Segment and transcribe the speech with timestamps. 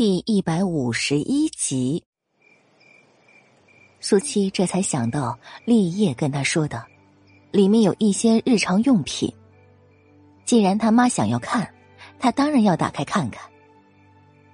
[0.00, 2.02] 第一百五十一集，
[4.00, 6.82] 苏七这才想到立业跟他说的，
[7.50, 9.30] 里面有一些日常用品。
[10.46, 11.70] 既然他妈想要看，
[12.18, 13.42] 他当然要打开看看。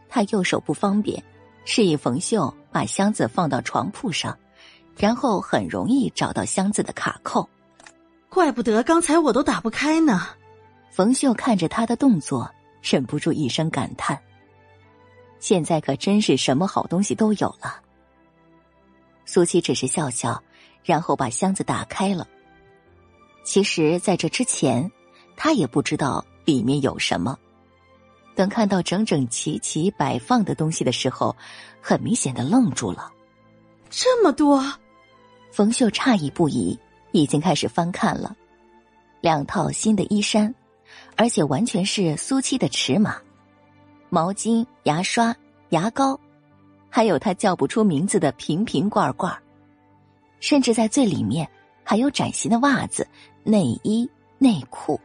[0.09, 1.23] 他右手不方便，
[1.65, 4.37] 示意冯秀把箱子放到床铺上，
[4.97, 7.49] 然后很容易找到箱子的卡扣。
[8.29, 10.27] 怪不得刚才我都打不开呢。
[10.91, 12.51] 冯秀看着他的动作，
[12.83, 14.21] 忍不住一声感叹。
[15.39, 17.81] 现在可真是什么好东西都有了。
[19.25, 20.43] 苏七只是笑笑，
[20.85, 22.27] 然后把箱子打开了。
[23.45, 24.91] 其实，在这之前，
[25.37, 27.39] 他也不知道里面有什么。
[28.35, 31.35] 等看到整整齐齐摆放的东西的时候，
[31.81, 33.11] 很明显的愣住了。
[33.89, 34.63] 这么多，
[35.53, 36.79] 冯秀诧异不已，
[37.13, 38.37] 已经开始翻看了。
[39.21, 40.55] 两套新的衣衫，
[41.17, 43.17] 而且完全是苏七的尺码。
[44.17, 45.37] 毛巾、牙刷、
[45.69, 46.19] 牙膏，
[46.89, 49.31] 还有他叫不出名字的瓶瓶罐罐，
[50.41, 51.47] 甚至在最里面
[51.85, 53.07] 还有崭新的袜子、
[53.45, 54.99] 内衣、内裤。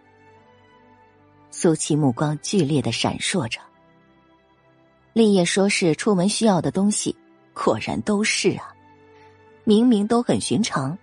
[1.49, 3.59] 苏琪目光剧烈的闪烁着。
[5.11, 7.13] 立业说是出门需要的东西，
[7.53, 8.73] 果然都是啊。
[9.65, 10.97] 明明都很寻常，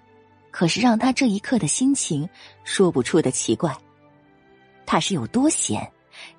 [0.51, 2.27] 可是让他这一刻的心情
[2.65, 3.77] 说不出的奇怪。
[4.87, 5.87] 他是有多闲？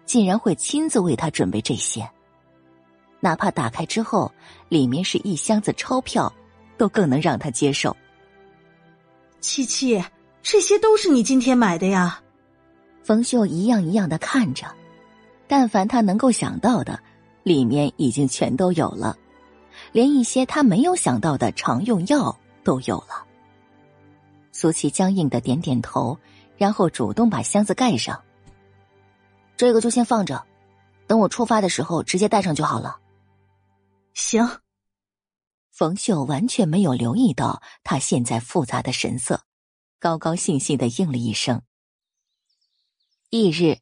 [0.09, 2.09] 竟然会亲自为他准备这些，
[3.19, 4.31] 哪怕打开之后
[4.67, 6.33] 里面是一箱子钞票，
[6.79, 7.95] 都更能让他接受。
[9.39, 10.03] 七七，
[10.41, 12.19] 这些都是你今天买的呀？
[13.03, 14.65] 冯秀一样一样的看着，
[15.47, 16.99] 但凡他能够想到的，
[17.43, 19.15] 里面已经全都有了，
[19.91, 23.27] 连一些他没有想到的常用药都有了。
[24.51, 26.17] 苏琪僵硬的点点头，
[26.57, 28.19] 然后主动把箱子盖上。
[29.59, 30.47] 这个就先放着，
[31.05, 32.97] 等我出发的时候直接带上就好了。
[34.13, 34.49] 行。
[35.69, 39.41] 冯秀完全没有留意到他现在复杂的神色，
[39.99, 41.61] 高高兴兴的应了一声。
[43.31, 43.79] 翌日，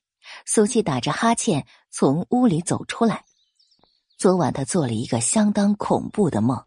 [0.47, 3.23] 苏七打着哈欠从屋里走出来。
[4.17, 6.59] 昨晚他做了一个相当恐怖的梦，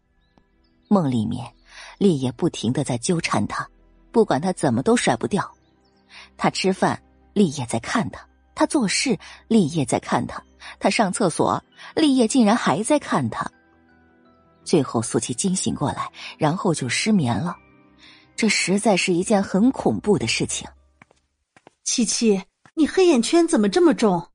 [0.87, 1.53] 梦里面
[1.97, 3.69] 立业不停的在纠缠他，
[4.09, 5.53] 不管他怎么都甩不掉。
[6.37, 8.25] 他吃饭，立业在看他。
[8.53, 9.17] 他做事，
[9.47, 10.41] 立业在看他；
[10.79, 11.63] 他上厕所，
[11.95, 13.49] 立业竟然还在看他。
[14.63, 17.55] 最后，苏琪惊醒过来，然后就失眠了。
[18.35, 20.67] 这实在是一件很恐怖的事情。
[21.83, 22.43] 七七，
[22.75, 24.29] 你黑眼圈怎么这么重？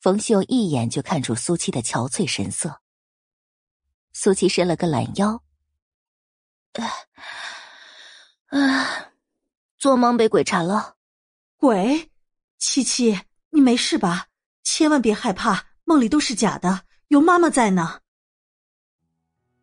[0.00, 2.80] 冯秀一眼就看出苏七的憔悴神色。
[4.12, 5.42] 苏七伸了个懒腰，
[8.46, 9.10] 啊，
[9.78, 10.94] 做梦被鬼缠了。
[11.58, 12.10] 鬼？
[12.68, 13.16] 七七，
[13.50, 14.26] 你没事吧？
[14.64, 18.00] 千万别害怕，梦里都是假的，有妈妈在呢。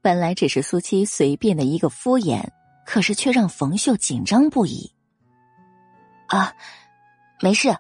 [0.02, 2.42] 本来只是苏七随便的一个敷衍，
[2.86, 4.90] 可是却让冯秀紧张不已。
[6.28, 6.56] 啊，
[7.42, 7.76] 没事，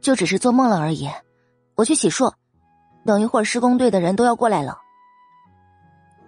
[0.00, 1.08] 就只是做梦了而已。
[1.76, 2.34] 我去洗漱，
[3.06, 4.76] 等一会儿施工队的人都要过来了。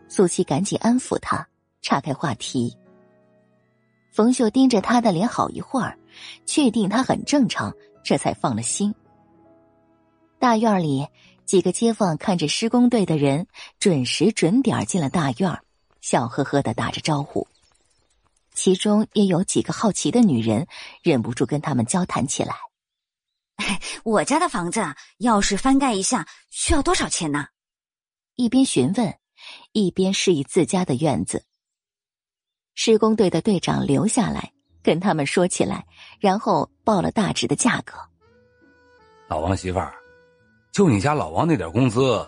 [0.09, 1.45] 苏七赶紧安抚他，
[1.83, 2.79] 岔开话题。
[4.13, 5.99] 冯秀盯着他的脸好一会儿，
[6.47, 7.75] 确定他很正常。
[8.03, 8.95] 这才放了心。
[10.39, 11.07] 大院里，
[11.45, 13.47] 几个街坊看着施工队的人
[13.79, 15.61] 准时准点进了大院，
[16.01, 17.47] 笑呵呵的打着招呼。
[18.55, 20.67] 其中也有几个好奇的女人，
[21.03, 22.57] 忍不住跟他们交谈起来
[24.05, 24.83] ：“我家的房子
[25.19, 27.47] 要是翻盖一下，需要多少钱呢？”
[28.35, 29.19] 一边询问，
[29.73, 31.45] 一边示意自家的院子。
[32.75, 34.53] 施工队的队长留下来。
[34.83, 35.87] 跟他们说起来，
[36.19, 37.95] 然后报了大致的价格。
[39.29, 39.95] 老王媳妇儿，
[40.73, 42.27] 就你家老王那点工资，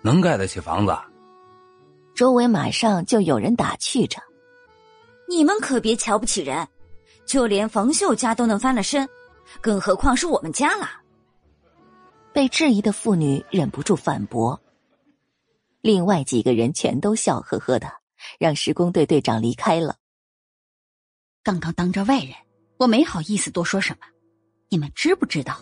[0.00, 0.96] 能盖得起房子？
[2.14, 4.20] 周围马上就有人打趣着
[5.28, 6.68] ：“你们可别瞧不起人，
[7.26, 9.08] 就连冯秀家都能翻了身，
[9.60, 10.90] 更何况是我们家了。”
[12.34, 14.60] 被质疑的妇女忍不住反驳。
[15.80, 17.90] 另外几个人全都笑呵呵的，
[18.38, 19.96] 让施工队队长离开了。
[21.44, 22.34] 刚刚当着外人，
[22.76, 24.06] 我没好意思多说什么。
[24.68, 25.58] 你们知不知道，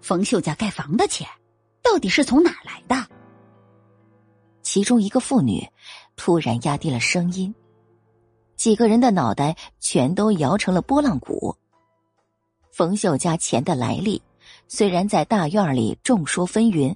[0.00, 1.26] 冯秀家盖房的钱
[1.82, 3.08] 到底是从哪来的？
[4.62, 5.66] 其中一个妇女
[6.16, 7.54] 突然压低了声音，
[8.56, 11.56] 几个人的脑袋全都摇成了拨浪鼓。
[12.70, 14.22] 冯秀家钱的来历，
[14.68, 16.94] 虽然在大院里众说纷纭，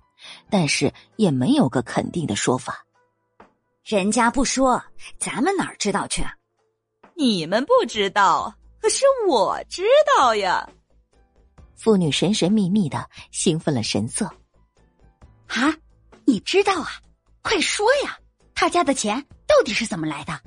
[0.50, 2.84] 但是也没有个肯定的说法。
[3.82, 4.82] 人家不说，
[5.18, 6.22] 咱们哪知道去？
[7.16, 9.82] 你们不知道，可是我知
[10.18, 10.68] 道呀。
[11.74, 14.26] 妇女神神秘秘的兴奋了神色。
[15.46, 15.74] 啊，
[16.26, 16.88] 你知道啊？
[17.42, 18.18] 快说呀！
[18.54, 20.38] 他家的钱到底是怎么来的？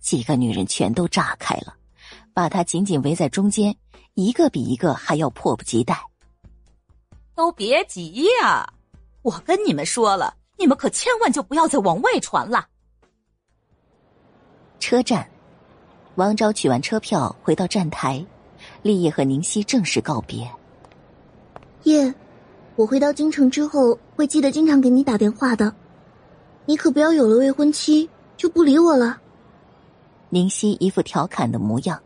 [0.00, 1.74] 几个女人全都炸开了，
[2.34, 3.74] 把他紧紧围在中间，
[4.14, 5.98] 一个比一个还要迫不及待。
[7.34, 8.70] 都别急呀，
[9.22, 12.66] 我跟你们说了，你们可千万就不要再往外传了。
[14.80, 15.28] 车站，
[16.18, 18.26] 王昭取完车票回到站台，
[18.82, 20.50] 立业和宁熙正式告别。
[21.84, 22.12] 叶，
[22.74, 25.72] 我回到京城之后会记得经常给你打电话的，
[26.66, 29.20] 你可不要有了未婚妻就不理我了。
[30.28, 32.02] 宁熙一副调侃的模样，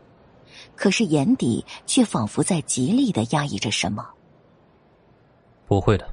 [0.75, 4.07] 可是眼底却仿佛在极力的压抑着什么。
[5.65, 6.07] 不会的，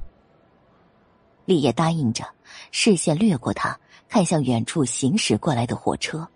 [1.45, 2.25] 立业答应着，
[2.71, 6.27] 视线掠过他，看向远处行驶过来的火车。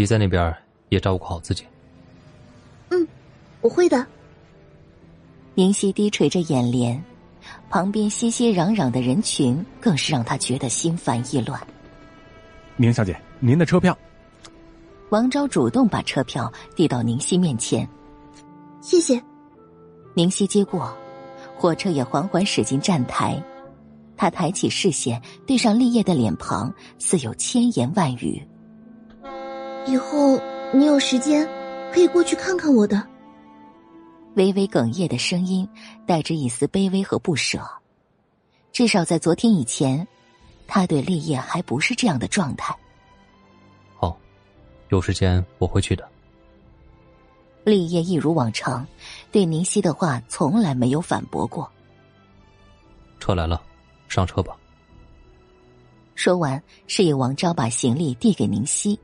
[0.00, 0.56] 你在那边
[0.88, 1.62] 也照顾好自己。
[2.88, 3.06] 嗯，
[3.60, 4.06] 我会的。
[5.54, 7.04] 宁熙低垂着眼帘，
[7.68, 11.60] 旁边熙熙攘攘的人群更是让他觉得心烦意乱。
[12.76, 13.94] 宁小姐，您的车票。
[15.10, 17.86] 王昭主动把车票递到宁熙面前，
[18.80, 19.22] 谢谢。
[20.14, 20.96] 宁熙接过，
[21.58, 23.38] 火车也缓缓驶进站台。
[24.16, 28.42] 他抬起视线，对上立业的脸庞，似有千言万语。
[29.86, 30.40] 以后
[30.72, 31.48] 你有时间，
[31.92, 33.06] 可以过去看看我的。
[34.34, 35.68] 微微哽咽的声音，
[36.06, 37.60] 带着一丝卑微和不舍。
[38.72, 40.06] 至少在昨天以前，
[40.68, 42.76] 他对立业还不是这样的状态。
[43.96, 44.16] 好
[44.90, 46.08] 有时间我会去的。
[47.64, 48.86] 立业一如往常，
[49.32, 51.70] 对宁熙的话从来没有反驳过。
[53.18, 53.60] 车来了，
[54.08, 54.56] 上车吧。
[56.14, 58.98] 说完，示意王昭把行李递给宁熙。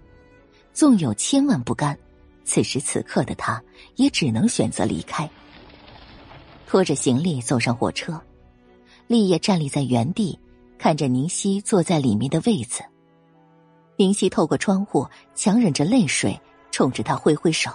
[0.76, 1.98] 纵有千万不甘，
[2.44, 3.62] 此时此刻的他
[3.94, 5.26] 也只能选择离开。
[6.66, 8.20] 拖着行李走上火车，
[9.06, 10.38] 立业站立在原地，
[10.76, 12.84] 看着宁熙坐在里面的位子。
[13.96, 16.38] 宁夕透过窗户，强忍着泪水，
[16.70, 17.70] 冲着他挥挥手。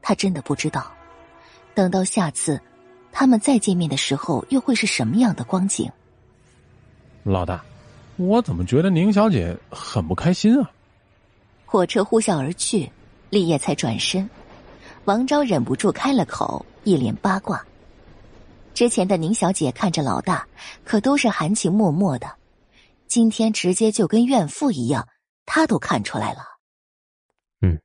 [0.00, 0.90] 他真的不知道，
[1.74, 2.58] 等到下次
[3.12, 5.92] 他们再见面的时候，又会是什么样的光景。
[7.24, 7.62] 老大，
[8.16, 10.70] 我怎么觉得宁小姐很不开心啊？
[11.70, 12.90] 火车呼啸而去，
[13.28, 14.28] 立业才转身，
[15.04, 17.62] 王昭忍不住开了口，一脸八卦。
[18.72, 20.48] 之前的宁小姐看着老大，
[20.82, 22.26] 可都是含情脉脉的。
[23.06, 25.06] 今天直接就跟怨妇一样，
[25.44, 26.40] 他都看出来了。
[27.60, 27.78] 嗯，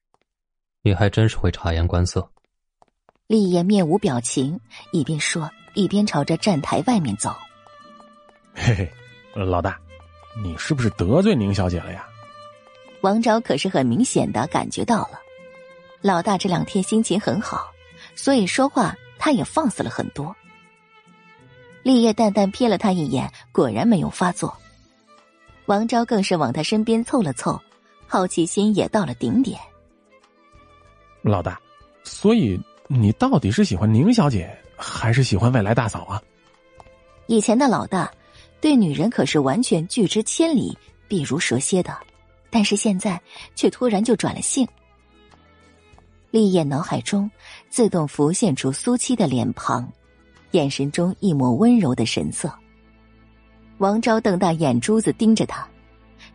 [0.82, 2.32] 你还真是会察言观色。
[3.28, 4.58] 立业面无表情，
[4.94, 7.36] 一边说一边朝着站台外面走。
[8.54, 8.92] 嘿嘿，
[9.36, 9.78] 老大，
[10.42, 12.08] 你是不是得罪宁小姐了呀？
[13.04, 15.20] 王昭可是很明显的感觉到了，
[16.00, 17.70] 老大这两天心情很好，
[18.16, 20.34] 所以说话他也放肆了很多。
[21.82, 24.58] 立业淡淡瞥了他一眼，果然没有发作。
[25.66, 27.62] 王昭更是往他身边凑了凑，
[28.08, 29.60] 好奇心也到了顶点。
[31.22, 31.60] 老大，
[32.06, 32.58] 所以
[32.88, 36.24] 你到底是喜欢宁小姐，还是喜欢未来大嫂啊？
[37.28, 38.10] 以前的老大，
[38.62, 40.78] 对女人可是完全拒之千里、
[41.10, 41.94] 避如蛇蝎的，
[42.54, 43.20] 但是现在
[43.56, 44.68] 却突然就转了性。
[46.30, 47.30] 立业脑海中
[47.68, 49.92] 自动浮现出苏七的脸庞，
[50.52, 52.54] 眼神中一抹温柔的神色。
[53.80, 55.68] 王昭瞪大眼珠子盯着他，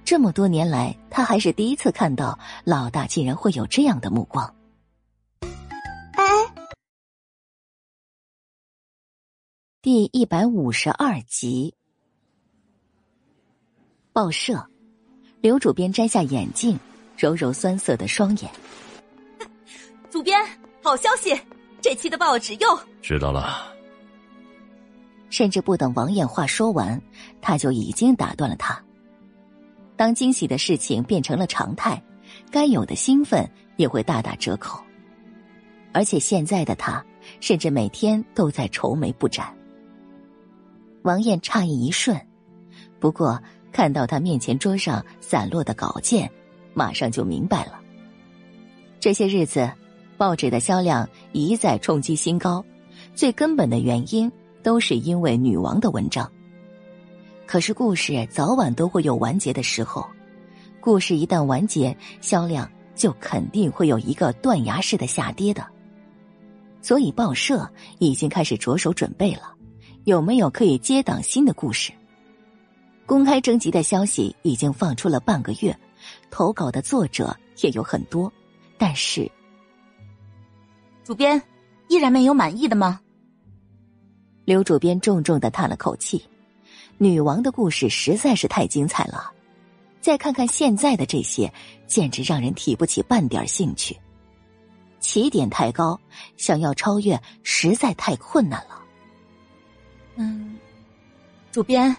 [0.04, 4.52] 这么多年来，他还是第一次看到老大竟然会有这样的目光。
[5.40, 6.24] 哎，
[9.80, 11.74] 第一百五十二集，
[14.12, 14.68] 报社，
[15.40, 16.78] 刘主编摘下眼镜，
[17.16, 18.50] 揉揉酸涩的双眼。
[20.10, 20.36] 主编，
[20.82, 21.38] 好消息，
[21.80, 23.72] 这期的报纸又知道了。
[25.30, 27.00] 甚至不等王艳话说完，
[27.40, 28.82] 他就已经打断了他。
[29.94, 32.02] 当惊喜的事情变成了常态，
[32.50, 34.82] 该有的兴奋也会大打折扣。
[35.92, 37.04] 而且现在的他，
[37.40, 39.54] 甚至每天都在愁眉不展。
[41.02, 42.18] 王艳诧异一瞬，
[42.98, 43.40] 不过
[43.72, 46.30] 看到他面前桌上散落的稿件，
[46.74, 47.80] 马上就明白了。
[49.00, 49.70] 这些日子，
[50.16, 52.64] 报纸的销量一再冲击新高，
[53.14, 54.30] 最根本的原因。
[54.60, 56.30] 都是因为女王的文章。
[57.46, 60.04] 可是故事早晚都会有完结的时候，
[60.80, 65.64] 故事一旦完结，销量就肯定会有一个断崖式的下跌的。
[66.82, 67.66] 所以报社
[67.98, 69.54] 已经开始着手准备了，
[70.04, 71.92] 有没有可以接档新的故事？
[73.08, 75.74] 公开征集的消息已经放出了半个月，
[76.30, 78.30] 投稿的作者也有很多，
[78.76, 79.26] 但是，
[81.04, 81.42] 主编
[81.88, 83.00] 依然没有满意的吗？
[84.44, 86.22] 刘主编重重的叹了口气，
[86.98, 89.32] 女王的故事实在是太精彩了。
[90.02, 91.50] 再看看现在的这些，
[91.86, 93.96] 简直让人提不起半点兴趣。
[95.00, 95.98] 起点太高，
[96.36, 98.82] 想要超越实在太困难了。
[100.16, 100.58] 嗯，
[101.50, 101.96] 主编，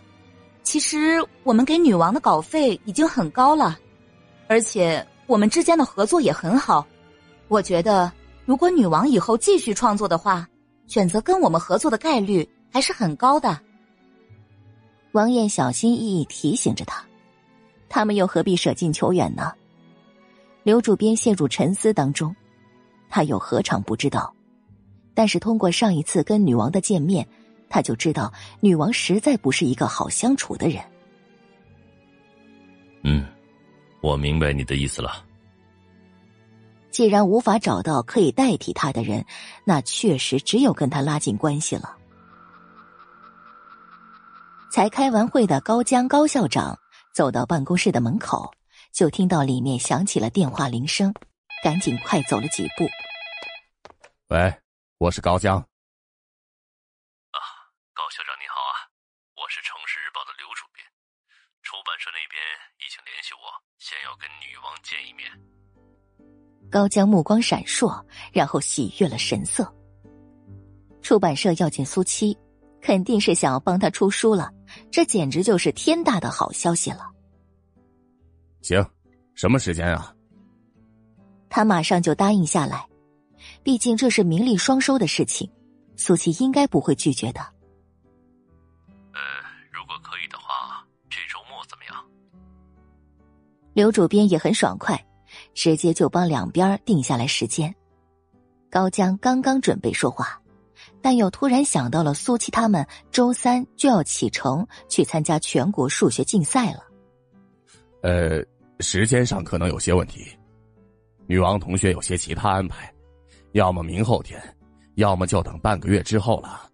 [0.70, 3.80] 其实我们给女王的稿费已经很高了，
[4.48, 6.86] 而且我们之间的合作也很好。
[7.48, 8.12] 我觉得，
[8.46, 10.48] 如果女王以后继续创作的话，
[10.86, 13.60] 选择跟我们合作的概率还是很高的。
[15.14, 17.04] 王艳小心翼翼提醒着他。
[17.90, 19.52] 他们又何必舍近求远呢？
[20.62, 22.36] 刘主编陷入沉思当中，
[23.10, 24.32] 他又何尝不知道？
[25.16, 27.28] 但是通过上一次跟女王的见面，
[27.70, 30.84] 他就知道女王实在不是一个好相处的人。
[33.04, 33.26] 嗯，
[34.02, 35.26] 我明白你的意思了。
[36.90, 39.26] 既然无法找到可以代替他的人，
[39.64, 41.96] 那确实只有跟他拉近关系了。
[44.72, 46.78] 才开完会的高江高校长。
[47.12, 48.50] 走到办公室的门口，
[48.94, 51.14] 就听到里面响起了电话铃声，
[51.64, 52.88] 赶紧快走了几步。
[54.30, 54.54] 喂，
[55.00, 55.69] 我是高江。
[58.00, 58.88] 啊，高校长你好啊，
[59.36, 60.88] 我是《城市日报》的刘主编，
[61.62, 62.40] 出版社那边
[62.80, 65.28] 已经联系我，先要跟女王见一面。
[66.72, 68.02] 高江目光闪烁，
[68.32, 69.68] 然后喜悦了神色。
[71.02, 72.38] 出版社要见苏七，
[72.82, 74.50] 肯定是想要帮他出书了。
[74.90, 77.12] 这简直就是天大的好消息了！
[78.62, 78.80] 行，
[79.36, 80.16] 什么时间啊？
[81.50, 82.88] 他马上就答应下来，
[83.62, 85.52] 毕竟这是名利双收的事情，
[85.98, 87.59] 苏七应该不会拒绝的。
[93.74, 95.04] 刘主编也很爽快，
[95.54, 97.74] 直接就帮两边定下来时间。
[98.70, 100.40] 高江刚刚准备说话。
[101.02, 106.84] 但又突然想到了苏七他们周三就要启程去参加全国数学竞赛了。
[108.02, 108.44] 呃，
[108.80, 110.26] 时间上可能有些问题，
[111.28, 112.94] 女王同学有些其他安排，
[113.54, 114.42] 要么明后天，
[114.96, 116.70] 要么就等半个月之后了。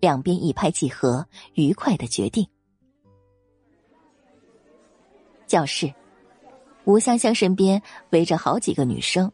[0.00, 2.46] 两边一拍即合，愉快的决定。
[5.46, 5.92] 教室。
[6.84, 9.30] 吴香香身边围着好几个女生，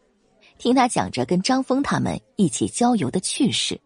[0.59, 3.80] 听她讲着跟张峰他们一起郊游的趣事，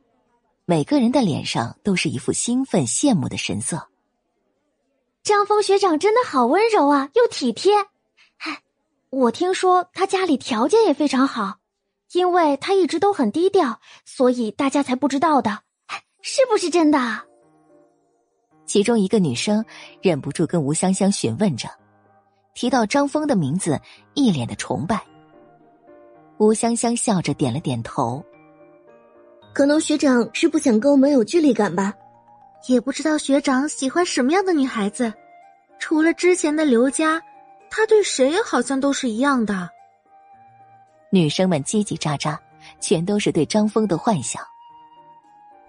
[0.65, 3.87] 每个人的脸上都是一副兴奋羡慕的神色。
[5.23, 7.75] 张峰学长真的好温柔啊，又体贴。
[8.39, 8.63] 嗨，
[9.11, 11.59] 我听说他家里条件也非常好，
[12.13, 15.61] 因为他一直都很低调，所以大家才不知道的。
[16.21, 16.99] 是不是真的？
[18.67, 19.65] 其中一个女生
[20.03, 21.69] 忍不住跟吴香香询问着。
[22.55, 23.81] 提到张峰的名字，
[24.15, 25.01] 一脸的崇拜。
[26.39, 28.23] 吴香香笑着点了点头。
[29.55, 31.95] 可能学长是不想跟我们有距离感吧？
[32.67, 35.13] 也不知道学长喜欢什么样的女孩子。
[35.79, 37.23] 除了之前的刘佳，
[37.71, 39.71] 他对谁好像都是一样的。
[41.11, 42.37] 女生们叽叽喳喳，
[42.81, 44.43] 全都是对张峰的幻想。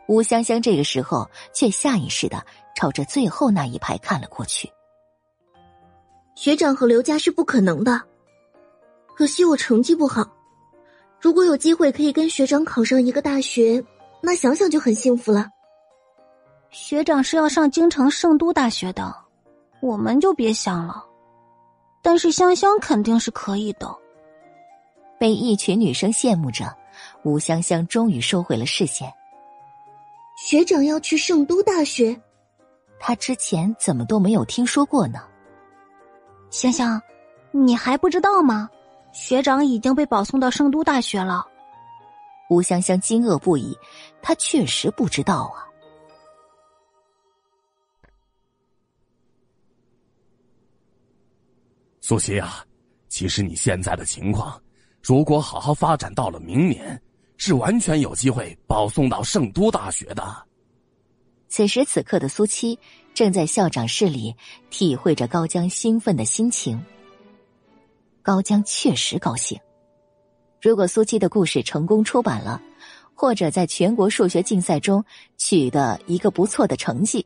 [0.10, 2.44] 吴香香这个时候却下意识的
[2.76, 4.68] 朝着最后那一排看了过去。
[6.34, 8.02] 学长和刘家是不可能的，
[9.16, 10.28] 可惜我成绩不好。
[11.22, 13.84] 如果有机会可以跟学长考上一个大学，
[14.20, 15.48] 那想想就很幸福了。
[16.72, 19.16] 学长是要上京城圣都大学的，
[19.80, 21.06] 我们就别想了。
[22.02, 23.96] 但是香香肯定是可以的。
[25.20, 26.76] 被一群女生羡慕着，
[27.24, 29.14] 吴香香终于收回了视线。
[30.42, 32.20] 学长要去圣都大学，
[32.98, 35.20] 他之前怎么都没有听说过呢？
[36.50, 37.00] 香香，
[37.52, 38.70] 你还不知道吗？
[39.12, 41.46] 学长已经被保送到圣都大学了。
[42.50, 43.78] 吴香香惊愕不已，
[44.22, 45.68] 她确实不知道啊。
[52.00, 52.66] 苏西啊，
[53.10, 54.60] 其实你现在的情况，
[55.04, 57.00] 如果好好发展到了明年，
[57.40, 60.24] 是完全有机会保送到圣都大学的。
[61.48, 62.78] 此时此刻的苏七。
[63.16, 64.34] 正在校长室里
[64.70, 66.82] 体会着高江兴奋的心情。
[68.22, 69.60] 高江确实高兴，
[70.62, 72.62] 如果苏七的故事成功出版了，
[73.14, 75.04] 或者在全国数学竞赛中
[75.38, 77.26] 取得一个不错的成绩，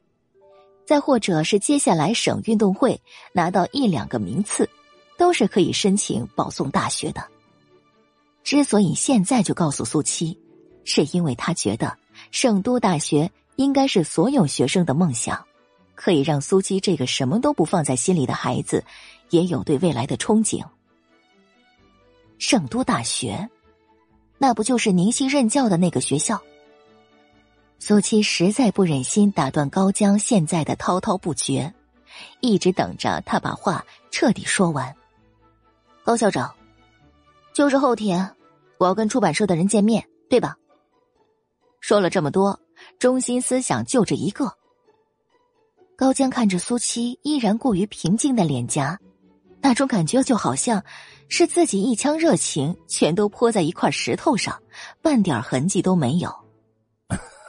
[0.84, 3.00] 再或者是接下来省运动会
[3.34, 4.68] 拿到一两个名次，
[5.16, 7.33] 都是可以申请保送大学的。
[8.44, 10.38] 之所以现在就告诉苏七，
[10.84, 11.98] 是因为他觉得
[12.32, 15.46] 圣都大学应该是所有学生的梦想。
[15.96, 18.84] 可以让苏七这个什么都不放在心里的孩子，
[19.30, 20.66] 也有对未来的憧憬。
[22.40, 23.48] 圣都大学，
[24.40, 26.42] 那不就是宁熙任教的那个学校？
[27.80, 31.74] 苏七实在不忍心打断高江现在的滔滔不绝，
[32.42, 34.94] 一直等着他把话彻底说完。
[36.04, 36.54] 高校长，
[37.54, 38.36] 就是后天，
[38.80, 40.58] 我要跟出版社的人见面，对吧？
[41.80, 42.60] 说了这么多，
[42.98, 44.52] 中心思想就这一个。
[45.96, 49.00] 高江看着苏七依然过于平静的脸颊，
[49.62, 50.84] 那种感觉就好像
[51.30, 54.60] 是自己一腔热情全都泼在一块石头上，
[55.02, 56.34] 半点痕迹都没有。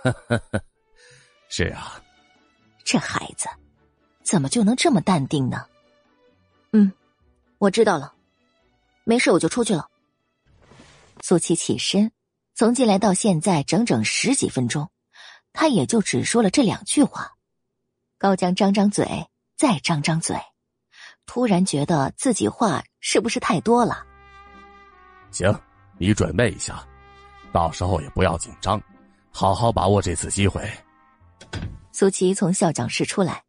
[1.48, 1.98] 是啊，
[2.84, 3.48] 这孩子
[4.22, 5.64] 怎么就能这么淡定呢？
[6.72, 6.92] 嗯，
[7.56, 8.12] 我知道了，
[9.04, 9.88] 没事，我就出去了。
[11.26, 12.12] 苏七起身，
[12.54, 14.90] 从进来到现在整整十几分钟，
[15.54, 17.32] 他也就只说了这两句话。
[18.18, 19.26] 高江张张嘴，
[19.56, 20.36] 再张张嘴，
[21.24, 24.04] 突然觉得自己话是不是太多了？
[25.30, 25.58] 行，
[25.96, 26.86] 你准备一下，
[27.54, 28.78] 到时候也不要紧张，
[29.30, 30.70] 好好把握这次机会。
[31.90, 33.44] 苏琪从校长室出来，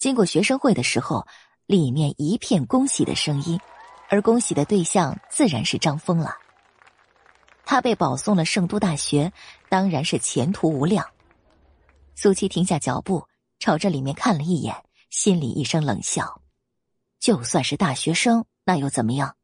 [0.00, 1.24] 经过学生会的时候，
[1.66, 3.60] 里面一片恭喜的声音，
[4.08, 6.34] 而恭喜的对象自然是张峰了。
[7.70, 9.32] 他被保送了圣都大学，
[9.68, 11.06] 当然是前途无量。
[12.16, 13.28] 苏琪停下脚步。
[13.60, 14.74] 朝着里面看了一眼，
[15.08, 16.42] 心里一声冷笑。
[17.20, 19.36] 就算是大学生，那又怎么样？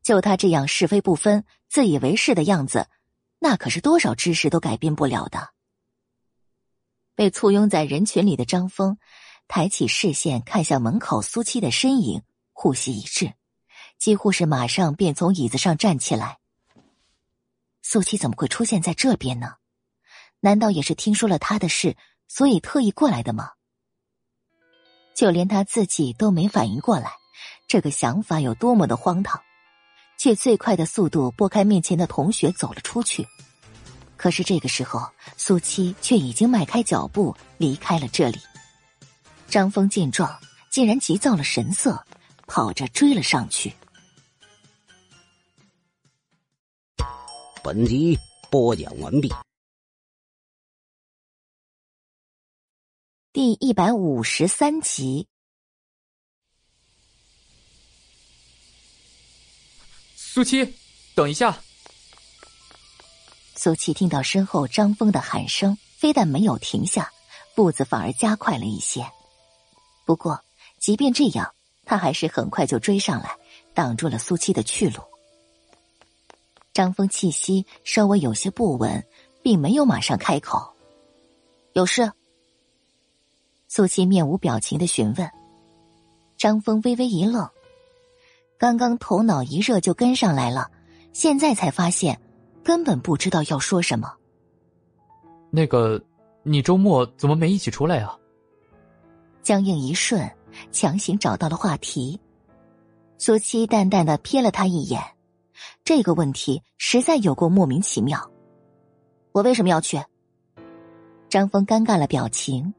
[0.00, 2.86] 就他这样是非不分、自以为是的样子，
[3.40, 5.48] 那可是多少知识都改变不了的。
[7.16, 8.96] 被簇拥在人群里的张峰，
[9.48, 13.32] 抬起视线看向门口苏七的身影，呼吸一滞，
[13.98, 16.38] 几乎是马上便从椅子上站起来。
[17.88, 19.52] 苏七怎么会出现在这边呢？
[20.40, 21.96] 难道也是听说了他的事？
[22.26, 23.50] 所以特意过来的吗？
[25.14, 27.12] 就连他自己都没反应过来，
[27.68, 29.40] 这个想法有多么的荒唐，
[30.18, 33.24] 却最快的速度拨开面前的同学走了出去。
[34.16, 38.40] 可是这个时候，苏七却已经迈开脚步离开了这里。
[39.48, 40.36] 张峰见状，
[40.72, 42.04] 竟然急躁了神色，
[42.48, 43.72] 跑着追了上去。
[47.66, 48.16] 本集
[48.48, 49.28] 播讲完毕。
[53.32, 55.26] 第一百五十三集，
[60.14, 60.76] 苏七，
[61.16, 61.60] 等一下！
[63.56, 67.12] 苏七听到身后张峰的喊声，非但没有停下，
[67.56, 69.10] 步子反而加快了一些。
[70.04, 70.44] 不过，
[70.78, 71.52] 即便这样，
[71.84, 73.36] 他还是很快就追上来，
[73.74, 75.02] 挡住了苏七的去路。
[76.76, 79.02] 张峰气息稍微有些不稳，
[79.40, 80.74] 并没有马上开口
[81.72, 82.12] ：“有事。”
[83.66, 85.30] 苏七面无表情的询问，
[86.36, 87.48] 张峰微微一愣，
[88.58, 90.70] 刚刚头脑一热就跟上来了，
[91.14, 92.20] 现在才发现
[92.62, 94.12] 根本不知道要说什么。
[95.48, 95.98] 那个，
[96.42, 98.14] 你周末怎么没一起出来啊？
[99.42, 100.30] 僵硬一瞬，
[100.72, 102.20] 强行找到了话题。
[103.16, 105.02] 苏七淡淡的瞥了他一眼，
[105.84, 108.30] 这个问题实在有过莫名其妙。
[109.32, 110.02] 我为什么要去？
[111.28, 112.72] 张峰尴尬了表情。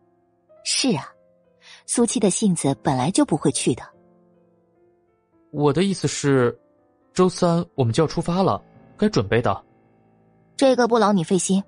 [0.64, 1.06] 是啊，
[1.86, 3.84] 苏七的性子本来就不会去的。
[5.52, 6.60] 我的意思是，
[7.14, 8.62] 周三我们就要出发了，
[8.98, 9.64] 该准备的。
[10.58, 11.64] 这个不劳你费心。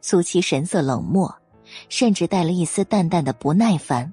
[0.00, 1.34] 苏七神色冷漠，
[1.88, 4.12] 甚至带了一丝淡淡的不耐烦。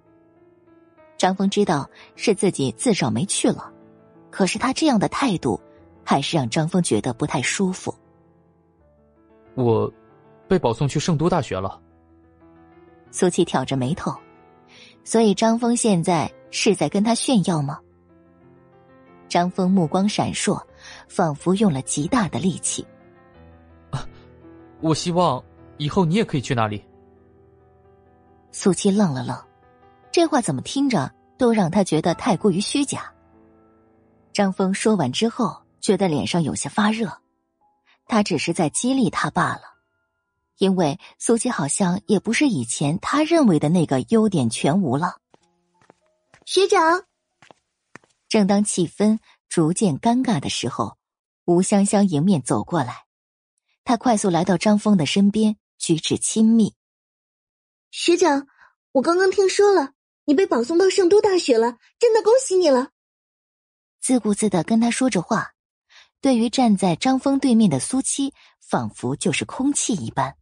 [1.18, 3.72] 张峰知道是自己自找没趣了，
[4.32, 5.60] 可是他这样的态度，
[6.04, 7.94] 还是让张峰觉得不太舒服。
[9.56, 9.92] 我
[10.48, 11.80] 被保送去圣都大学了。
[13.12, 14.16] 苏七挑着眉头，
[15.04, 17.80] 所以张峰现在是在跟他炫耀吗？
[19.28, 20.60] 张峰目光闪烁，
[21.08, 22.86] 仿佛用了极大的力气。
[23.92, 24.08] 啊，
[24.82, 25.44] 我希望
[25.78, 26.84] 以后你也可以去那里。
[28.52, 29.38] 苏七愣了愣，
[30.12, 33.12] 这话怎么听着都让他觉得太过于虚假。
[34.34, 37.22] 张峰说完之后，觉得脸上有些发热，
[38.06, 39.62] 他只是在激励他罢了。
[40.58, 45.18] 因为苏七好像也不是以前他认为的那个优点全无了。
[46.46, 47.06] 学长，
[48.28, 50.98] 正当气氛逐渐尴尬的时候，
[51.46, 53.06] 吴香香迎面走过来，
[53.86, 56.76] 她快速来到张峰的身边，举止亲密。
[57.92, 58.48] 学长，
[58.92, 59.94] 我刚刚听说了，
[60.26, 62.90] 你被保送到圣都大学了，真的恭喜你了。
[64.02, 65.54] 自顾自的跟他说着话，
[66.22, 70.36] 对于站在张峰对面的苏七，仿佛就是空气一般。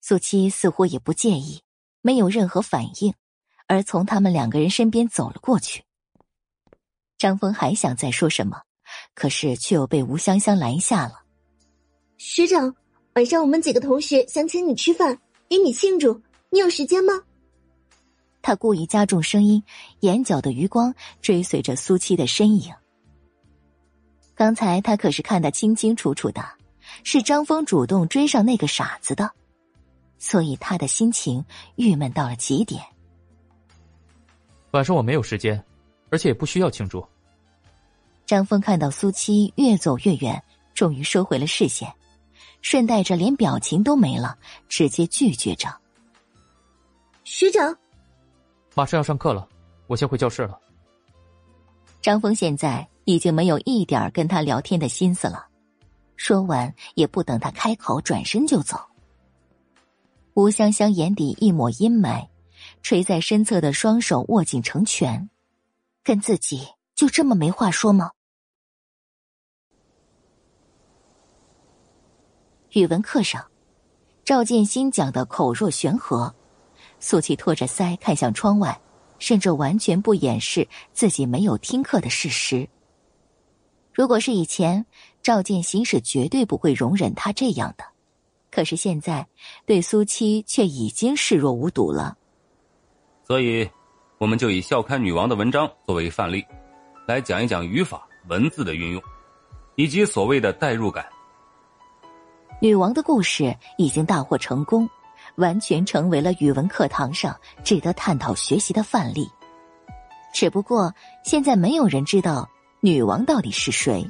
[0.00, 1.62] 苏七似乎也不介意，
[2.02, 3.14] 没有任何反应，
[3.66, 5.84] 而从他们两个人身边走了过去。
[7.18, 8.62] 张峰还想再说什么，
[9.14, 11.22] 可是却又被吴香香拦下了。
[12.16, 12.74] 学长，
[13.14, 17.12] 晚上我们几个同学想请你吃饭，与你庆祝，你有时间吗？
[18.42, 19.62] 他故意加重声音，
[20.00, 22.72] 眼角的余光追随着苏七的身影。
[24.34, 26.42] 刚才他可是看得清清楚楚的，
[27.04, 29.30] 是张峰主动追上那个傻子的，
[30.18, 31.44] 所以他的心情
[31.76, 32.82] 郁闷到了极点。
[34.70, 35.62] 晚上我没有时间，
[36.10, 37.04] 而且也不需要庆祝。
[38.24, 41.92] 张峰看到苏七越走越远，终于收回了视线，
[42.62, 45.68] 顺带着连表情都没了，直接拒绝着。
[47.24, 47.76] 学长，
[48.74, 49.48] 马上要上课了，
[49.86, 50.58] 我先回教室了。
[52.00, 55.46] 张峰现在已经没有一点跟他聊天的心思了，
[56.16, 58.78] 说完也不等他开口，转身就走。
[60.34, 62.28] 吴香香眼底一抹阴霾。
[62.82, 65.30] 垂在身侧的双手握紧成拳，
[66.04, 68.10] 跟自己就这么没话说吗？
[72.72, 73.50] 语文课上，
[74.24, 76.34] 赵建新讲的口若悬河，
[77.00, 78.80] 苏琪托着腮看向窗外，
[79.18, 82.68] 甚至完全不掩饰自己没有听课的事实。
[83.92, 84.86] 如果是以前，
[85.22, 87.84] 赵建新是绝对不会容忍他这样的，
[88.50, 89.26] 可是现在
[89.66, 92.16] 对苏七却已经视若无睹了。
[93.26, 93.68] 所以，
[94.18, 96.44] 我们就以笑刊女王的文章作为范例，
[97.06, 99.02] 来讲一讲语法、文字的运用，
[99.74, 101.04] 以及所谓的代入感。
[102.60, 104.88] 女王的故事已经大获成功，
[105.40, 109.28] 完全成为了语文课堂上值得探讨学习的范例。
[110.32, 112.48] 只不过，现在没有人知道
[112.80, 114.08] 女王到底是谁，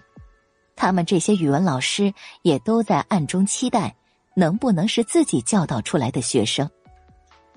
[0.77, 2.13] 他们这些语文老师
[2.43, 3.97] 也都在暗中期待，
[4.37, 6.69] 能不能是自己教导出来的学生。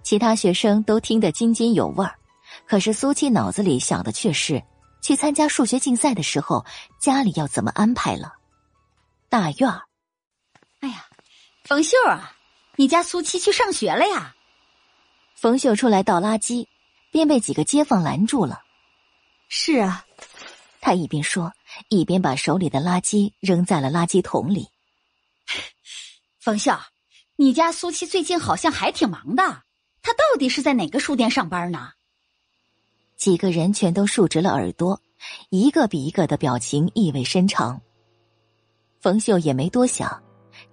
[0.02, 2.16] 其他学生都听得津津有味儿，
[2.66, 4.64] 可是苏七脑子里想的却是
[5.02, 6.66] 去参加数学竞赛的时候
[7.00, 8.34] 家里要怎么安排了。
[9.30, 9.82] 大院儿，
[10.82, 11.06] 哎呀，
[11.66, 12.34] 冯秀啊，
[12.76, 14.36] 你家苏七去上学了呀？
[15.36, 16.68] 冯秀出来倒垃圾，
[17.12, 18.64] 便被几个街坊拦住了。
[19.48, 20.06] 是啊，
[20.82, 21.54] 他一边说，
[21.90, 24.68] 一边把手里的垃圾扔在了垃圾桶里。
[26.40, 26.76] 冯秀，
[27.36, 29.44] 你家苏七最近好像还挺忙的。
[30.02, 31.92] 他到底是在哪个书店上班呢？
[33.16, 35.00] 几个人全都竖直了耳朵，
[35.50, 37.82] 一个比一个的表情意味深长。
[39.00, 40.24] 冯秀也没多想，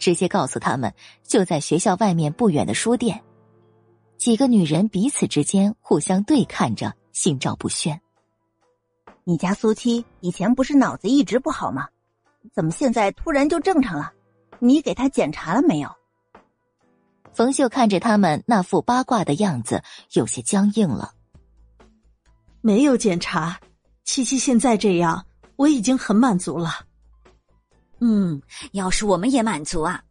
[0.01, 3.23] 直接告诉他们就在学校外面不远的书店。
[4.17, 8.01] 几个女人彼此之间互相对看着，心照不宣。
[9.23, 11.87] 你家苏七以前不是脑子一直不好吗？
[12.53, 14.13] 怎么现在突然就正常了？
[14.59, 15.89] 你给他检查了没有？
[17.33, 19.83] 冯秀看着他们那副八卦的样子，
[20.13, 21.13] 有些僵硬了。
[22.61, 23.61] 没有检查，
[24.05, 25.25] 七七现在这样，
[25.57, 26.71] 我已经很满足了。
[28.01, 28.41] 嗯，
[28.73, 30.03] 要是我们也满足啊，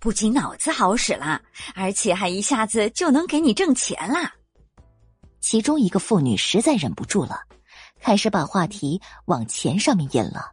[0.00, 1.40] 不仅脑子好使了，
[1.74, 4.32] 而且还一下子就能给你挣钱啦。
[5.40, 7.40] 其中一个妇女实在忍不住了，
[8.00, 10.50] 开始把话题往钱上面引了。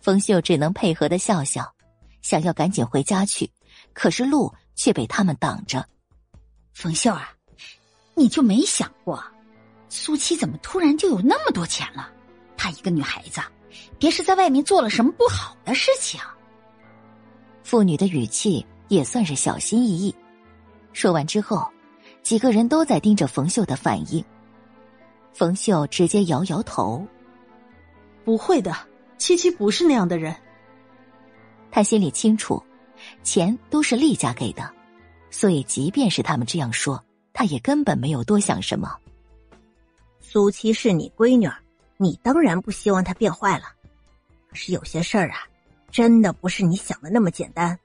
[0.00, 1.74] 冯秀只能配合的笑笑，
[2.20, 3.50] 想要赶紧回家去，
[3.92, 4.52] 可是路。
[4.74, 5.86] 却被他们挡着。
[6.72, 7.30] 冯秀啊，
[8.14, 9.22] 你就没想过，
[9.90, 12.10] 苏七怎么突然就有那么多钱了？
[12.56, 13.42] 她一个女孩子，
[14.02, 16.18] 别是在外面做了什么不好的事情？
[17.62, 20.12] 妇女的语气也算是小心翼翼。
[20.92, 21.70] 说完之后，
[22.20, 24.24] 几个人都在盯着冯秀的反应。
[25.32, 27.06] 冯秀直接摇摇头
[28.26, 28.76] ：“不会的，
[29.18, 30.34] 七七不是那样的人。”
[31.70, 32.60] 他心里清楚。
[33.22, 34.68] 钱都是厉家给的，
[35.30, 37.00] 所以即便是他们这样说，
[37.32, 38.96] 他也根本没有多想什么。
[40.20, 41.48] 苏七是你闺女，
[41.98, 43.64] 你当然不希望她变坏了。
[44.54, 45.38] 是有些事儿啊，
[45.90, 47.78] 真的不是你想的那么简单。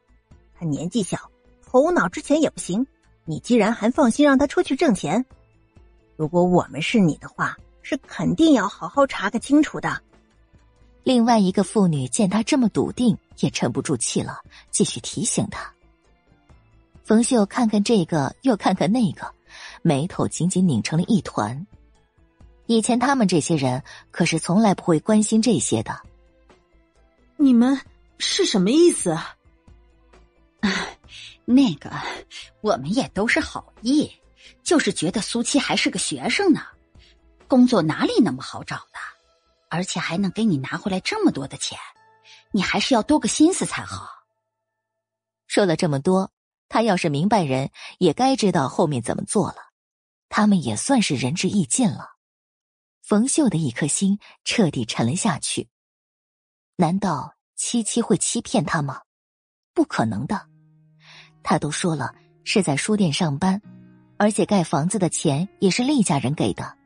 [0.59, 1.17] 他年纪小，
[1.65, 2.85] 头脑之前也不行，
[3.25, 5.25] 你既然还放心让他出去挣钱，
[6.15, 10.01] 如果我们是你的话，是肯定要好好查个清楚的。
[11.03, 15.71] 另外一个妇女见他这么笃定，也沉不住气了，继续提醒他。
[17.03, 19.31] 冯秀看看这个，又看看那个，
[19.81, 21.65] 眉头紧紧拧成了一团。
[22.65, 25.97] 以前他们这些人可是从来不会关心这些的。
[27.37, 27.79] 你们
[28.17, 29.11] 是什么意思？
[29.11, 29.37] 啊，
[31.45, 31.91] 那个，
[32.61, 34.11] 我们也都是好意，
[34.63, 36.61] 就是觉得苏七还是个学生呢，
[37.47, 38.99] 工作哪里那么好找的？
[39.69, 41.77] 而且还能给你拿回来这么多的钱，
[42.51, 44.09] 你还是要多个心思才好。
[45.45, 46.31] 说了这么多，
[46.69, 47.69] 他要是明白人，
[47.99, 49.57] 也该知道后面怎么做了。
[50.29, 52.15] 他们也算是仁至义尽了。
[53.01, 55.69] 冯秀的一颗心彻底沉了下去。
[56.79, 59.01] 难道七七会欺骗他吗？
[59.73, 60.39] 不可能的。
[61.41, 62.13] 他都说了
[62.43, 63.59] 是在书店上班，
[64.17, 66.77] 而且盖房子的钱也是厉家人给的。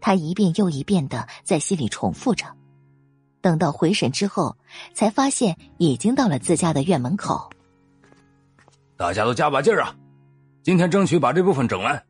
[0.00, 2.46] 他一遍又一遍的在心里重复着，
[3.40, 4.56] 等到回神之后，
[4.94, 7.50] 才发现已经到了自家的院门口。
[8.96, 9.92] 大家都加把劲儿啊！
[10.62, 12.00] 今天争取把这部分整完。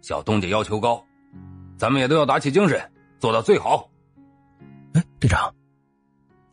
[0.00, 1.04] 小东家要求高，
[1.78, 3.88] 咱们也都要打起精神，做到最好。
[4.94, 5.54] 哎，队长，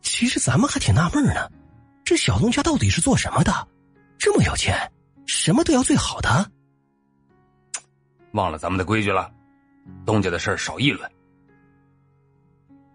[0.01, 1.49] 其实咱们还挺纳闷呢，
[2.03, 3.67] 这小东家到底是做什么的？
[4.17, 4.75] 这么有钱，
[5.25, 6.51] 什么都要最好的？
[8.33, 9.31] 忘了咱们的规矩了。
[10.05, 11.09] 东家的事儿少议论。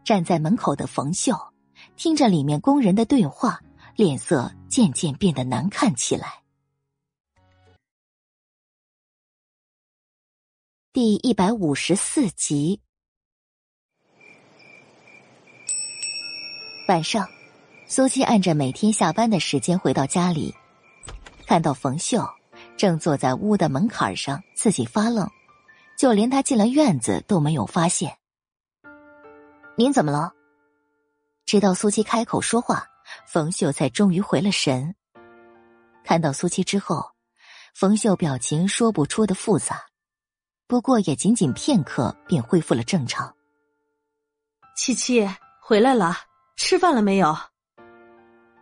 [0.05, 1.35] 站在门口的冯秀
[1.97, 3.61] 听着里面工人的对话，
[3.97, 6.43] 脸色渐渐变得难看起来。
[10.93, 12.81] 第一百五十四集，
[16.87, 17.27] 晚上，
[17.87, 20.55] 苏七按着每天下班的时间回到家里，
[21.47, 22.29] 看到冯秀
[22.77, 25.29] 正坐在屋的门槛上自己发愣。
[25.97, 28.19] 就连他进了院子都没有发现。
[29.77, 30.33] 您怎么了？
[31.47, 32.85] 直到苏七开口说话，
[33.27, 34.97] 冯秀才终于回了神。
[36.05, 37.13] 看到苏七之后，
[37.75, 39.83] 冯秀表情说不出的复杂，
[40.67, 43.33] 不过也仅仅片刻便恢复了正常。
[44.77, 45.27] 七七
[45.61, 46.17] 回来了，
[46.57, 47.37] 吃饭了没有？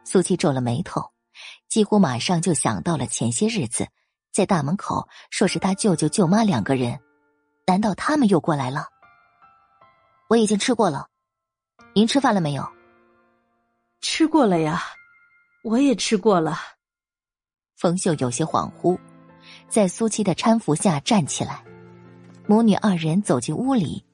[0.05, 1.12] 苏七皱了眉头，
[1.68, 3.87] 几乎马上就想到了前些日子
[4.33, 6.98] 在大门口说是他舅舅舅妈两个人。
[7.66, 8.87] 难道他们又过来了？
[10.28, 11.07] 我已经吃过了，
[11.94, 12.68] 您吃饭了没有？
[14.00, 14.83] 吃过了呀，
[15.62, 16.59] 我也吃过了。
[17.76, 18.98] 冯秀有些恍惚，
[19.68, 21.62] 在苏七的搀扶下站起来，
[22.48, 24.05] 母女二人走进屋里。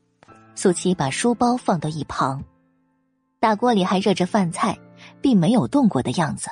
[0.55, 2.45] 苏七把书包放到一旁，
[3.41, 4.77] 大锅里还热着饭菜，
[5.21, 6.49] 并没有动过的样子。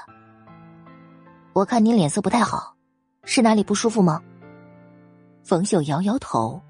[1.53, 2.77] 我看你脸色不太好，
[3.25, 4.22] 是哪里不舒服吗？
[5.42, 6.61] 冯秀摇摇头。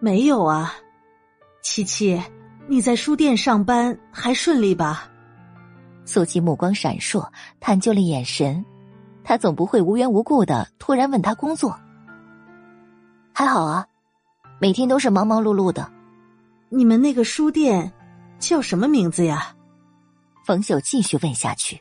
[0.00, 0.72] 没有啊，
[1.62, 2.20] 七七，
[2.66, 5.08] 你在书店上班还顺利吧？
[6.04, 7.28] 苏七目光闪烁，
[7.60, 8.64] 探究了眼神，
[9.22, 11.78] 他总不会无缘无故的突然问他工作。
[13.34, 13.86] 还好啊，
[14.58, 15.88] 每天都是忙忙碌碌的。
[16.70, 17.92] 你们那个书店
[18.42, 19.54] 叫什么名字呀？
[20.44, 21.80] 冯秀继续问下去，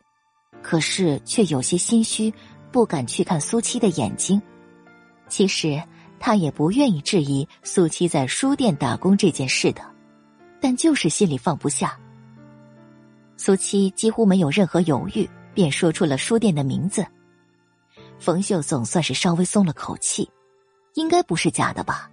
[0.61, 2.31] 可是却有些心虚，
[2.71, 4.41] 不敢去看苏七的眼睛。
[5.27, 5.81] 其实。
[6.23, 9.81] 他也不愿意质疑苏七在书店打工这件事的，
[10.61, 11.99] 但就是心里放不下。
[13.37, 17.03] 苏七几乎没有任何犹豫，便说出了书店的名字。
[18.19, 20.29] 冯秀总算是稍微松了口气，
[20.93, 22.11] 应该不是假的吧？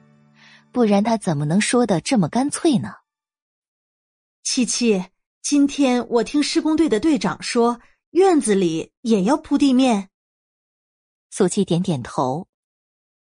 [0.73, 2.95] 不然他怎么能说的这么干脆呢？
[4.51, 5.05] 七七，
[5.43, 7.79] 今天我听施工队的队长说，
[8.13, 10.09] 院子里也要铺地面。
[11.29, 12.49] 苏七点点头。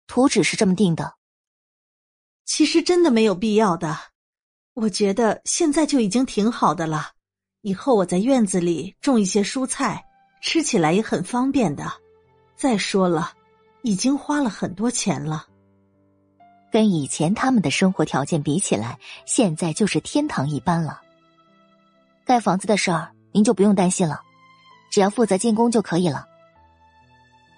[0.06, 1.16] 图纸是这么定的，
[2.46, 3.94] 其实真的没有必要的。
[4.72, 7.10] 我觉得现在就已经挺好的了。
[7.60, 10.02] 以后我在院子里种一些蔬菜，
[10.40, 11.92] 吃起来也很方便的。
[12.56, 13.34] 再说了，
[13.82, 15.46] 已经花了很多钱了。
[16.72, 21.01] 跟以前他们的生活条件比起来，现在就是天堂一般了。
[22.24, 24.20] 盖房子的事儿您就不用担心了，
[24.90, 26.26] 只要负责监工就可以了。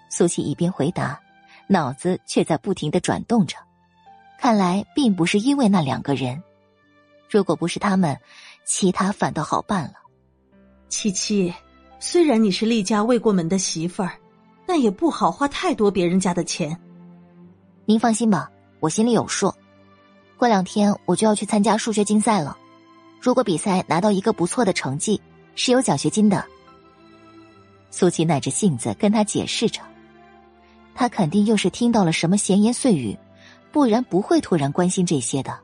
[0.09, 1.19] 苏琪一边回答。
[1.67, 3.57] 脑子却在不停的转动着，
[4.37, 6.43] 看来并不是因为那两个人，
[7.27, 8.15] 如果不是他们，
[8.63, 9.93] 其他反倒好办了。
[10.89, 11.51] 七七，
[11.99, 14.11] 虽然你是厉家未过门的媳妇儿，
[14.67, 16.79] 但也不好花太多别人家的钱。
[17.85, 19.51] 您放心吧，我心里有数。
[20.37, 22.55] 过两天我就要去参加数学竞赛了，
[23.19, 25.19] 如果比赛拿到一个不错的成绩，
[25.55, 26.45] 是有奖学金的。
[27.89, 29.81] 苏琪耐着性子跟他解释着。
[30.93, 33.17] 他肯定又是听到了什么闲言碎语，
[33.71, 35.59] 不然不会突然关心这些的。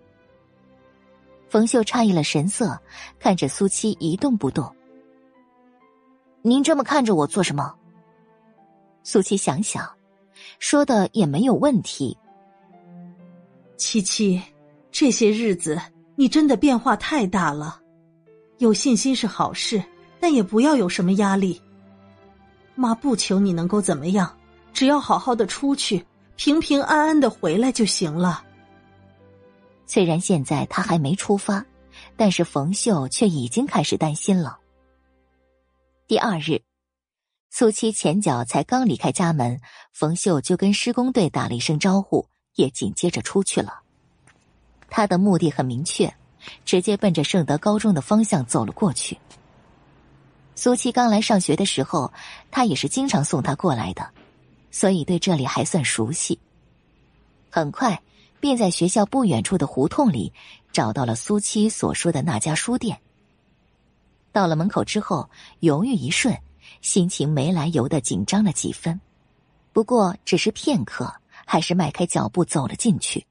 [1.49, 2.79] 冯秀诧异了神色，
[3.19, 4.73] 看着苏七一动不动。
[6.41, 7.73] 您这么看着我做什么？
[9.03, 9.89] 苏七想想，
[10.59, 12.17] 说的也没有问题。
[13.77, 14.41] 七七，
[14.91, 15.79] 这些日子
[16.21, 17.81] 你真的变化太大了，
[18.59, 19.83] 有信心是好事，
[20.19, 21.59] 但也不要有什么压力。
[22.75, 24.31] 妈不求你能够怎么样。
[24.71, 26.05] 只要好好的出去，
[26.35, 28.43] 平平安安的回来就行了。
[29.87, 31.65] 虽然现在他还没出发，
[32.15, 34.59] 但是冯秀却已经开始担心了。
[36.05, 36.61] 第二日，
[37.49, 39.59] 苏七前脚才刚离开家门，
[39.91, 43.81] 冯秀就跟施工队打了一声招呼，也紧接着出去了。
[44.91, 46.13] 他的目的很明确，
[46.65, 49.17] 直接奔着圣德高中的方向走了过去。
[50.53, 52.11] 苏七刚来上学的时候，
[52.51, 54.11] 他也是经常送他过来的，
[54.69, 56.37] 所以对这里还算熟悉。
[57.49, 58.03] 很快，
[58.41, 60.33] 便在学校不远处的胡同里
[60.73, 62.99] 找到了苏七所说的那家书店。
[64.33, 65.29] 到了门口之后，
[65.61, 66.37] 犹豫一瞬，
[66.81, 68.99] 心情没来由的紧张了几分。
[69.71, 71.13] 不过只是片刻，
[71.45, 73.25] 还是迈开脚步走了进去。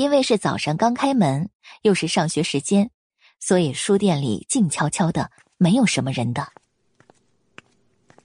[0.00, 1.50] 因为是早上刚开门，
[1.82, 2.90] 又是上学时间，
[3.38, 6.50] 所以书店里静悄悄的，没有什么人的。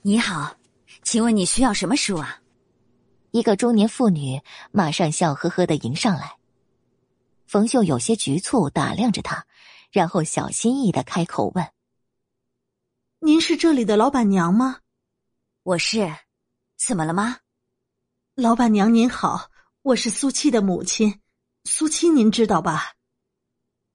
[0.02, 0.56] 你好，
[1.04, 2.40] 请问你需要什么书啊？
[3.32, 6.38] 一个中年妇女马上笑呵呵的迎上来。
[7.46, 9.46] 冯秀有些局促，打量着她。
[9.92, 11.68] 然后小心翼翼的开口问
[13.20, 14.80] ：“您是这里的老板娘吗
[15.64, 16.16] ？”“我是，
[16.78, 17.40] 怎么了吗
[18.36, 19.50] ？”“老板娘您好，
[19.82, 21.20] 我是苏七的母亲，
[21.68, 22.94] 苏七您知道吧？”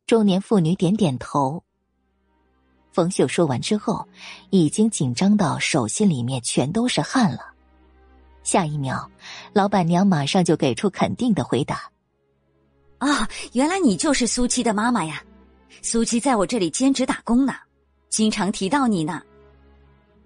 [0.07, 1.63] 中年妇女点点头。
[2.93, 4.07] 冯秀说完之后，
[4.51, 7.55] 已经紧张到手心里面全都是汗了。
[8.43, 9.09] 下一秒，
[9.53, 11.89] 老板娘马上就给出肯定的回答
[12.99, 15.23] ：“啊，原来你就是苏七的妈妈呀！”
[15.83, 17.55] 苏七在我这里兼职打工呢，
[18.09, 19.23] 经常提到你呢。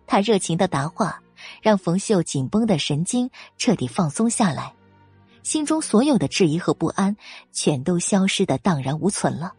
[0.07, 1.23] 他热情的答话，
[1.61, 4.74] 让冯秀紧绷的神经彻底放松下来，
[5.45, 7.17] 心中所有的质疑和不安
[7.53, 9.53] 全都消失的荡然无存了。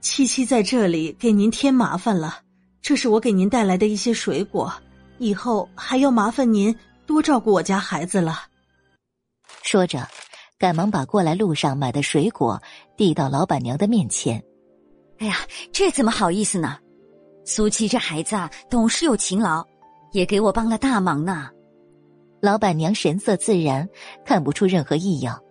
[0.00, 2.38] 七七在这里给您添麻烦了，
[2.80, 4.72] 这是我给您带来的一些水果，
[5.18, 8.42] 以后还要麻烦您多照顾我家孩子了。
[9.62, 10.06] 说着，
[10.58, 12.62] 赶忙把过来路上买的水果
[12.96, 14.42] 递到老板娘的面前。
[15.18, 15.36] 哎呀，
[15.72, 16.78] 这怎么好意思呢？
[17.44, 19.66] 苏七这孩子啊，懂事又勤劳，
[20.12, 21.50] 也给我帮了大忙呢。
[22.44, 23.88] 老板娘神色自然，
[24.22, 25.42] 看不出任何异样。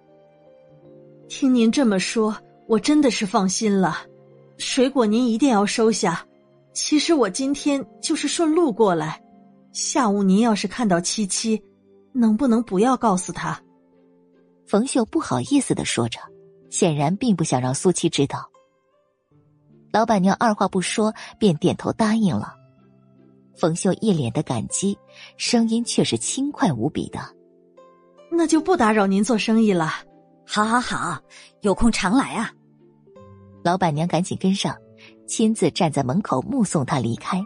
[1.27, 3.97] 听您这么说，我真的是放心了。
[4.59, 6.23] 水果您一定要收下。
[6.71, 9.19] 其实我今天就是顺路过来。
[9.71, 11.59] 下午您要是看到七七，
[12.13, 13.59] 能不能不要告诉他？
[14.67, 16.19] 冯秀不好意思的说着，
[16.69, 18.47] 显然并不想让苏七知道。
[19.91, 22.53] 老板娘二话不说，便点头答应了。
[23.55, 24.97] 冯秀一脸的感激，
[25.37, 27.19] 声音却是轻快无比的
[28.31, 29.91] ：“那就不打扰您做生意了。
[30.45, 31.19] ”“好，好，好，
[31.61, 32.51] 有空常来啊。”
[33.63, 34.75] 老板娘赶紧跟上，
[35.27, 37.41] 亲自站在门口目送他离开。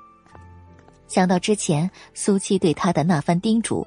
[1.08, 3.86] 想到之前苏七对他的那番叮嘱，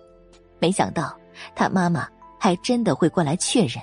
[0.59, 1.19] 没想到
[1.55, 3.83] 他妈妈还真的会过来确认。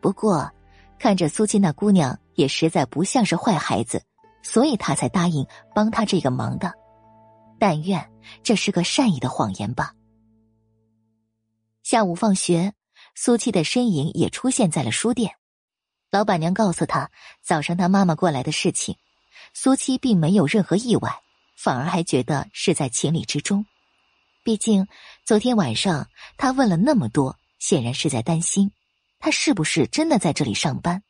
[0.00, 0.50] 不过，
[0.98, 2.18] 看着苏七那姑娘。
[2.38, 4.00] 也实在不像是坏孩子，
[4.44, 6.72] 所以他才答应帮他这个忙的。
[7.58, 8.10] 但愿
[8.42, 9.94] 这是个善意的谎言吧。
[11.82, 12.74] 下午放学，
[13.14, 15.36] 苏七的身影也出现在了书店。
[16.10, 17.10] 老板娘告诉他
[17.42, 18.96] 早上他妈妈过来的事情，
[19.52, 21.20] 苏七并没有任何意外，
[21.56, 23.66] 反而还觉得是在情理之中。
[24.44, 24.86] 毕竟
[25.24, 28.70] 昨天晚上他问了那么多，显然是在担心
[29.18, 31.02] 他是不是真的在这里上班。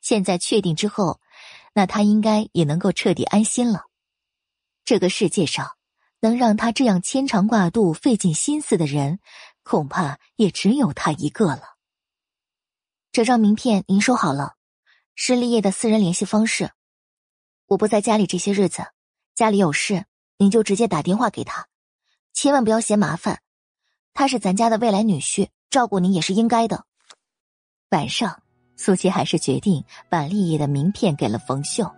[0.00, 1.20] 现在确定之后，
[1.74, 3.86] 那他应该也能够彻底安心了。
[4.84, 5.72] 这个世界上，
[6.20, 9.20] 能让他这样牵肠挂肚、费尽心思的人，
[9.62, 11.76] 恐怕也只有他一个了。
[13.12, 14.54] 这张名片您收好了，
[15.14, 16.72] 是立业的私人联系方式。
[17.66, 18.86] 我不在家里这些日子，
[19.34, 20.04] 家里有事，
[20.38, 21.68] 您就直接打电话给他，
[22.32, 23.40] 千万不要嫌麻烦。
[24.14, 26.84] 他是咱家的未来女婿，照顾您也是应该的。
[27.90, 28.42] 晚上。
[28.74, 31.88] 苏琪还是决定把立业的名片给了冯秀。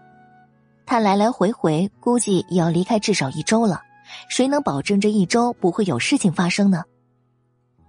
[0.87, 3.81] 他来来回回，估计也要离开至少一周了。
[4.29, 6.85] 谁能保证这一周不会有事情发生呢？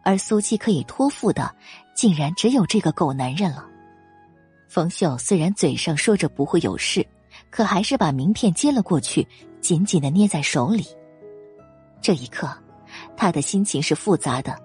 [0.03, 1.53] 而苏七可以托付的，
[1.95, 3.65] 竟然只有这个狗男人了。
[4.67, 7.05] 冯秀虽然嘴上说着不会有事，
[7.49, 9.27] 可还是把名片接了过去，
[9.61, 10.85] 紧紧的捏在手里。
[12.01, 12.49] 这一刻，
[13.17, 14.57] 他的心情是复杂的。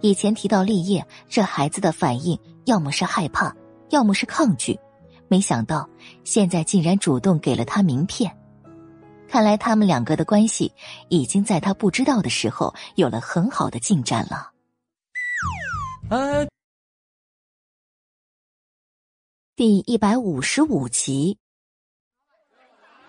[0.00, 2.38] 以前提到立业，这孩子的反应。
[2.66, 3.50] 要么是害怕，
[3.88, 4.78] 要么是抗拒，
[5.28, 5.88] 没想到
[6.24, 8.34] 现在竟然主动给了他名片。
[9.28, 10.72] 看来他们两个的关系
[11.08, 14.52] 已经在他不知道的时候有了很好的进展了。
[16.08, 16.48] 哎，
[19.54, 21.36] 第一百五十五集，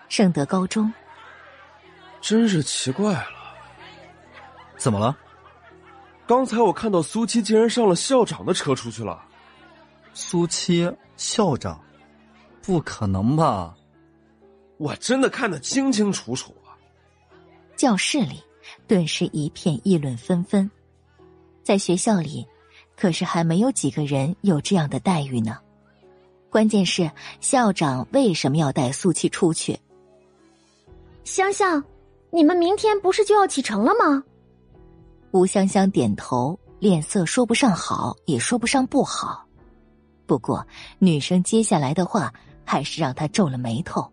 [0.09, 0.91] 圣德高中，
[2.19, 3.25] 真是奇怪了，
[4.77, 5.17] 怎么了？
[6.27, 9.25] 刚才我看到苏七竟然上了校长的车出去了。
[10.13, 11.79] 苏七校长，
[12.61, 13.75] 不可能吧？
[14.77, 16.71] 我真的看得清清楚楚啊！
[17.75, 18.41] 教室里
[18.87, 20.69] 顿时一片议论纷纷。
[21.63, 22.47] 在学校里，
[22.95, 25.57] 可是还没有几个人有这样的待遇呢。
[26.49, 29.79] 关键是校长为什么要带苏七出去？
[31.23, 31.83] 香香，
[32.31, 34.23] 你们明天不是就要启程了吗？
[35.31, 39.45] 吴香香点头，脸色说不上好，也说不上不好。
[40.25, 40.65] 不过，
[40.97, 42.33] 女生接下来的话
[42.69, 44.07] 还是让他皱了眉头。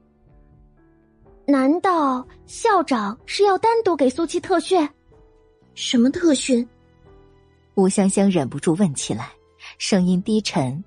[1.44, 4.88] 难道校长是要单独给苏七特训？
[5.74, 6.66] 什么特训？
[7.74, 9.28] 吴香香忍不住问起来，
[9.76, 10.82] 声音低沉：“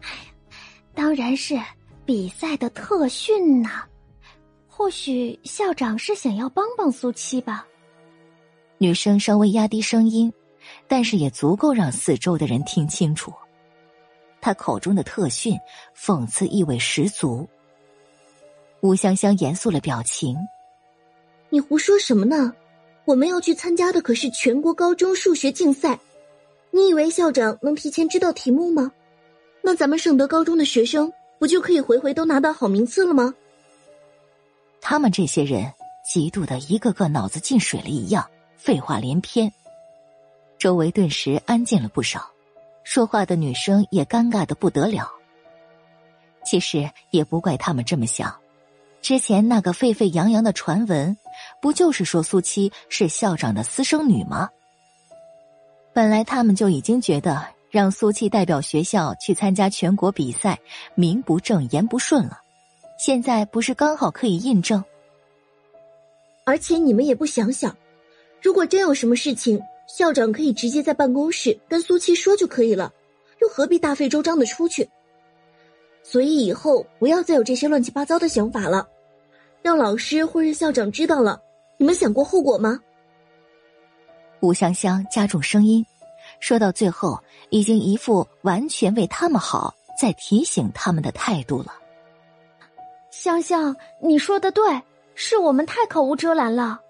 [0.00, 0.32] 哎呀，
[0.94, 1.54] 当然是
[2.06, 3.84] 比赛的特训呐！
[4.66, 7.66] 或许校长是想要帮帮苏七吧。”
[8.80, 10.32] 女生稍微压低声音，
[10.88, 13.30] 但是也足够让四周的人听清楚。
[14.44, 15.58] 他口中的特训，
[15.96, 17.48] 讽刺意味十足。
[18.82, 20.36] 吴香香严肃了表情
[21.48, 22.54] ：“你胡说什么呢？
[23.06, 25.98] 我们要去参加的可是全国高中数学竞赛。
[26.72, 28.92] 你以为校长能提前知道题目吗？
[29.62, 33.34] 那咱们圣德高中的学生不就可以回回都拿到好名次了吗？”
[34.82, 35.72] 他们这些人
[36.06, 38.28] 嫉妒的一个个脑子进水了一样，
[38.58, 39.50] 废话连篇。
[40.58, 42.33] 周围顿时安静了不少。
[42.84, 45.10] 说话的女生也尴尬的不得了。
[46.44, 48.32] 其实也不怪他们这么想，
[49.00, 51.16] 之前那个沸沸扬扬的传闻，
[51.60, 54.50] 不就是说苏七是校长的私生女吗？
[55.94, 60.58] 本来他们就已经觉得让苏七代表学校去参加全国比赛，
[60.94, 62.40] 名不正言不顺了，
[62.98, 64.84] 现在不是刚好可以印证？
[66.44, 67.74] 而且你们也不想想，
[68.42, 69.58] 如果真有什么事情。
[69.96, 72.92] 校长可以直接在办公室跟苏七说就可以了，
[73.40, 74.90] 又何必大费周章的出去？
[76.02, 78.88] 所以以后不要再有这些乱七八糟的想法了，
[79.62, 81.40] 让老师或是校长知道了，
[81.76, 82.80] 你们想过后果吗？
[84.40, 85.86] 吴香香加重声音，
[86.40, 91.72] 说到最后，已经一副完全为他们好，在提醒他们的态度了。
[93.12, 94.82] 香香，你说的对，
[95.14, 96.80] 是我们太口无遮拦了。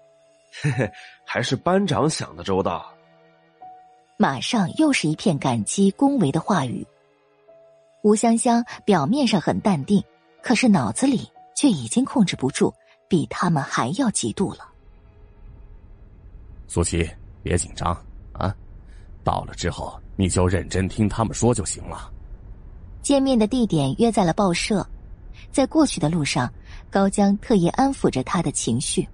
[0.63, 0.91] 嘿嘿。
[1.27, 2.94] 还是班长想的周到。
[4.17, 6.85] 马上又是一片感激恭维的话语。
[8.01, 10.03] 吴香香表面上很淡定，
[10.41, 12.73] 可是脑子里却已经控制不住，
[13.09, 14.69] 比他们还要嫉妒了。
[16.67, 17.09] 苏琪，
[17.43, 17.91] 别紧张
[18.31, 18.55] 啊，
[19.23, 22.11] 到了之后你就认真听他们说就行了。
[23.01, 24.87] 见面的地点约在了报社，
[25.51, 26.51] 在过去的路上，
[26.89, 29.07] 高江特意安抚着他的情绪。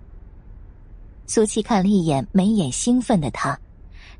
[1.27, 3.57] 苏七看了一眼眉眼兴奋的他，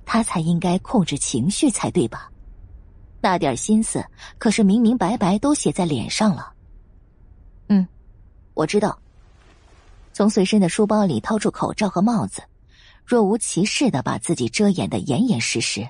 [0.06, 2.32] 他才应该控制情绪才对吧？
[3.22, 4.04] 那点心思
[4.40, 6.52] 可是明明白白都写在脸上了。
[7.68, 7.88] 嗯，
[8.56, 8.98] 我知道。
[10.12, 12.42] 从随身的书包里掏出口罩和帽子，
[13.06, 15.88] 若无其事的把自己遮掩的严严实实。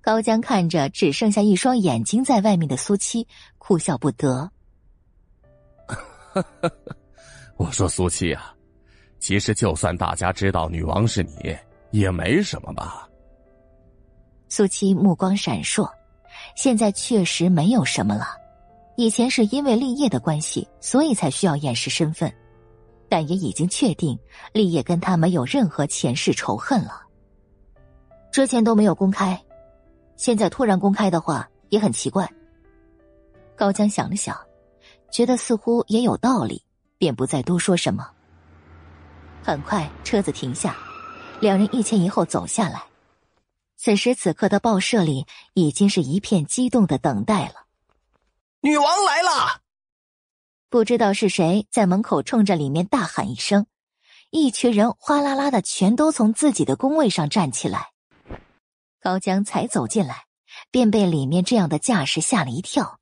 [0.00, 3.26] 高江看着只剩下一双眼睛在外面的苏七，
[3.58, 4.50] 哭笑不得。
[7.56, 8.54] 我说苏七啊。
[9.18, 11.56] 其实，就算大家知道女王是你，
[11.94, 13.08] 也没什么吧。
[14.48, 15.88] 苏七目光闪烁，
[16.56, 18.36] 现在确实没有什么了。
[18.96, 22.34] 以前是因为立业的关系，所以才需要掩饰身份，
[23.08, 24.18] 但也已经确定
[24.52, 27.02] 立业跟他没有任何前世仇恨了。
[28.32, 29.40] 之前都没有公开，
[30.16, 32.28] 现在突然公开的话也很奇怪。
[33.54, 34.36] 高江想了想，
[35.12, 36.60] 觉得似乎也有道理，
[36.98, 38.10] 便不再多说什么。
[39.44, 40.76] 很快，车子停下，
[41.44, 42.84] 两人一前一后走下来。
[43.76, 47.66] 此时此刻的报社里已经是一片激动的等待了。
[48.62, 49.60] 女王来了！
[50.70, 53.66] 不知道是谁在门口冲着里面大喊一声，
[54.30, 57.90] 一群人哗啦啦的全都从自己的工位上站起来。
[59.02, 60.24] 高江才走进来，
[60.70, 63.00] 便被里面这样的架势吓了一跳，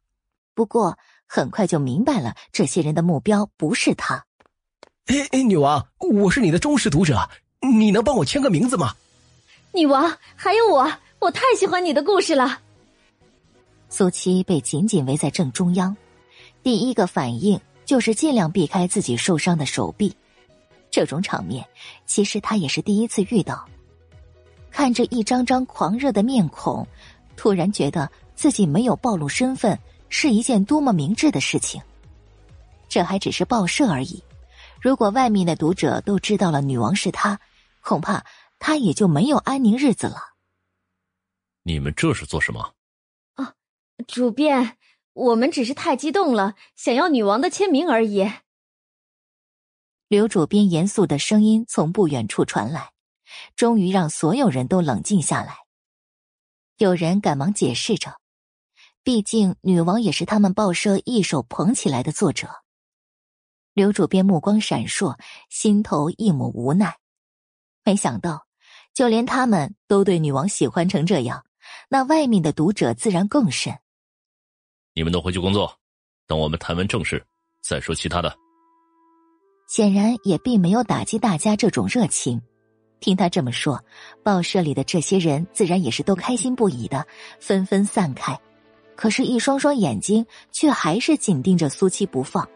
[0.52, 4.26] 不过很快就明白了，这些人的目标不是他。
[5.06, 7.30] 哎哎，女王，我是你的忠实读者，
[7.62, 8.94] 你能帮我签个名字吗？
[9.72, 12.58] 女王，还有我，我太喜欢你的故事了。
[13.88, 15.96] 苏七被紧紧围在正中央，
[16.62, 20.14] 第一个反应就是尽量避开自己受伤的手臂。
[20.90, 21.64] 这种场面，
[22.04, 23.64] 其实他也是第一次遇到。
[24.70, 26.86] 看着一张张狂热的面孔，
[27.36, 31.80] 突然觉得自己没有暴露身份是一件多么明智的事情。
[32.88, 34.22] 这还只是报社而已。
[34.80, 37.38] 如果外面的读者都知道了女王是他，
[37.82, 38.24] 恐怕
[38.58, 40.34] 他也就没有安宁日子了。
[41.64, 42.74] 你们这是做什么？
[43.34, 43.54] 啊，
[44.06, 44.78] 主编，
[45.12, 48.30] 我们只是太激动了，想要女王的签名而已。
[50.08, 52.92] 刘主编严肃的声音从不远处传来，
[53.56, 55.58] 终于让所有人都冷静下来。
[56.78, 58.18] 有人赶忙解释着，
[59.02, 62.62] 毕竟女王也是他们报社一手捧起来的作者。
[63.72, 65.18] 刘主编目光闪烁，
[65.48, 66.98] 心头一抹无奈。
[67.84, 68.46] 没想到，
[68.94, 71.44] 就连他们都对女王喜欢成这样，
[71.88, 73.74] 那外面的读者自然更甚。
[74.94, 75.72] 你们都回去工作，
[76.26, 77.24] 等我们谈完正事，
[77.62, 78.34] 再说其他的。
[79.68, 82.40] 显然也并没有打击大家这种热情。
[83.00, 83.82] 听他这么说，
[84.22, 87.04] 报社里的这些人自然也是都开心不已的，
[87.40, 88.38] 纷纷散开。
[88.94, 92.48] 可是，一双双眼睛却还是紧盯着苏七不放。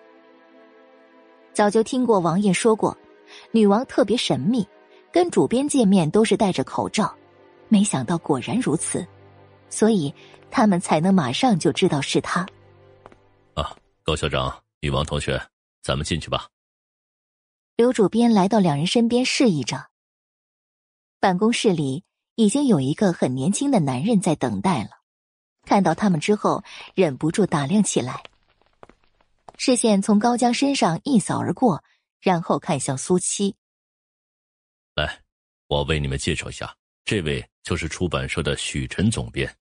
[1.52, 2.96] 早就听过王爷说过，
[3.50, 4.64] 女王特别神秘，
[5.16, 7.16] 跟主编见面都是戴着口罩。
[7.68, 9.08] 没想到果然如此，
[9.70, 10.14] 所以
[10.50, 12.46] 他们才能马上就知道是他。
[13.54, 15.40] 啊，高校长，女王同学，
[15.82, 16.46] 咱们进去吧。
[17.76, 19.86] 刘主编来到两人身边，示意着。
[21.18, 22.04] 办公室里
[22.34, 24.90] 已经有一个很年轻的男人在等待了，
[25.64, 26.62] 看到他们之后，
[26.94, 28.22] 忍不住打量起来。
[29.56, 31.82] 视线从高江身上一扫而过，
[32.20, 33.56] 然后看向苏七。
[34.96, 35.22] 来，
[35.68, 39.56] 我为你们介绍一下，这位就是出版社的许晨总编。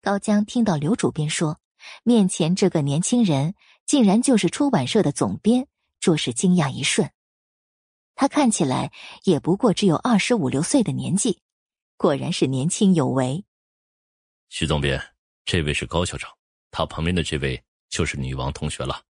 [0.00, 1.60] 高江听到刘主编说，
[2.02, 3.54] 面前这个年轻人
[3.84, 5.68] 竟然就是出版社的总编，
[6.00, 7.10] 着实惊讶一瞬。
[8.14, 8.90] 他看起来
[9.24, 11.40] 也不过只有二十五六岁的年纪，
[11.96, 13.44] 果然是年轻有为。
[14.48, 15.00] 许总编，
[15.44, 16.30] 这位是高校长，
[16.70, 17.62] 他旁边的这位。
[17.88, 19.00] 就是女王同学了。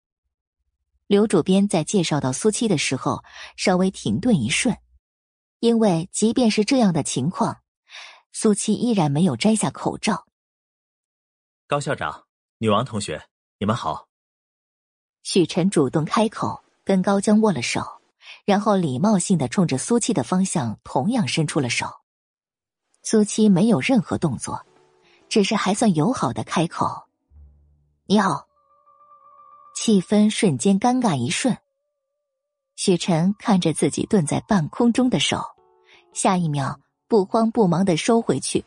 [1.06, 3.24] 刘主编在介绍到苏七的时候，
[3.56, 4.76] 稍微停顿一瞬，
[5.66, 7.56] 因为即便是这样的情况，
[8.30, 10.24] 苏七依然没有摘下口罩。
[11.66, 12.26] 高校长，
[12.58, 13.20] 女王同学，
[13.58, 14.06] 你们好。
[15.24, 18.00] 许晨主动开口，跟高江握了手，
[18.44, 21.88] 然后礼貌性的冲着苏七的方向同样伸出了手。
[23.02, 24.64] 苏七没有任何动作，
[25.28, 27.08] 只是还算友好的开口
[28.06, 28.46] ：“你好。”
[29.74, 31.58] 气氛瞬间尴尬一瞬。
[32.76, 35.55] 许晨看着自己顿在半空中的手，
[36.16, 38.64] 下一秒不慌不忙的收回去。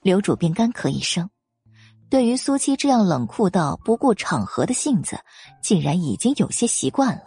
[0.00, 1.28] 刘主编干咳一声，
[2.08, 5.18] 对于苏七这样冷酷到不顾场合的性子，
[5.60, 7.24] 竟然已经有些习惯了。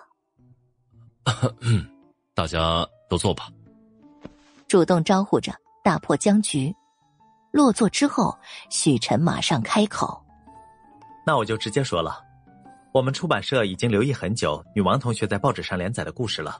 [2.34, 3.50] 大家都坐吧。
[4.68, 6.76] 主动招呼着，打破僵局。
[7.52, 8.36] 落座之后，
[8.72, 10.20] 许晨马上开口
[11.24, 12.20] ：“那我就直接说了。”
[12.94, 16.60] 我们出版社已经留意很久女王同学在报纸上连载的故事了，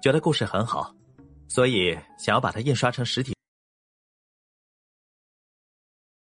[0.00, 0.94] 觉得故事很好，
[1.50, 3.34] 所以想要把它印刷成实体。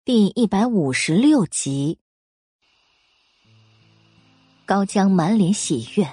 [0.05, 1.99] 第一百五十六集，
[4.66, 6.07] 高江满脸喜悦，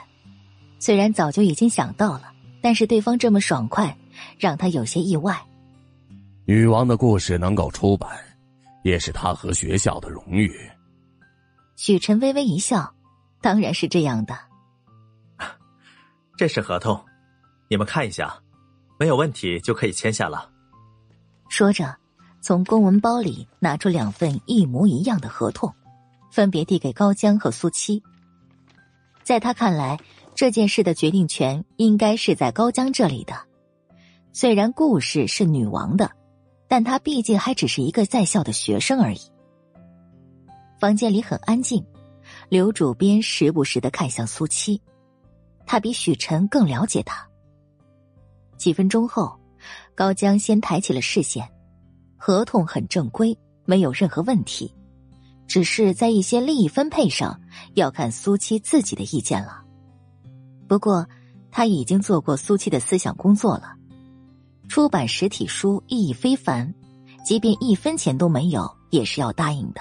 [0.80, 3.96] 虽然早就已经想到了，但是对方这么爽快，
[4.36, 5.40] 让他有些意外。
[6.44, 8.10] 女王的故事能够出版，
[8.82, 10.52] 也是他和学校的荣誉。
[11.76, 12.92] 许晨微微一笑，
[13.40, 14.36] 当然是这样的。
[16.36, 17.00] 这是合同，
[17.70, 18.36] 你们看一下，
[18.98, 20.50] 没有问题就可以签下了。
[21.48, 21.96] 说着，
[22.40, 25.72] 从公文包里拿出两份一模一样的合同，
[26.30, 28.02] 分别递给高江和苏七。
[29.22, 29.98] 在他看来，
[30.34, 33.34] 这件事的决定权应该是在高江这里的。
[34.32, 36.10] 虽然故事是女王的，
[36.66, 39.20] 但他毕竟还只是一个在校的学生而已。
[40.80, 41.84] 房间里很安静，
[42.48, 44.80] 刘主编时不时的看向苏七，
[45.66, 47.27] 他比许晨更了解他。
[48.58, 49.38] 几分钟后，
[49.94, 51.48] 高江先抬起了视线，
[52.16, 54.74] 合同很正规，没有任何问题，
[55.46, 57.40] 只是在一些利益分配上
[57.74, 59.62] 要看苏七自己的意见了。
[60.68, 61.06] 不过
[61.50, 63.74] 他已经做过苏七的思想工作了，
[64.68, 66.74] 出版实体书意义非凡，
[67.24, 69.80] 即便一分钱都没有，也是要答应的。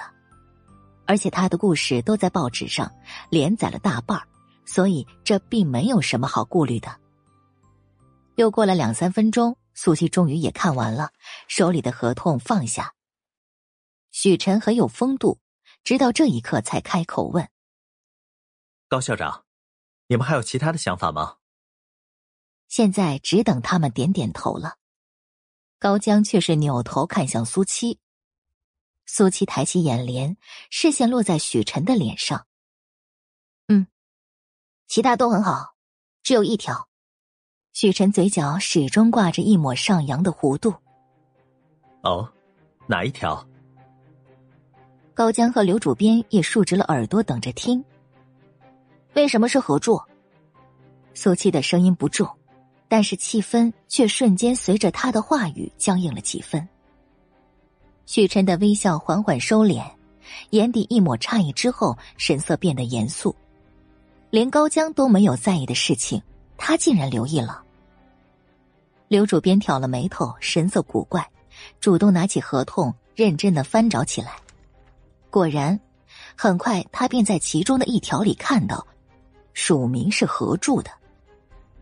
[1.04, 2.90] 而且他的故事都在报纸上
[3.30, 4.20] 连载了大半
[4.66, 6.88] 所以这并没有什么好顾虑的。
[8.38, 11.12] 又过了两三分钟，苏西终于也看完了，
[11.48, 12.94] 手里的合同放下。
[14.12, 15.40] 许晨很有风度，
[15.82, 17.50] 直到这一刻才开口问
[18.86, 19.44] ：“高校长，
[20.06, 21.38] 你们还有其他的想法吗？”
[22.68, 24.76] 现在只等他们点点头了。
[25.80, 27.98] 高江却是扭头看向苏七。
[29.04, 30.36] 苏七抬起眼帘，
[30.70, 32.46] 视线落在许晨的脸上。
[33.66, 33.88] 嗯，
[34.86, 35.74] 其他都很好，
[36.22, 36.87] 只有一条。
[37.80, 40.74] 许晨嘴角始终挂着一抹上扬的弧度。
[42.02, 42.28] 哦，
[42.88, 43.46] 哪一条？
[45.14, 47.84] 高江和刘主编也竖直了耳朵等着听。
[49.14, 50.04] 为什么是合作？
[51.14, 52.28] 苏七的声音不重，
[52.88, 56.68] 但是气氛却瞬间随着他的话语僵硬了几分。
[58.06, 59.88] 许晨的微笑缓缓收敛，
[60.50, 63.32] 眼底一抹诧异之后，神色变得严肃。
[64.30, 66.20] 连高江都没有在意的事情，
[66.56, 67.62] 他竟然留意了。
[69.08, 71.26] 刘主编挑了眉头，神色古怪，
[71.80, 74.36] 主动拿起合同，认真的翻找起来。
[75.30, 75.80] 果然，
[76.36, 78.86] 很快他便在其中的一条里看到，
[79.54, 80.90] 署名是何柱的，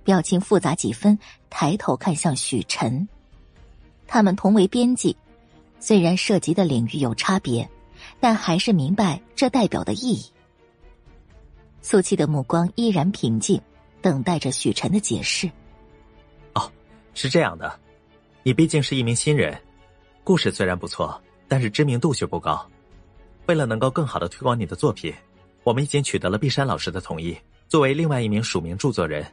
[0.04, 1.18] 表情复杂几分，
[1.50, 3.08] 抬头看向许晨。
[4.06, 5.16] 他们同为编辑，
[5.80, 7.68] 虽然涉及的领域有差别，
[8.20, 10.24] 但还是明白这代表的意义。
[11.82, 13.60] 苏七的目光依然平静，
[14.00, 15.50] 等待着许晨的解释。
[17.16, 17.80] 哦，是这样的，
[18.42, 19.58] 你毕竟是一名新人，
[20.22, 22.64] 故事虽然不错，但是知名度却不高。
[23.46, 25.14] 为了能够更好的推广你的作品，
[25.64, 27.34] 我们已经取得了碧山老师的同意，
[27.68, 29.26] 作为另外一名署名著作人，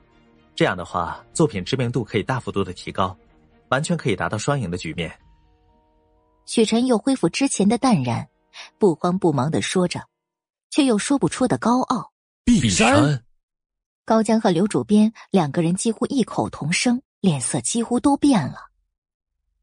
[0.55, 3.15] 这样的话，作品知名度可以大幅度的提高，
[3.67, 5.11] 完全可以达到双赢的局面。
[6.45, 8.29] 许晨又恢复之前的淡然，
[8.77, 9.99] 不慌不忙的说着，
[10.69, 12.13] 却又说不出的高傲。
[12.45, 13.23] 碧山，
[14.05, 18.69] 高江和刘主编两个人几乎异口同声，脸色几乎都变了。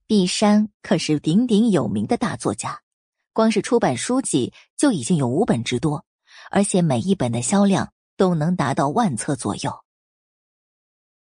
[0.07, 2.81] 碧山可是鼎鼎有名的大作家，
[3.35, 6.07] 光是出版书籍就已经有五本之多，
[6.51, 9.85] 而且每一本的销量都能达到万册左右。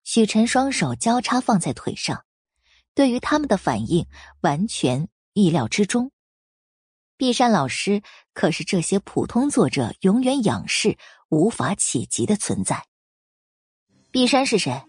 [0.04, 2.26] 许晨双手交叉放在腿上，
[2.96, 4.08] 对于他们的反应
[4.42, 6.12] 完全意料之中。
[7.16, 8.02] 碧山老师
[8.34, 10.98] 可是这些普通作者永远仰视。
[11.30, 12.86] 无法企及的存在。
[14.12, 14.84] 碧山是谁？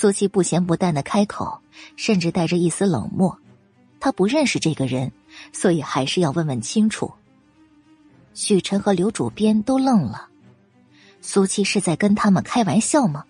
[0.00, 1.60] 苏七不咸不淡的开口，
[1.96, 3.36] 甚至带着一丝冷漠。
[3.98, 5.10] 他不认识这个人，
[5.52, 7.12] 所以还是要问问清楚。
[8.32, 10.28] 许晨和刘主编都愣了。
[11.20, 13.24] 苏七是在跟他们开玩笑吗？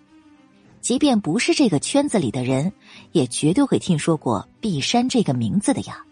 [0.79, 2.71] 即便不是这个圈子里的人，
[3.13, 6.05] 也绝对会听说过碧山这个名字的呀。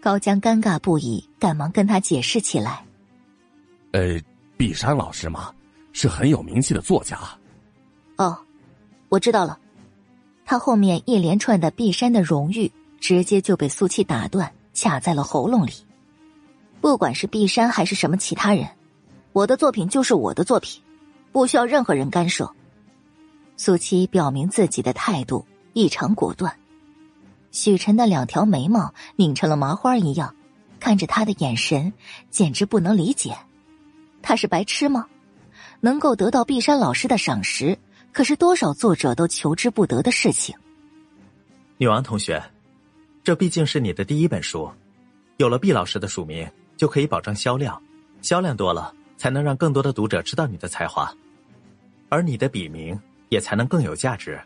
[0.00, 2.84] 高江尴尬不已，赶忙跟他解释起来
[3.94, 4.20] ：“呃。”
[4.58, 5.54] 碧山老师嘛，
[5.92, 7.16] 是很有名气的作家。
[8.16, 8.36] 哦，
[9.14, 9.58] 我知道了。
[10.44, 15.72] 他后面一连串的碧山的荣誉，直接就被苏七打断，卡在了喉咙里。
[16.80, 18.68] 不管是碧山还是什么其他人，
[19.32, 20.82] 我的作品就是我的作品，
[21.30, 22.50] 不需要任何人干涉。
[23.56, 26.52] 苏七表明自己的态度异常果断。
[27.52, 30.34] 许晨的两条眉毛拧成了麻花一样，
[30.80, 31.92] 看着他的眼神
[32.30, 33.36] 简直不能理解。
[34.22, 35.06] 他是白痴吗？
[35.80, 37.78] 能够得到碧山老师的赏识，
[38.14, 40.54] 可是多少作者都求之不得的事情。
[41.78, 42.40] 女王同学，
[43.24, 44.70] 这毕竟是你的第一本书，
[45.38, 47.82] 有了毕老师的署名，就可以保证销量，
[48.22, 51.12] 销量多了，才能让更多的读者知道你的才华，
[52.08, 52.96] 而你的笔名
[53.30, 54.40] 也才能更有价值。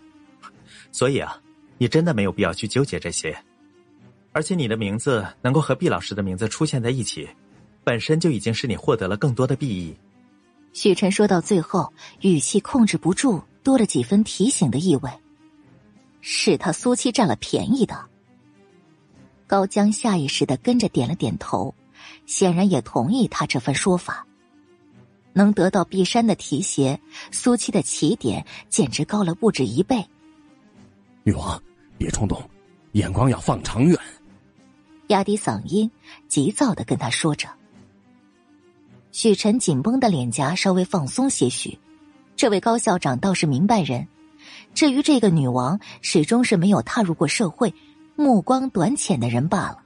[0.91, 1.39] 所以啊，
[1.77, 3.37] 你真的没有必要去纠结这些，
[4.33, 7.29] 而且你的名字能够和毕老师的名字出现在一起。
[7.85, 9.97] 本身就已经是你获得了更多的裨益。
[10.75, 11.91] 许晨说到最后，
[12.21, 15.11] 语气控制不住，多了几分提醒的意味。
[16.21, 18.07] 是他苏七占了便宜的。
[19.47, 21.75] 高江下意识的跟着点了点头，
[22.27, 24.27] 显然也同意他这番说法。
[25.33, 27.01] 能得到碧山的提携，
[27.31, 30.05] 苏七的起点简直高了不止一倍。
[31.23, 31.63] 女王，
[31.97, 32.43] 别冲动，
[32.93, 33.97] 眼光要放长远。
[35.07, 35.91] 压低嗓音，
[36.27, 37.49] 急躁的跟他说着。
[39.13, 41.79] 许晨紧绷的脸颊稍微放松些许，
[42.39, 44.07] 这位高校长倒是明白人。
[44.73, 47.75] 至于这个女王，始终是没有踏入过社会、
[48.15, 49.83] 目光短浅的人罢了。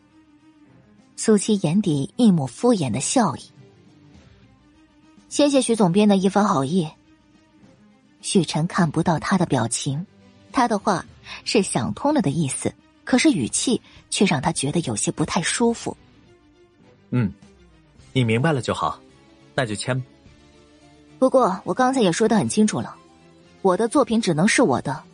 [1.16, 3.40] 苏七眼底一抹敷衍的笑意。
[5.30, 6.86] 谢谢徐总编的一番好意。
[8.20, 10.06] 许晨看不到他的表情，
[10.52, 11.06] 他的话
[11.44, 13.80] 是想通了的意思，可是语气
[14.10, 15.96] 却让他觉得有些不太舒服。
[17.12, 17.32] 嗯，
[18.12, 19.00] 你明白了就好。
[19.54, 20.02] 那就签。
[21.22, 22.96] 不过我刚才也说的很清楚了，
[23.60, 25.04] 我的作品只能是我的，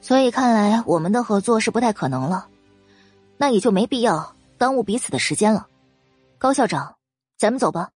[0.00, 2.48] 所以看来我们的合作是不太可能了。
[3.36, 5.68] 那也就没必要耽误彼此的时间了。
[6.38, 6.96] 高校长，
[7.36, 7.90] 咱们走吧。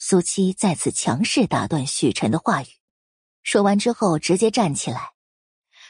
[0.00, 2.66] 苏七再次强势打断许晨的话语，
[3.44, 5.12] 说完之后直接站起来，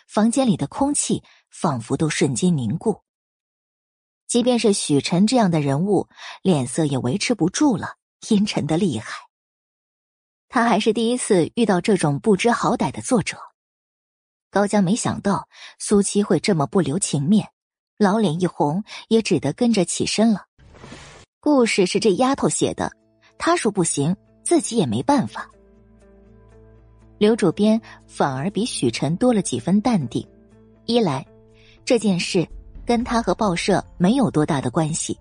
[0.07, 3.01] 房间里的空气仿佛都瞬间凝固。
[4.27, 6.11] 即便是许晨这样的人物，
[6.43, 7.95] 脸色也维持不住了，
[8.29, 9.30] 阴沉的厉害。
[10.51, 13.39] 他还是第一次遇到这种不知好歹的作者。
[14.51, 15.49] 高江没想到
[15.79, 17.49] 苏七会这么不留情面，
[17.97, 20.47] 老脸一红，也只得跟着起身了。
[21.39, 22.91] 故事是这丫头写的，
[23.39, 25.49] 他说不行，自己也没办法。
[27.17, 30.27] 刘主编反而比许晨多了几分淡定，
[30.85, 31.25] 一来
[31.85, 32.47] 这件事。
[32.87, 35.17] 跟他和报社没有多大的关系，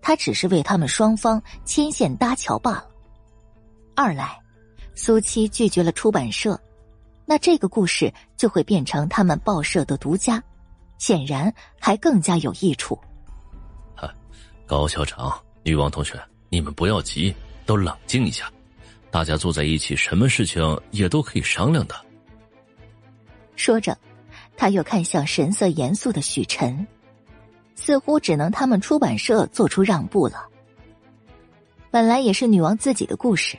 [0.00, 2.88] 他只是为他们双方牵线搭桥罢了。
[3.96, 4.38] 二来，
[4.98, 6.60] 苏七拒绝了出版社，
[7.24, 10.42] 那这个故事就会变成他们报社的独家，
[10.98, 12.98] 显然还更加有益处。
[14.66, 15.32] 高校长、
[15.62, 17.32] 女王同学，你们不要急，
[17.64, 18.50] 都冷静一下，
[19.08, 21.94] 大家坐在一起，什么事情也都可以商量的。
[23.54, 23.96] 说着，
[24.56, 26.84] 他又看向神色严肃的许晨，
[27.76, 30.44] 似乎只能他们出版社做出让步了。
[31.88, 33.56] 本来也是女王自己的故事，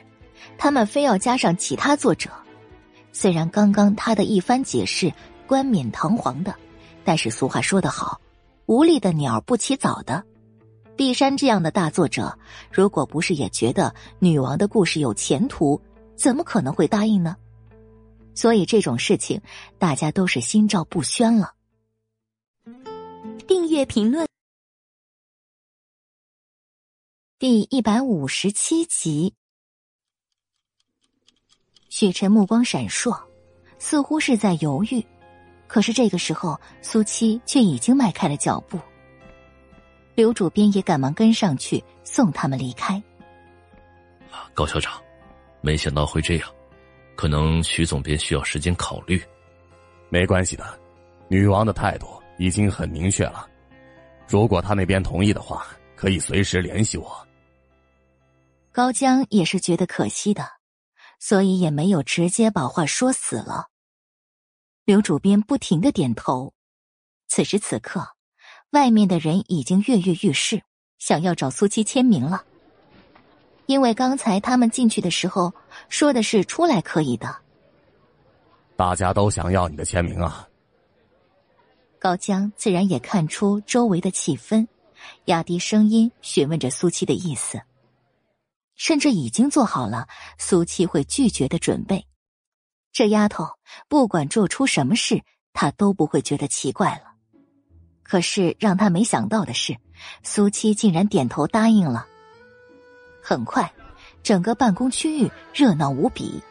[0.60, 2.28] 他们非要加上其他作者。
[3.12, 5.10] 虽然刚刚他的一番解释
[5.46, 6.54] 冠冕堂皇的，
[7.02, 8.20] 但是俗话说得好
[8.68, 10.22] ，“无力的鸟不起早”的。
[10.98, 12.38] 碧山这样的大作者，
[12.70, 15.80] 如果不是也觉得女王的故事有前途，
[16.14, 17.34] 怎么可能会答应呢？
[18.34, 19.40] 所以这种事情，
[19.78, 21.54] 大家都是心照不宣了。
[23.48, 24.28] 订阅评论。
[27.38, 29.32] 第一百五十七集，
[32.00, 33.14] 许晨目光闪烁，
[33.78, 35.04] 似乎是在犹豫。
[35.66, 38.80] 可是这个时候，苏七却已经迈开了脚步。
[40.14, 43.02] 刘主编也赶忙跟上去送他们离开。
[44.54, 44.98] 高校长，
[45.60, 46.48] 没想到会这样，
[47.16, 49.22] 可能徐总编需要时间考虑。
[50.08, 50.64] 没关系的，
[51.28, 52.06] 女王的态度
[52.38, 53.46] 已经很明确了。
[54.26, 57.14] 如果他那边同意的话，可以随时联系我。
[58.72, 60.48] 高江也是觉得可惜的，
[61.20, 63.68] 所以也没有直接把话说死了。
[64.84, 66.52] 刘主编不停的点头。
[67.28, 68.08] 此时此刻，
[68.70, 70.62] 外面的人已经跃跃欲试，
[70.98, 72.44] 想要找苏七签名了。
[73.66, 75.54] 因为刚才他们进去的时候
[75.88, 77.36] 说的是出来可以的。
[78.74, 80.48] 大家都想要你的签名啊！
[82.00, 84.66] 高江自然也看出周围的气氛，
[85.26, 87.60] 压低声音询问着苏七的意思。
[88.80, 90.08] 甚至已经做好了
[90.38, 92.06] 苏七会拒绝的准备，
[92.92, 93.46] 这丫头
[93.88, 95.22] 不管做出什么事，
[95.52, 97.12] 他都不会觉得奇怪了。
[98.02, 99.76] 可是让他没想到的是，
[100.22, 102.06] 苏七竟然点头答应了。
[103.22, 103.70] 很快，
[104.22, 106.42] 整个办公区域热闹无比。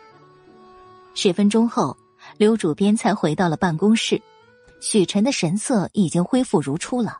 [1.16, 1.98] 十分钟后，
[2.38, 4.22] 刘主编才回到了办公室，
[4.80, 7.18] 许晨的神色已经恢复如初了。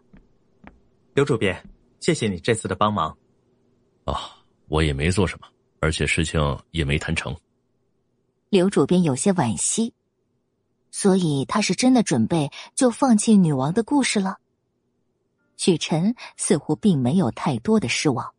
[1.16, 1.68] 刘主编，
[2.00, 3.18] 谢谢你这次的帮忙。
[4.06, 4.16] 哦。
[4.70, 5.48] 我也没做什么，
[5.82, 6.40] 而且事情
[6.72, 7.36] 也没谈成。
[8.50, 9.94] 刘主编有些惋惜，
[10.92, 14.38] 所以他是真的准备就放弃女王的故事了。
[15.58, 18.34] 许晨似乎并没有太多的失望。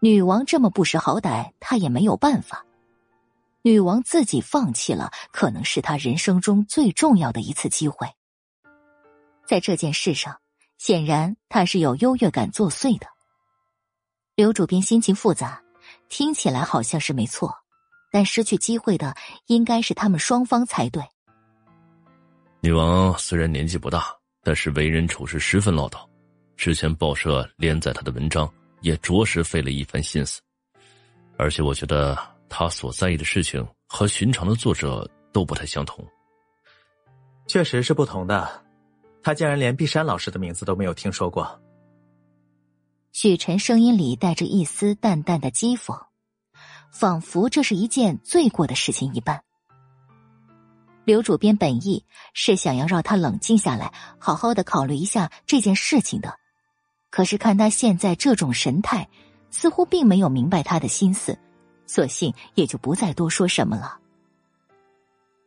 [0.00, 2.64] 女王这么不识好歹，他也没有办法。
[3.62, 8.08] 女王自己放弃了，可能是他人生中最重要的一次机会。
[9.46, 10.40] 在这件事上，
[10.78, 13.06] 显然他是有优越感作祟的。
[14.34, 15.60] 刘主编心情复杂，
[16.08, 17.54] 听起来好像是没错，
[18.10, 19.14] 但失去机会的
[19.46, 21.02] 应该是他们双方才对。
[22.60, 24.06] 女王虽然年纪不大，
[24.42, 25.98] 但是为人处事十分唠叨。
[26.56, 30.40] 之前报社连载她的文章，也着实费了一番心思。
[31.36, 32.16] 而且我觉得
[32.48, 36.02] 她所在意的事情和寻常的作者都不太相同。
[37.48, 38.64] 确实是不同的，
[39.22, 41.60] 他竟然连碧山老师的名字都没有听说过。
[43.12, 46.06] 许晨声音里带着一丝淡淡的讥讽，
[46.90, 49.42] 仿佛这是一件罪过的事情一般。
[51.04, 56.38] 刘主编本意是想要让他冷静下来，好好的考虑一下这件事情的，
[57.10, 59.06] 可是看他现在这种神态，
[59.50, 61.38] 似乎并没有明白他的心思，
[61.86, 63.98] 索性也就不再多说什么了。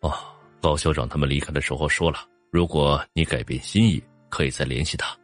[0.02, 0.14] 哦，
[0.62, 2.20] 高校长他们离开的时候说了，
[2.52, 5.18] 如果你改变心意，可以再联系他。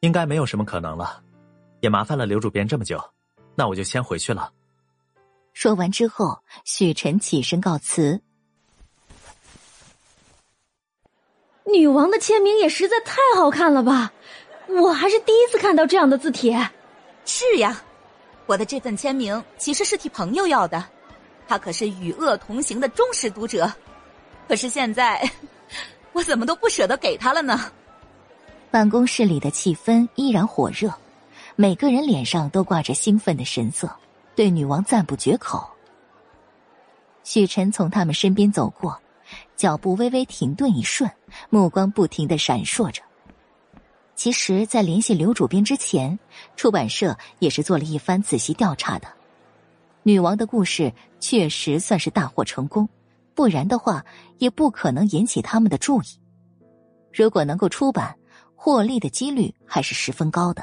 [0.00, 1.22] 应该没有什么可能了。
[1.86, 3.00] 也麻烦了刘主编这么久，
[3.54, 4.52] 那我就先回去了。
[5.52, 8.20] 说完之后，许晨起身告辞。
[11.64, 14.12] 女王的签名也实在太好看了吧！
[14.66, 16.58] 我还是第一次看到这样的字帖。
[17.24, 17.80] 是呀，
[18.46, 20.84] 我的这份签名其实是替朋友要的，
[21.46, 23.72] 他可是与恶同行的忠实读者。
[24.48, 25.22] 可是现在，
[26.12, 27.70] 我怎么都不舍得给他了呢？
[28.72, 30.92] 办公室里的气氛依然火热。
[31.58, 33.90] 每个人脸上都挂着兴奋的神色，
[34.34, 35.66] 对女王赞不绝口。
[37.24, 39.00] 许晨从他们身边走过，
[39.56, 41.10] 脚步微微停顿一瞬，
[41.48, 43.02] 目光不停的闪烁着。
[44.14, 46.18] 其实，在联系刘主编之前，
[46.56, 49.08] 出版社也是做了一番仔细调查的。
[50.02, 52.86] 女王的故事确实算是大获成功，
[53.34, 54.04] 不然的话，
[54.36, 56.06] 也不可能引起他们的注意。
[57.14, 58.14] 如果能够出版，
[58.54, 60.62] 获利的几率还是十分高的。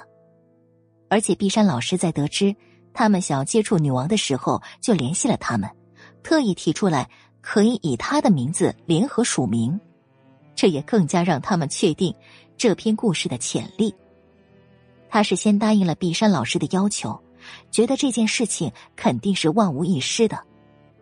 [1.14, 2.55] 而且，碧山老师在得知
[2.91, 5.70] 他们想要接触女王的时候，就联系了他们，
[6.24, 7.07] 特意提出来
[7.39, 9.80] 可以以他的名字联合署名，
[10.55, 12.11] 这也更加让他们确定
[12.57, 13.93] 这篇故事的潜力。
[15.07, 17.22] 他是先答应了碧山老师的要求，
[17.70, 20.39] 觉得这件事情肯定是万无一失的，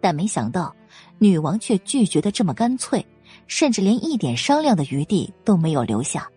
[0.01, 0.75] 但没想到
[1.19, 3.01] 女王却拒绝的这么干脆，
[3.47, 6.29] 甚至连一点商量的余地都没有留下。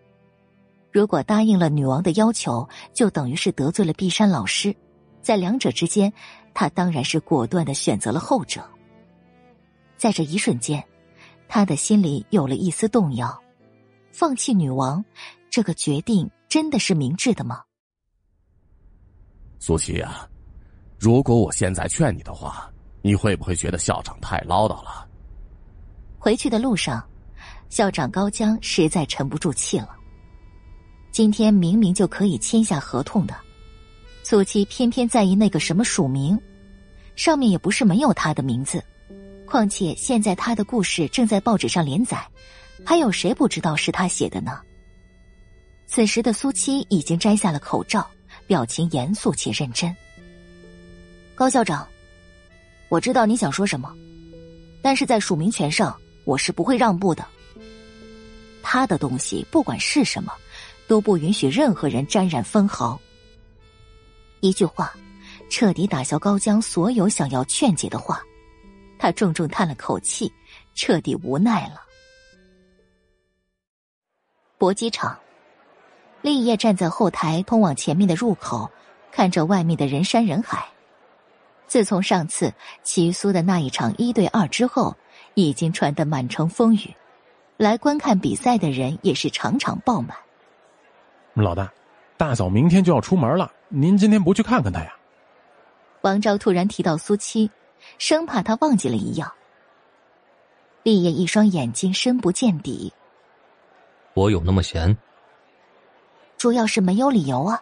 [0.95, 4.73] 如果答应了女王的要求，就等于是得罪了碧山老师。
[5.21, 6.13] 在两者之间，
[6.53, 8.65] 他当然是果断的选择了后者。
[9.97, 10.81] 在这一瞬间，
[11.49, 13.37] 他的心里有了一丝动摇。
[14.13, 15.03] 放弃女王，
[15.49, 17.61] 这个决定真的是明智的吗？
[19.59, 20.25] 苏琪啊，
[20.97, 22.71] 如果我现在劝你的话，
[23.01, 25.05] 你会不会觉得校长太唠叨了？
[26.17, 27.05] 回去的路上，
[27.67, 29.94] 校长高江实在沉不住气了。
[31.15, 33.33] 今天明明就可以签下合同的，
[34.21, 36.37] 苏七偏偏在意那个什么署名，
[37.15, 38.83] 上面也不是没有他的名字。
[39.45, 42.27] 况且现在他的故事正在报纸上连载，
[42.85, 44.59] 还有谁不知道是他写的呢？
[45.87, 48.05] 此时的苏七已经摘下了口罩，
[48.45, 49.95] 表情严肃且认真。
[51.33, 51.87] 高校长，
[52.89, 53.89] 我知道你想说什么，
[54.81, 57.25] 但是在署名权上，我是不会让步的。
[58.61, 60.33] 他的东西不管是什么。
[60.87, 62.99] 都不允许任何人沾染分毫。
[64.41, 64.93] 一句话，
[65.49, 68.21] 彻底打消高江所有想要劝解的话。
[68.97, 70.31] 他重重叹了口气，
[70.73, 71.81] 彻底无奈了。
[74.57, 75.19] 搏击场，
[76.21, 78.71] 立业站在后台通往前面的入口，
[79.11, 80.69] 看着外面的人山人海。
[81.67, 84.95] 自从上次齐苏的那一场一对二之后，
[85.33, 86.95] 已经传得满城风雨，
[87.57, 90.15] 来观看比赛的人也是场场爆满。
[91.43, 91.71] 老大，
[92.17, 94.95] 大嫂明天就要出门了，您今天不去看看她呀？
[96.01, 97.49] 王昭突然提到苏七，
[97.97, 99.31] 生怕他忘记了一样。
[100.83, 102.93] 立业一双眼睛深不见底。
[104.13, 104.95] 我有那么闲？
[106.37, 107.61] 主要是没有理由啊，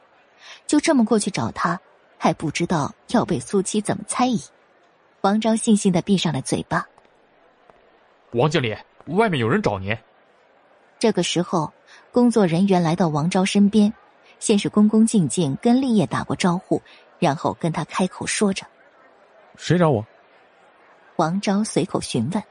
[0.67, 1.79] 就这么过去找他，
[2.17, 4.39] 还不知道要被苏七怎么猜疑。
[5.21, 6.85] 王昭悻悻的闭上了嘴巴。
[8.33, 9.97] 王经理，外面有人找您。
[11.03, 11.69] 这个时候。
[12.13, 13.91] 工作人员来到王昭身边，
[14.39, 16.81] 先是恭恭敬敬跟立业打过招呼，
[17.19, 18.65] 然后跟他开口说着
[19.57, 20.05] ：“谁找我？”
[21.17, 22.43] 王昭随口询问。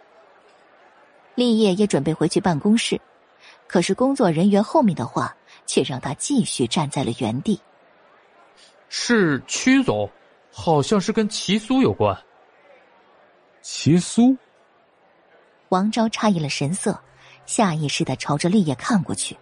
[1.37, 3.01] 立业也准备回去办公室，
[3.69, 5.35] 可是工作人员后面的话
[5.65, 7.59] 却让他继续站在了原地。
[8.89, 10.11] 是曲总，
[10.53, 12.21] 好像是跟齐苏有关。
[13.63, 14.37] 齐苏。
[15.69, 17.01] 王昭诧异了神色，
[17.53, 19.37] 下意识的朝着立业看过去。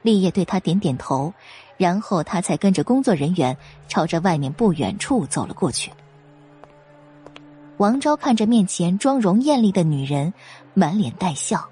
[0.00, 1.34] 立业对他点点头，
[1.76, 3.54] 然后他才跟着工作人员
[3.88, 5.92] 朝着外面不远处走了过去。
[7.76, 10.32] 王昭看着面前妆容艳丽的女人，
[10.72, 11.68] 满脸带笑：“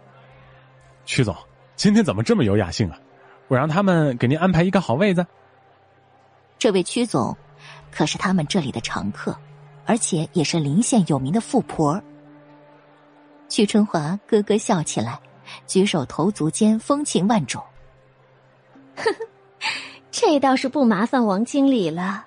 [1.06, 1.34] 曲总，
[1.76, 2.98] 今天怎么这么有雅兴啊？
[3.48, 5.26] 我让他们给您安排一个好位子。”
[6.58, 7.34] 这位曲总，
[7.90, 9.34] 可是他们这里的常客，
[9.86, 11.98] 而且也是临县有名的富婆。
[13.52, 15.20] 曲春华咯咯笑起来，
[15.66, 17.62] 举手投足间风情万种。
[18.96, 19.18] 呵呵，
[20.10, 22.24] 这倒是不麻烦王经理了。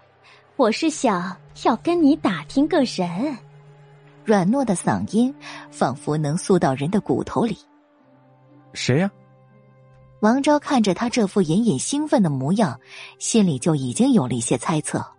[0.55, 3.35] 我是想要跟你打听个人。
[4.23, 5.33] 软糯的嗓音
[5.71, 7.57] 仿佛能诉到人的骨头里。
[8.73, 9.09] 谁呀？
[10.19, 12.79] 王昭看着他这副隐隐兴奋的模样，
[13.17, 14.99] 心里就已经有了一些猜测。
[14.99, 15.11] 啊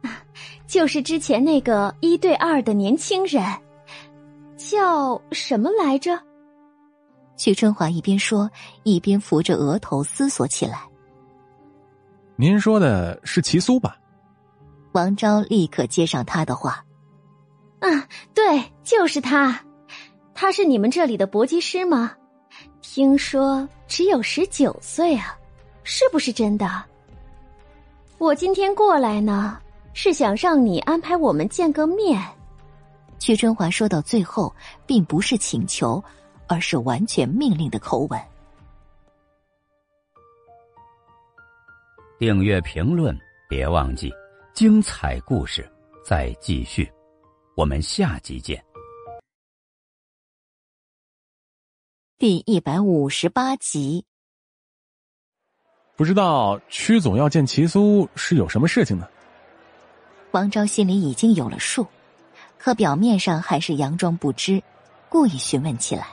[0.66, 3.44] 就是之前那个一对二的年轻人，
[4.70, 6.16] 叫什么来着？
[7.36, 8.48] 许春华一边说，
[8.84, 10.88] 一边扶着额头思索起来。
[12.36, 13.96] 您说的是齐苏吧？
[14.92, 16.84] 王昭立刻接上他的话
[17.82, 19.60] ：“啊，对，就是他。
[20.34, 22.12] 他是你们这里的搏击师吗？
[22.80, 25.36] 听说只有十九岁啊，
[25.82, 26.84] 是不是真的？
[28.18, 29.58] 我今天过来呢，
[29.94, 32.22] 是想让你安排我们见个面。”
[33.20, 34.52] 屈春华说到最后，
[34.84, 36.02] 并不是请求。
[36.52, 38.20] 而是完全命令的口吻。
[42.18, 43.16] 订阅评论，
[43.48, 44.12] 别忘记，
[44.52, 45.64] 精彩故事
[46.04, 46.92] 再继续，
[47.54, 48.60] 我们下集见。
[52.18, 54.04] 第一百五十八集。
[55.94, 59.08] 不知道曲总要见齐苏是有什么事情呢？
[60.32, 61.86] 王昭心里已经有了数，
[62.62, 64.62] 可表面上还是佯装不知，
[65.08, 66.08] 故意询问起来。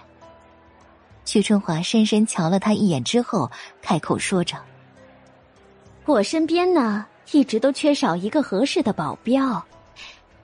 [1.26, 4.56] 曲春华深深瞧了他一眼之后，开口说着
[6.08, 9.62] ：“我身边呢一直都缺少一个合适的保镖。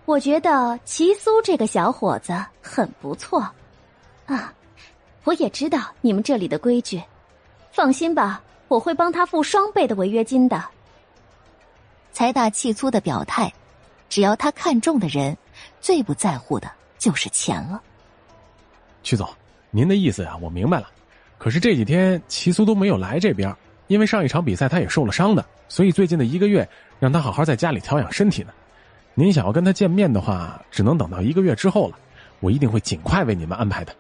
[0.04, 3.40] 我觉得齐苏这个小伙子很不错，
[4.26, 4.54] 啊，
[5.24, 7.02] 我也知道你们这里的规矩，
[7.72, 10.62] 放心吧，我会帮他付双倍的违约金的。
[12.12, 13.54] 财大气粗的表态，
[14.10, 15.38] 只要他看中的人，
[15.84, 17.82] 最不在乎的就是钱了。
[19.04, 19.30] 曲总，
[19.70, 20.90] 您的意思啊，我明白了。
[21.38, 23.54] 可是这几天齐苏都没有来这边，
[23.88, 26.68] 因为上一场比赛他也受了伤的，所以最近的一个月
[27.02, 28.54] 让他好好在家里调养身体呢。
[29.14, 31.98] 您想要跟他见面的话，只能等到一个月之后了。
[32.40, 33.94] 我一定会尽快为你们安排的。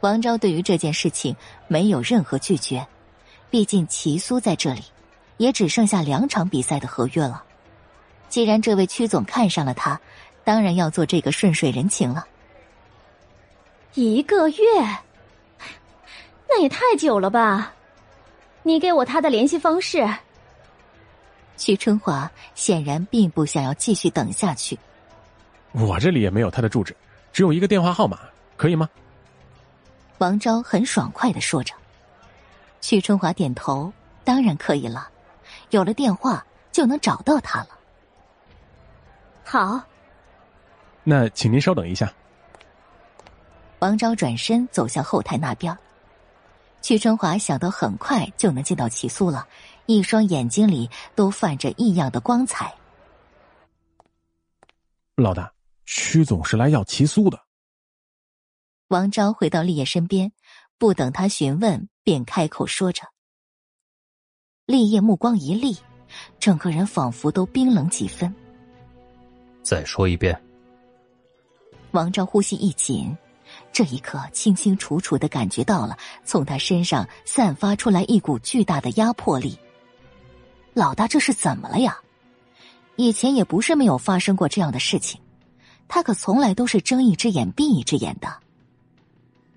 [0.00, 1.36] 王昭对于这件事情
[1.68, 2.84] 没有任何拒绝，
[3.50, 4.82] 毕竟齐苏在这里，
[5.36, 7.44] 也只剩下两场比赛的合约了。
[8.28, 10.00] 既然这位曲总看上了他，
[10.44, 12.26] 当然要做这个顺水人情了。
[13.94, 14.56] 一个月，
[16.48, 17.72] 那也太久了吧？
[18.62, 20.08] 你给我他的联系方式。
[21.56, 24.78] 徐春华显然并不想要继续等下去。
[25.72, 26.96] 我这里也没有他的住址，
[27.32, 28.18] 只有一个电话号码，
[28.56, 28.88] 可以吗？
[30.18, 31.74] 王昭很爽快的说着。
[32.80, 33.92] 徐春华点头，
[34.24, 35.08] 当然可以了。
[35.70, 37.68] 有了电话就能找到他了。
[39.44, 39.82] 好。
[41.04, 42.12] 那请您稍等一下。
[43.80, 45.76] 王昭转身走向后台那边。
[46.80, 49.46] 曲春华想到很快就能见到齐苏了。
[49.86, 52.72] 一双眼睛里都泛着异样的光彩。
[55.16, 55.52] 老大，
[55.84, 57.38] 曲总是来要齐苏的。
[58.88, 60.32] 王昭回到立业身边，
[60.78, 63.02] 不等他询问，便开口说着。
[64.66, 65.76] 立业目光一厉，
[66.38, 68.32] 整个人仿佛都冰冷几分。
[69.62, 70.40] 再说一遍。
[71.92, 73.16] 王昭呼吸一紧。
[73.72, 79.58] 这一刻，清清楚楚的感觉到了从他身上散发出来一股巨大的压迫力。
[80.74, 81.98] 老大，这是怎么了呀？
[82.96, 85.20] 以前也不是没有发生过这样的事情，
[85.88, 88.28] 他可从来都是睁一只眼闭一只眼的。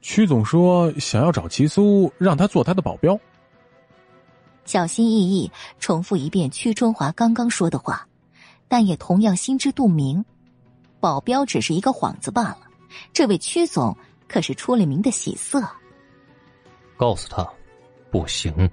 [0.01, 3.17] 曲总说想要找齐苏，让他做他的保镖。
[4.65, 8.07] 小心翼翼重复一遍屈春华刚刚说的话，
[8.67, 10.23] 但也同样心知肚明，
[11.05, 12.61] 保镖只是一个幌子罢了。
[13.13, 13.95] 这位屈总
[14.27, 15.63] 可是出了名的喜色。
[16.97, 17.47] 告诉他，
[18.09, 18.67] 不行。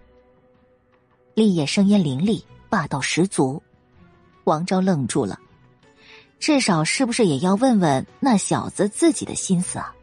[1.34, 3.62] 立业声音凌厉，霸道十足。
[4.44, 5.38] 王昭愣住了，
[6.40, 9.94] 至少是不是也要问问那小子自己的心思啊？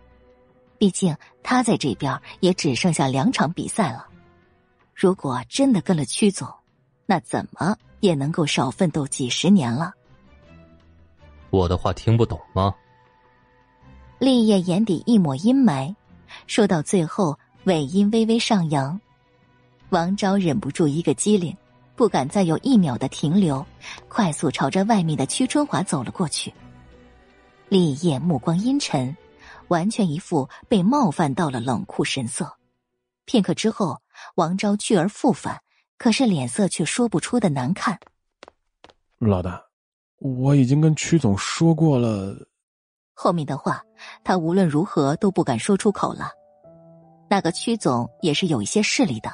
[0.77, 4.05] 毕竟他在这边也只剩下两场比赛了。
[4.93, 6.47] 如果真的跟了曲总，
[7.07, 9.95] 那怎么也能够少奋斗几十年了。
[11.49, 12.73] 我的话听不懂吗？
[14.19, 15.95] 立业眼底一抹阴霾，
[16.45, 18.99] 说到最后尾音微微上扬。
[19.89, 21.55] 王昭忍不住一个机灵，
[21.95, 23.65] 不敢再有一秒的停留，
[24.07, 26.53] 快速朝着外面的屈春华走了过去。
[27.69, 29.15] 立业目光阴沉，
[29.69, 32.57] 完全一副被冒犯到了冷酷神色。
[33.25, 34.01] 片刻之后，
[34.35, 35.61] 王昭去而复返，
[35.97, 37.99] 可是脸色却说不出的难看。
[39.17, 39.68] 老大，
[40.19, 42.35] 我已经跟曲总说过了。
[43.13, 43.83] 后面的话，
[44.23, 46.31] 他无论如何都不敢说出口了。
[47.29, 49.29] 那个曲总也是有一些势力的。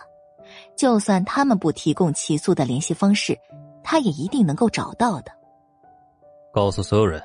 [0.76, 3.38] 就算他们不提供齐苏的联系方式，
[3.84, 5.32] 他也一定能够找到的。
[6.54, 7.22] 告诉所有人，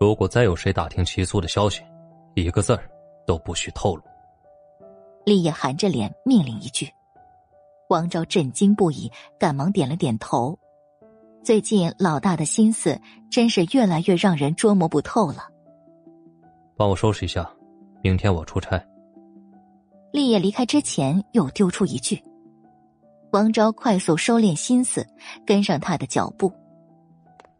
[0.00, 1.82] 如果再有谁打听齐苏的消息，
[2.34, 2.90] 一个字儿
[3.26, 4.02] 都不许透露。
[5.24, 6.90] 立业含着脸命令一句，
[7.88, 10.58] 王昭震惊不已，赶忙点了点头。
[11.48, 15.48] 最近老大的心思真是越来越让人捉摸不透了。
[16.76, 17.50] 帮我收拾一下，
[18.02, 18.78] 明天我出差。
[20.12, 22.22] 立业离开之前又丢出一句。
[23.32, 25.06] 王昭快速收敛心思，
[25.46, 26.52] 跟上他的脚步。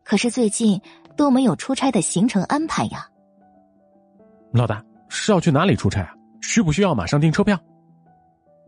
[0.04, 0.78] 可是最近
[1.16, 3.08] 都没有出差的行程安排呀。
[4.52, 6.14] 老大是要去哪里出差啊？
[6.42, 7.58] 需不需要马上订车票？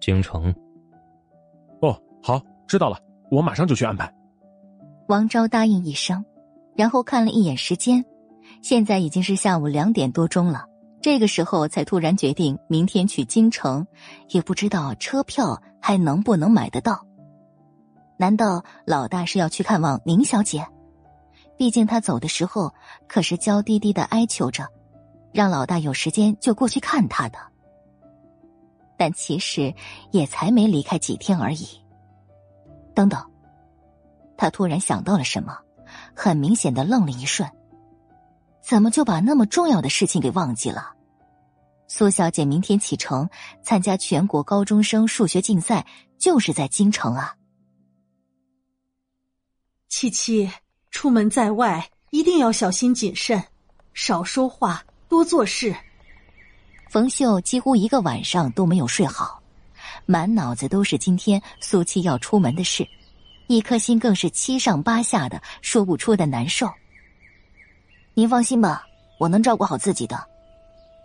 [0.01, 0.51] 京城。
[1.83, 2.99] 哦，好，知道了，
[3.31, 4.11] 我马上就去安排。
[5.11, 6.25] 王昭答应一声，
[6.77, 8.05] 然后看了一眼时间，
[8.63, 10.67] 现在已经是下午两点多钟了。
[11.03, 13.85] 这个时候才突然决定明天去京城，
[14.29, 17.05] 也不知道车票还能不能买得到。
[18.19, 20.65] 难道老大是要去看望宁小姐？
[21.57, 22.73] 毕竟他走的时候
[23.09, 24.69] 可是娇滴滴的哀求着，
[25.33, 27.39] 让老大有时间就过去看他的。
[28.97, 29.75] 但其实
[30.13, 31.67] 也才没离开几天而已。
[32.95, 33.21] 等等，
[34.41, 35.59] 他突然想到了什么，
[36.16, 37.47] 很明显的愣了一瞬。
[38.62, 40.95] 怎么就把那么重要的事情给忘记了？
[41.88, 43.28] 苏小姐明天启程
[43.62, 45.84] 参加全国高中生数学竞赛，
[46.16, 47.36] 就是在京城啊。
[49.91, 50.51] 七七，
[50.91, 53.45] 出门在外一定要小心谨慎，
[53.93, 55.76] 少说话，多做事。
[56.88, 59.43] 冯秀几乎一个晚上都没有睡好，
[60.07, 62.88] 满脑子都是今天苏七要出门的事，
[63.51, 66.71] 一颗心更是七上八下的，说不出的难受。
[68.15, 68.87] 您放心吧，
[69.19, 70.25] 我能照顾好自己的。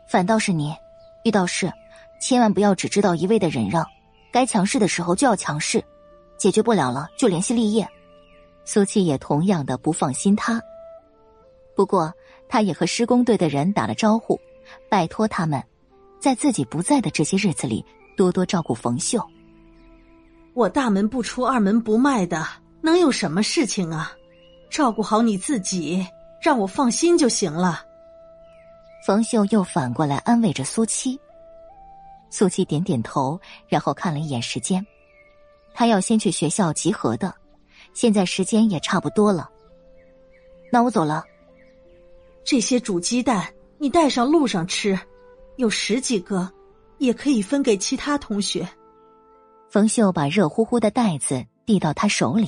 [0.08, 0.72] 反倒是你，
[1.24, 1.74] 遇到事，
[2.22, 3.84] 千万不要只知道一味的忍让，
[4.32, 5.84] 该强势的时候就要强势，
[6.38, 7.88] 解决不了了就联系立业。
[8.64, 10.62] 苏七也同样的不放心他，
[11.76, 12.14] 不过
[12.48, 14.40] 他也和施工队的人打了招呼，
[14.88, 15.64] 拜托他们。
[16.20, 17.84] 在自己不在的这些日子里，
[18.16, 19.20] 多多照顾冯秀。
[20.56, 22.48] 我大门不出二门不迈的，
[22.82, 24.14] 能有什么事情啊？
[24.70, 26.08] 照顾好你自己，
[26.42, 27.84] 让我放心就行了。
[29.06, 31.20] 冯秀又反过来安慰着苏七。
[32.30, 33.38] 苏七点点头，
[33.68, 34.86] 然后看了一眼时间，
[35.74, 37.36] 他要先去学校集合的，
[37.94, 39.50] 现在时间也差不多了。
[40.72, 41.26] 那我走了。
[42.46, 43.46] 这些煮鸡蛋，
[43.78, 44.98] 你带上路上吃。
[45.58, 46.50] 有十几个，
[46.98, 48.66] 也可以分给其他同学。
[49.76, 52.48] 冯秀把热乎乎的袋子递到他手里，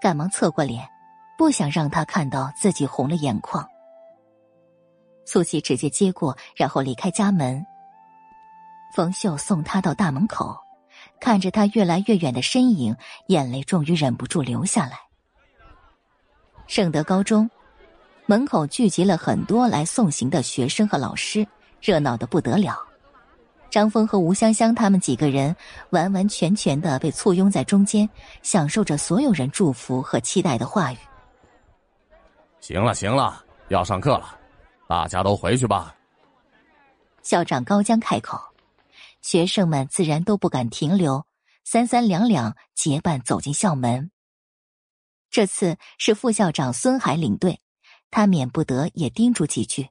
[0.00, 0.88] 赶忙侧过脸，
[1.36, 3.68] 不想让他看到自己红了眼眶。
[5.26, 7.62] 苏琪直接接过，然后离开家门。
[8.94, 10.56] 冯秀送他到大门口，
[11.20, 12.96] 看着他越来越远的身影，
[13.26, 14.98] 眼泪终于忍不住流下来。
[16.66, 17.50] 圣德高中
[18.24, 21.46] 门口聚集了很多来送行的学生和老师。
[21.82, 22.78] 热闹的不得了，
[23.70, 25.54] 张峰和吴香香他们几个人
[25.90, 28.08] 完完全全的被簇拥在中间，
[28.42, 30.96] 享受着所有人祝福和期待的话语。
[32.60, 34.38] 行了行了，要上课了，
[34.88, 35.94] 大家都回去吧。
[37.22, 38.38] 校长高江开口，
[39.20, 41.26] 学生们自然都不敢停留，
[41.64, 44.10] 三三两两结伴走进校门。
[45.28, 47.60] 这次是副校长孙海领队，
[48.10, 49.88] 他免不得也叮嘱几句。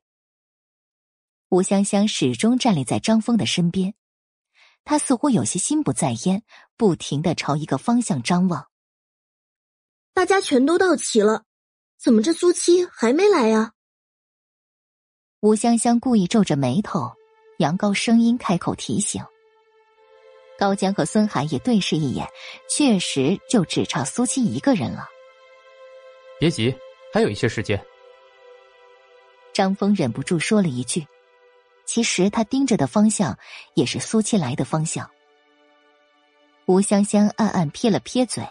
[1.50, 3.94] 吴香香始终站立在张峰的身边，
[4.84, 6.44] 他似乎有些心不在焉，
[6.76, 8.68] 不停的朝一个方向张望。
[10.14, 11.44] 大家全都到齐了，
[11.98, 13.74] 怎么这苏七还没来呀？
[15.42, 17.12] 吴香香故意皱着眉头，
[17.60, 19.24] 扬高声音开口提醒。
[20.58, 22.28] 高江和孙涵也对视一眼，
[22.70, 25.08] 确实就只差苏七一个人了。
[26.40, 26.76] 别急，
[27.14, 27.80] 还有一些时间。
[29.54, 31.06] 张峰忍不住说了一句。
[31.86, 33.38] 其实他盯着的方向
[33.74, 35.10] 也是苏七来的方向。
[36.66, 38.44] 吴香香暗暗撇了撇嘴，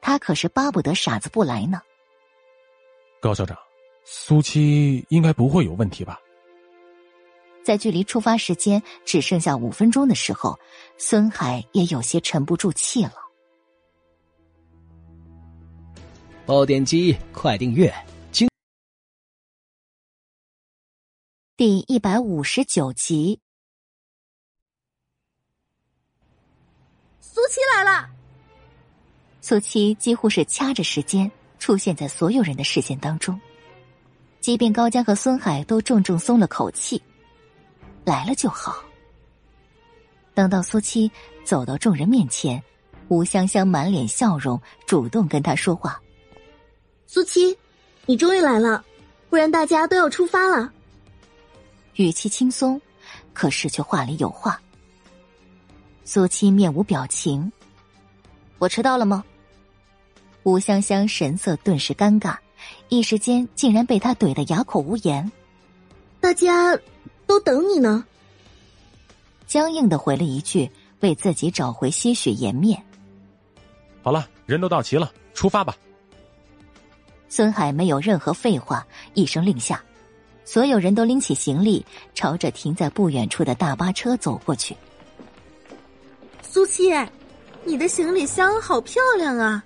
[0.00, 1.80] 他可是巴不得傻子不来呢。
[3.20, 3.56] 高校长，
[4.04, 6.18] 苏七应该不会有问题吧？
[7.62, 10.58] 在距离出发时间只剩下五分钟的时候，
[10.96, 13.14] 孙海也有些沉不住气了。
[16.46, 17.92] 爆点击，快订阅！
[21.58, 23.40] 第一百五十九集，
[27.18, 28.10] 苏七来了。
[29.40, 33.40] 苏七几乎是掐着时间出现在所有人的视线当中，
[34.38, 37.02] 即便高江和孙海都重重松了口气，
[38.04, 38.84] 来了就好。
[40.34, 41.10] 等到苏七
[41.42, 42.62] 走到众人面前，
[43.08, 45.98] 吴香香满脸笑容，主动跟他说话
[47.08, 47.56] ：“苏七，
[48.04, 48.84] 你终于来了，
[49.30, 50.70] 不然大家都要出发了。”
[51.96, 52.80] 语气轻松，
[53.32, 54.60] 可是却话里有话。
[56.04, 57.50] 苏七面无表情，
[58.58, 59.24] 我迟到了吗？
[60.42, 62.36] 吴香香神色顿时尴尬，
[62.90, 65.32] 一时间竟然被他怼得哑口无言。
[66.20, 66.78] 大家
[67.26, 68.04] 都等你呢。
[69.46, 70.70] 僵硬的回了一句，
[71.00, 72.84] 为自己找回些许颜面。
[74.02, 75.74] 好了，人都到齐了，出发吧。
[77.28, 79.82] 孙海没有任何废话，一声令下。
[80.46, 84.74] 所有人都拎起行李，朝着停在不远处的大巴车走过去。
[86.40, 86.90] 苏七，
[87.64, 89.62] 你的行李箱好漂亮啊！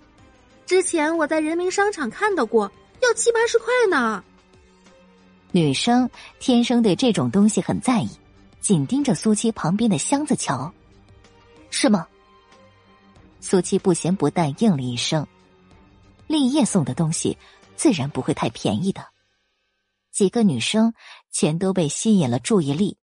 [0.67, 4.25] 之前我在人民商场看到过，要七八十块呢。
[5.53, 6.09] 女生
[6.39, 8.09] 天生对这种东西很在意，
[8.61, 10.73] 紧盯着苏七旁边的箱子瞧。
[11.71, 12.07] 是吗？
[13.41, 15.27] 苏七不咸不淡应了一声。
[16.27, 17.37] 立业送的东西，
[17.77, 19.05] 自然不会太便宜的。
[20.21, 20.93] 几个女生
[21.33, 22.99] 全都被吸引了注意力。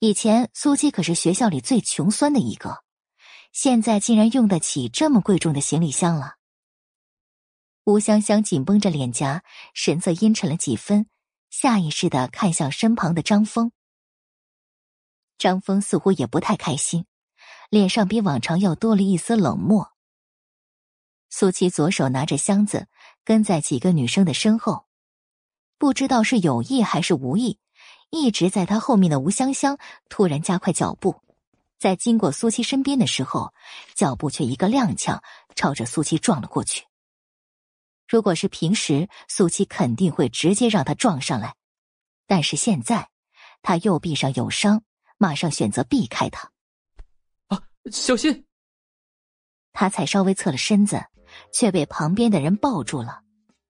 [0.00, 2.82] 以前苏七可是学校里最穷酸的一个，
[3.52, 6.34] 现在竟然用得起这么贵重的行李箱了。
[7.84, 11.06] 吴香香紧绷着脸颊，神色阴沉了几分，
[11.48, 13.70] 下意识的看向身旁的张峰。
[15.38, 17.06] 张峰似乎也不太开心，
[17.68, 19.92] 脸上比往常要多了一丝冷漠。
[21.28, 22.88] 苏七左手拿着箱子，
[23.24, 24.88] 跟在几个女生的身后，
[25.80, 27.58] 不知道是有意还是无意，
[28.10, 29.78] 一直在他后面的吴香香
[30.10, 31.22] 突然加快脚步，
[31.78, 33.54] 在经过苏七身边的时候，
[33.94, 35.22] 脚步却一个踉跄，
[35.54, 36.84] 朝着苏七撞了过去。
[38.06, 41.54] 如果是平时，苏七肯定会直接让他撞上来，
[42.26, 43.08] 但是现在，
[43.62, 44.82] 他右臂上有伤，
[45.16, 46.50] 马上选择避开他。
[47.46, 48.44] 啊，小心！
[49.72, 51.02] 他才稍微侧了身子，
[51.54, 53.22] 却被旁边的人抱住了，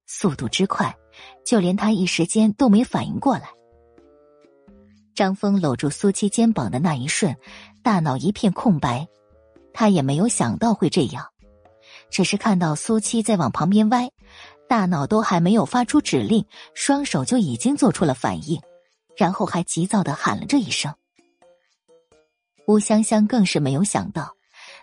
[0.07, 0.93] 速度之快，
[1.45, 3.51] 就连他一时间都没反应过来。
[5.15, 7.37] 张峰搂住苏七肩膀的那一瞬，
[7.83, 9.07] 大脑一片空白，
[9.73, 11.27] 他也没有想到会这样。
[12.11, 14.11] 只是看到苏七在往旁边歪，
[14.69, 18.61] 大脑都还没有发出指令，双手就已经做出了反应，
[19.17, 20.95] 然后还急躁的喊了这一声。
[22.67, 24.35] 吴香香更是没有想到，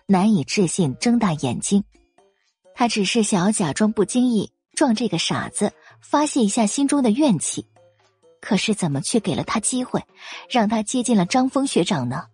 [0.06, 1.82] 难以置信，睁大眼睛。
[2.74, 7.66] 他只是想要假装不经意撞这个傻子，发泄一下心中的怨气，
[8.40, 10.04] 可是怎么却给了他机会，
[10.48, 12.26] 让他接近了张峰学长呢？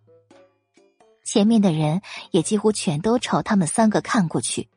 [1.24, 4.68] 前面的人也几乎全都朝他们三个看过去。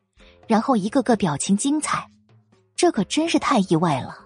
[0.46, 2.08] 然后一个个表情精彩，
[2.74, 4.18] 这可真是太意外了。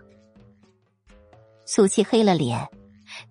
[1.67, 2.69] 苏七黑了脸，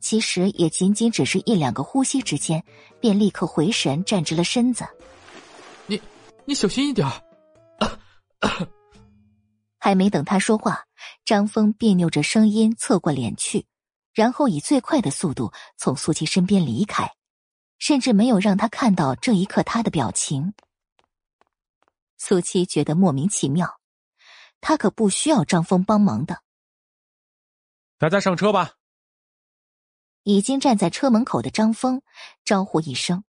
[0.02, 2.62] 其实也仅仅只是一两个呼吸之间，
[2.99, 4.86] 便立刻回神，站直了身子。
[5.88, 6.02] 你，
[6.44, 7.08] 你小心一点。
[9.84, 10.86] 还没等他说话，
[11.26, 13.66] 张峰别扭着声音侧过脸去，
[14.14, 17.16] 然后以最快的速度从苏七身边离开，
[17.80, 20.53] 甚至没有让他看到这一刻他的表情。
[22.16, 23.80] 苏七觉得莫名其妙，
[24.62, 26.44] 他可不需要张峰帮忙的。
[27.98, 28.76] 大家上车吧。
[30.22, 32.03] 已经站在车门口的张峰
[32.45, 33.24] 招呼一声，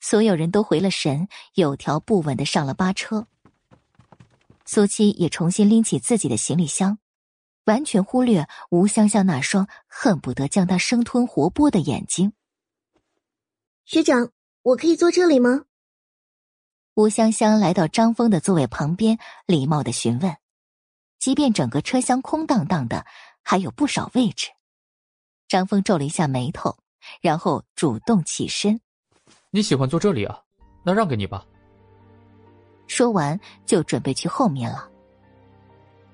[0.00, 3.28] 所有人都回了神，有条不紊的上了巴车。
[4.66, 6.98] 苏七也重新拎起自己的行李箱，
[7.64, 12.32] 完全忽略吴香香那双恨不得将她生吞活剥的眼睛。
[13.84, 14.30] 学长，
[14.62, 15.64] 我可以坐这里吗？
[16.94, 20.36] 吴香香来到张峰的座位旁边，礼貌的询问。
[21.18, 23.04] 即便整个车厢空荡荡的，
[23.42, 24.48] 还有不少位置。
[25.48, 26.78] 张峰皱了一下眉头，
[27.20, 28.80] 然后主动起身
[29.50, 30.42] ：“你喜欢坐这里啊？
[30.84, 31.46] 那让给你吧。”
[32.86, 34.88] 说完就准备去后面了。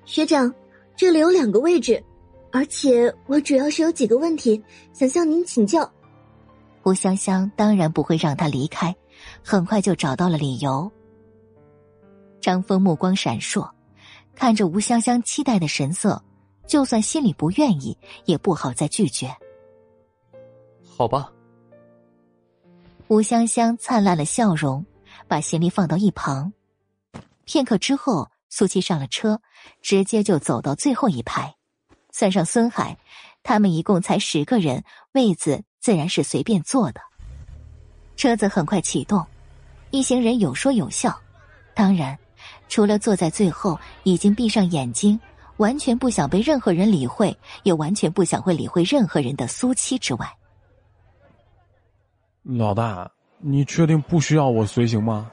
[0.05, 0.53] 学长，
[0.95, 2.03] 这里有两个位置，
[2.51, 4.61] 而且我主要是有几个问题
[4.93, 5.89] 想向您请教。
[6.83, 8.95] 吴香香当然不会让他离开。
[9.43, 10.91] 很快就找到了理由。
[12.39, 13.69] 张峰目光闪烁，
[14.33, 16.19] 看着吴香香期待的神色，
[16.65, 17.95] 就算心里不愿意，
[18.25, 19.29] 也不好再拒绝。
[20.83, 21.31] 好吧。
[23.09, 24.83] 吴香香灿烂的笑容，
[25.27, 26.51] 把行李放到一旁。
[27.51, 29.41] 片刻之后，苏七上了车，
[29.81, 31.53] 直接就走到最后一排。
[32.09, 32.97] 算上孙海，
[33.43, 37.01] 他们一共才十个人，位子自然是随便坐的。
[38.15, 39.25] 车子很快启动，
[39.89, 41.13] 一行人有说有笑。
[41.73, 42.17] 当然，
[42.69, 45.19] 除了坐在最后已经闭上眼睛，
[45.57, 50.37] 完全不想被任何人理会，也完全不想会理会任何人的苏七之外。
[52.43, 55.29] 老大，你确定不需要我随行吗？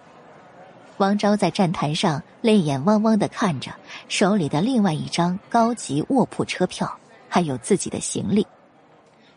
[0.99, 3.73] 王昭在站台上泪眼汪汪的看着
[4.09, 6.99] 手里的另外一张高级卧铺车票，
[7.29, 8.47] 还有自己的行李。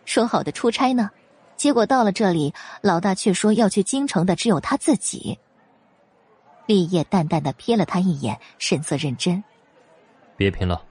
[0.05, 1.09] 说好的出差呢？
[1.55, 5.38] 结果到了这里，老大却说要去京城的只有他自己。
[6.65, 9.43] 立业淡淡的瞥了他一眼，神色认真。
[10.35, 10.83] 别拼了，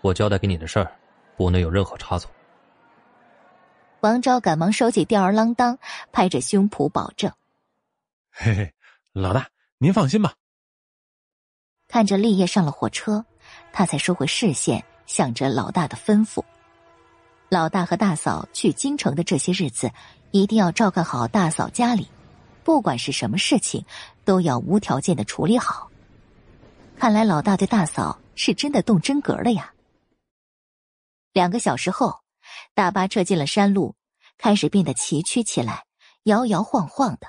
[0.00, 0.90] 我交代给你的事儿，
[1.36, 2.28] 不能有任何差错。
[4.00, 5.78] 王昭赶忙收起吊儿郎当，
[6.10, 7.30] 拍着胸脯保证
[8.32, 8.74] ：“嘿嘿，
[9.12, 9.46] 老大
[9.82, 10.34] 您放心吧。”
[11.88, 13.24] 看着立业上了火车，
[13.72, 16.44] 他才收回视线，想着老大的吩咐。
[17.48, 19.90] 老大和大嫂去京城的这些日子，
[20.30, 22.06] 一定要照看好大嫂家里，
[22.62, 23.84] 不管是什么事情，
[24.24, 25.90] 都要无条件的处理好。
[26.96, 29.72] 看来老大对大嫂是真的动真格了呀。
[31.32, 32.20] 两个小时后，
[32.74, 33.96] 大巴车进了山路，
[34.36, 35.86] 开始变得崎岖起来，
[36.24, 37.26] 摇摇晃晃的，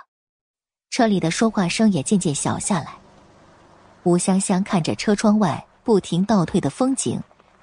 [0.91, 2.95] 车里的说话声也渐渐小下来。
[4.03, 7.19] 吴香香看着车窗外不停倒退的风景。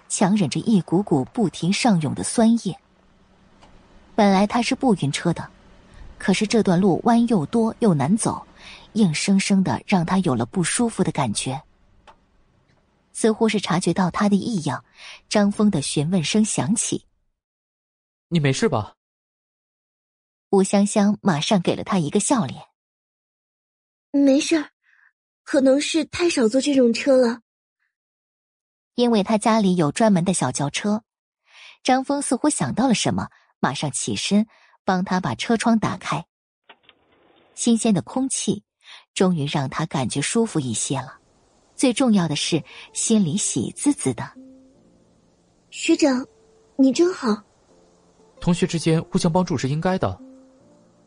[0.09, 2.75] 强忍着一股股不停上涌的酸液。
[4.15, 5.47] 本来她是不晕车的，
[6.17, 8.43] 可是这段路弯又多又难走，
[8.95, 11.61] 硬生生的让她有了不舒服的感觉。
[13.13, 14.83] 似乎是察觉到他的异样，
[15.29, 17.05] 张峰的询问声响起
[18.31, 18.95] ：“你没事吧？”
[20.49, 22.63] 吴香香马上给了他一个笑脸
[24.11, 24.71] ：“没事儿
[25.45, 27.41] 可能是太少坐这种车了。
[28.95, 31.05] 因为他家里有专门的小轿车，
[31.83, 33.29] 张峰似乎想到了什么，
[33.61, 34.47] 马上起身
[34.85, 36.25] 帮他把车窗打开。
[37.55, 38.65] 新鲜的空气
[39.15, 41.19] 终于让他感觉舒服一些了，
[41.77, 42.63] 最重要的是
[42.93, 44.33] 心里喜滋滋的。
[45.71, 46.27] 学长，
[46.77, 47.43] 你真好。
[48.41, 50.21] 同学之间互相帮助是应该的。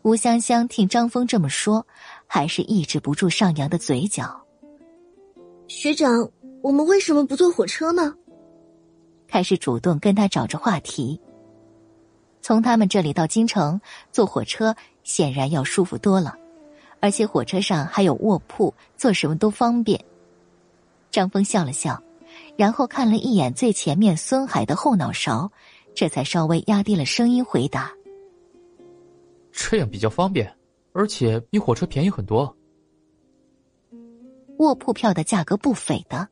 [0.03, 1.85] 吴香香听张峰这么说，
[2.33, 4.41] 还是抑制不住上扬的嘴角。
[5.67, 6.31] 学长。
[6.61, 8.15] 我们为什么不坐火车呢？
[9.27, 11.19] 开始主动跟他找着话题。
[12.39, 13.81] 从他们这里到京城，
[14.11, 16.37] 坐火车显然要舒服多了，
[16.99, 19.99] 而且火车上还有卧铺，做什么都方便。
[21.09, 21.99] 张峰笑了笑，
[22.55, 25.51] 然后看了一眼最前面孙海的后脑勺，
[25.95, 27.91] 这才稍微压低了声音回答
[29.51, 30.55] ：“这样比较方便，
[30.93, 32.55] 而且比火车便宜很多。
[34.57, 36.27] 卧铺票的价格不菲的。”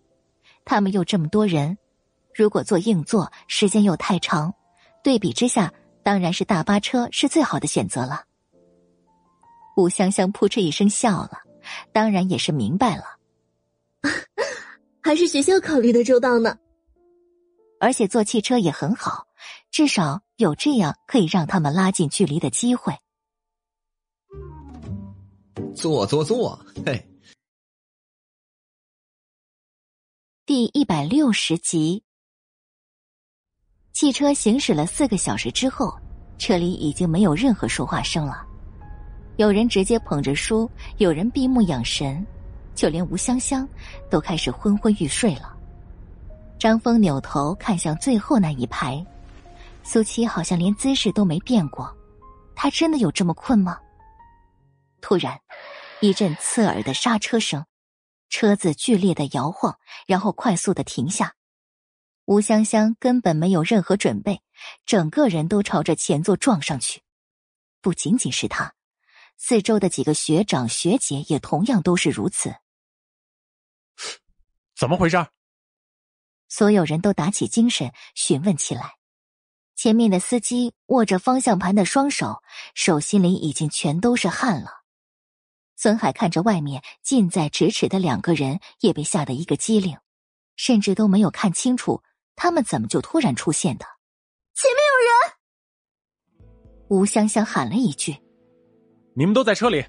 [0.66, 1.80] 他们又这么多人，
[2.36, 4.54] 如果坐硬座时间又太长，
[5.04, 5.74] 对比之下，
[6.04, 8.26] 当然是大巴车是最好的选择了。
[9.76, 11.40] 吴香香扑哧一声笑了，
[11.92, 13.04] 当然也是明白了，
[15.02, 16.56] 还是学校考虑的周到呢。
[17.80, 19.26] 而且坐汽车也很好，
[19.72, 22.94] 至少有这样可以让他们拉近距离的机会。
[25.76, 27.06] 坐坐坐，嘿。
[30.46, 32.04] 第一百六十集，
[33.94, 35.94] 汽车行驶了四个小时之后，
[36.38, 38.46] 车里已经没有任何说话声了。
[39.38, 42.26] 有人直接捧着书，有人闭目养神，
[42.76, 43.68] 就连吴香香
[44.10, 45.56] 都开始昏昏欲睡了。
[46.58, 49.06] 张峰扭头看向最后那一排，
[49.84, 51.96] 苏七好像连姿势都没变过，
[52.56, 53.80] 他真的有这么困吗？
[55.02, 55.42] 突然，
[56.02, 57.66] 一阵刺耳的刹车声。
[58.30, 61.36] 车子剧烈的摇晃，然后快速的停下。
[62.26, 64.44] 吴香香根本没有任何准备，
[64.86, 67.02] 整个人都朝着前座撞上去。
[67.82, 68.76] 不仅仅是他，
[69.36, 72.54] 四周的几个学长学姐也同样都是如此。
[74.78, 75.26] 怎么回事？
[76.50, 78.94] 所有人都打起精神询问起来。
[79.76, 82.44] 前面的司机握着方向盘的双手，
[82.76, 84.79] 手心里已经全都是汗了。
[85.82, 89.98] 孙海看着外面近在咫尺的两个人，也被吓得一个机灵，
[90.58, 92.04] 甚至都没有看清楚
[92.36, 93.86] 他们怎么就突然出现的。
[94.56, 96.50] 前面有人！
[96.90, 98.14] 吴香香喊了一句
[99.16, 99.82] ：“你们都在车里。”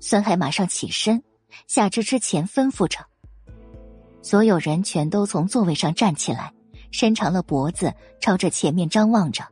[0.00, 1.22] 孙海马上起身，
[1.66, 3.04] 下车之前吩咐着，
[4.22, 6.50] 所有人全都从座位上站起来，
[6.92, 7.92] 伸长了脖子
[8.22, 9.46] 朝着前面张望着。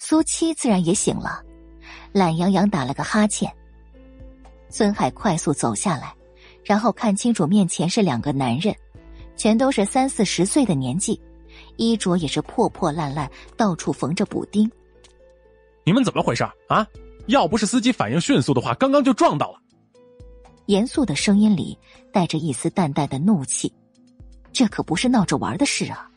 [0.00, 1.40] 苏七自然也醒了，
[2.12, 3.56] 懒洋洋打了个哈欠。
[4.74, 6.12] 孙海快速走下来，
[6.64, 8.74] 然后看清楚面前是两个男人，
[9.36, 11.20] 全都是三四十岁的年纪，
[11.76, 14.68] 衣着也是破破烂烂，到处缝着补丁。
[15.84, 16.84] 你们怎么回事啊？
[17.28, 19.60] 要不是司机反应迅速的话，刚刚就撞到了。
[20.66, 21.78] 严肃的声音里
[22.12, 23.72] 带着一丝淡淡的怒气，
[24.52, 26.10] 这可不是闹着玩的事啊！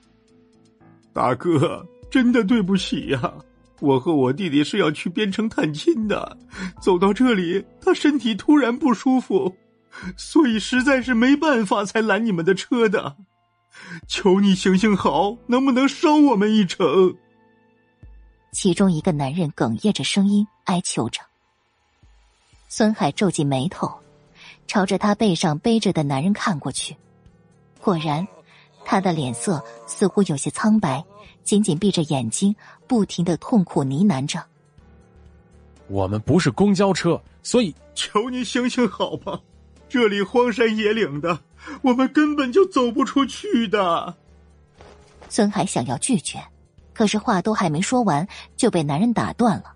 [1.13, 3.31] 大哥，真的对不起呀。
[3.79, 6.37] 我和我弟弟是要去边城探亲的，
[6.81, 9.55] 走到这里，他身体突然不舒服，
[10.17, 13.17] 所以实在是没办法才拦你们的车的。
[14.07, 17.15] 求你行行好，能不能捎我们一程？
[18.51, 21.21] 其中一个男人哽咽着声音哀求着。
[22.67, 23.87] 孙海皱紧眉头，
[24.65, 26.97] 朝着他背上背着的男人看过去，
[27.79, 28.27] 果然，
[28.83, 31.05] 他的脸色似乎有些苍白。
[31.47, 32.53] 紧紧闭着眼睛，
[32.87, 34.43] 不停的痛苦呢喃着
[35.87, 39.39] ：“我们不是公交车，所以求你行行好吧！
[39.87, 41.39] 这里荒山野岭的，
[41.81, 44.13] 我们根本就走不出去的。”
[45.29, 46.37] 孙海想要拒绝，
[46.93, 49.73] 可是话都还没说完，就被男人打断了。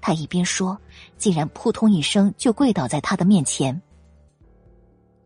[0.00, 0.78] 他一边说，
[1.18, 3.82] 竟然扑通一声就跪倒在他的面前。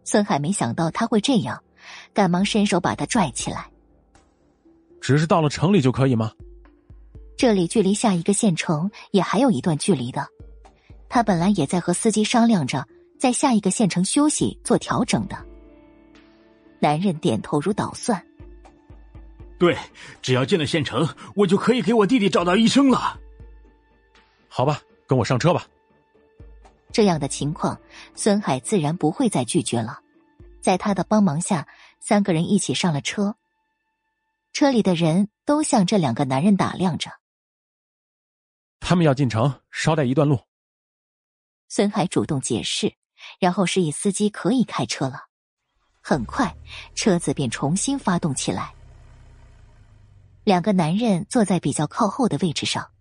[0.02, 1.62] 孙海没想到他会这样，
[2.14, 3.68] 赶忙伸手把他拽起来。
[5.04, 6.32] 只是到了城里就可以吗？
[7.36, 10.26] 这里距离下一个县城也还有一段距离的。
[11.10, 12.82] 他本来也在和司机商量着，
[13.18, 15.36] 在下一个县城休息做调整的。
[16.80, 18.24] 男人点头如捣蒜。
[19.58, 19.76] 对，
[20.22, 21.06] 只要进了县城，
[21.36, 23.20] 我就可以给我弟弟找到医生了。
[24.48, 25.66] 好吧，跟我上车吧。
[26.90, 27.78] 这样的情况，
[28.14, 30.00] 孙海自然不会再拒绝了。
[30.62, 31.68] 在他的帮忙下，
[32.00, 33.36] 三个人一起上了车。
[34.54, 37.10] 车里的人都向这两个男人打量着。
[38.78, 40.38] 他们要进城，捎带一段路。
[41.68, 42.94] 孙海主动解释，
[43.40, 45.24] 然后示意司机可以开车了。
[46.00, 46.54] 很快，
[46.94, 48.72] 车子便重新发动起来。
[50.44, 52.92] 两个男人坐在比较靠后的位置上，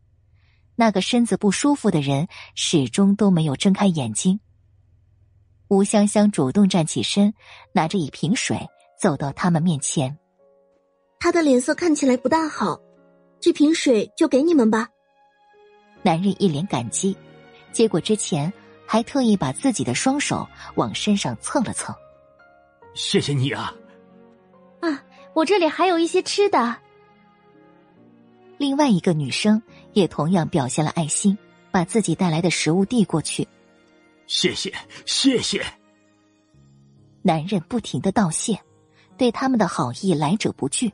[0.74, 4.40] 那个身子不舒服的人始终都没有睁开眼睛。
[5.68, 7.36] 吴香香主动站起身，
[7.74, 8.68] 拿着一瓶水
[9.00, 10.18] 走到他们面前。
[11.24, 12.78] 他的脸色看起来不大好，
[13.40, 14.90] 这瓶水就给你们吧。
[16.02, 17.16] 男人一脸感激，
[17.72, 18.52] 接过之前
[18.86, 20.46] 还特意把自己的双手
[20.76, 21.96] 往身上蹭了蹭。
[22.94, 23.74] 谢谢你啊！
[24.82, 25.02] 啊，
[25.34, 26.76] 我这里还有一些吃的。
[28.58, 29.64] 另外一个女生
[29.94, 31.38] 也同样表现了爱心，
[31.72, 33.48] 把自己带来的食物递过去。
[34.28, 34.74] 谢谢，
[35.06, 35.64] 谢谢。
[37.22, 38.60] 男人不停的道谢，
[39.18, 40.94] 对他们的好意来者不拒。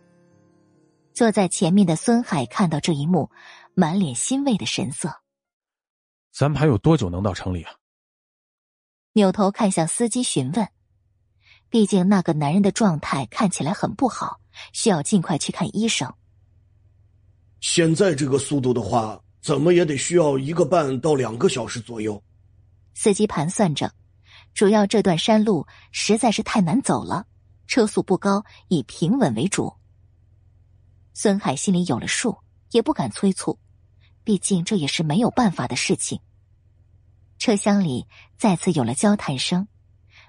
[1.13, 3.29] 坐在前面的孙海看到这一幕，
[3.73, 5.21] 满脸欣慰的神色。
[6.31, 7.73] 咱们还有多久能到城里啊？
[9.13, 10.69] 扭头看向司机询问，
[11.69, 14.39] 毕竟那个男人的状态看起来很不好，
[14.71, 16.13] 需要尽快去看医生。
[17.59, 22.23] 现在这个速度的话，怎么也得需要一个半到两个小时左右。
[22.93, 23.91] 司机盘算着，
[24.53, 27.25] 主要这段山路实在是太难走了，
[27.67, 29.78] 车速不高，以平稳为主。
[31.21, 32.37] 孙海心里有了数，
[32.71, 33.59] 也不敢催促，
[34.23, 36.21] 毕竟这也是没有办法的事情。
[37.37, 39.67] 车厢里再次有了交谈声，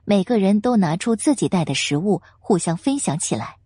[0.04, 3.58] 每个人都拿出自己带的食物，互相分享起来。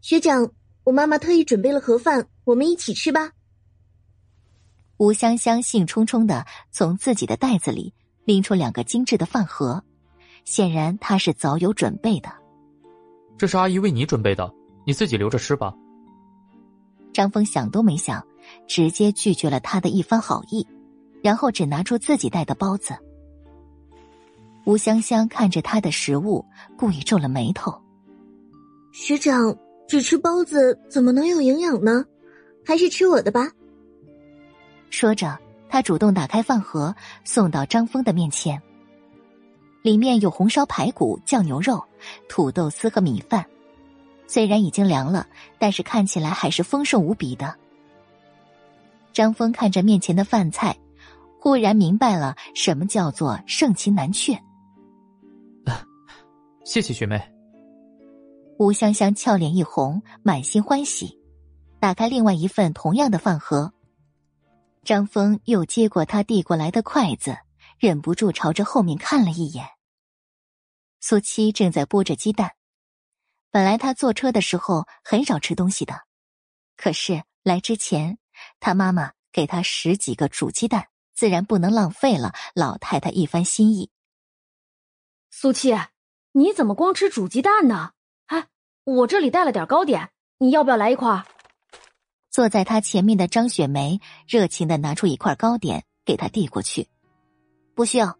[0.00, 0.50] 学长，
[0.84, 3.32] 我妈妈特意准备了盒饭，我们一起吃吧。
[4.96, 7.92] 吴香香兴冲冲的从自己的袋子里
[8.24, 9.84] 拎出两个精致的饭盒，
[10.46, 12.32] 显然她是早有准备的。
[13.36, 14.50] 这是阿姨为你准备的，
[14.86, 15.74] 你自己留着吃吧。
[17.12, 18.24] 张峰想都没想，
[18.66, 20.66] 直接拒绝了他的一番好意，
[21.22, 22.94] 然后只拿出自己带的包子。
[24.64, 26.44] 吴香香看着他的食物，
[26.76, 27.74] 故意皱了眉头。
[28.92, 29.56] 学长
[29.86, 32.04] 只吃包子怎么能有营养呢？
[32.64, 33.50] 还是吃我的吧。
[34.90, 36.94] 说着，他主动打开饭盒，
[37.24, 38.60] 送到张峰的面前。
[39.82, 41.82] 里面有红烧排骨、酱牛肉、
[42.28, 43.44] 土豆丝和米饭。
[44.28, 45.26] 虽然已经凉了，
[45.58, 47.56] 但是看起来还是丰盛无比的。
[49.12, 50.78] 张峰看着面前的饭菜，
[51.40, 54.38] 忽然明白了什么叫做盛情难却。
[56.62, 57.18] 谢谢学妹。
[58.58, 61.18] 吴香香俏脸一红，满心欢喜，
[61.80, 63.72] 打开另外一份同样的饭盒。
[64.84, 67.38] 张峰又接过他递过来的筷子，
[67.78, 69.64] 忍不住朝着后面看了一眼。
[71.00, 72.57] 苏七正在剥着鸡蛋。
[73.50, 76.02] 本来他坐车的时候很少吃东西的，
[76.76, 78.18] 可是来之前，
[78.60, 83.90] 他妈妈给他十几个煮鸡蛋，自然不能浪费了老太太一番心意。
[85.30, 85.74] 苏七，
[86.32, 87.92] 你怎么光吃煮鸡蛋呢？
[88.26, 88.48] 哎，
[88.84, 91.24] 我这里带了点糕点，你要不要来一块？
[92.30, 96.88] 坐在他前面的张雪梅热情的拿出一块糕点给他递过去，
[97.74, 98.16] 不需要。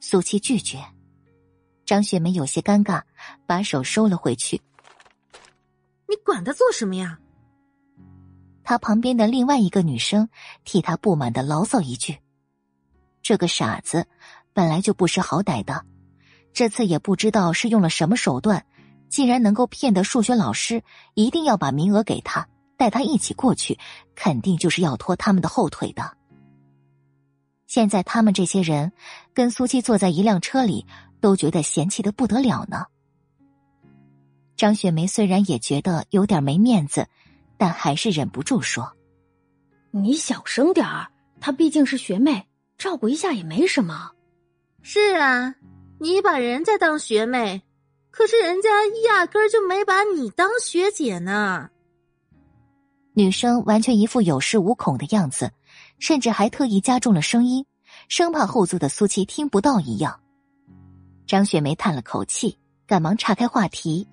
[0.00, 0.78] 苏七拒绝。
[1.84, 3.02] 张雪梅有些尴尬，
[3.46, 4.60] 把手收了回去。
[6.08, 7.18] 你管他做什么呀？
[8.64, 10.28] 他旁边的另外一个女生
[10.64, 12.18] 替他不满的牢骚一句
[13.22, 14.06] ：“这个傻子
[14.52, 15.84] 本来就不识好歹的，
[16.52, 18.64] 这次也不知道是用了什么手段，
[19.08, 20.82] 竟然能够骗得数学老师
[21.14, 23.78] 一定要把名额给他，带他一起过去，
[24.14, 26.16] 肯定就是要拖他们的后腿的。
[27.66, 28.92] 现在他们这些人
[29.34, 30.86] 跟苏七坐在一辆车里。”
[31.20, 32.86] 都觉得嫌弃的不得了呢。
[34.58, 37.06] 张雪梅虽然也觉得有点没面子，
[37.56, 38.92] 但还是忍不住说
[39.92, 41.06] ：“你小声点儿，
[41.40, 44.10] 她毕竟是学妹，照顾一下也没什么。”
[44.82, 45.54] 是啊，
[46.00, 47.62] 你把人家当学妹，
[48.10, 48.68] 可是人家
[49.06, 51.70] 压根儿就没把你当学姐呢。
[53.14, 55.52] 女生完全一副有恃无恐的样子，
[56.00, 57.64] 甚至还特意加重了声音，
[58.08, 60.18] 生怕后座的苏琪听不到一样。
[61.28, 62.58] 张雪梅叹了口气，
[62.88, 64.08] 赶忙岔开话题：“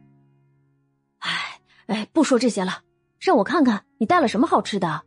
[1.20, 2.82] 哎哎，不说这些了，
[3.20, 5.04] 让我看看你带了什么好吃的。”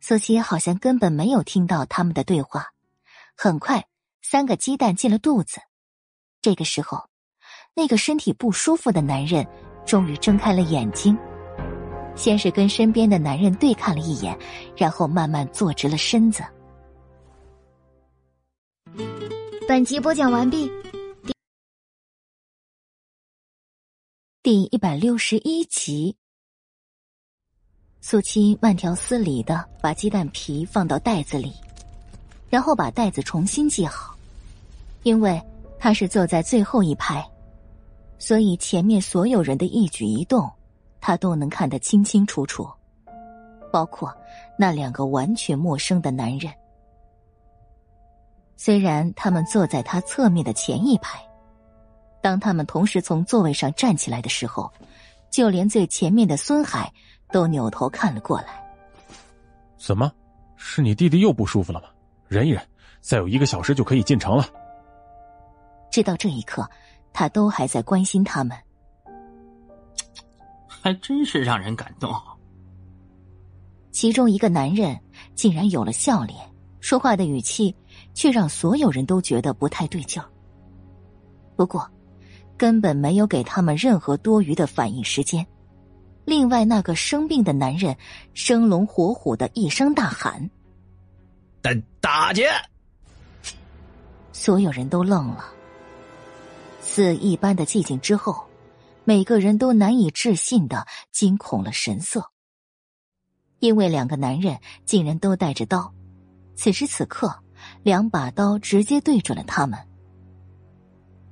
[0.00, 2.66] 苏七好像根本没有听到他们的对话。
[3.36, 3.86] 很快，
[4.22, 5.60] 三个鸡蛋进了肚子。
[6.42, 7.08] 这个时候，
[7.74, 9.46] 那个身体不舒服的男人
[9.86, 11.16] 终于睁开了眼睛，
[12.14, 14.38] 先是跟身边的男人对看了一眼，
[14.76, 16.44] 然后慢慢坐直了身子。
[19.66, 20.70] 本集播讲完毕。
[24.44, 26.14] 第一百六十一集，
[28.02, 31.50] 苏青慢条斯理的把鸡蛋皮放到袋子里，
[32.50, 34.14] 然后把袋子重新系好。
[35.02, 35.42] 因为
[35.78, 37.26] 他是坐在最后一排，
[38.18, 40.52] 所以前面所有人的一举一动，
[41.00, 42.68] 他都能看得清清楚楚，
[43.72, 44.14] 包括
[44.58, 46.52] 那两个完全陌生的男人。
[48.58, 51.18] 虽然他们坐在他侧面的前一排，
[52.24, 54.72] 当他们同时从座位上站起来的时候，
[55.30, 56.90] 就连最前面的孙海
[57.30, 58.64] 都扭头看了过来。
[59.76, 60.10] 怎么，
[60.56, 61.88] 是你弟弟又不舒服了吗？
[62.26, 62.66] 忍一忍，
[63.02, 64.46] 再有一个小时就可以进城了。
[65.90, 66.66] 直到这一刻，
[67.12, 68.56] 他都还在关心他们。
[70.66, 72.10] 还真是让人感动。
[73.92, 74.98] 其中一个男人
[75.34, 76.38] 竟然有了笑脸，
[76.80, 77.76] 说话的语气
[78.14, 80.26] 却让所有人都觉得不太对劲儿。
[81.54, 81.86] 不过，
[82.56, 85.46] 根本没有给他们任何多余的反应时间。
[86.24, 87.96] 另外，那个生病的男人
[88.32, 90.50] 生龙活虎的一声大喊
[91.60, 91.70] ：“大
[92.00, 92.48] 大姐！”
[94.32, 95.44] 所有人都愣了。
[96.80, 98.46] 死一般的寂静之后，
[99.04, 102.30] 每个人都难以置信的惊恐了神色，
[103.58, 105.92] 因为两个男人竟然都带着刀。
[106.56, 107.34] 此时此刻，
[107.82, 109.78] 两把刀直接对准了他们。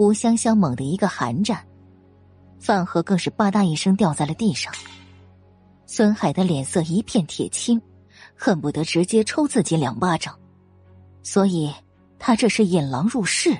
[0.02, 1.64] 吴香香猛地一个寒战。
[2.58, 4.72] 饭盒更是吧嗒一声掉在了地上，
[5.86, 7.80] 孙海的脸色一片铁青，
[8.36, 10.36] 恨不得直接抽自己两巴掌。
[11.22, 11.72] 所以，
[12.18, 13.56] 他这是引狼入室，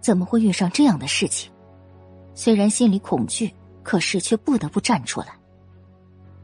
[0.00, 1.50] 怎么会遇上这样的事情？
[2.32, 3.52] 虽然心里恐惧，
[3.82, 5.28] 可是却不得不站出来。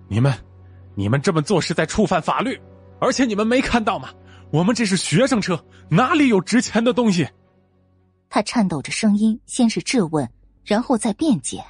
[0.08, 0.32] 你们，
[0.96, 2.60] 你们这么做是在触犯法律，
[3.00, 4.10] 而且你们没看到吗？
[4.50, 7.28] 我们这是学生车，哪里有值钱的东西？
[8.30, 10.26] 他颤抖着声音，先是质问。
[10.62, 11.64] 然后再辩解。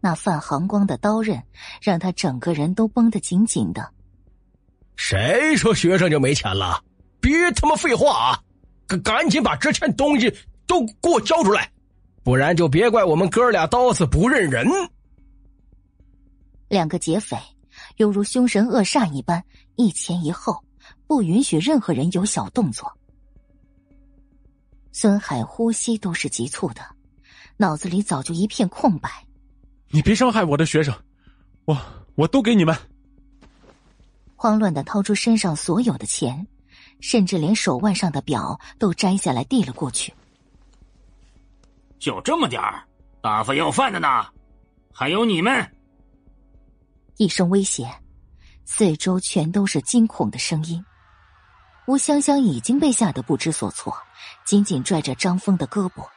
[0.00, 1.42] 那泛寒光的刀刃
[1.80, 3.88] 让他整个人都绷得紧紧的。
[4.96, 6.82] 谁说学生就没钱了？
[7.20, 8.42] 别他妈废话啊！
[8.86, 10.28] 赶赶紧把值钱东西
[10.66, 11.70] 都给我交出来，
[12.24, 14.66] 不然就别怪我们哥俩刀子不认人。
[16.68, 17.38] 两个劫匪
[17.96, 19.42] 犹如凶神恶煞一般，
[19.76, 20.62] 一前一后，
[21.06, 22.92] 不允许任何人有小动作。
[24.92, 26.82] 孙海呼吸都是急促的。
[27.56, 29.26] 脑子里早就一片空白。
[29.88, 30.94] 你别伤害我的学生，
[31.64, 31.76] 我
[32.14, 32.76] 我都给你们。
[34.36, 36.46] 慌乱的掏出身上所有的钱，
[37.00, 40.12] 甚至连手腕上的表都摘下来递了过去。
[41.98, 42.82] 就这么点儿，
[43.20, 44.08] 打发要饭的呢？
[44.92, 45.70] 还有你们！
[47.18, 47.88] 一声威胁，
[48.64, 50.84] 四周全都是惊恐的声音。
[51.92, 53.94] 吴香香已经被吓得不知所措，
[54.46, 56.08] 紧紧拽着张峰的胳膊。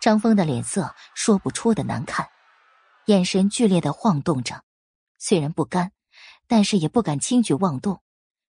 [0.00, 2.28] 张峰的脸色说不出的难看，
[3.04, 4.64] 眼神剧烈的晃动着，
[5.16, 5.92] 虽然不甘，
[6.48, 8.02] 但是也不敢轻举妄动，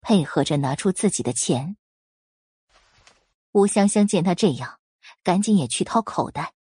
[0.01, 1.77] 配合着拿出自己的钱。
[3.53, 4.79] 吴香香见他这样，
[5.23, 6.55] 赶紧也去掏口袋。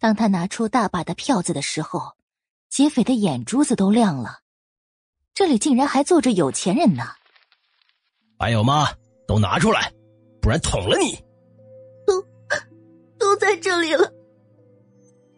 [0.00, 2.16] 当他拿出大把的票子的时候，
[2.68, 4.40] 劫匪的眼珠子都亮了，
[5.32, 7.14] 这里竟然还坐着有钱人呢！
[8.40, 8.86] 还有吗？
[9.26, 9.92] 都拿出来，
[10.40, 11.14] 不然捅了你！
[12.06, 12.22] 都
[13.18, 14.10] 都在这里了，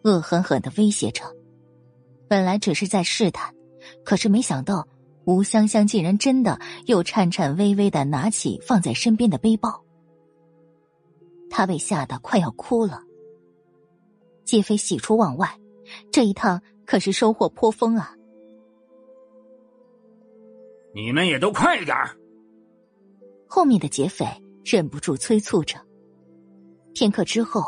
[0.05, 1.21] 恶狠狠的威胁着。
[2.29, 3.53] 本来只是在试探，
[4.05, 4.87] 可是没想到
[5.25, 9.83] 吴香香竟然真的又颤颤巍巍的拿起放在身边的背包。
[11.49, 13.01] 他被吓得快要哭了。
[14.45, 15.59] 季飞喜出望外，
[16.09, 18.15] 这一趟可是收获颇丰啊！
[20.95, 22.17] 你们也都快点儿！
[23.55, 24.25] 后面的劫匪
[24.65, 25.77] 忍不住催促着。
[26.95, 27.63] 片刻之后，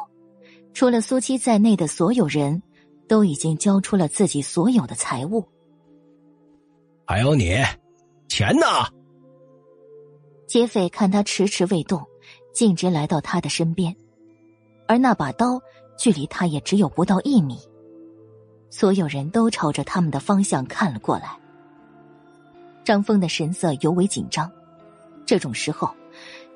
[0.74, 2.60] 除了苏七在内的所有人，
[3.08, 5.46] 都已经交出了自己所有的财物。
[7.06, 7.56] 还有你，
[8.28, 8.66] 钱呢？
[10.48, 12.04] 劫匪看他迟迟未动，
[12.52, 13.96] 径直来到他的身边，
[14.88, 15.62] 而那把刀
[16.00, 17.60] 距离他也只有不到一米。
[18.72, 21.40] 所有人都朝着他们的方向看了过来。
[22.84, 24.52] 张峰的神色尤为紧张，
[25.26, 25.94] 这种时候。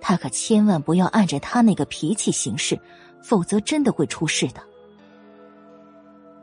[0.02, 2.80] 他可千万不要按着他那个脾气行事，
[3.22, 4.64] 否则真的会出事的。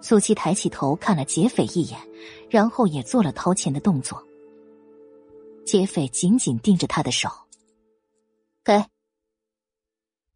[0.03, 1.99] 苏七抬起头看了劫匪一眼，
[2.51, 4.23] 然后也做了掏钱的动作。
[5.65, 7.31] 劫匪紧紧盯着他的手，
[8.63, 8.85] 给。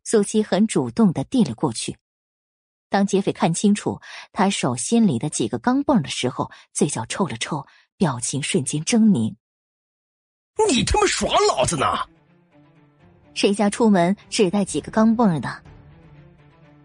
[0.02, 1.98] 苏七很主动的递了过去。
[2.88, 4.00] 当劫匪看清楚
[4.32, 7.66] 他手心里的几个钢镚的时候，嘴角抽了抽，
[7.98, 9.36] 表情瞬间狰狞
[10.68, 11.86] ：“你他妈耍老子呢！”
[13.34, 15.48] 谁家出门只带几个钢镚的？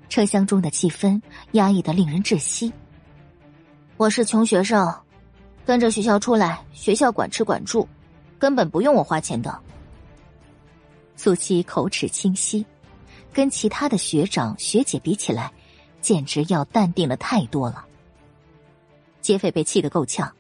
[0.07, 1.19] 车厢中的气氛
[1.51, 2.71] 压抑的令人窒息。
[3.97, 4.93] 我是穷学生，
[5.65, 7.87] 跟着学校出来，学校管吃管住，
[8.37, 9.57] 根本不用我花钱的。
[11.17, 12.65] 苏七口齿清晰，
[13.33, 15.51] 跟其他的学长学姐比起来，
[16.01, 17.83] 简直要淡定了太多了。
[19.21, 20.31] 劫匪被气得够呛，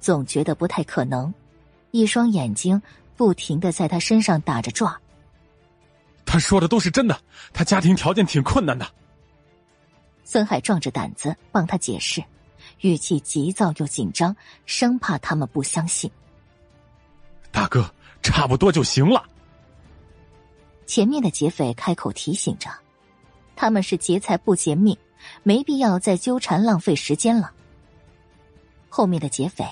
[0.00, 1.32] 总觉得不太可能，
[1.94, 2.82] 一双眼睛
[3.16, 4.92] 不停的在他身上打着转。
[6.26, 7.16] 他说的都是真的，
[7.52, 8.84] 他家庭条件挺困难的。
[10.24, 12.20] 孙海壮着胆子帮他解释，
[12.80, 14.34] 语气急躁又紧张，
[14.66, 16.10] 生怕他们不相信。
[17.52, 17.88] 大哥，
[18.24, 19.22] 差不多就行了。
[20.86, 22.68] 前面的劫匪开口提醒着，
[23.54, 24.98] 他们是劫财不劫命，
[25.44, 27.52] 没必要再纠缠浪费时间了。
[28.88, 29.64] 后面的劫匪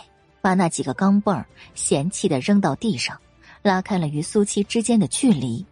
[0.43, 3.19] 把那几个钢镚儿嫌弃的扔到地上，
[3.63, 5.65] 拉开了与苏七之间的距离。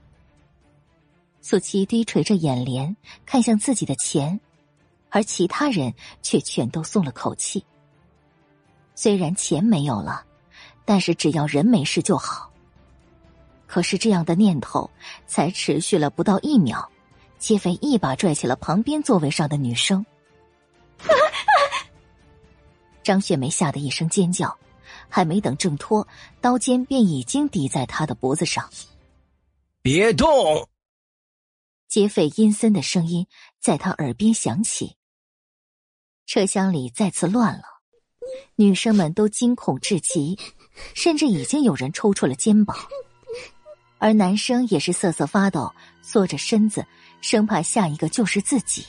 [1.42, 4.40] 苏七低垂着眼帘看向自己的钱，
[5.10, 5.92] 而其他人
[6.22, 7.64] 却全都松了口气。
[8.94, 10.24] 虽然钱没有了，
[10.84, 12.50] 但是只要人没事就好。
[13.66, 14.90] 可是这样的念头
[15.26, 16.90] 才持续了不到一秒，
[17.38, 20.04] 劫匪一把拽起了旁边座位上的女生。
[23.02, 24.56] 张雪梅吓得一声尖叫，
[25.08, 26.06] 还没等挣脱，
[26.40, 28.68] 刀尖便已经抵在她的脖子上。
[29.82, 30.68] 别动！
[31.88, 33.26] 劫匪阴森的声音
[33.60, 34.96] 在他耳边响起。
[36.24, 37.64] 车厢里再次乱了，
[38.54, 40.38] 女生们都惊恐至极，
[40.94, 42.76] 甚至已经有人抽搐了肩膀，
[43.98, 46.86] 而男生也是瑟瑟发抖，缩着身子，
[47.20, 48.86] 生怕下一个就是自己。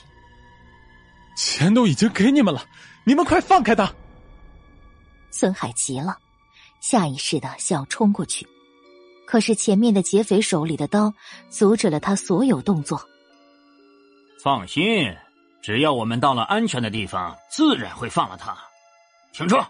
[1.36, 2.64] 钱都已经给你们了，
[3.02, 3.92] 你们快放开他！
[5.32, 6.16] 孙海急了，
[6.80, 8.46] 下意识的想要冲过去，
[9.26, 11.12] 可是前面的劫匪手里的刀
[11.50, 13.08] 阻止了他所有动作。
[14.40, 15.16] 放心，
[15.62, 18.56] 只要我们到了安全的地方，自然会放了他。
[19.32, 19.66] 停车！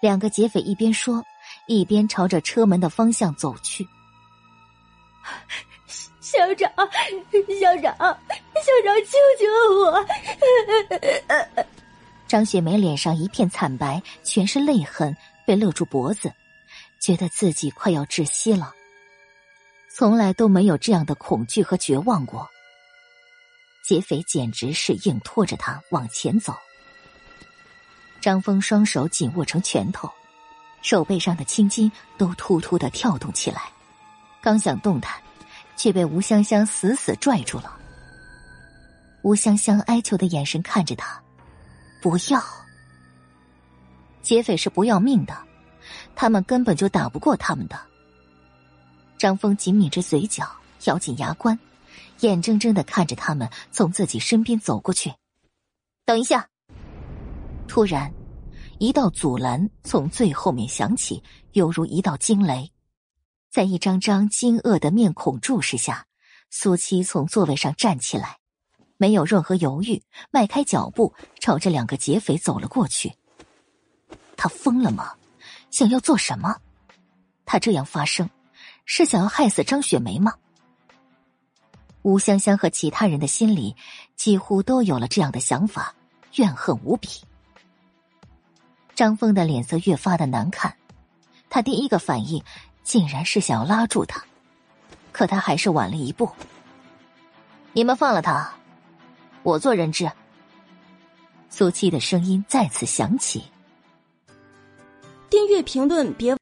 [0.00, 1.22] 两个劫匪一边说，
[1.66, 3.86] 一边朝着车门的方向走去。
[6.20, 9.44] 校长，校长，校长，救救
[9.80, 10.06] 我！
[12.30, 16.32] 张雪梅脸上一片惨白，全是泪痕，被勒住脖子，
[17.00, 18.72] 觉得自己快要窒息了。
[19.92, 22.48] 从来都没有这样的恐惧和绝望过。
[23.84, 26.54] 劫匪简直是硬拖着他往前走。
[28.20, 30.08] 张峰双手紧握成拳头，
[30.82, 33.62] 手背上的青筋都突突的跳动起来，
[34.40, 35.20] 刚想动弹，
[35.76, 37.76] 却被吴香香死死拽住了。
[39.22, 41.20] 吴香香哀求的眼神看着他。
[42.00, 42.42] 不要！
[44.22, 45.36] 劫匪是不要命的，
[46.14, 47.80] 他们根本就打不过他们的。
[49.18, 50.50] 张峰紧抿着嘴角，
[50.84, 51.58] 咬紧牙关，
[52.20, 55.12] 眼睁睁的看着他们从自己身边走过去。
[56.04, 56.48] 等一下！
[57.68, 58.12] 突然，
[58.78, 61.22] 一道阻拦从最后面响起，
[61.52, 62.72] 犹如一道惊雷。
[63.50, 66.06] 在一张张惊愕的面孔注视下，
[66.50, 68.39] 苏七从座位上站起来。
[69.00, 73.10] 没有任何犹豫，迈开脚步朝着两个劫匪走了过去。
[74.36, 75.14] 他疯了吗？
[75.70, 76.54] 想要做什么？
[77.46, 78.28] 他这样发生，
[78.84, 80.34] 是想要害死张雪梅吗？
[82.02, 83.74] 吴香香和其他人的心里
[84.16, 85.94] 几乎都有了这样的想法，
[86.34, 87.08] 怨恨无比。
[88.94, 90.76] 张峰的脸色越发的难看，
[91.48, 92.44] 他第一个反应
[92.82, 94.22] 竟然是想要拉住他，
[95.10, 96.30] 可他还是晚了一步。
[97.72, 98.59] 你们放了他。
[99.50, 100.10] 我做人质。
[101.48, 103.42] 苏七的声音再次响起。
[105.28, 106.36] 订阅评论别。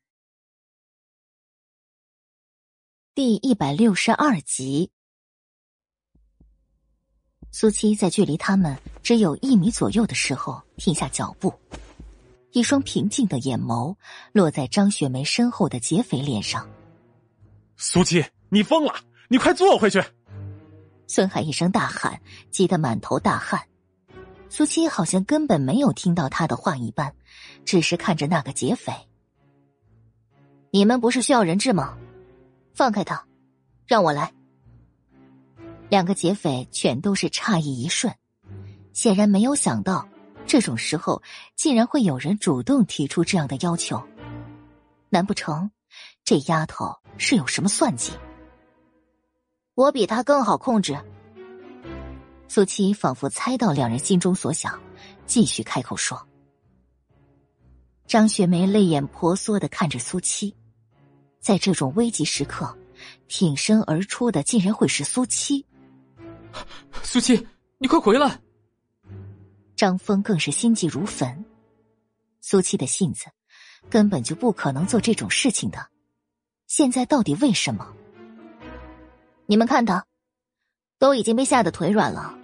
[3.14, 4.90] 第一百六十二集，
[7.50, 11.52] 苏七在距离他们只有一米左右的时候停下脚步，
[12.52, 13.96] 一双平静的眼眸
[14.32, 16.68] 落在张雪梅身后的劫匪脸上。
[17.76, 18.94] 苏七，你疯了！
[19.28, 20.02] 你快坐回去！
[21.08, 22.20] 孙海一声大喊，
[22.50, 23.60] 急得满头大汗。
[24.50, 27.12] 苏七好像根本没有听到他的话一般，
[27.64, 28.92] 只是看着那个劫匪。
[30.70, 31.96] 你们不是需要人质吗？
[32.74, 33.26] 放开他，
[33.86, 34.32] 让我来。
[35.88, 38.14] 两个劫匪全都是诧异一瞬，
[38.92, 40.06] 显然没有想到
[40.46, 41.22] 这种时候
[41.56, 44.02] 竟然会有人主动提出这样的要求。
[45.08, 45.70] 难不成
[46.22, 48.12] 这丫头是有什么算计？
[49.78, 50.98] 我比他更好控制。
[52.48, 54.76] 苏七仿佛猜到两人心中所想，
[55.24, 56.20] 继续开口说
[58.04, 60.52] ：“张雪梅泪眼婆娑的看着苏七，
[61.38, 62.76] 在这种危急时刻，
[63.28, 65.64] 挺身而出的竟然会是苏七。
[67.04, 67.46] 苏七，
[67.78, 68.40] 你快回来！”
[69.76, 71.44] 张峰更是心急如焚。
[72.40, 73.26] 苏七的性子
[73.88, 75.86] 根本就不可能做这种事情的，
[76.66, 77.94] 现在到底为什么？
[79.50, 80.04] 你们看他，
[80.98, 82.38] 都已经被吓得腿软了，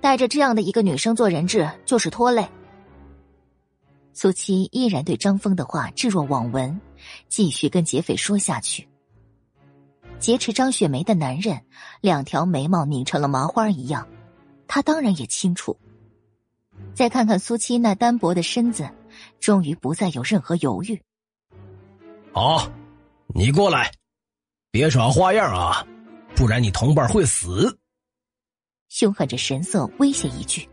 [0.00, 2.48] 带着这样的一个女生做人质就是拖累。
[4.14, 6.80] 苏七依然对张峰的话置若罔闻，
[7.28, 8.88] 继续跟劫匪说下去。
[10.18, 11.60] 劫持张雪梅的男人，
[12.00, 14.08] 两条眉毛拧成了麻花一样，
[14.66, 15.78] 他当然也清楚。
[16.94, 18.88] 再看看苏七那单薄的身子，
[19.40, 21.02] 终于不再有任何犹豫。
[22.32, 22.66] 好，
[23.34, 23.92] 你过来，
[24.70, 25.86] 别耍花样啊，
[26.36, 27.78] 不然你同伴会死。
[28.88, 30.68] 凶狠着神色威胁一句。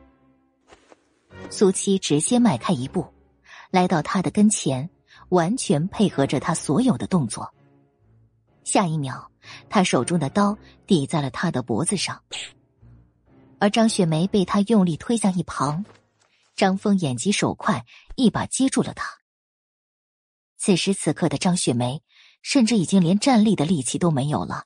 [1.50, 3.08] 苏七直接迈开一步，
[3.72, 4.90] 来到他的跟前，
[5.30, 7.52] 完全配合着他所有的动作。
[8.66, 9.26] 下一秒，
[9.70, 12.22] 他手中的刀抵在了他的脖子上，
[13.60, 15.86] 而张雪梅被他用力推向一旁。
[16.56, 17.86] 张峰眼疾手快，
[18.16, 19.08] 一把接住了他。
[20.58, 22.04] 此时此刻的张雪梅，
[22.42, 24.66] 甚至已经连站立的力气都没有了，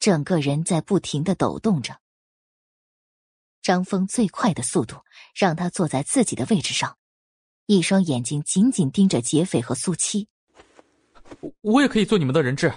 [0.00, 1.98] 整个人在不停的抖动着。
[3.62, 4.96] 张峰最快的速度
[5.34, 6.96] 让他坐在自己的位置上，
[7.66, 10.26] 一双眼睛紧紧盯着劫匪和苏七。
[11.60, 12.72] 我也可以做你们的人质。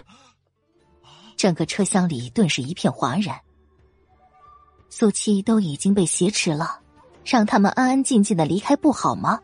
[1.37, 3.39] 整个车厢里顿时一片哗然。
[4.89, 6.81] 苏七都已经被挟持了，
[7.25, 9.41] 让他们安安静静的离开不好吗？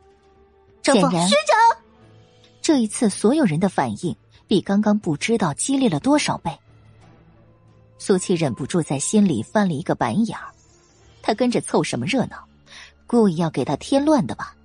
[0.84, 1.84] 张峰，学长，
[2.61, 4.15] 这一次所有人的反应
[4.45, 6.51] 比刚刚不知道激烈了多少倍。
[8.00, 10.48] 苏七忍不住在心里翻了一个白眼儿，
[11.22, 12.44] 他跟着凑什么热闹？
[13.06, 14.56] 故意要给他添乱的吧？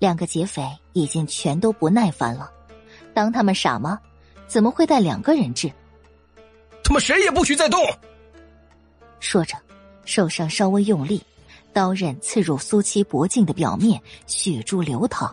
[0.00, 2.50] 两个劫匪已经全都不耐烦了，
[3.14, 4.00] 当他们傻吗？
[4.48, 5.72] 怎么会带两个人质？
[6.82, 7.80] 他们谁也不许再动！
[9.20, 9.56] 说着，
[10.04, 11.22] 手上稍微用力，
[11.72, 15.32] 刀刃刺入苏七脖颈的表面，血珠流淌。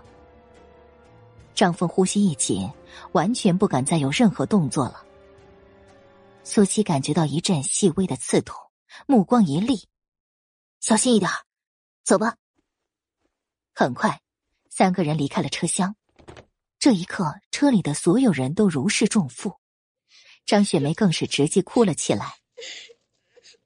[1.56, 2.70] 张峰呼吸一紧，
[3.14, 5.04] 完全不敢再有任何动作了。
[6.44, 8.56] 苏七感觉到一阵细微的刺痛，
[9.06, 9.88] 目光一厉
[10.82, 11.30] ：“小心一点，
[12.04, 12.38] 走吧。”
[13.76, 14.22] 很快，
[14.70, 15.96] 三个人离开了车厢。
[16.80, 19.60] 这一刻，车里的所有人都如释重负。
[20.46, 22.40] 张雪梅更是直接哭了起来。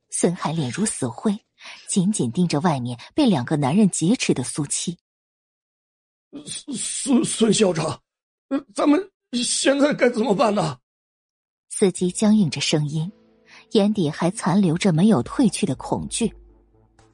[0.10, 1.46] 孙海脸如死灰，
[1.88, 4.98] 紧紧盯着外面被两个男人劫持的苏七。
[6.46, 8.02] 孙孙校长，
[8.76, 10.80] 咱们现在该怎么办呢？
[11.76, 13.12] 司机僵硬着声音，
[13.72, 16.32] 眼底还残留着没有褪去的恐惧。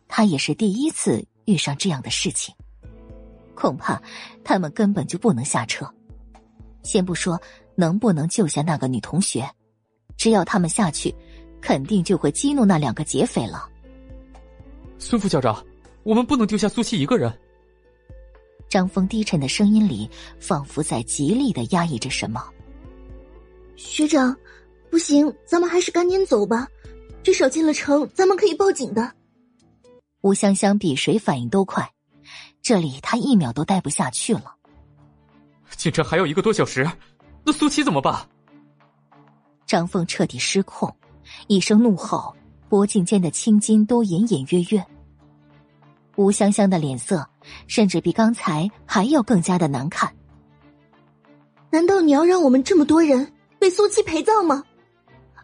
[0.06, 2.54] 他也是第一次遇上这样的事情，
[3.56, 4.02] 恐怕
[4.44, 5.90] 他们根本就不能下车。
[6.84, 7.42] 先不说
[7.76, 9.50] 能不能救下那个女同学。
[10.18, 11.16] 只要他们下去，
[11.62, 13.66] 肯定就会激怒那两个劫匪了。
[14.98, 15.66] 孙副校长，
[16.04, 17.34] 我们不能丢下苏西一个人。
[18.68, 22.44] 张峰低沉的声音里，仿佛在极力的压抑着什么。
[23.78, 24.36] 学长，
[24.90, 26.68] 不行，咱们还是赶紧走吧。
[27.22, 29.12] 至少进了城，咱们可以报警的。
[30.22, 31.92] 吴香香比谁反应都快，
[32.62, 34.56] 这里她一秒都待不下去了。
[35.78, 36.90] 进城还有一个多小时，
[37.46, 38.28] 那苏七怎么办？
[39.66, 40.94] 张凤彻底失控，
[41.48, 42.36] 一声怒吼，
[42.68, 44.84] 脖颈间的青筋都隐隐约约。
[46.16, 47.26] 吴香香的脸色
[47.68, 50.12] 甚至比刚才还要更加的难看。
[51.70, 54.64] 难道你要让我们这么多人为苏七陪葬吗？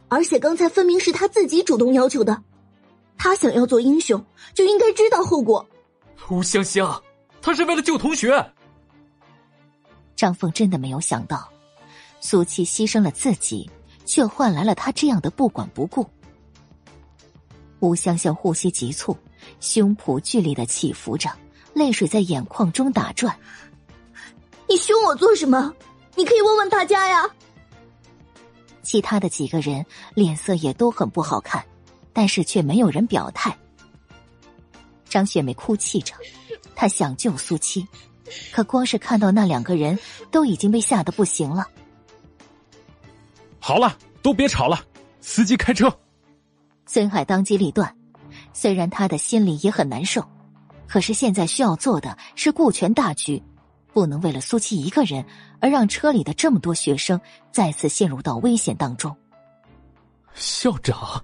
[0.08, 2.42] 而且刚才分明是他自己主动要求的，
[3.18, 4.24] 他想要做英雄
[4.54, 5.66] 就应该知道后果。
[6.30, 7.04] 吴香香，
[7.42, 8.52] 他是为了救同学。
[10.16, 11.50] 张凤真的没有想到，
[12.20, 13.70] 苏七牺牲了自己。
[14.06, 16.08] 却换来了他这样的不管不顾。
[17.80, 19.18] 吴香香呼吸急促，
[19.60, 21.28] 胸脯剧烈的起伏着，
[21.74, 23.36] 泪水在眼眶中打转。
[24.70, 25.74] 你凶我做什么？
[26.14, 27.28] 你可以问问大家呀。
[28.86, 31.66] 其他的几个人脸色也都很不好看，
[32.14, 33.58] 但是却没有人表态。
[35.10, 36.14] 张雪梅哭泣着，
[36.76, 37.86] 她想救苏七，
[38.54, 39.98] 可光是看到那两个人
[40.32, 41.68] 都已经被吓得不行了。
[43.60, 44.80] 好了，都别吵了，
[45.20, 45.92] 司机开车。
[46.86, 47.96] 孙海当机立断，
[48.54, 50.24] 虽然他的心里也很难受，
[50.88, 53.42] 可是现在需要做的是顾全大局，
[53.96, 55.26] 不能为了苏七一个人
[55.62, 57.18] 而让车里的这么多学生
[57.50, 59.16] 再次陷入到危险当中。
[60.34, 61.24] 校长，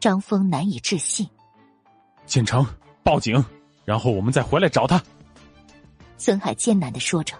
[0.00, 1.24] 张峰难以置信。
[2.26, 2.66] 进城
[3.04, 3.42] 报警，
[3.84, 5.00] 然后我们再回来找他。
[6.16, 7.36] 孙海艰难的说着。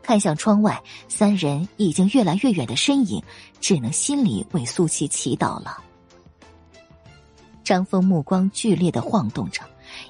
[0.00, 3.20] 看向窗外，三人已经越来越远的身影，
[3.60, 5.82] 只能心里为苏七祈祷了。
[7.64, 9.62] 张峰目光剧烈的晃动着，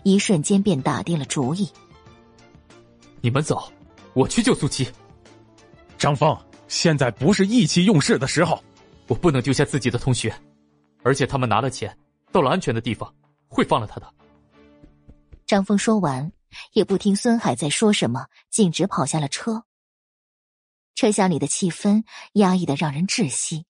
[0.02, 1.68] 一瞬间便打定了主意
[3.20, 3.72] ：“你们走，
[4.14, 4.88] 我去救苏七。”
[5.98, 6.36] 张峰，
[6.68, 8.62] 现在不是意气用事的时候。
[9.06, 10.32] 我不能丢下自己的同学，
[11.02, 11.98] 而且他们拿了钱，
[12.30, 13.12] 到了安全的地方，
[13.48, 14.14] 会放了他的。
[15.46, 16.30] 张峰说完，
[16.74, 19.64] 也不听孙海在说什么，径直跑下了车。
[20.94, 23.66] 车厢里的气氛压抑的让人窒息。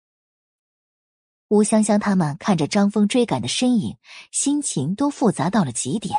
[1.50, 3.96] 吴香香他们看着张峰追赶的身影，
[4.32, 6.18] 心情都复杂到了极点。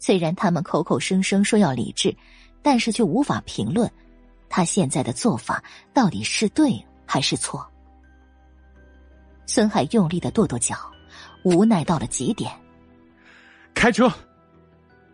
[0.00, 2.16] 虽然他们口口声声说要理智，
[2.62, 3.88] 但是却无法评论
[4.48, 5.62] 他现在的做法
[5.94, 7.64] 到底是对还是错。
[9.46, 10.76] 孙海用力的跺跺脚，
[11.44, 12.50] 无奈到了极点。
[13.74, 14.10] 开车。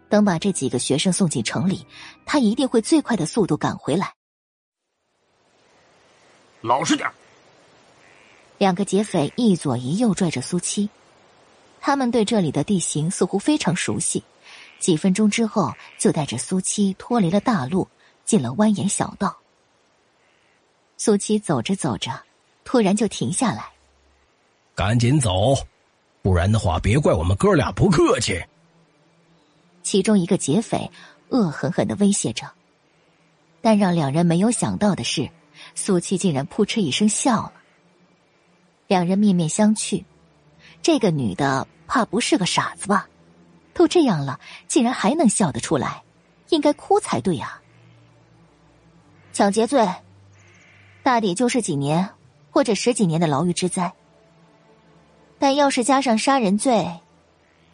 [0.09, 1.85] 等把这几个学生送进城里，
[2.25, 4.15] 他一定会最快的速度赶回来。
[6.61, 7.11] 老实点。
[8.57, 10.89] 两个劫匪一左一右拽着苏七，
[11.81, 14.23] 他们对这里的地形似乎非常熟悉。
[14.79, 17.89] 几分钟之后，就带着苏七脱离了大路，
[18.25, 19.37] 进了蜿蜒小道。
[20.97, 22.11] 苏七走着走着，
[22.65, 23.71] 突然就停下来。
[24.75, 25.55] 赶紧走，
[26.23, 28.43] 不然的话，别怪我们哥俩不客气。
[29.83, 30.91] 其中一个劫匪
[31.29, 32.51] 恶狠狠的威胁着，
[33.61, 35.31] 但让两人没有想到的是，
[35.75, 37.53] 苏七竟然扑哧一声笑了。
[38.87, 40.05] 两人面面相觑，
[40.83, 43.09] 这个女的怕不是个傻子吧？
[43.77, 46.03] 都这样了，竟然还能笑得出来，
[46.49, 47.61] 应该哭才对啊！
[49.35, 49.87] 抢劫罪，
[51.03, 52.09] 大抵就是几年
[52.51, 53.93] 或者十几年的牢狱之灾。
[55.39, 56.91] 但要是加上杀人罪，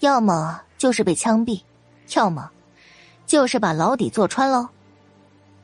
[0.01, 1.63] 要么就是被枪毙，
[2.17, 2.51] 要么
[3.25, 4.69] 就是把牢底坐穿喽。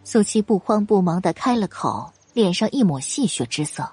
[0.05, 3.91] 苏七不慌不忙的开了口，脸上一抹戏谑之色。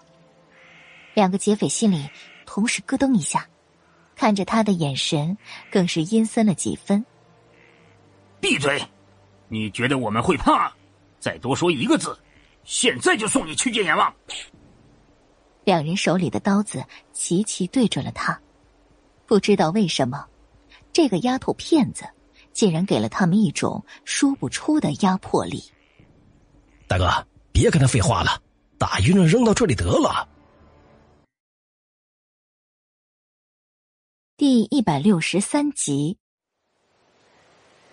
[1.16, 2.08] 两个劫匪心里
[2.46, 3.48] 同时咯噔一下，
[4.16, 5.38] 看着他的眼神
[5.72, 7.06] 更是阴森了几分。
[8.40, 8.82] 闭嘴！
[9.48, 10.72] 你觉得我们会怕？
[11.20, 12.18] 再多说一个字，
[12.64, 14.14] 现在就送你去见阎王！
[15.64, 18.40] 两人手里的刀子齐齐对准了他，
[19.26, 20.26] 不知道为什么，
[20.94, 22.06] 这个丫头片子
[22.54, 25.64] 竟然给了他们一种说不出的压迫力。
[26.88, 27.10] 大哥，
[27.52, 28.40] 别跟他废话了，
[28.78, 30.28] 打晕了扔到这里得了。
[34.38, 36.18] 第一百六十三集，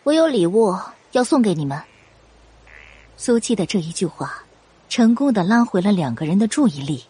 [0.02, 0.76] 我有礼物
[1.12, 1.80] 要送给你们。
[3.16, 4.42] 苏七的这一句话，
[4.88, 7.04] 成功的拉回了两个人的注意力。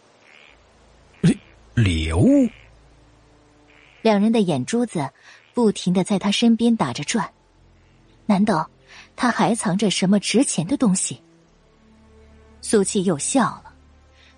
[1.23, 1.39] 礼
[1.73, 2.47] 礼物，
[4.03, 5.09] 两人的眼珠子
[5.55, 7.33] 不停的在他身边打着转，
[8.27, 8.69] 难道
[9.17, 11.23] 他还藏着什么值钱的东西？
[12.61, 13.73] 苏七又笑了，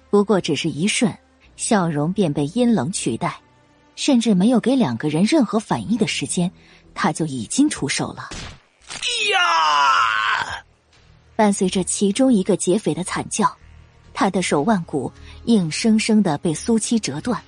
[0.08, 1.12] 不过只是一瞬，
[1.56, 3.40] 笑容便被阴冷取代，
[3.96, 6.50] 甚至没有给两个人任何反应的时间，
[6.94, 8.30] 他就已经出手了。
[9.32, 10.64] 呀！
[11.36, 13.54] 伴随着其中一个劫匪的惨叫。
[14.16, 15.12] 他的手腕骨
[15.46, 17.42] 硬生生的被苏七折断，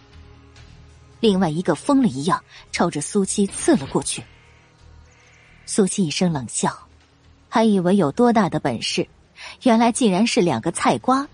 [1.20, 2.42] 另外一个疯了一样
[2.72, 4.20] 朝着苏七刺了过去。
[5.64, 6.76] 苏七一声冷笑，
[7.48, 9.06] 还以为有多大的本事，
[9.62, 11.28] 原来竟然是两个菜瓜。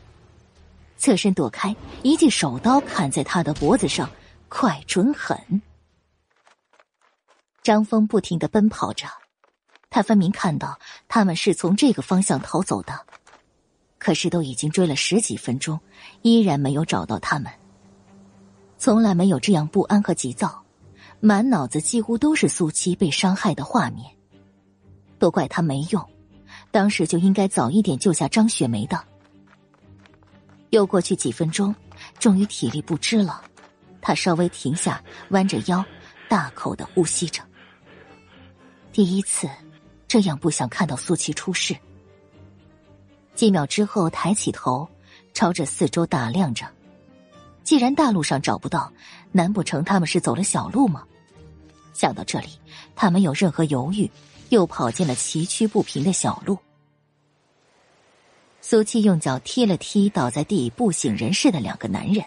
[0.99, 4.11] 侧身躲开，一记手刀砍在他的脖子上，
[4.55, 5.62] 快准狠。
[7.62, 9.07] 张峰不停的奔跑着，
[9.89, 13.07] 他分明看到他们是从这个方向逃走的。
[13.99, 15.81] 可是都已经追了十几分钟，
[16.20, 17.51] 依然没有找到他们。
[18.77, 20.62] 从来没有这样不安和急躁，
[21.19, 24.05] 满脑子几乎都是苏七被伤害的画面。
[25.19, 26.07] 都怪他没用，
[26.70, 29.03] 当时就应该早一点救下张雪梅的。
[30.69, 31.74] 又过去几分钟，
[32.19, 33.43] 终于体力不支了，
[34.03, 35.83] 他稍微停下，弯着腰，
[36.29, 37.43] 大口的呼吸着。
[38.93, 39.49] 第一次，
[40.07, 41.74] 这样不想看到苏七出事。
[43.35, 44.87] 几秒之后，抬起头，
[45.33, 46.66] 朝着四周打量着。
[47.65, 48.93] 既然大路上找不到，
[49.31, 51.07] 难不成他们是走了小路吗？
[51.95, 52.49] 想到这里，
[52.97, 54.11] 他没有任何犹豫，
[54.49, 56.59] 又跑进了崎岖不平的小路。
[58.61, 62.24] 苏七用脚踢了踢倒在地不省人事的两个男人，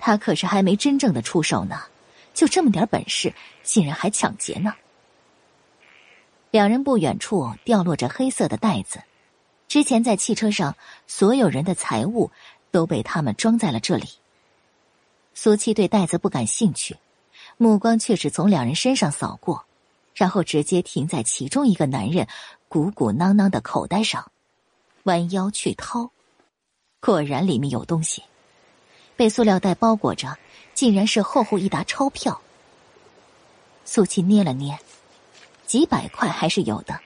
[0.00, 1.82] 他可是还没真正的出手呢，
[2.34, 3.32] 就这么点本事，
[3.62, 4.74] 竟然还抢劫呢！
[6.50, 9.00] 两人不远处掉落着黑色的袋子。
[9.68, 10.74] 之前在汽车上，
[11.06, 12.32] 所有人的财物
[12.72, 14.08] 都被他们装在了这里。
[15.32, 16.96] 苏七对袋子不感兴趣，
[17.56, 19.64] 目光却是从两人身上扫过，
[20.12, 22.26] 然后直接停在其中一个男人
[22.68, 24.32] 鼓鼓囊囊的口袋上，
[25.04, 26.10] 弯腰去掏，
[27.00, 28.24] 果然里面有东西，
[29.20, 30.38] 被塑料袋包裹着，
[30.72, 32.40] 竟然是厚厚一沓钞票。
[33.84, 34.78] 苏七捏了捏，
[35.66, 36.98] 几百块还是有的。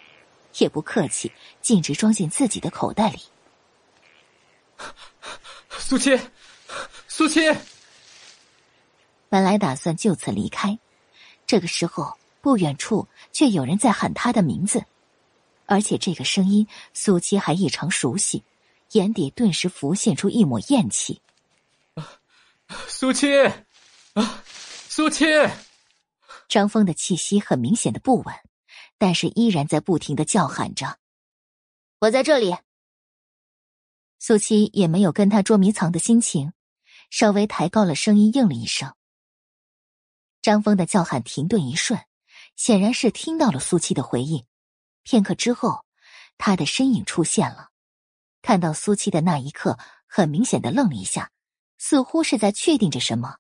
[0.59, 3.19] 也不客气，径直装进自己的口袋里。
[5.71, 6.17] 苏七，
[7.09, 7.53] 苏七。
[9.29, 10.79] 本来打算就此离开，
[11.49, 14.85] 这个时候不远处却有人在喊他的名字，
[15.67, 18.45] 而且这个声音苏七还异常熟悉，
[18.93, 21.21] 眼底顿时浮现出一抹厌弃。
[22.89, 23.29] 苏七，
[24.15, 24.43] 啊，
[24.89, 25.27] 苏七！
[26.49, 28.35] 张峰的气息很明显的不稳，
[28.99, 30.99] 但是依然在不停的叫喊着
[32.01, 32.57] ：“我在这里。”
[34.19, 36.53] 苏七也没有跟他捉迷藏的心情，
[37.11, 38.95] 稍微抬高了声音应了一声。
[40.41, 42.01] 张峰的叫喊停顿一瞬，
[42.57, 44.47] 显然是听到了苏七的回应。
[45.03, 45.85] 片刻之后，
[46.39, 47.71] 他的身影出现了。
[48.41, 51.31] 看到苏七的那一刻，很明显的愣了一下，
[51.87, 53.37] 似乎是在确定着什么，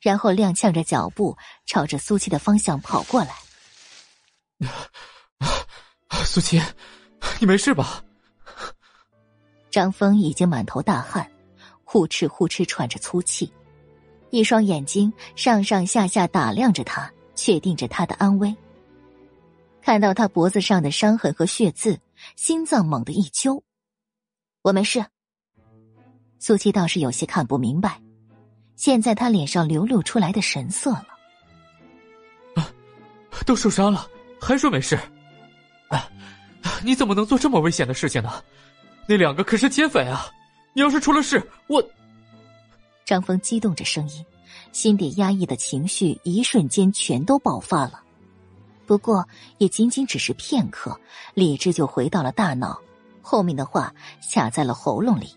[0.00, 3.30] 然后踉跄着脚步朝着苏七的方向跑过来。
[6.24, 6.60] 苏七，
[7.38, 8.02] 你没事吧？
[9.70, 11.30] 张峰已经满头大汗，
[11.84, 13.52] 呼哧呼哧喘着粗气，
[14.30, 18.52] 一双眼睛上上下下打量着他，确定着他的安危。
[19.80, 22.00] 看到他脖子上的伤痕和血渍，
[22.34, 23.62] 心脏猛地一揪。
[24.62, 25.06] 我没事。
[26.42, 28.00] 苏七倒是有些看不明白，
[28.74, 31.06] 现在他脸上流露出来的神色了。
[32.54, 32.66] 啊，
[33.44, 34.08] 都受伤了，
[34.40, 34.98] 还说没事？
[35.88, 36.10] 啊，
[36.82, 38.42] 你怎么能做这么危险的事情呢？
[39.06, 40.26] 那两个可是劫匪啊！
[40.72, 41.84] 你要是出了事，我……
[43.04, 44.24] 张峰激动着声音，
[44.72, 48.00] 心底压抑的情绪一瞬间全都爆发了。
[48.86, 50.98] 不过也仅仅只是片刻，
[51.34, 52.80] 理智就回到了大脑，
[53.20, 53.94] 后面的话
[54.32, 55.34] 卡在了喉咙里。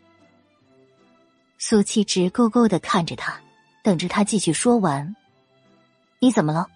[1.66, 3.42] 苏七直勾勾的看着他，
[3.86, 5.16] 等着他继续说完。
[6.20, 6.70] 你怎么了？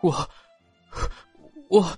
[0.00, 0.28] 我……
[1.68, 1.96] 我……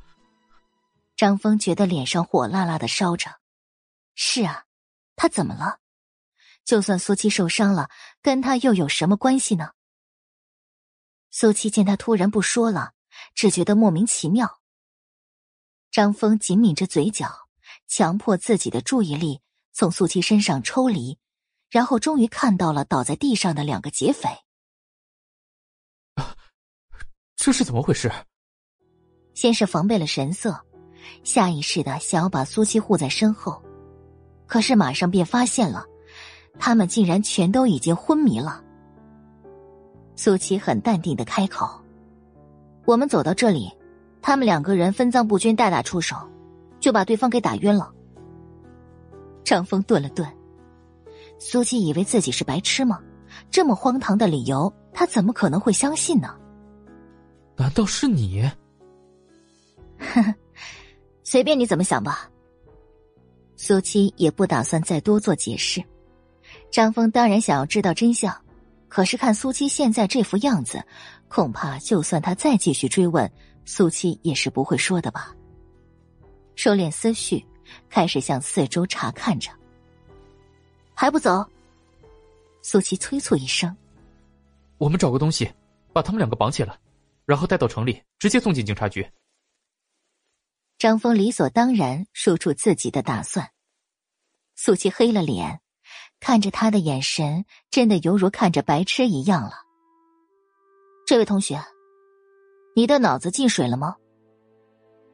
[1.16, 3.40] 张峰觉得脸上火辣辣的烧着。
[4.14, 4.66] 是啊，
[5.16, 5.80] 他怎么了？
[6.66, 7.88] 就算苏七受伤了，
[8.20, 9.70] 跟他又有什么关系呢？
[11.30, 12.92] 苏七见他突然不说了，
[13.34, 14.60] 只觉得莫名其妙。
[15.90, 17.48] 张峰紧抿着嘴角，
[17.86, 19.40] 强迫自己的注意力
[19.72, 21.18] 从苏七身上抽离，
[21.70, 24.28] 然后终于看到了倒在地上的两个劫匪。
[27.36, 28.10] 这是怎么回事？
[29.34, 30.60] 先是防备了神色，
[31.22, 33.62] 下意识的想要把苏七护在身后。
[34.46, 35.84] 可是马上便发现了，
[36.58, 38.64] 他们竟然全都已经昏迷了。
[40.16, 41.80] 苏七很淡定的开口
[42.84, 43.70] ：“我们走到这里，
[44.20, 46.16] 他们两个人分赃不均，大打出手，
[46.80, 47.94] 就把对方给打晕了。”
[49.44, 50.28] 张峰顿了顿，
[51.38, 53.00] 苏七以为自己是白痴吗？
[53.50, 56.34] 这么荒唐的理由，他怎么可能会相信呢？
[57.56, 58.42] 难道是你？
[59.98, 60.34] 呵呵，
[61.24, 62.28] 随便你怎么想吧。
[63.56, 65.82] 苏七也不打算再多做解释，
[66.70, 68.34] 张峰当然想要知道真相，
[68.88, 70.82] 可是看苏七现在这副样子，
[71.28, 73.30] 恐怕就算他再继续追问，
[73.64, 75.34] 苏七也是不会说的吧。
[76.54, 77.44] 收敛思绪，
[77.88, 79.50] 开始向四周查看着。
[81.00, 81.48] 还不走？
[82.60, 83.76] 苏琪催促一声
[84.78, 85.48] ：“我们找个东西，
[85.92, 86.76] 把他们两个绑起来，
[87.24, 89.08] 然后带到城里，直接送进警察局。”
[90.76, 93.48] 张峰理所当然说出自己的打算。
[94.56, 95.60] 苏琪黑了脸，
[96.18, 99.52] 看着他的眼神真的犹如看着白痴一样了。
[101.06, 101.62] 这位同学，
[102.74, 103.94] 你的脑子进水了吗？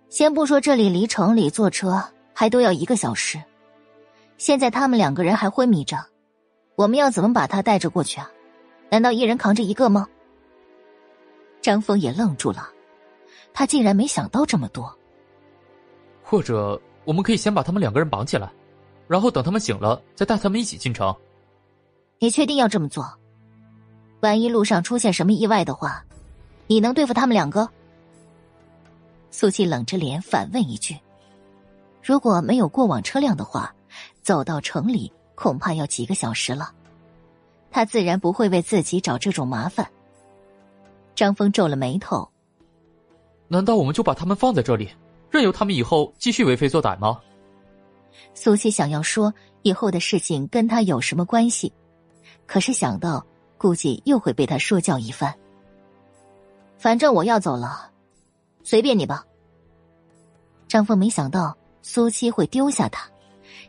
[0.08, 2.02] 先不说这里离城里坐车
[2.34, 3.38] 还都要一个小时，
[4.36, 5.96] 现在他们两个人还昏迷着，
[6.76, 8.30] 我们要怎么把他带着过去啊？
[8.90, 10.06] 难道一人扛着一个吗？
[11.62, 12.68] 张峰也愣住了，
[13.52, 14.92] 他竟然没想到这么多。
[16.22, 18.52] 或者我们可以先把他们两个人绑起来，
[19.06, 21.14] 然后等他们醒了再带他们一起进城。
[22.18, 23.06] 你确定要这么做？
[24.20, 26.04] 万一路上出现什么意外的话，
[26.66, 27.68] 你能对付他们两个？
[29.30, 30.96] 苏七冷着脸反问一句
[32.02, 33.74] ：“如果没有过往车辆的话，
[34.24, 36.72] 走到城里恐怕要几个小时了。
[37.70, 39.88] 他自然不会为自己找这种麻烦。”
[41.14, 42.28] 张峰皱了眉头
[43.46, 44.90] ：“难道我们就把他们放在这里？”
[45.30, 47.20] 任由他们以后继续为非作歹吗？
[48.34, 51.72] 苏西想要说以后的事情跟他有什么关系，
[52.46, 53.26] 可是想到
[53.58, 55.34] 估计又会被他说教一番。
[56.78, 57.90] 反正我要走了，
[58.62, 59.24] 随便你吧。
[60.68, 63.10] 张峰没想到苏七会丢下他，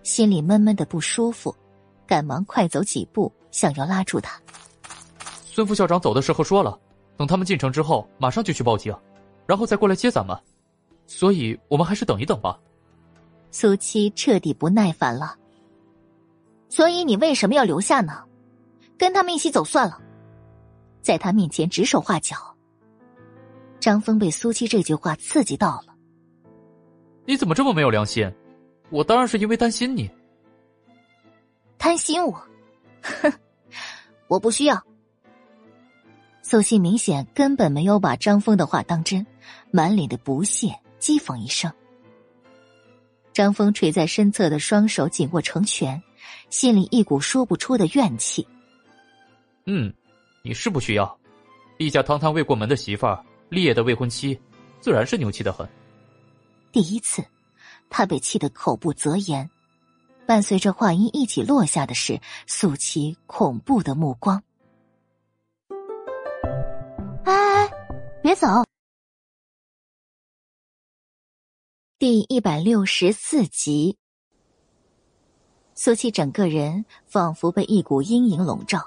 [0.05, 1.53] 心里闷闷的不舒服，
[2.05, 4.39] 赶忙快走几步，想要拉住他。
[5.43, 6.79] 孙副校长走的时候说了，
[7.17, 8.95] 等他们进城之后，马上就去报警，
[9.47, 10.37] 然后再过来接咱们。
[11.07, 12.59] 所以我们还是等一等吧。
[13.49, 15.35] 苏七彻底不耐烦了。
[16.69, 18.23] 所以你为什么要留下呢？
[18.99, 19.99] 跟他们一起走算了，
[21.01, 22.37] 在他面前指手画脚。
[23.79, 25.95] 张峰被苏七这句话刺激到了。
[27.25, 28.31] 你怎么这么没有良心？
[28.89, 30.09] 我当然是因为担心你。
[31.77, 32.31] 担心我？
[33.01, 33.31] 哼，
[34.27, 34.81] 我不需要。
[36.41, 39.25] 苏信明显根本没有把张峰的话当真，
[39.71, 40.67] 满脸的不屑，
[40.99, 41.71] 讥讽一声。
[43.33, 46.01] 张峰垂在身侧的双手紧握成拳，
[46.49, 48.47] 心里一股说不出的怨气。
[49.65, 49.93] 嗯，
[50.41, 51.19] 你是不需要。
[51.77, 54.39] 厉家堂堂未过门的媳妇儿，烈的未婚妻，
[54.79, 55.67] 自然是牛气的很。
[56.71, 57.25] 第一次，
[57.97, 59.49] 他被气得口不择言。
[60.25, 64.43] 伴随着话音一起落下的是苏琪恐怖的目光。
[67.23, 67.71] 哎，
[68.21, 68.65] 别走！
[71.97, 73.97] 第一百六十四集，
[75.73, 78.85] 苏琪整个人仿佛被一股阴影笼罩，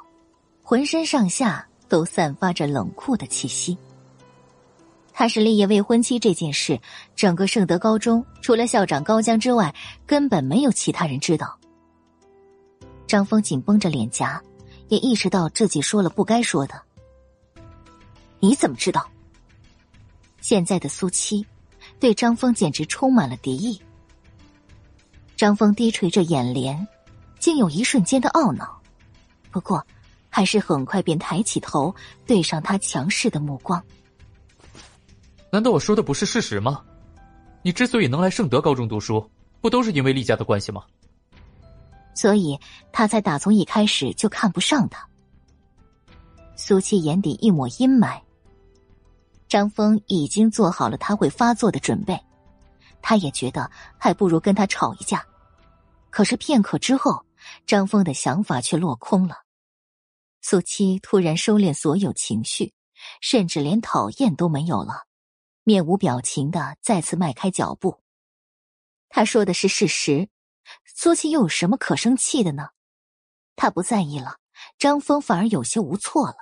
[0.62, 3.78] 浑身上下都散发着冷酷的气息。
[5.18, 6.80] 她是立业未婚妻这件事，
[7.16, 9.74] 整个圣德高中除了校长高江之外，
[10.06, 11.58] 根本没有其他人知道。
[13.04, 14.40] 张峰紧绷着脸颊，
[14.86, 16.80] 也意识到自己说了不该说的。
[18.38, 19.10] 你怎么知道？
[20.40, 21.44] 现在的苏七
[21.98, 23.82] 对张峰简直充满了敌意。
[25.36, 26.86] 张峰低垂着眼帘，
[27.40, 28.80] 竟有一瞬间的懊恼，
[29.50, 29.84] 不过
[30.28, 31.92] 还是很快便抬起头，
[32.24, 33.82] 对上他强势的目光。
[35.50, 36.84] 难道我说的不是事实吗？
[37.62, 39.30] 你之所以能来圣德高中读书，
[39.60, 40.84] 不都是因为厉家的关系吗？
[42.14, 42.58] 所以
[42.92, 45.08] 他才打从一开始就看不上他。
[46.56, 48.20] 苏七眼底一抹阴霾。
[49.48, 52.20] 张峰已经做好了他会发作的准备，
[53.00, 55.24] 他也觉得还不如跟他吵一架。
[56.10, 57.24] 可是片刻之后，
[57.66, 59.36] 张峰的想法却落空了。
[60.42, 62.74] 苏七突然收敛所有情绪，
[63.22, 65.07] 甚至连讨厌都没有了。
[65.68, 68.00] 面无表情的再次迈开脚步。
[69.10, 70.30] 他说的是事实，
[70.86, 72.70] 苏七又有什么可生气的呢？
[73.54, 74.38] 他不在意了，
[74.78, 76.36] 张峰反而有些无措了，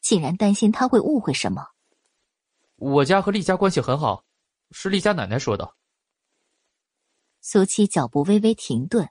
[0.00, 1.68] 竟然担心他会误会什么。
[2.74, 4.24] 我家和厉家关系很好，
[4.72, 5.76] 是厉家奶奶说的。
[7.40, 9.08] 苏七脚步微微停顿，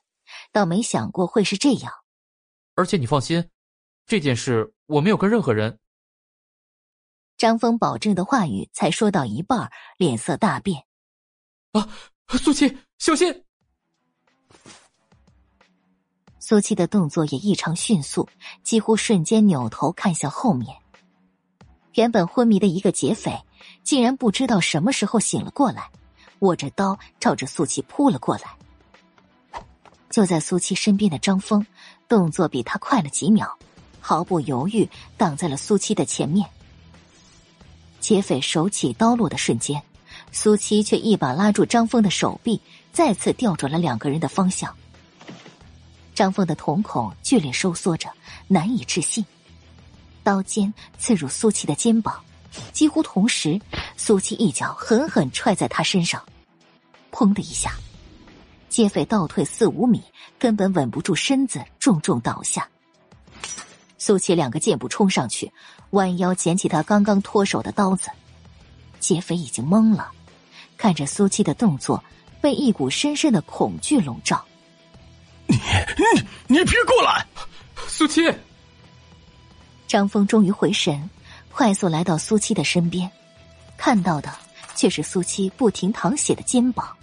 [0.51, 1.93] 倒没想过会是这样。
[2.75, 3.49] 而且你放心，
[4.05, 5.79] 这件事我没有跟任何人。
[7.41, 10.83] 张峰保证的话语才说到一半，脸色大变。
[11.71, 11.89] 啊，
[12.27, 13.43] 苏七，小心！
[16.39, 18.29] 苏七的动作也异常迅速，
[18.61, 20.77] 几乎瞬间扭头看向后面。
[21.95, 23.43] 原本昏迷的一个劫匪，
[23.83, 25.89] 竟然不知道什么时候醒了过来，
[26.41, 28.55] 握着刀朝着苏七扑了过来。
[30.11, 31.65] 就在苏七身边的张峰，
[32.07, 33.57] 动作比他快了几秒，
[33.99, 34.87] 毫不犹豫
[35.17, 36.47] 挡在了苏七的前面。
[38.01, 39.81] 劫匪手起刀落的瞬间，
[40.31, 42.59] 苏七却一把拉住张峰的手臂，
[42.91, 44.75] 再次调转了两个人的方向。
[46.13, 48.09] 张峰的瞳孔剧烈收缩着，
[48.47, 49.23] 难以置信。
[50.23, 52.21] 刀尖刺入苏七的肩膀，
[52.73, 53.61] 几乎同时，
[53.95, 56.21] 苏七一脚狠狠踹在他身上，
[57.11, 57.73] 砰的一下，
[58.67, 60.03] 劫匪倒退四五米，
[60.37, 62.67] 根本稳不住身子，重重倒下。
[63.97, 65.51] 苏七两个箭步冲上去，
[65.91, 68.09] 弯腰捡起他刚刚脱手的刀子。
[68.99, 70.11] 劫匪已经懵了，
[70.77, 72.03] 看着苏七的动作，
[72.39, 74.45] 被一股深深的恐惧笼罩。
[75.47, 77.25] 你你你别过来！
[77.87, 78.21] 苏七。
[79.87, 81.09] 张峰终于回神，
[81.51, 83.11] 快速来到苏七的身边，
[83.75, 84.33] 看到的
[84.75, 86.95] 却是苏七不停淌血的肩膀。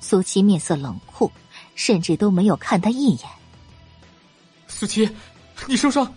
[0.00, 1.30] 苏七面色冷酷，
[1.74, 3.28] 甚至都没有看他一眼。
[4.68, 5.10] 苏七。
[5.66, 6.14] 你受伤，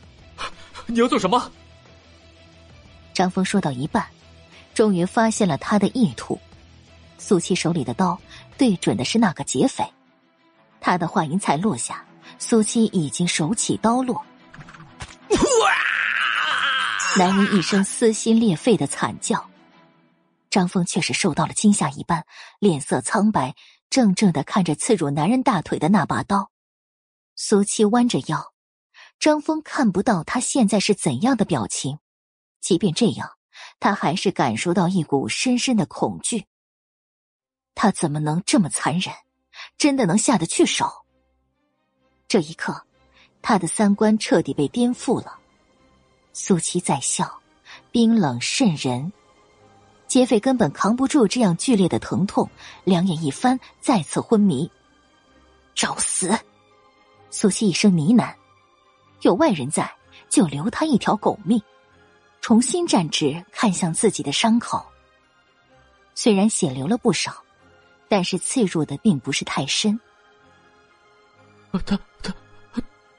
[0.92, 1.52] 你要做什么？
[3.14, 4.04] 张峰说到一半，
[4.74, 6.40] 终于发现了他的意图。
[7.20, 8.20] 苏七手里的刀
[8.58, 9.88] 对准的是那个劫匪，
[10.82, 12.04] 他的话音才落下，
[12.40, 14.26] 苏七已经手起刀落。
[17.18, 19.48] 男人一声撕心裂肺的惨叫，
[20.50, 22.26] 张峰却是受到了惊吓一般，
[22.58, 23.54] 脸色苍白，
[23.92, 26.50] 怔怔的看着刺入男人大腿的那把刀。
[27.36, 28.54] 苏七弯着腰。
[29.20, 32.00] 张峰看不到他现在是怎样的表情，
[32.62, 33.32] 即便这样，
[33.80, 36.46] 他还是感受到一股深深的恐惧。
[37.76, 39.14] 他怎么能这么残忍？
[39.78, 40.90] 真的能下得去手？
[42.30, 42.86] 这一刻，
[43.42, 45.38] 他的三观彻底被颠覆了。
[46.32, 47.42] 苏七在笑，
[47.92, 49.12] 冰冷渗人。
[50.08, 52.50] 劫匪根本扛不住这样剧烈的疼痛，
[52.86, 54.72] 两眼一翻，再次昏迷。
[55.76, 56.40] 找死！
[57.30, 58.39] 苏七一声呢喃。
[59.22, 59.92] 有外人在，
[60.30, 61.62] 就留他一条狗命。
[62.42, 64.86] 重新站直，看向自己的伤口。
[66.16, 67.44] 虽然血流了不少，
[68.08, 70.00] 但是刺入的并不是太深。
[71.72, 72.34] 他他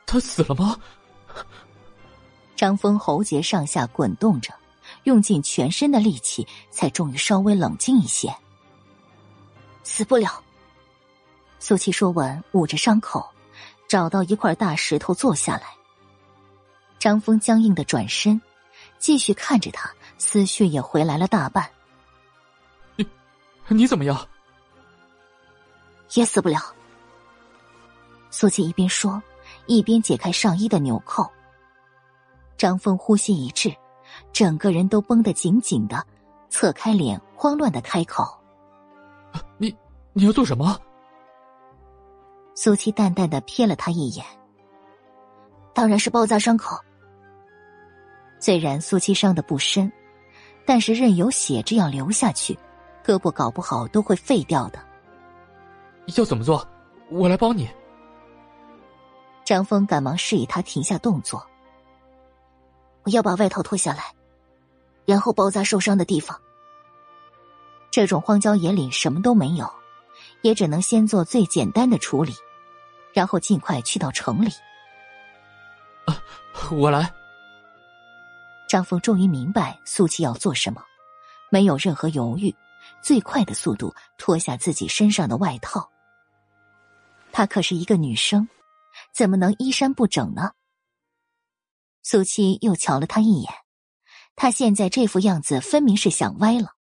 [0.06, 0.76] 他死了吗？
[2.56, 4.52] 张峰喉结上下滚动着，
[5.04, 8.34] 用尽全身的力气，才终于稍微冷静一些。
[9.82, 10.42] 死不了。
[11.58, 13.30] 苏七说完，捂着伤口，
[13.86, 15.79] 找到一块大石头坐下来。
[17.00, 18.40] 张峰僵硬的转身。
[18.98, 21.66] 继续看着他，思绪也回来了大半。
[22.96, 23.06] 你，
[23.68, 24.28] 你怎么样？
[26.12, 26.60] 也死不了。
[28.30, 29.22] 苏琪一边说，
[29.64, 31.26] 一边解开上衣的纽扣。
[32.58, 33.74] 张峰呼吸一滞，
[34.34, 36.06] 整个人都绷得紧紧的，
[36.50, 38.38] 侧开脸，慌乱的开口
[39.56, 39.74] ：“你，
[40.12, 40.78] 你要做什么？”
[42.54, 44.26] 苏七淡淡的瞥了他一眼
[45.72, 46.76] ：“当然是包扎伤口。”
[48.40, 49.92] 虽然苏七伤的不深，
[50.66, 52.58] 但是任由血这样流下去，
[53.04, 54.82] 胳膊搞不好都会废掉的。
[56.16, 56.66] 要怎么做？
[57.10, 57.68] 我来帮你。
[59.44, 61.46] 张峰赶忙示意他停下动作。
[63.02, 64.14] 我要把外套脱下来，
[65.04, 66.40] 然后包扎受伤的地方。
[67.90, 69.68] 这种荒郊野岭什么都没有，
[70.42, 72.32] 也只能先做最简单的处理，
[73.12, 74.50] 然后尽快去到城里。
[76.06, 76.22] 啊，
[76.70, 77.12] 我来。
[78.70, 80.80] 张峰终于明白苏七要做什么，
[81.50, 82.54] 没有任何犹豫，
[83.02, 85.90] 最快的速度脱下自己身上的外套。
[87.32, 88.48] 她可是一个女生，
[89.12, 90.52] 怎么能衣衫不整呢？
[92.04, 93.52] 苏七又瞧了他一眼，
[94.36, 96.76] 他现在这副样子分明是想歪了。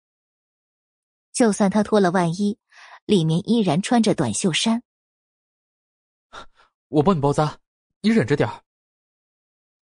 [1.32, 2.58] 就算他脱了外衣，
[3.06, 4.82] 里面依然穿着短袖衫。
[6.88, 7.56] 我帮你包扎，
[8.02, 8.62] 你忍着点儿。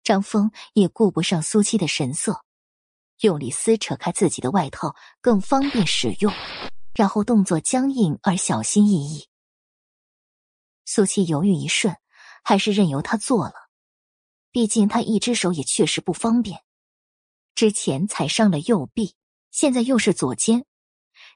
[0.05, 2.45] 张峰也顾不上苏七的神色，
[3.21, 6.31] 用力撕扯开自己的外套，更方便使用。
[6.93, 9.27] 然后动作僵硬而小心翼翼。
[10.85, 11.97] 苏七犹豫一瞬，
[12.41, 13.53] 还是任由他做了。
[14.51, 16.63] 毕竟他一只手也确实不方便，
[17.53, 19.15] 之前踩伤了右臂，
[19.51, 20.65] 现在又是左肩，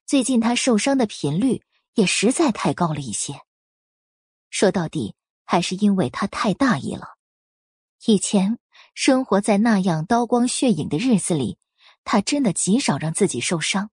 [0.05, 1.63] 最近他受伤的频率
[1.95, 3.41] 也实在太高了一些。
[4.49, 7.18] 说到底，还是因为他太大意了。
[8.05, 8.59] 以前
[8.95, 11.57] 生活在那样刀光血影的日子里，
[12.05, 13.91] 他真的极少让自己受伤。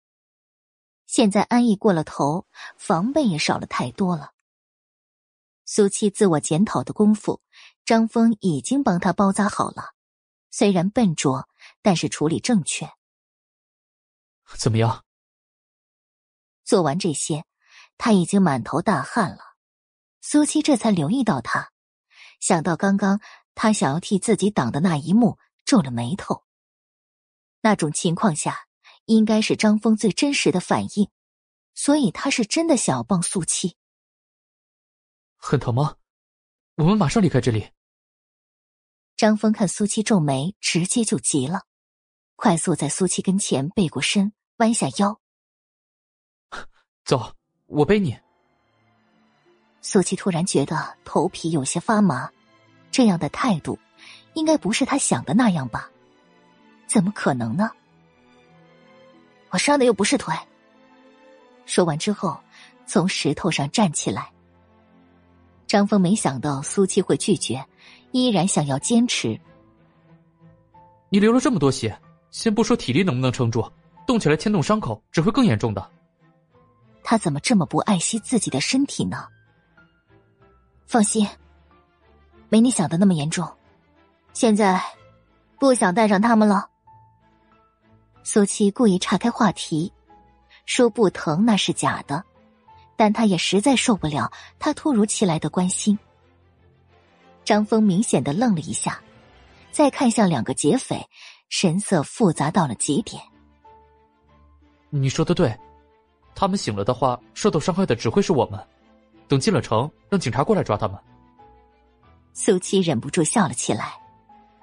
[1.06, 2.46] 现在安逸过了头，
[2.76, 4.32] 防备也少了太多了。
[5.64, 7.40] 苏七自我检讨的功夫，
[7.84, 9.94] 张峰已经帮他包扎好了，
[10.50, 11.48] 虽然笨拙，
[11.82, 12.88] 但是处理正确。
[14.56, 15.04] 怎么样？
[16.64, 17.44] 做完这些，
[17.98, 19.56] 他已经满头大汗了。
[20.20, 21.72] 苏七这才留意到他，
[22.38, 23.20] 想到刚刚。
[23.56, 26.44] 他想要替自己挡的那一幕，皱了眉头。
[27.62, 28.68] 那种情况下，
[29.06, 31.10] 应该是张峰最真实的反应，
[31.74, 33.76] 所以他是真的想要帮苏七。
[35.36, 35.96] 很疼吗？
[36.76, 37.70] 我们马上离开这里。
[39.16, 41.62] 张峰看苏七皱眉，直接就急了，
[42.36, 45.18] 快速在苏七跟前背过身，弯下腰。
[47.06, 47.34] 走，
[47.64, 48.18] 我背你。
[49.80, 52.30] 苏七突然觉得头皮有些发麻。
[52.97, 53.78] 这样的态度，
[54.32, 55.90] 应该不是他想的那样吧？
[56.86, 57.70] 怎么可能呢？
[59.51, 60.35] 我伤的又不是腿。
[61.66, 62.40] 说完之后，
[62.86, 64.32] 从石头上站起来。
[65.66, 67.62] 张峰没想到苏七会拒绝，
[68.12, 69.39] 依然想要坚持。
[71.10, 72.01] 你流了这么多血，
[72.31, 73.70] 先不说体力能不能撑住，
[74.06, 75.86] 动起来牵动伤口只会更严重的。
[77.05, 79.28] 他怎么这么不爱惜自己的身体呢？
[80.86, 81.28] 放心。
[82.48, 83.48] 没你想的那么严重，
[84.32, 84.81] 现在
[85.59, 86.68] 不想带上他们了。
[88.23, 89.93] 苏七故意岔开话题，
[90.64, 92.24] 说不疼那是假的，
[92.97, 95.98] 但他也实在受不了他突如其来的关心。
[97.44, 99.01] 张峰明显的愣了一下，
[99.70, 101.09] 再看向两个劫匪，
[101.48, 103.23] 神色复杂到了极点。
[104.90, 105.56] 你说的对，
[106.35, 108.59] 他们醒了的话，受到伤害的只会是我们。
[109.28, 110.97] 等进了城，让警察过来抓他们。
[112.38, 113.98] 苏七忍不住笑了起来，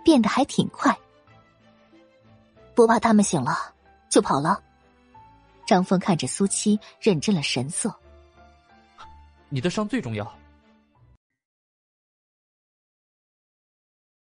[0.06, 0.96] 变得还挺快。
[2.76, 3.74] 不怕他们醒了
[4.10, 4.64] 就跑了。
[5.66, 7.92] 张峰看着苏七，认真了神色。
[9.50, 10.32] 你的伤最重要。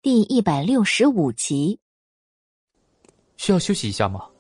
[0.00, 1.80] 第一百六十五集。
[3.36, 4.30] 需要休息一下吗？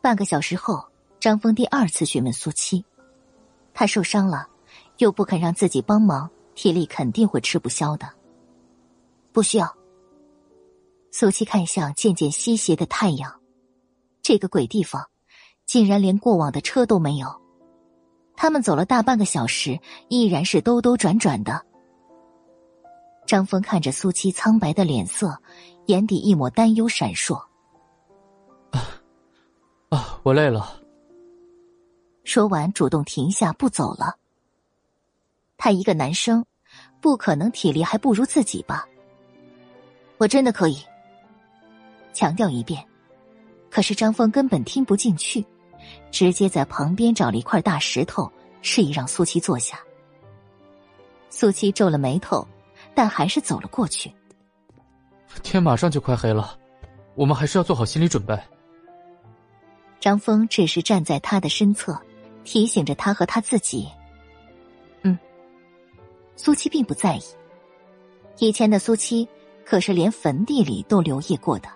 [0.00, 0.84] 半个小时后，
[1.20, 2.84] 张峰第二次询问苏七，
[3.72, 4.48] 他受伤了，
[4.98, 6.28] 又不肯让自己帮忙。
[6.54, 8.08] 体力肯定会吃不消的。
[9.32, 9.74] 不需要。
[11.10, 13.40] 苏七看向渐渐西斜的太阳，
[14.20, 15.08] 这个鬼地方，
[15.64, 17.40] 竟然连过往的车都没有。
[18.36, 19.78] 他们走了大半个小时，
[20.08, 21.64] 依然是兜兜转转的。
[23.26, 25.40] 张峰看着苏七苍白的脸色，
[25.86, 27.40] 眼底一抹担忧闪烁。
[29.88, 30.80] 啊，我累了。
[32.24, 34.16] 说完，主动停下不走了。
[35.64, 36.44] 他一个男生，
[37.00, 38.86] 不可能体力还不如自己吧？
[40.18, 40.78] 我真的可以。
[42.12, 42.86] 强调一遍，
[43.70, 45.42] 可是张峰根本听不进去，
[46.10, 48.30] 直接在旁边找了一块大石头，
[48.60, 49.78] 示意让苏七坐下。
[51.30, 52.46] 苏七皱了眉头。
[52.94, 54.12] 但还是走了过去。
[55.42, 56.58] 天马上就快黑了，
[57.14, 58.38] 我们还是要做好心理准备。
[59.98, 61.98] 张峰只是站在他的身侧，
[62.44, 63.88] 提醒着他和他自己。
[66.36, 67.22] 苏七并不在意。
[68.38, 69.28] 以前的苏七
[69.64, 71.68] 可是连坟地里都留意过的。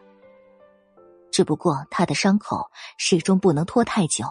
[1.30, 4.24] 只不过他的伤口始终不能拖太久，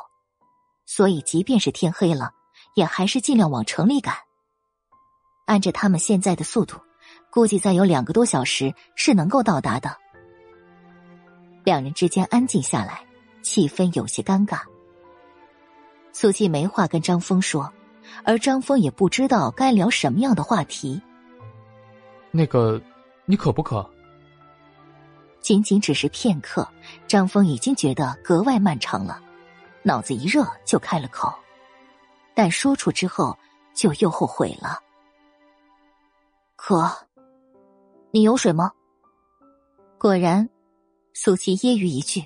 [0.85, 2.31] 所以即便是天黑了，
[2.73, 4.13] 也还是尽量往城里赶。
[5.45, 6.77] 按着他们现在的速度，
[7.31, 9.95] 估计再有两个多小时是能够到达的。
[11.63, 13.05] 两人之间安静下来，
[13.41, 14.59] 气氛有些尴尬。
[16.11, 17.71] 苏七没话跟张峰说，
[18.23, 21.01] 而张峰也不知道该聊什么样的话题。
[22.31, 22.81] 那个，
[23.25, 23.87] 你渴不渴？
[25.39, 26.67] 仅仅只是片刻，
[27.07, 29.21] 张峰已经觉得格外漫长了，
[29.81, 31.33] 脑子一热就开了口，
[32.33, 33.37] 但说出之后
[33.73, 34.81] 就又后悔了。
[36.55, 36.91] 渴，
[38.11, 38.71] 你有水吗？
[39.97, 40.49] 果然，
[41.13, 42.25] 苏七揶揄一句。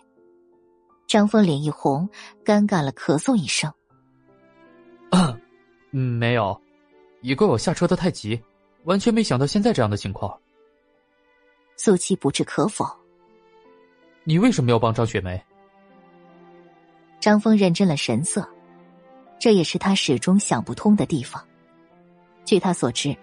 [1.08, 2.10] 张峰脸一红，
[2.44, 3.72] 尴尬了，咳嗽一声。
[5.92, 6.60] 嗯，没有，
[7.22, 8.42] 也怪我下车的太急，
[8.84, 10.40] 完全没想到现在这样的情况。
[11.78, 12.86] 苏七不置可否。
[14.24, 15.42] 你为什么要帮张雪梅？
[17.20, 18.48] 张峰认真了神色，
[19.40, 21.46] 这也是他始终想不通的地方。
[22.46, 23.16] 据他所知。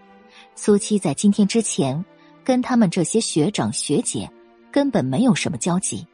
[0.55, 2.05] 苏七在今天之前，
[2.45, 4.29] 跟他们这些学长学姐
[4.73, 6.07] 根本没有什么交集，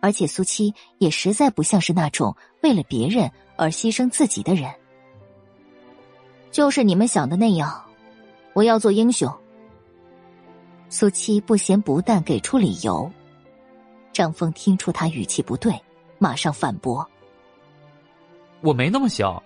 [0.00, 4.68] 而且苏七也实在不像是那种为了别人而牺牲自己的人。
[6.52, 7.82] 就是你们想的那样，
[8.52, 9.32] 我要做英雄。
[10.90, 13.10] 苏七不咸不淡给出理由，
[14.12, 15.74] 张峰听出他语气不对，
[16.18, 17.08] 马上反驳
[18.60, 19.42] ：“我没那么想。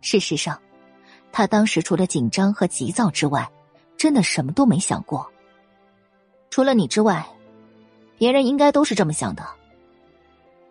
[0.00, 0.58] 事实上。”
[1.30, 3.50] 他当时除了紧张和急躁之外，
[3.96, 5.26] 真的什么都没想过。
[6.50, 7.26] 除了你之外，
[8.18, 9.42] 别人应该都是这么想的。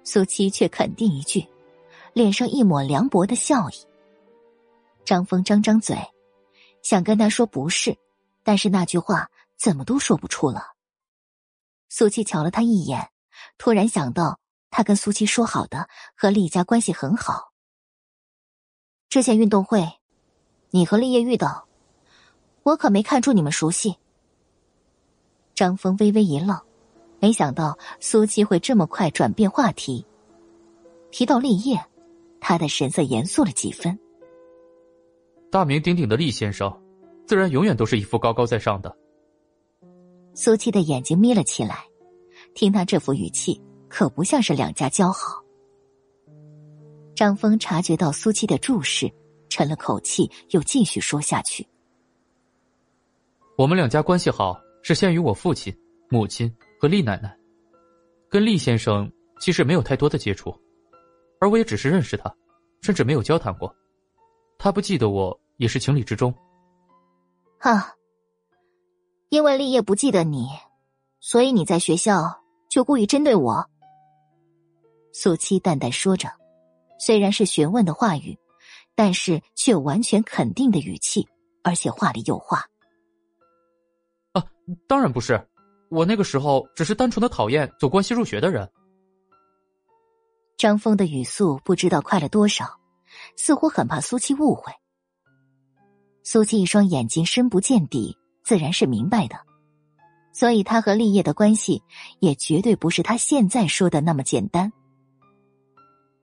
[0.04, 1.44] 苏七却肯定一句，
[2.14, 3.74] 脸上一抹凉薄的笑意。
[5.12, 5.98] 张峰张张嘴，
[6.84, 7.98] 想跟他说不是，
[8.44, 10.68] 但是那句话怎么都说不出了。
[11.90, 13.10] 苏七瞧了他一眼，
[13.58, 14.40] 突然想到
[14.70, 17.52] 他跟苏七说好的和厉家关系很好，
[19.10, 19.86] 之前运动会。
[20.70, 21.68] 你和厉业遇到，
[22.64, 23.98] 我可没看出你们熟悉。
[25.54, 26.58] 张峰微微一愣，
[27.20, 30.06] 没想到苏七会这么快转变话题。
[31.12, 31.86] 提到立业，
[32.40, 34.00] 他的神色严肃了几分。
[35.52, 36.76] 大名鼎鼎的厉先生，
[37.28, 38.98] 自然永远都是一副高高在上的。
[40.34, 41.84] 苏七的眼睛眯了起来，
[42.56, 45.44] 听他这副语气，可不像是两家交好。
[47.14, 49.12] 张峰察觉到苏七的注视。
[49.54, 51.68] 沉了口气，又继续说下去
[53.58, 55.78] ：“我们两家关系好，是限于我父亲、
[56.10, 56.50] 母亲
[56.80, 57.38] 和厉奶奶，
[58.30, 59.12] 跟厉先生
[59.42, 60.58] 其实没有太多的接触，
[61.42, 62.34] 而我也只是认识他，
[62.82, 63.76] 甚至没有交谈过。
[64.62, 66.32] 他不记得我也是情理之中。”
[67.60, 67.96] 哈，
[69.30, 70.48] 因为立业不记得你，
[71.20, 73.68] 所以你在学校就故意针对我。”
[75.12, 76.30] 苏七淡淡说着，
[77.00, 78.38] 虽然是询问的话语。
[78.94, 81.26] 但是却完全肯定的语气，
[81.64, 82.66] 而且话里有话。
[84.34, 84.44] 啊，
[84.86, 85.42] 当然不是，
[85.90, 88.70] 我那个时候只是单纯的讨厌走关系入学的人。
[90.58, 92.78] 张峰的语速不知道快了多少，
[93.36, 94.72] 似乎很怕苏七误会。
[96.24, 99.36] 苏七一双眼睛深不见底，自然是明白的，
[100.34, 101.82] 所以他和立业的关系
[102.20, 104.72] 也绝对不是他现在说的那么简单。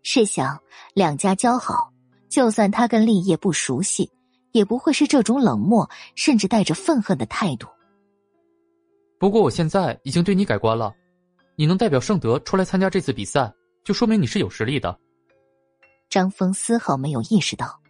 [0.02, 0.58] 试想，
[0.94, 1.92] 两家交好。
[2.28, 4.10] 就算他跟立业不熟悉，
[4.52, 7.66] 也不会是这种冷漠甚至带着愤恨的态度。
[9.18, 10.92] 不过我现在已经对你改观了，
[11.56, 13.50] 你能代表盛德出来参加这次比赛，
[13.82, 14.96] 就说明你是有实力的。
[16.10, 17.80] 张峰丝毫没有意识到，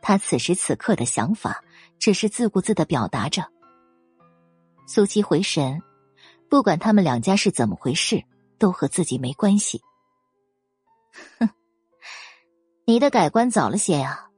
[0.00, 1.64] 他此时此刻的想法
[1.98, 3.44] 只是自顾自的表达着。
[4.86, 5.80] 苏七回神，
[6.50, 8.22] 不管他们两家是怎么回事，
[8.58, 9.80] 都和自己没关系。
[11.38, 11.48] 哼，
[12.84, 14.28] 你的改观早了些呀。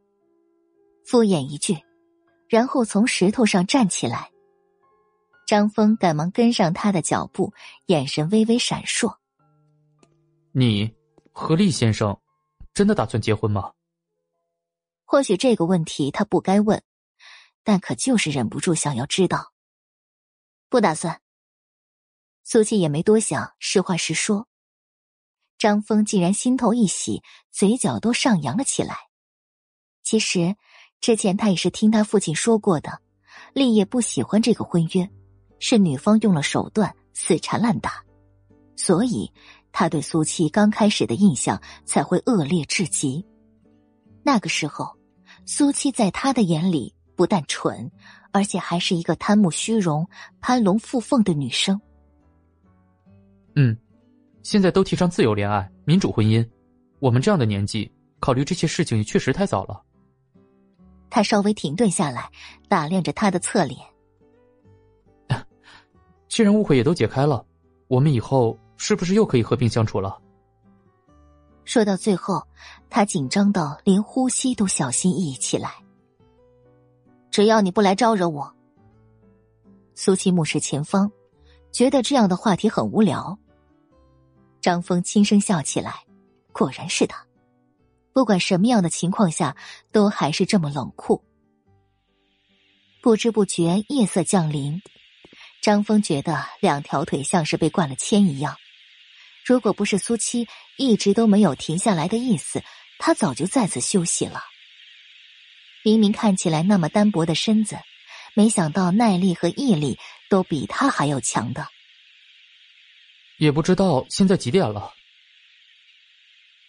[1.07, 1.77] 敷衍一句，
[2.49, 4.31] 然后从石头上站起来。
[5.47, 7.53] 张峰赶忙跟上他的脚步，
[7.87, 9.15] 眼神微微闪烁。
[10.53, 10.95] 你
[11.33, 12.19] 和厉先生
[12.75, 13.73] 真的打算结婚吗？
[15.05, 16.83] 或许这个问题他不该问，
[17.63, 19.53] 但可就是忍不住想要知道。
[20.69, 21.21] 不打算。
[22.43, 24.49] 苏七也没多想，实话实说。
[25.57, 28.97] 张峰竟然心头一喜，嘴角都上扬了起来。
[30.03, 30.57] 其实
[31.01, 33.01] 之前他也是听他父亲说过的，
[33.53, 35.09] 立业不喜欢这个婚约。
[35.61, 38.05] 是女方用了手段，死缠烂打，
[38.77, 39.33] 所以
[39.77, 43.23] 他对苏七刚开始的印象才会恶劣至极。
[44.23, 44.87] 那个时候，
[45.47, 47.91] 苏七在他的眼里不但蠢，
[48.31, 50.09] 而且还是一个贪慕虚荣、
[50.41, 51.79] 攀龙附凤的女生。
[53.57, 53.77] 嗯，
[54.45, 56.49] 现在都提倡自由恋爱、民主婚姻，
[57.01, 57.91] 我们这样的年纪
[58.21, 59.83] 考虑这些事情也确实太早了。
[61.11, 62.31] 他稍微停顿下来，
[62.69, 63.81] 打量着他的侧脸。
[66.29, 67.45] 既然误会也都解开了，
[67.89, 70.21] 我们以后是不是又可以和平相处了？
[71.65, 72.47] 说到最后，
[72.91, 75.75] 他紧张到连呼吸都小心翼翼起来。
[77.31, 78.55] 只要你不来招惹我，
[79.95, 81.11] 苏七目视前方，
[81.73, 83.39] 觉得这样的话题很无聊。
[84.61, 86.05] 张峰轻声笑起来，
[86.53, 87.27] 果然是他，
[88.13, 89.57] 不管什么样的情况下，
[89.91, 91.25] 都还是这么冷酷。
[93.03, 94.81] 不知不觉，夜色降临。
[95.61, 98.55] 张峰觉得两条腿像是被灌了铅一样，
[99.45, 100.49] 如果不是苏七
[100.79, 102.63] 一直都没有停下来的意思，
[102.99, 104.43] 他早就在此休息了。
[105.85, 107.79] 明明看起来那么单薄的身子，
[108.33, 109.99] 没想到耐力和毅力
[110.31, 111.69] 都比他还要强的。
[113.37, 114.95] 也不知道现在几点了。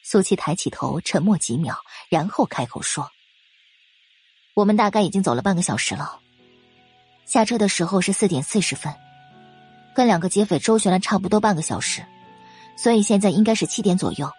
[0.04, 1.80] 苏七抬起头，沉默几秒，
[2.10, 3.10] 然后开口说
[4.54, 6.20] ：“我们大概已经走了半个小时了。”
[7.26, 8.94] 下车的时候是四点四十分，
[9.96, 12.06] 跟两个劫匪周旋了差不多半个小时，
[12.76, 14.30] 所以现在应该是七点左右。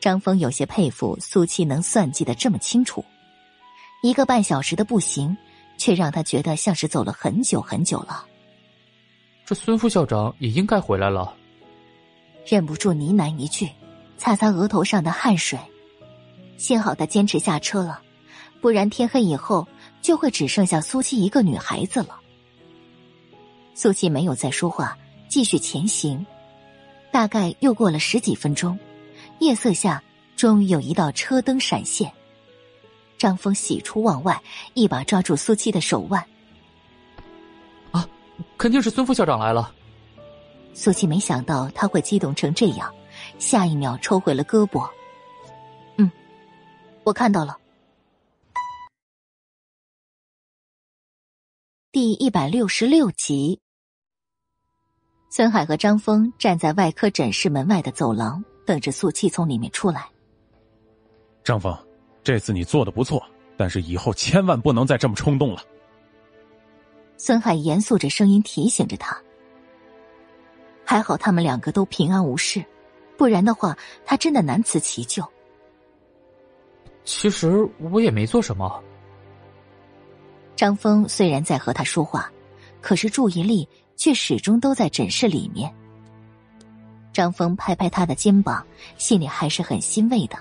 [0.00, 3.04] 张峰有些佩服苏七能算计的这么清楚，
[4.02, 5.36] 一个半小时的步行，
[5.76, 8.24] 却让他觉得像是走了很久很久了。
[9.44, 11.34] 这孙副校长也应该回来了，
[12.46, 13.68] 忍不住呢喃一句，
[14.16, 15.58] 擦擦额头上的汗水。
[16.56, 18.00] 幸好他坚持下车了，
[18.60, 19.66] 不然天黑以后。
[20.00, 22.20] 就会只剩下苏七一个女孩子了。
[23.74, 24.96] 苏七没有再说话，
[25.28, 26.24] 继续前行。
[27.10, 28.78] 大概又过了十几分钟，
[29.40, 30.02] 夜色下
[30.36, 32.12] 终于有一道车灯闪现。
[33.16, 34.40] 张峰喜出望外，
[34.74, 36.24] 一把抓住苏七的手腕。
[37.90, 38.08] 啊，
[38.56, 39.74] 肯定是孙副校长来了。
[40.74, 42.94] 苏七没想到他会激动成这样，
[43.40, 44.88] 下一秒抽回了胳膊。
[45.96, 46.08] 嗯，
[47.02, 47.58] 我看到了。
[51.90, 53.60] 第一百六十六集，
[55.30, 60.08] 孙海和张峰站在外科诊室门外的走廊，等着苏七从里面出来。
[61.44, 61.76] 张峰，
[62.22, 63.22] 这次你做的不错，
[63.56, 65.62] 但是以后千万不能再这么冲动了。
[67.18, 69.16] 孙海严肃着声音提醒着他。
[70.84, 72.64] 还好他们两个都平安无事，
[73.18, 73.76] 不然的话，
[74.06, 75.28] 他真的难辞其咎。
[77.04, 78.82] 其实我也没做什么。
[80.56, 82.32] 张峰虽然在和他说话，
[82.80, 83.68] 可是注意力
[83.98, 85.70] 却始终都在诊室里面。
[87.12, 88.64] 张峰拍拍他的肩膀，
[88.96, 90.38] 心里还是很欣慰的。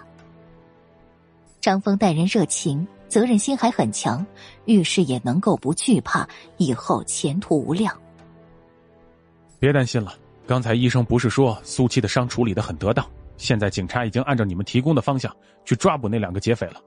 [1.59, 4.25] 张峰待人热情，责任心还很强，
[4.65, 6.25] 遇事也能够不惧怕，
[6.57, 7.93] 以后前途无量。
[9.59, 10.13] 别担心了，
[10.45, 13.05] 刚才医生不是说苏七的伤处理的很得当？
[13.37, 15.35] 现在警察已经按照你们提供的方向
[15.65, 16.79] 去抓捕那两个劫匪了。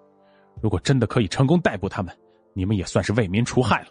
[0.62, 2.16] 如果真的可以成功逮捕他们，
[2.54, 3.88] 你们也算是为民除害了。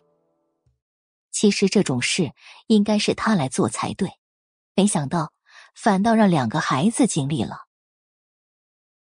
[1.31, 2.33] 其实这种事
[2.67, 4.11] 应该是他来做才对，
[4.75, 5.31] 没想到
[5.75, 7.65] 反倒让两个孩子经历了。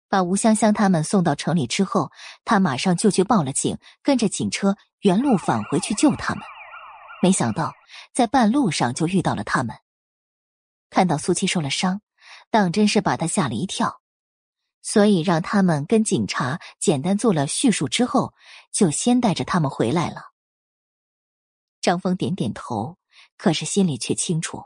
[0.07, 2.11] 把吴香香他们送到城里之后，
[2.43, 6.43] 他马上就去报了警，跟着警车原路返回去救他们。
[7.21, 7.73] 没想到
[8.13, 9.75] 在半路上就遇到了他们，
[10.89, 12.01] 看到苏七受了伤，
[12.49, 14.01] 当真是把他吓了一跳。
[14.81, 18.33] 所以让他们跟警察简单做了叙述之后，
[18.71, 20.28] 就先带着他们回来了。
[21.89, 22.99] 张峰点点头，
[23.35, 24.63] 可是心里却清楚，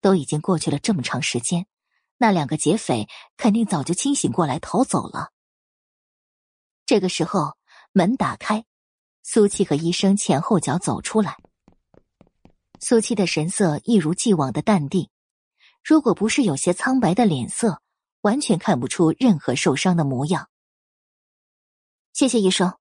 [0.00, 1.66] 都已经过去了这么长时间，
[2.16, 3.06] 那两个劫匪
[3.36, 5.30] 肯定早就清醒过来逃走了。
[6.86, 7.58] 这个时候，
[7.92, 8.64] 门打开，
[9.22, 11.36] 苏七和医生前后脚走出来。
[12.80, 15.10] 苏七的神色一如既往的淡定，
[15.84, 17.82] 如果不是有些苍白的脸色，
[18.22, 20.48] 完全看不出任何受伤的模样。
[22.14, 22.78] 谢谢医生。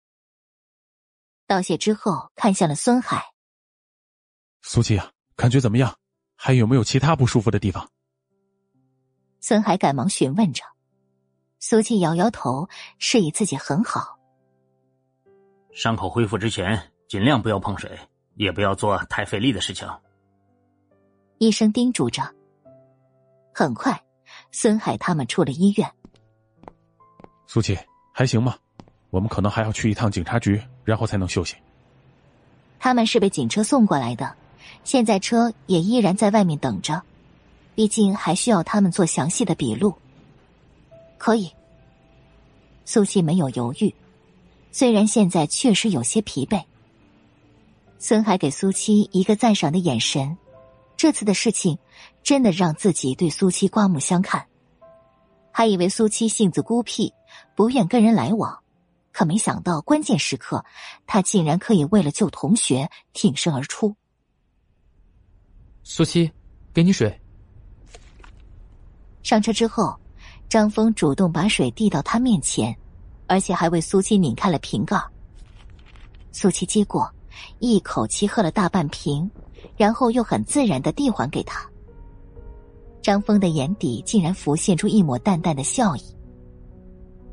[1.49, 3.33] 道谢之后，看向了孙海。
[4.69, 5.95] 苏七啊，感觉怎么样？
[6.35, 7.89] 还有没有其他不舒服的地方？
[9.41, 10.65] 孙海赶忙询问着。
[11.61, 12.69] 苏七摇摇头，
[12.99, 14.19] 示意自己很好。
[15.73, 17.97] 伤口恢复之前，尽量不要碰水，
[18.35, 19.89] 也不要做太费力的事情。
[21.39, 22.21] 医生叮嘱着。
[23.55, 24.03] 很快，
[24.51, 25.89] 孙海他们出了医院。
[27.47, 27.79] 苏七
[28.13, 28.57] 还行吗？
[29.11, 31.55] 我们可能还要去一趟警察局，然后才能休息。
[32.81, 34.37] 他们是被警车送过来的，
[34.87, 37.03] 现在车也依然在外面等着，
[37.75, 39.93] 毕竟还需要他们做详细的笔录。
[41.19, 41.51] 可以。
[42.85, 43.93] 苏西没有犹豫，
[44.71, 46.63] 虽然现在确实有些疲惫。
[47.99, 50.39] 孙海给苏七一个赞赏的眼神，
[50.97, 51.77] 这次的事情
[52.23, 54.47] 真的让自己对苏七刮目相看，
[55.51, 57.13] 还以为苏七性子孤僻，
[57.57, 58.61] 不愿跟人来往。
[59.11, 60.65] 可没想到，关键时刻，
[61.09, 63.97] 他竟然可以为了救同学挺身而出。
[65.89, 66.29] 苏七，
[66.75, 67.17] 给你水。
[69.23, 69.97] 上车之后，
[70.49, 72.77] 张峰主动把水递到他面前，
[73.29, 75.01] 而且还为苏七拧开了瓶盖。
[76.33, 77.09] 苏七接过，
[77.61, 79.31] 一口气喝了大半瓶，
[79.77, 81.65] 然后又很自然的递还给他。
[83.01, 86.03] 张峰的眼底竟然浮现出一抹淡淡的笑意。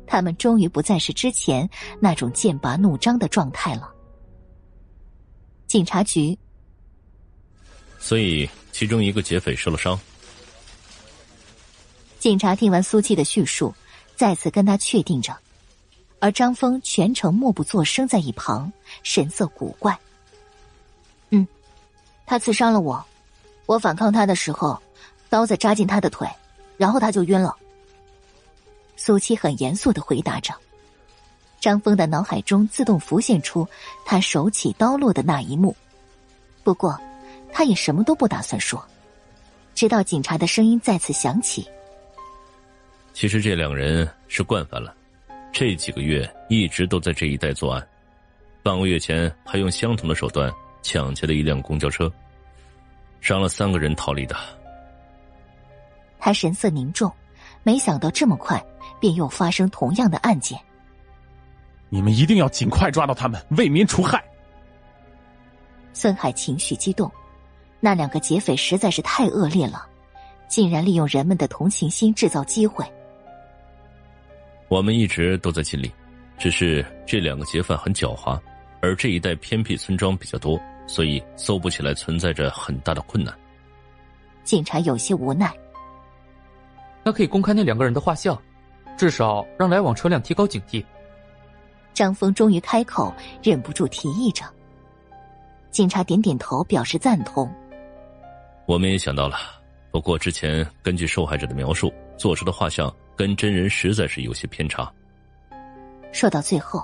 [0.06, 1.68] 他们终于不再是之前
[1.98, 3.92] 那种剑拔弩张的状态了。
[5.66, 6.38] 警察局，
[8.04, 9.98] 所以其中一个劫匪受了伤。
[12.18, 13.74] 警察听完苏七的叙述，
[14.14, 15.34] 再次跟他确定着，
[16.18, 18.70] 而张峰全程默不作声在一旁，
[19.02, 19.98] 神色古怪。
[21.30, 21.48] 嗯，
[22.26, 23.02] 他刺伤了我，
[23.64, 24.82] 我反抗他的时候，
[25.30, 26.28] 刀子扎进他的腿，
[26.76, 27.56] 然后他就晕了。
[28.98, 30.54] 苏七很严肃的回答着，
[31.58, 33.66] 张峰的脑海中自动浮现出
[34.04, 35.74] 他手起刀落的那一幕，
[36.62, 37.00] 不过
[37.54, 38.84] 他也什么都不打算说，
[39.74, 41.66] 直到警察的声音再次响起。
[43.12, 44.92] 其实这两人是惯犯了，
[45.52, 47.88] 这几个月一直都在这一带作案，
[48.62, 50.52] 半个月前还用相同的手段
[50.82, 52.12] 抢劫了一辆公交车，
[53.20, 54.36] 伤了三个人逃离的。
[56.18, 57.10] 他神色凝重，
[57.62, 58.62] 没想到这么快。
[59.00, 60.58] 便又发生同样的案件。
[61.90, 64.24] 你们一定要尽快抓到他们，为民除害。
[65.92, 67.10] 孙海情绪激动，
[67.84, 69.86] 那两个劫匪实在是太恶劣了，
[70.48, 72.82] 竟然利用人们的同情心制造机会。
[74.68, 75.92] 我们一直都在尽力，
[76.38, 78.40] 只是这两个劫犯很狡猾，
[78.80, 83.34] 而这一带偏僻村庄比较多，所以搜捕起来存在着很大的困难。
[84.44, 85.52] 警察有些无奈。
[87.02, 88.34] 那可以公开那两个人的画像。
[88.96, 90.82] 至少让来往车辆提高警惕。
[91.92, 93.12] 张峰终于开口，
[93.42, 94.42] 忍不住提议着。
[95.70, 97.52] 警察点点头，表示赞同。
[98.66, 99.36] 我们也想到了，
[99.90, 104.90] 不过之前根据受害者的描述做出的画像跟真人实在是有些偏差。
[106.12, 106.82] 说到最后，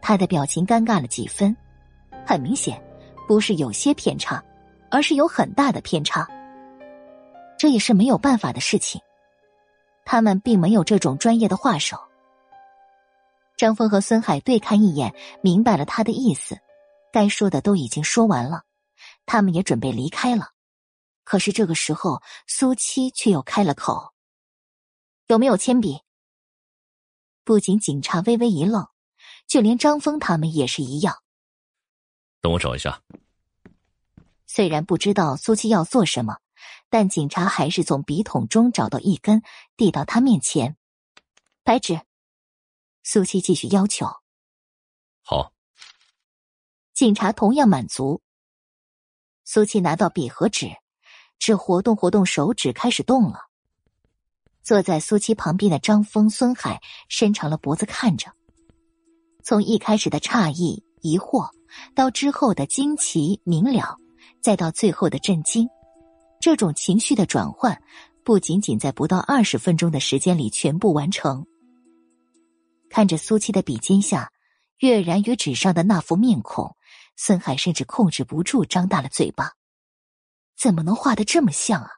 [0.00, 1.56] 他的表情尴尬了几分。
[2.26, 2.80] 很明显，
[3.26, 4.42] 不是有些偏差，
[4.90, 6.28] 而是有很大的偏差。
[7.58, 9.00] 这也是没有办法的事情。
[10.04, 11.98] 他们并没有这种专业的画手。
[13.56, 15.12] 张峰和孙海对看一眼，
[15.42, 16.58] 明白了他的意思，
[17.12, 18.62] 该说的都已经说完了，
[19.26, 20.50] 他们也准备离开了。
[21.30, 24.12] 可是这个时候，苏七却又开了口
[25.30, 26.00] ：“有没有铅笔？”
[27.46, 28.88] 不仅警察微微一愣，
[29.46, 31.22] 就连张峰他们也是一样。
[32.40, 33.00] 等我找一下。
[34.44, 36.38] 虽然不知道苏七要做什么。
[36.88, 39.44] 但警察还是从笔筒中找到一根，
[39.76, 40.76] 递到他面前。
[41.62, 42.00] 白纸，
[43.04, 44.06] 苏七继续要求。
[45.22, 45.52] 好。
[46.92, 48.20] 警察同样满足。
[49.44, 50.66] 苏七拿到笔和纸，
[51.40, 53.46] 只活动活动手指，开始动了。
[54.62, 58.30] 坐在苏七旁边的张峰、孙海伸长了脖子看着。
[59.42, 61.50] 从一开始的诧异、疑惑，
[61.94, 63.96] 到之后的惊奇、明了，
[64.42, 65.68] 再到最后的震惊。
[66.38, 67.82] 这种情绪的转换，
[68.22, 71.46] 不仅仅在不到二十分钟的时间里全部完成。
[72.90, 74.30] 看着苏七的笔尖下
[74.80, 76.76] 跃然于纸上的那副面孔，
[77.16, 79.52] 孙海甚至控制不住张大了嘴巴。
[80.60, 81.88] 怎么能画的这么像啊？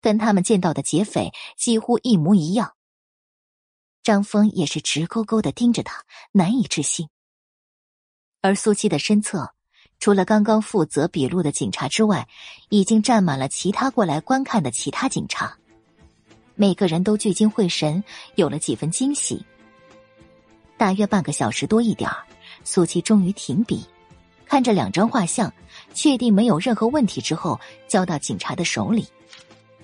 [0.00, 2.76] 跟他们见到的劫匪几乎一模一样。
[4.04, 7.08] 张峰也是直勾勾的盯着他，难以置信。
[8.40, 9.52] 而苏七的身侧，
[9.98, 12.28] 除了刚刚负责笔录的警察之外，
[12.68, 15.58] 已经站满了其他过来观看的其他警察。
[16.54, 18.04] 每个人都聚精会神，
[18.36, 19.44] 有了几分惊喜。
[20.76, 22.08] 大约半个小时多一点
[22.62, 23.84] 苏七终于停笔，
[24.46, 25.52] 看着两张画像，
[25.92, 27.58] 确定没有任何问题之后，
[27.88, 29.06] 交到警察的手里，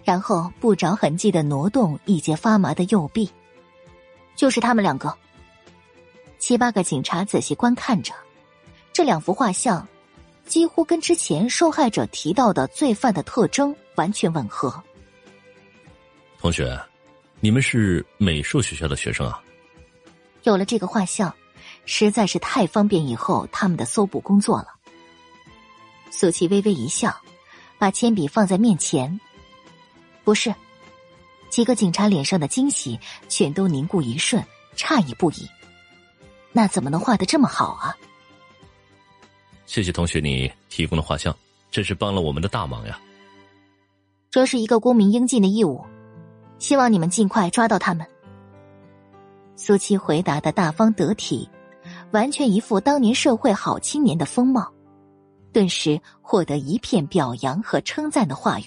[0.04, 3.30] 然后不着痕迹的挪动一截发麻的右臂。
[4.34, 5.16] 就是他们两个。
[6.38, 8.12] 七八个警察仔细观看着
[8.92, 9.88] 这两幅画像，
[10.44, 14.82] 几乎跟之前受害者提到的罪犯的特征完全吻合。
[16.38, 16.78] 同学，
[17.40, 19.42] 你们是美术学校的学生啊？
[20.44, 21.34] 有了这个画像，
[21.86, 24.75] 实在是太方便以后他们的搜捕工作了。
[26.10, 27.14] 苏琪微微一笑，
[27.78, 29.20] 把铅笔放在面前。
[30.24, 30.54] 不是，
[31.50, 34.42] 几个警察脸上的惊喜全都凝固一瞬，
[34.76, 35.48] 诧异不已。
[36.52, 37.96] 那怎么能画的这么好啊？
[39.66, 41.36] 谢谢同学你提供的画像，
[41.70, 42.98] 真是帮了我们的大忙呀。
[44.30, 45.84] 这是一个公民应尽的义务。
[46.58, 48.06] 希望你们尽快抓到他们。
[49.56, 51.48] 苏七回答的大方得体，
[52.12, 54.72] 完全一副当年社会好青年的风貌，
[55.56, 58.66] 顿时获得一片表扬和称赞的话语。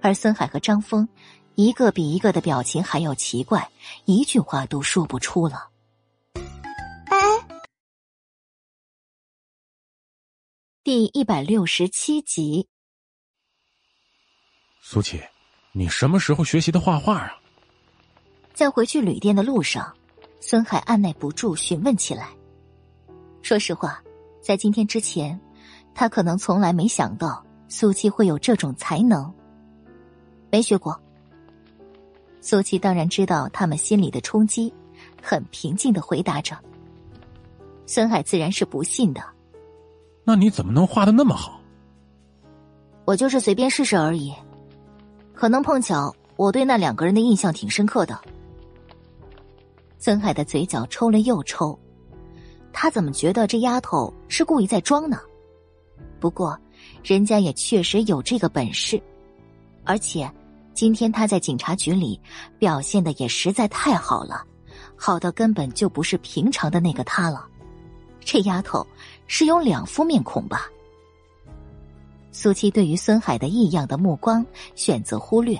[0.00, 1.08] 而孙海和张峰，
[1.56, 3.68] 一个比一个的表情还要奇怪，
[4.04, 5.68] 一句话都说不出了。
[7.06, 7.18] 哎，
[10.84, 12.68] 第一百六十七集，
[14.80, 15.20] 苏琪。
[15.72, 17.40] 你什么时候学习的画画啊？
[18.54, 19.92] 在回去旅店的路上，
[20.40, 22.28] 孙海按耐不住询问起来。
[23.42, 24.00] 说实话，
[24.40, 25.38] 在今天之前，
[25.94, 29.32] 他可能从来没想到苏七会有这种才能。
[30.50, 30.98] 没学过。
[32.40, 34.72] 苏七当然知道他们心里的冲击，
[35.22, 36.56] 很平静的回答着。
[37.86, 39.22] 孙海自然是不信的。
[40.24, 41.60] 那你怎么能画的那么好？
[43.04, 44.32] 我就是随便试试而已。
[45.34, 48.18] 可能碰巧，我对那两个人的印象挺深刻的。
[49.98, 51.78] 孙海的嘴角抽了又抽，
[52.72, 55.20] 他怎么觉得这丫头是故意在装呢？
[56.18, 56.58] 不过，
[57.02, 59.00] 人家也确实有这个本事，
[59.84, 60.30] 而且
[60.74, 62.20] 今天他在警察局里
[62.58, 64.44] 表现的也实在太好了，
[64.96, 67.46] 好到根本就不是平常的那个他了。
[68.20, 68.86] 这丫头
[69.26, 70.66] 是有两副面孔吧？
[72.32, 75.58] 苏七对于孙海的异样的目光选择忽略。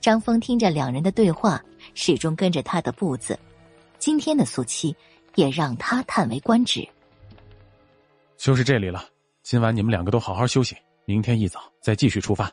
[0.00, 1.62] 张峰听着两人的对话，
[1.94, 3.38] 始终跟着他的步子。
[3.98, 4.96] 今天的苏七
[5.34, 6.88] 也让他叹为观止。
[8.36, 9.08] 就是这里了，
[9.42, 12.50] 今晚你们两个都好好休息，明天一早再继续出发。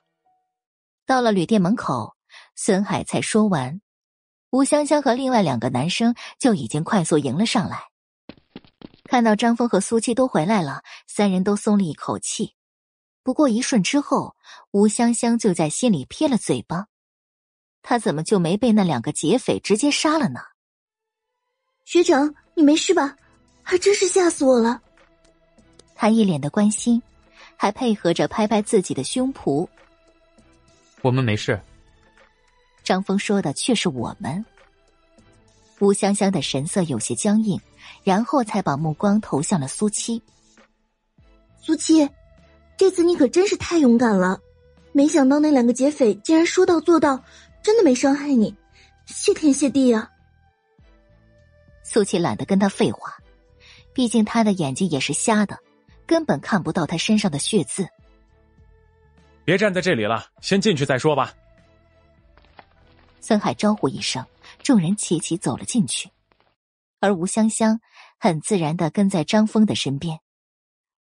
[1.06, 2.16] 到了旅店门口，
[2.56, 3.82] 孙海才说完，
[4.52, 7.86] 吴香香和另外两个男生就已经快速迎了上来。
[9.06, 12.56] 看到张峰和苏七都回来了，三人都松了一口气。
[13.24, 14.36] 不过一瞬之后，
[14.72, 16.86] 吴香香就在心里撇了嘴巴。
[17.82, 20.40] 他怎么就没被那两个劫匪直接杀了呢？
[21.86, 23.16] 学长，你没事吧？
[23.64, 24.82] 还真是吓死我了。
[25.96, 27.02] 他一脸的关心，
[27.56, 29.66] 还配合着拍拍自己的胸脯。
[31.02, 31.58] 我们没事。
[32.84, 34.44] 张峰说的却是我们。
[35.80, 37.58] 吴香香的神色有些僵硬，
[38.04, 40.22] 然后才把目光投向了苏七。
[41.62, 42.10] 苏七。
[42.76, 44.38] 这次你可真是太勇敢了，
[44.92, 47.24] 没想到那两个劫匪竟然说到做到，
[47.64, 48.54] 真的没伤害你，
[49.06, 50.10] 谢天谢地啊！
[51.92, 53.18] 苏七懒得跟他废话，
[53.96, 55.58] 毕竟他的眼睛也是瞎的，
[56.06, 57.90] 根本看不到他身上的血渍。
[59.44, 61.34] 别站在这里了，先进去再说吧。
[63.20, 64.24] 孙海招呼一声，
[64.62, 66.12] 众人齐齐走了进去，
[67.00, 67.82] 而吴香香
[68.20, 70.20] 很自然的跟在张峰的身边。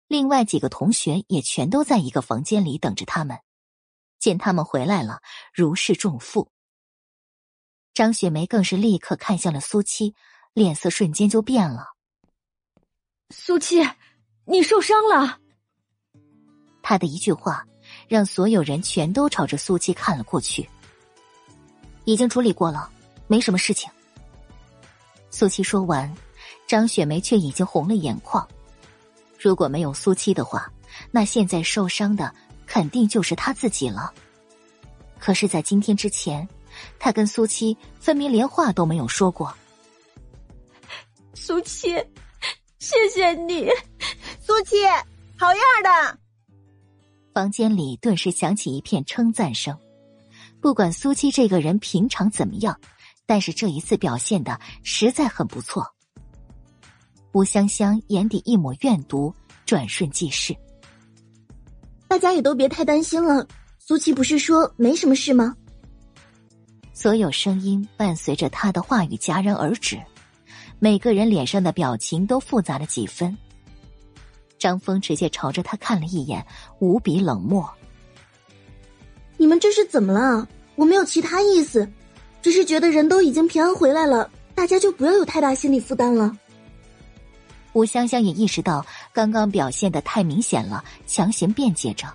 [0.08, 3.38] 另外几个同学也全都在一个房间里等着他们，
[4.18, 5.22] 见他们回来了，
[5.54, 6.50] 如释重负。
[7.94, 10.16] 张雪梅更是立刻看向了苏七，
[10.54, 11.88] 脸色瞬间就变了。
[13.30, 13.88] 苏七，
[14.46, 15.40] 你受伤了。
[16.82, 17.66] 他的一句话，
[18.08, 20.68] 让所有人全都朝着苏七看了过去。
[22.06, 22.90] 已经处理过了，
[23.28, 23.90] 没什么事情。
[25.30, 26.12] 苏七说完，
[26.68, 28.48] 张雪梅却已经红了眼眶。
[29.40, 30.72] 如果没有苏七的话，
[31.12, 32.34] 那现在受伤的
[32.66, 34.12] 肯定就是他自己了。
[35.20, 36.48] 可是，在今天之前，
[36.98, 39.56] 他跟苏七分明连话都没有说过。
[41.40, 41.88] 苏七，
[42.80, 43.70] 谢谢你，
[44.42, 44.76] 苏七，
[45.38, 46.20] 好样的！
[47.34, 49.76] 房间里顿时响起一片称赞声。
[50.60, 52.78] 不管苏七这个人平常怎么样，
[53.26, 55.88] 但是这一次表现的实在很不错。
[57.32, 59.34] 吴香香眼底一抹怨毒，
[59.66, 60.54] 转瞬即逝。
[62.10, 63.48] 大家也都别太担心了，
[63.80, 65.56] 苏七不是说没什么事吗？
[66.94, 69.98] 所有声音伴随着他的话语戛然而止，
[70.80, 73.38] 每个人脸上的表情都复杂了几分。
[74.58, 76.46] 张峰直接朝着他看了一眼，
[76.80, 77.70] 无比冷漠。
[79.38, 80.48] 你们这是怎么了？
[80.76, 81.90] 我没有其他意思，
[82.42, 86.38] 只是觉得人都已经平安回来了，大家就不要有太大心理负担了。
[87.74, 92.08] 吴香香也意识到刚刚表现的太明显了，强行辩解着。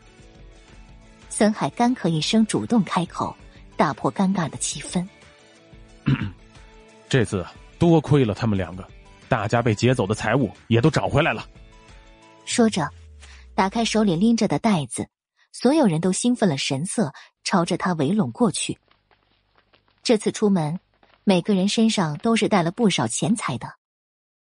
[1.29, 3.35] 森海干咳一声，主动开口，
[3.77, 5.07] 打破尴尬的气氛。
[7.09, 7.45] 这次
[7.79, 8.87] 多亏了他们两个，
[9.29, 11.49] 大家被劫走的财物也都找回来了。
[12.45, 12.91] 说着，
[13.55, 15.09] 打开手里拎着的袋子，
[15.53, 17.13] 所有人都兴奋了神色，
[17.43, 18.79] 朝着他围拢过去。
[20.03, 20.79] 这次出门，
[21.25, 23.75] 每个人身上都是带了不少钱财的。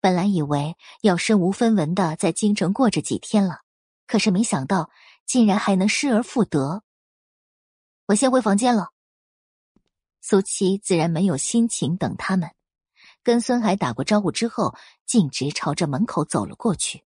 [0.02, 3.62] 本来以为要身无分文的在京城过这几天了，
[4.08, 4.90] 可是没想到
[5.26, 6.84] 竟然还能失而复得。
[8.06, 8.90] 我先回房间了。
[10.22, 12.50] 苏七自然没有心情等他们，
[13.30, 14.75] 跟孙海打过招呼之后，
[15.06, 17.03] 径直朝着门口走了过去。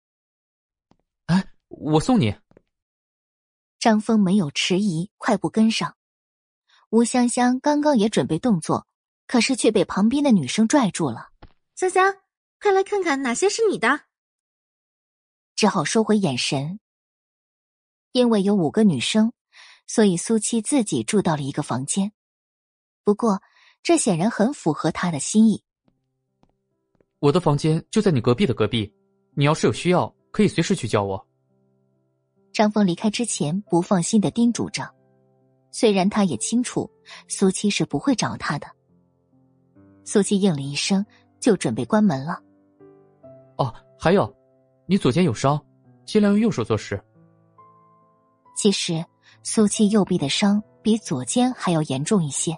[1.26, 2.38] 哎，我送你。
[3.80, 5.98] 张峰没有迟疑，快步跟上。
[6.92, 8.86] 吴香香刚刚也准备动作，
[9.26, 11.32] 可是却被旁边的女生拽住了。
[11.76, 12.16] 香香。
[12.60, 14.02] 快来看看哪些是你的，
[15.56, 16.80] 只好收回眼神。
[18.12, 19.34] 因为有五个女生，
[19.88, 22.12] 所以苏七自己住到了一个房间。
[23.04, 23.42] 不过，
[23.82, 25.64] 这显然很符合他的心意。
[27.22, 28.92] 我的房间就在你隔壁的隔壁，
[29.36, 31.24] 你要是有需要，可以随时去叫我。
[32.52, 34.92] 张峰离开之前不放心的叮嘱着，
[35.70, 36.90] 虽然他也清楚
[37.28, 38.66] 苏七是不会找他的。
[40.04, 41.06] 苏七应了一声，
[41.40, 42.42] 就准备关门了。
[43.58, 44.36] 哦，还有，
[44.88, 45.64] 你左肩有伤，
[46.06, 47.00] 尽量用右手做事。
[48.58, 49.06] 其实
[49.44, 52.58] 苏七右臂的伤比左肩还要严重一些。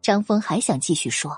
[0.00, 1.36] 张峰还想继续说，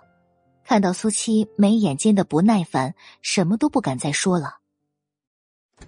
[0.65, 4.59] 看到苏七眉眼间的不耐烦，什么都不敢再说了。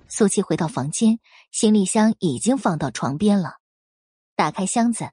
[0.08, 1.20] 苏七回到房间，
[1.50, 3.58] 行李箱已经放到床边了。
[4.36, 5.10] 打开箱子，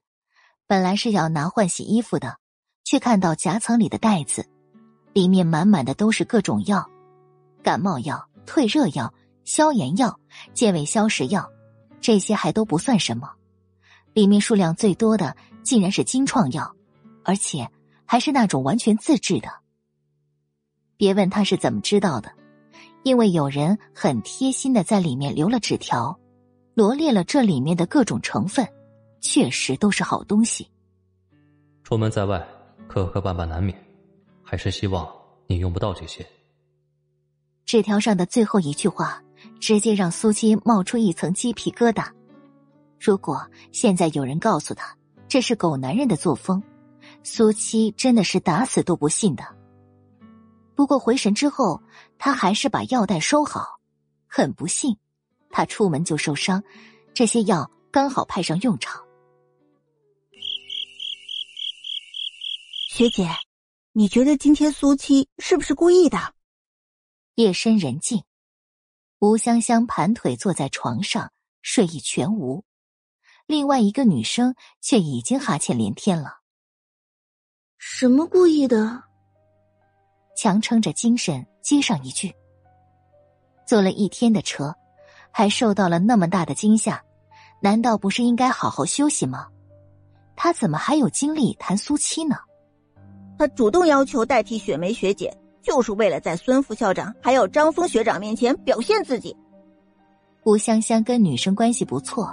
[0.66, 2.38] 本来是要拿换洗衣服的，
[2.82, 4.48] 却看到夹层里的袋子，
[5.12, 6.90] 里面满满的都是各种药。
[7.62, 10.18] 感冒药、退热药、消炎药、
[10.52, 11.48] 健胃消食药，
[12.00, 13.30] 这些还都不算什么，
[14.12, 16.74] 里面数量最多的竟然是金创药，
[17.24, 17.70] 而且
[18.06, 19.48] 还是那种完全自制的。
[20.96, 22.32] 别问他是怎么知道的，
[23.02, 26.18] 因为有人很贴心的在里面留了纸条，
[26.74, 28.66] 罗列了这里面的各种成分，
[29.20, 30.70] 确实都是好东西。
[31.82, 32.46] 出门在外，
[32.88, 33.76] 磕磕绊绊难免，
[34.42, 35.08] 还是希望
[35.46, 36.24] 你用不到这些。
[37.64, 39.22] 纸条上的最后一句话，
[39.58, 42.06] 直接让苏七冒出一层鸡皮疙瘩。
[43.00, 46.62] 如果现在有人告诉他这是狗男人的作风，
[47.24, 49.44] 苏七真的是打死都不信的。
[50.74, 51.80] 不过回神之后，
[52.18, 53.78] 他还是把药袋收好。
[54.26, 54.96] 很不幸，
[55.50, 56.62] 他出门就受伤，
[57.12, 59.04] 这些药刚好派上用场。
[62.88, 63.28] 学姐，
[63.92, 66.34] 你觉得今天苏七是不是故意的？
[67.34, 68.24] 夜深人静，
[69.18, 72.64] 吴香香盘腿坐在床上，睡意全无。
[73.46, 76.41] 另外一个女生却已经哈欠连天了。
[77.84, 79.02] 什么故意的？
[80.36, 82.32] 强撑着精神接上一句。
[83.66, 84.72] 坐了一天的车，
[85.32, 87.02] 还受到了那么大的惊吓，
[87.60, 89.48] 难道不是应该好好休息吗？
[90.36, 92.36] 他怎么还有精力谈苏七呢？
[93.36, 95.36] 他主动要求代替雪梅学姐。
[95.60, 99.36] 就是为了在孙副校长还有张峰学长面前表现自己。
[100.44, 102.32] 吴香香跟女生关系不错，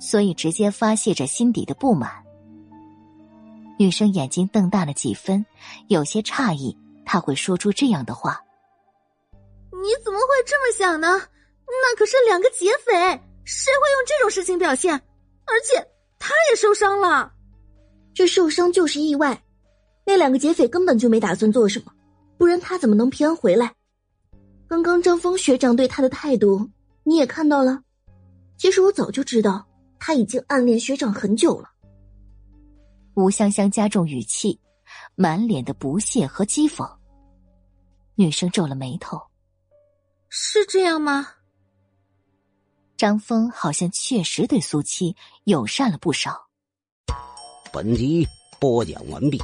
[0.00, 2.23] 所以直接发泄着心底的不满。
[3.78, 5.44] 女生眼睛瞪大了几分，
[5.88, 8.40] 有些诧异，他会说出这样的话。
[9.70, 11.20] 你怎么会这么想呢？
[11.66, 12.92] 那可是两个劫匪，
[13.44, 14.94] 谁会用这种事情表现？
[14.94, 15.86] 而且
[16.18, 17.32] 他也受伤了，
[18.14, 19.42] 这受伤就是意外，
[20.06, 21.92] 那两个劫匪根本就没打算做什么。
[22.38, 23.72] 不然他怎么能平安回来？
[24.68, 26.70] 刚刚张峰学长对他的态度
[27.02, 27.80] 你也看到了。
[28.56, 29.66] 其实我早就知道
[29.98, 31.70] 他已经暗恋学长很久了。
[33.14, 34.60] 吴香香加重语气，
[35.14, 36.98] 满脸的不屑和讥讽。
[38.16, 39.20] 女生皱了眉头
[40.28, 41.34] ：“是这样吗？”
[42.96, 46.48] 张峰好像确实对苏七友善了不少。
[47.72, 48.26] 本集
[48.60, 49.40] 播讲完毕。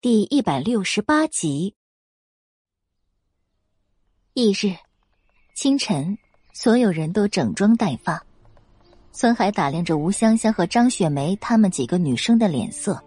[0.00, 1.74] 第一百六十八集，
[4.34, 4.76] 翌日
[5.54, 6.16] 清晨，
[6.52, 8.24] 所有人都整装待发。
[9.20, 13.02] 孙海打量着吴香香和张雪梅她们几个女生的脸色，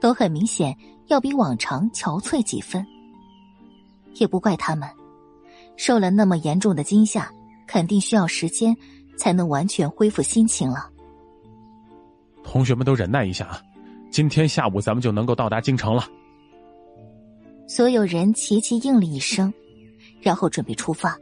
[0.00, 0.76] 都很明显
[1.06, 2.84] 要比往常憔悴几分。
[4.14, 4.90] 也不怪他们，
[5.76, 7.32] 受了那么严重的惊吓，
[7.64, 8.76] 肯定需要时间
[9.16, 10.90] 才能完全恢复心情了。
[12.42, 13.62] 同学们都忍耐一下啊，
[14.10, 16.08] 今天下午咱们就能够到达京城了。
[17.68, 19.54] 所有人齐齐应了一声，
[20.20, 21.16] 然后准备出发。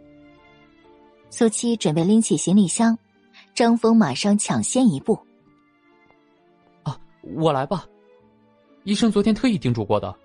[1.29, 2.99] 苏七准备拎起行李箱，
[3.61, 5.21] 张峰马上抢先一步。
[6.83, 6.99] 啊，
[7.35, 7.85] 我来吧，
[8.85, 10.17] 医生昨天特意叮嘱过的。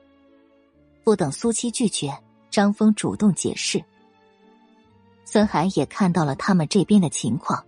[1.03, 2.17] 不等苏七拒绝，
[2.49, 3.83] 张峰主动解释。
[5.25, 7.61] 孙海也看到了他们这边的情况。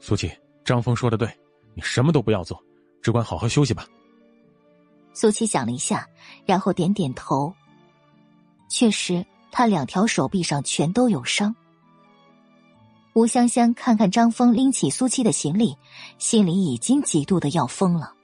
[0.00, 0.28] 苏七，
[0.64, 1.32] 张峰说的对，
[1.74, 2.60] 你什么都不要做，
[3.00, 3.86] 只管好好休息吧。
[5.12, 6.04] 苏七想了一下，
[6.44, 7.54] 然后点点头。
[8.68, 11.54] 确实，他两条手臂上全都有伤。
[13.18, 15.76] 吴香香看看张峰拎起苏七的行李，
[16.18, 18.14] 心里已经极度的要疯了。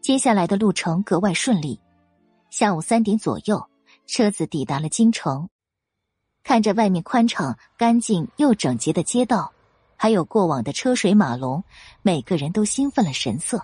[0.00, 1.78] 接下来的路程格外顺利，
[2.48, 3.68] 下午三点左右，
[4.06, 5.50] 车子抵达了京城。
[6.42, 9.52] 看着外面宽敞、干净又整洁的街道，
[9.96, 11.62] 还有过往的车水马龙，
[12.00, 13.60] 每个人都兴奋了神色。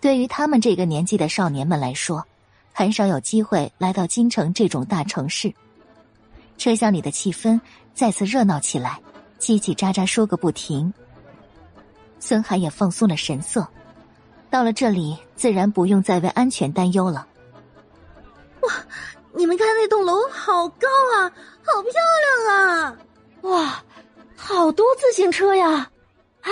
[0.00, 2.26] 对于他们这个年纪的少年们来说，
[2.72, 5.52] 很少有机会来到京城这种大城市。
[6.56, 7.60] 车厢里的气氛
[7.94, 9.00] 再次热闹起来，
[9.38, 10.92] 叽叽喳喳说个不停。
[12.18, 13.66] 孙海也放松了神色，
[14.50, 17.26] 到了这里，自然不用再为安全担忧了。
[18.60, 18.72] 哇，
[19.34, 21.30] 你们看那栋楼好高啊，
[21.62, 21.92] 好漂
[22.46, 22.96] 亮啊！
[23.42, 23.84] 哇，
[24.36, 25.90] 好多自行车呀！
[26.40, 26.50] 哎，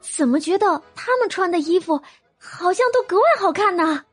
[0.00, 2.00] 怎么觉得他们穿的衣服？
[2.38, 4.04] 好像都格外好看呢。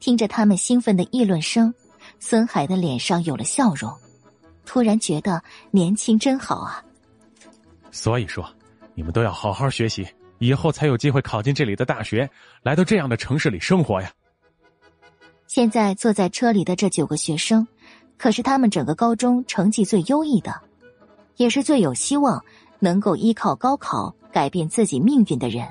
[0.00, 1.72] 听着他们兴奋的议论声，
[2.18, 3.92] 孙海的脸上有了笑容，
[4.64, 6.82] 突然觉得年轻真好啊。
[7.90, 8.48] 所以说，
[8.94, 10.06] 你们都要好好学习，
[10.38, 12.28] 以后才有机会考进这里的大学，
[12.62, 14.10] 来到这样的城市里生活呀。
[15.46, 17.66] 现在坐在车里的这九个学生，
[18.16, 20.58] 可是他们整个高中成绩最优异的，
[21.36, 22.42] 也是最有希望
[22.78, 25.68] 能够依靠高考改变自己命运的人。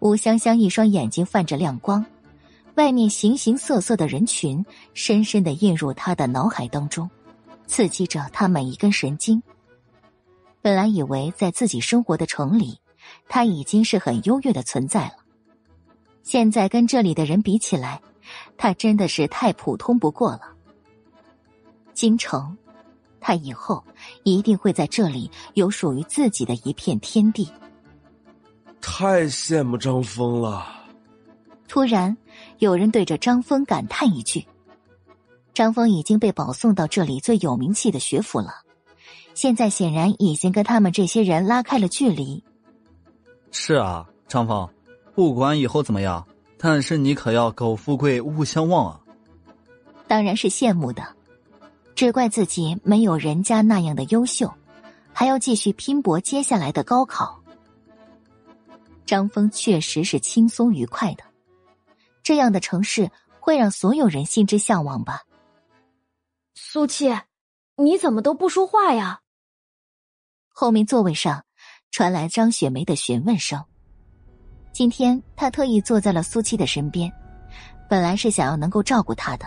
[0.00, 2.04] 吴香香一双眼睛泛着亮光，
[2.74, 7.08] 外面形形色色的人群深深的印入她的脑海当中，
[7.66, 9.42] 刺激着他每一根神经。
[10.62, 12.78] 本来以为在自己生活的城里，
[13.28, 15.16] 他已经是很优越的存在了，
[16.22, 18.00] 现在跟这里的人比起来，
[18.56, 20.40] 他真的是太普通不过了。
[21.92, 22.56] 京城，
[23.20, 23.82] 他以后
[24.24, 27.48] 一定会在这里有属于自己的一片天地。
[28.80, 30.66] 太羡慕张峰了。
[31.68, 32.16] 突然，
[32.58, 34.46] 有人对着张峰感叹一句
[35.56, 38.56] ：“张峰已经被保送到这里最有名气的学府了，
[39.32, 42.44] 现在显然已经跟他们这些人拉开了距离。”
[43.50, 44.68] 是啊，张峰，
[45.14, 46.22] 不管以后怎么样，
[46.58, 49.00] 但是你可要苟富贵勿相忘啊！
[50.06, 51.02] 当然是羡慕的，
[51.94, 54.52] 只怪自己没有人家那样的优秀，
[55.14, 57.40] 还要继续拼搏接下来的高考。
[59.06, 61.24] 张峰确实是轻松愉快的，
[62.22, 63.10] 这样的城市
[63.40, 65.22] 会让所有人心之向往吧。
[66.58, 67.14] 苏七，
[67.76, 69.20] 你怎么都不说话呀？
[70.48, 71.44] 后面座位上
[71.90, 73.62] 传来张雪梅的询问声。
[74.72, 77.12] 今天她特意坐在了苏七的身边，
[77.90, 79.46] 本来是想要能够照顾她的，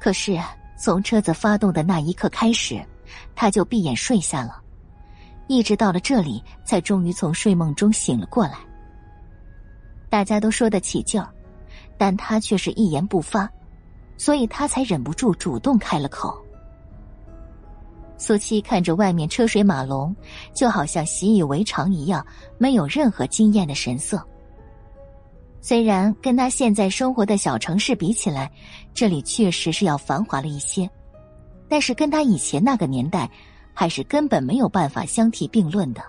[0.00, 0.40] 可是
[0.78, 2.82] 从车子发动的那一刻开始，
[3.34, 4.62] 她就闭眼睡下了。
[5.48, 8.56] 一直到了这里，才终于从睡梦中醒了过来。
[10.08, 11.30] 大家都说得起劲儿，
[11.98, 13.50] 但他却是一言不发，
[14.16, 16.36] 所以他才忍不住主动开了口。
[18.18, 20.14] 苏七看着外面车水马龙，
[20.54, 22.24] 就好像习以为常一样，
[22.58, 24.22] 没有任何惊艳的神色。
[25.60, 28.50] 虽然跟他现在生活的小城市比起来，
[28.94, 30.88] 这里确实是要繁华了一些，
[31.68, 33.30] 但是跟他以前那个年代。
[33.78, 36.02] 还是根本没有办法相提并论的。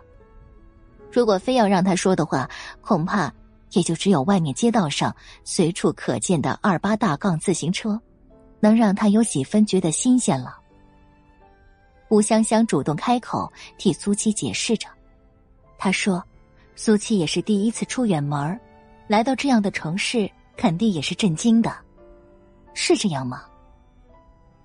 [1.12, 3.30] 如果非要让他说的话，恐怕
[3.72, 8.00] 也就只有外面街道上随处可见的二八大杠自行车，
[8.60, 10.58] 能让他有几分觉得新鲜了。
[12.10, 14.88] 吴香香主动开口替苏七解释着，
[15.78, 16.24] 她说
[16.76, 18.60] ：“苏七也是第一次出远门
[19.08, 21.76] 来到这样的城市，肯定也是震惊的，
[22.74, 23.44] 是这样吗？”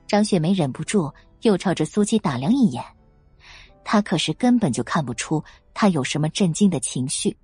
[0.06, 1.12] 张雪梅忍不住。
[1.42, 2.84] 又朝着苏七打量一眼，
[3.82, 5.42] 他可是根本就看不出
[5.74, 7.36] 他有什么震惊的情绪。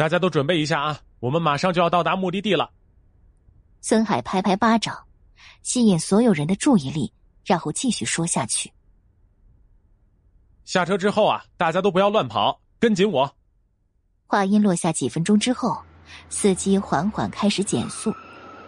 [0.00, 2.70] 大家都准备一下啊，我们马上就要到达目的地了。
[3.82, 5.06] 孙海拍拍巴掌，
[5.62, 7.12] 吸引所有人的注意力，
[7.44, 8.72] 然后继续说下去。
[10.64, 13.36] 下车之后啊，大家都不要乱跑，跟紧我。
[14.26, 15.78] 话音落下几分钟之后，
[16.30, 18.10] 司机缓缓开始减速，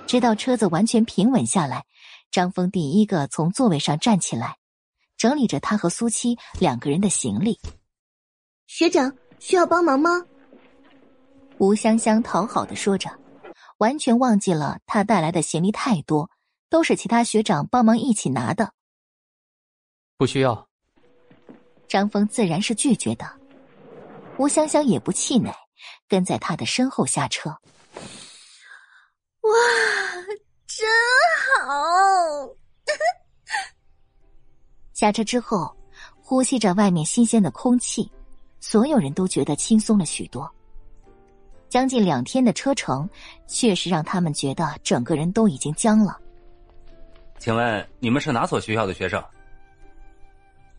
[0.06, 1.86] 直到车子完全平稳下来。
[2.30, 4.58] 张峰第一个从座位上站起来，
[5.16, 7.58] 整理着他和苏七两个人的行李。
[8.66, 10.10] 学长需要帮忙吗？
[11.62, 13.08] 吴香香讨好的说着，
[13.78, 16.28] 完全忘记了他带来的行李太多，
[16.68, 18.72] 都是其他学长帮忙一起拿的。
[20.16, 20.68] 不需要。
[21.86, 23.24] 张峰自然是拒绝的，
[24.38, 25.54] 吴香香也不气馁，
[26.08, 27.48] 跟在他的身后下车。
[29.42, 29.52] 哇，
[30.66, 30.84] 真
[31.60, 32.48] 好！
[34.94, 35.72] 下车之后，
[36.20, 38.10] 呼吸着外面新鲜的空气，
[38.58, 40.52] 所有人都觉得轻松了许多。
[41.72, 43.08] 将近两天的车程，
[43.46, 46.20] 确实让他们觉得整个人都已经僵了。
[47.38, 49.24] 请问你们是哪所学校的学生？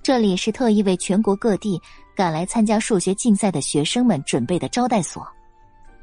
[0.04, 1.82] 这里是特意为全国各地
[2.16, 5.28] 赶来参加数学竞赛的学生们准备的招待所，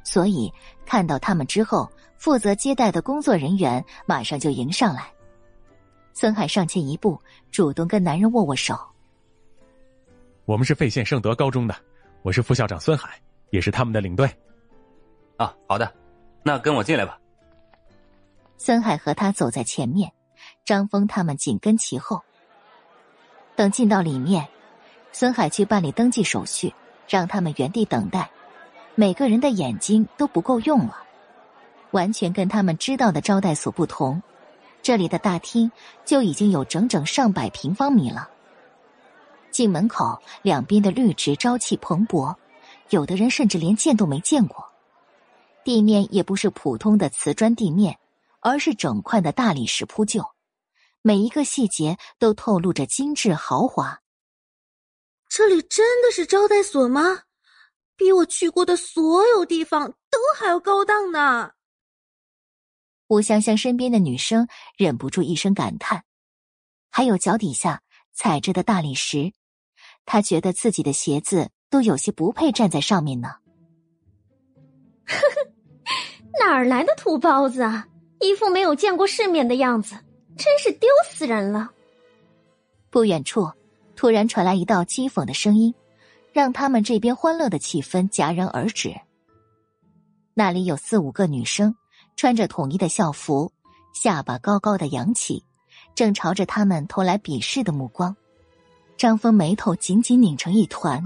[0.02, 0.52] 所以
[0.84, 5.04] 看到他们之后，负责接待的工作人员马上就迎上来。
[6.14, 7.16] 孙海上前一步，
[7.52, 8.76] 主动跟男人握握手。
[10.46, 11.76] 我们是费县圣德高中的，
[12.22, 13.16] 我是副校长孙海，
[13.50, 14.28] 也是他们的领队。
[15.40, 15.90] 啊，好的，
[16.42, 17.18] 那跟我进来吧。
[18.58, 20.12] 孙海和他走在前面，
[20.66, 22.20] 张峰他们紧跟其后。
[23.56, 24.46] 等进到里面，
[25.12, 26.74] 孙海去办理登记手续，
[27.08, 28.30] 让他们原地等待。
[28.94, 31.04] 每个人的眼睛都不够用了，
[31.92, 34.22] 完全跟他们知道的招待所不同。
[34.82, 35.72] 这里的大厅
[36.04, 38.28] 就已经有整整上百平方米了。
[39.50, 42.34] 进门口两边的绿植朝气蓬勃，
[42.90, 44.69] 有的人甚至连见都没见过。
[45.64, 47.98] 地面也不是普通的瓷砖地面，
[48.40, 50.24] 而是整块的大理石铺就。
[51.02, 54.00] 每一个细节都透露着精致豪华。
[55.28, 57.22] 这里真的是招待所吗？
[57.96, 61.52] 比我去过的所有地方都还要高档呢！
[63.08, 66.04] 吴香香身边的女生忍不住一声感叹。
[66.90, 67.82] 还有脚底下
[68.12, 69.32] 踩着的大理石，
[70.06, 73.39] 她觉得自己的鞋子都有些不配站在上面呢。
[75.10, 75.50] 呵呵，
[76.40, 77.86] 哪儿来的土包子啊？
[78.20, 79.96] 一副没有见过世面的样子。
[80.36, 81.70] 真是丢死人了！
[82.88, 83.50] 不远处
[83.94, 85.74] 突然传来一道讥讽的声音，
[86.32, 88.94] 让他们这边欢乐的气氛戛然而止。
[90.32, 91.74] 那里有四五个女生，
[92.16, 93.52] 穿着统一的校服，
[93.92, 95.44] 下巴高高的扬起，
[95.94, 98.16] 正朝着他们投来鄙视的目光。
[98.96, 101.02] 张峰眉头紧紧拧成一团，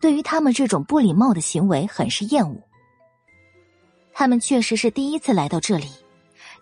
[0.00, 2.60] 对于他们这种不礼貌的行为很是厌恶。
[4.12, 5.90] 他们确实是第一次来到这里，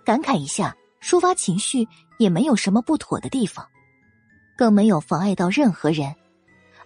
[0.05, 1.87] 感慨一下，抒发情绪。
[2.21, 3.67] 也没有什么不妥的地方，
[4.55, 6.15] 更没有妨碍到任何人，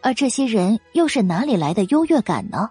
[0.00, 2.70] 而这些人又是哪里来的优越感呢？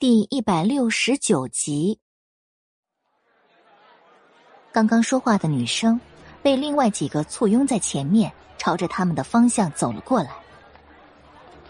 [0.00, 2.00] 第一百六十九集，
[4.72, 6.00] 刚刚说话的女生
[6.42, 10.32] 被另外几个簇拥在前面，朝着他们的方向走了过来，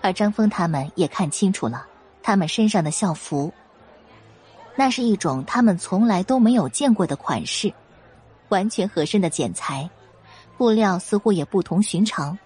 [0.01, 1.87] 而张峰他们也看清楚了
[2.23, 3.53] 他们身上的校服。
[4.75, 7.73] 那是一种他们从来都没有见过的款式，
[8.49, 9.89] 完全合身的剪裁，
[10.57, 12.39] 布料似乎也不同寻常，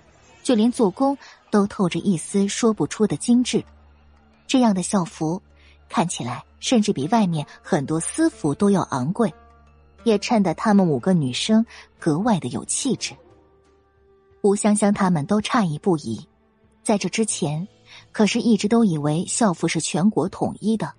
[0.43, 1.17] 就连做工
[1.51, 3.63] 都透着一丝说不出的精致。
[4.49, 5.41] 这样的校服
[5.89, 9.33] 看起来甚至比外面很多私服都要昂贵，
[10.03, 11.65] 也衬得她们五个女生
[11.99, 13.15] 格外的有气质。
[14.43, 16.29] 吴香香他们都诧异不已，
[16.83, 17.67] 在这之前，
[18.17, 20.91] 可是一直都以为校服是全国统一的。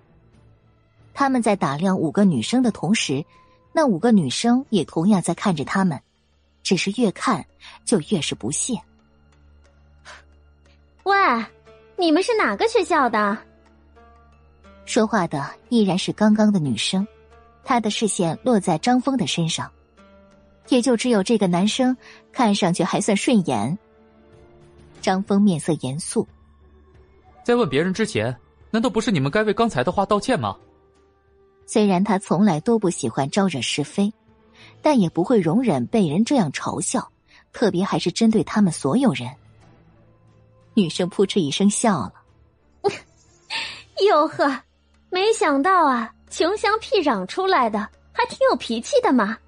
[1.12, 3.24] 他们在打量五个女生的同时，
[3.72, 6.00] 那五个女生也同样在看着他们，
[6.62, 7.44] 只是越看
[7.84, 8.80] 就越是不屑。
[11.02, 11.16] 喂，
[11.96, 13.36] 你们是哪个学校的？
[14.86, 17.04] 说话的依然是刚刚的女生，
[17.64, 19.68] 她的视线落在张峰的身上，
[20.68, 21.96] 也就只有这个男生
[22.30, 23.76] 看上去还算顺眼。
[25.00, 26.28] 张峰面色严肃，
[27.48, 28.36] 在问别人之前，
[28.70, 30.54] 难道不是你们该为刚才的话道歉吗？
[31.64, 34.12] 虽然他从来都不喜欢招惹是非，
[34.82, 37.10] 但也不会容忍被人这样嘲笑，
[37.54, 39.26] 特别还是针对他们所有人。
[40.74, 42.12] 女生扑哧一声笑了：
[44.06, 44.60] “哟呵，
[45.08, 47.78] 没想到啊，穷乡僻壤出来的
[48.12, 49.38] 还挺有脾气的嘛。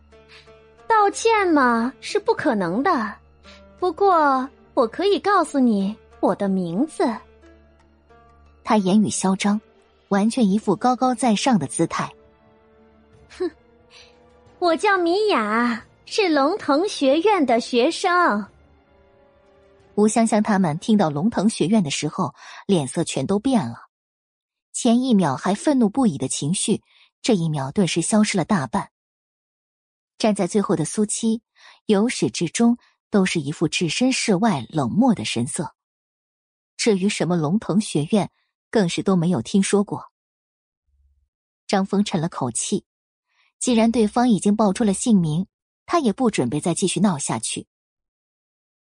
[0.88, 3.14] 道歉嘛是不可能的，
[3.78, 7.06] 不过我可以告诉你我的名字。”
[8.70, 9.60] 他言语嚣张。
[10.10, 12.08] 完全一副高高在上的姿态。
[13.30, 13.50] 哼，
[14.60, 18.46] 我叫米雅，是龙腾学院的学生。
[19.96, 22.32] 吴香香他们听到龙腾学院的时候，
[22.68, 23.88] 脸色全都变了。
[24.72, 26.80] 前一秒还愤怒不已的情绪，
[27.22, 28.90] 这一秒顿时消失了大半。
[30.16, 31.42] 站在最后的苏七，
[31.86, 32.78] 由始至终
[33.10, 35.74] 都是一副置身事外、冷漠的神色。
[36.76, 38.30] 至于什么龙腾学院，
[38.70, 40.10] 更是都没有听说过。
[41.66, 42.84] 张峰沉了口气，
[43.58, 45.46] 既然对方已经报出了姓名，
[45.86, 47.66] 他也不准备再继续闹下去。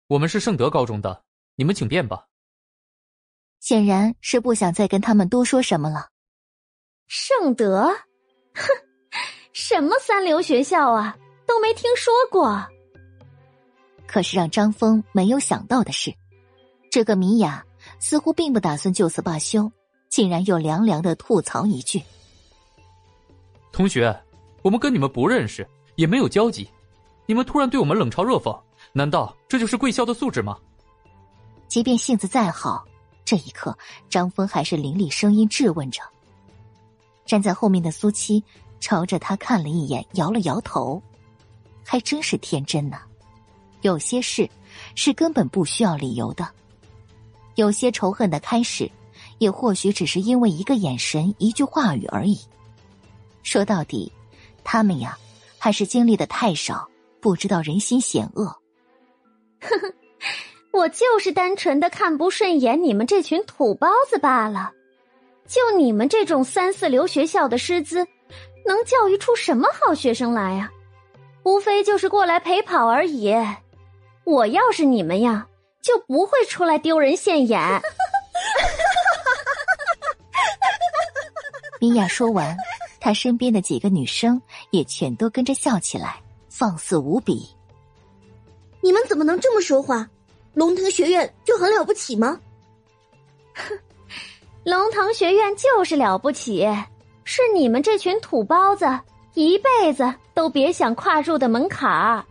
[0.08, 1.24] 我们是圣德高中的，
[1.56, 2.28] 你们请便吧。
[3.60, 6.10] 显然是不想再跟他们多说什么了。
[7.08, 7.88] 圣德，
[8.54, 8.68] 哼，
[9.54, 12.66] 什么三流学校啊，都没听说过。
[14.08, 16.14] 可是让张峰没有想到的是，
[16.92, 17.66] 这个米娅
[18.04, 19.72] 似乎并不打算就此罢休，
[20.10, 22.04] 竟然又凉凉的吐槽一句
[23.72, 24.14] ：“同学，
[24.62, 25.66] 我们跟你们不认识，
[25.96, 26.70] 也没有交集，
[27.26, 28.60] 你们突然对我们冷嘲热讽。”
[28.92, 30.58] 难道这就是贵校的素质吗？
[31.70, 32.84] 即便性子再好，
[33.24, 33.76] 这一刻
[34.10, 36.02] 张峰还是凌厉声音质问着。
[37.26, 38.44] 站在后面的苏七
[38.82, 41.02] 朝着他看了一眼，摇了摇头，
[41.86, 42.98] 还真是天真呢。
[43.82, 44.50] 有些事
[44.94, 46.46] 是根本不需要理由的，
[47.56, 48.90] 有些仇恨的开始，
[49.38, 52.40] 也或许只是因为一个眼神、一句话语而已。
[53.44, 54.12] 说到底，
[54.64, 55.18] 他们呀，
[55.58, 56.88] 还是经历的太少，
[57.20, 58.46] 不知道人心险恶。
[58.46, 59.94] 呵呵，
[60.72, 64.72] 我就是单纯的看不顺眼你们这群土包子罢了。
[65.46, 68.08] 就你们这种三四流学校的师资，
[68.66, 70.72] 能教育出什么好学生来啊？
[71.44, 73.36] 无非就是过来陪跑而已。
[74.24, 75.46] 我要是你们呀，
[75.84, 77.62] 就不会出来丢人现眼。
[81.80, 82.58] 米娅说完，
[83.00, 87.48] 她身边的几个女生也全都跟着笑起来，放肆无比。
[88.82, 90.10] 你们怎么能这么说话？
[90.54, 92.40] 龙腾学院就很了不起吗？
[93.54, 93.78] 哼，
[94.64, 96.66] 龙腾学院就是了不起，
[97.26, 98.86] 是你们这群土包子
[99.34, 102.24] 一辈子都别想跨入的门槛儿。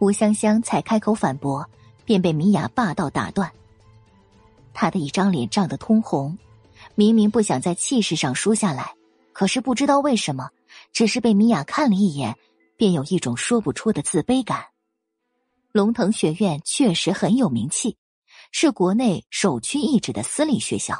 [0.00, 1.64] 吴香香才开口反驳，
[2.08, 3.52] 便被米娅霸道打断。
[4.72, 6.38] 她的一张脸涨得通红，
[6.94, 8.94] 明明不想在气势上输下来，
[9.34, 10.48] 可是不知道为什么，
[10.90, 12.34] 只是被米娅看了一眼，
[12.78, 14.68] 便有一种说不出的自卑感。
[15.70, 17.98] 龙腾学院确实很有名气，
[18.52, 20.96] 是国内首屈一指的私立学校。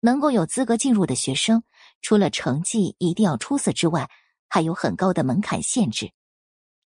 [0.00, 1.62] 能够有资格进入的学生，
[2.00, 4.08] 除了成绩一定要出色之外，
[4.48, 6.12] 还有很高的门槛限制。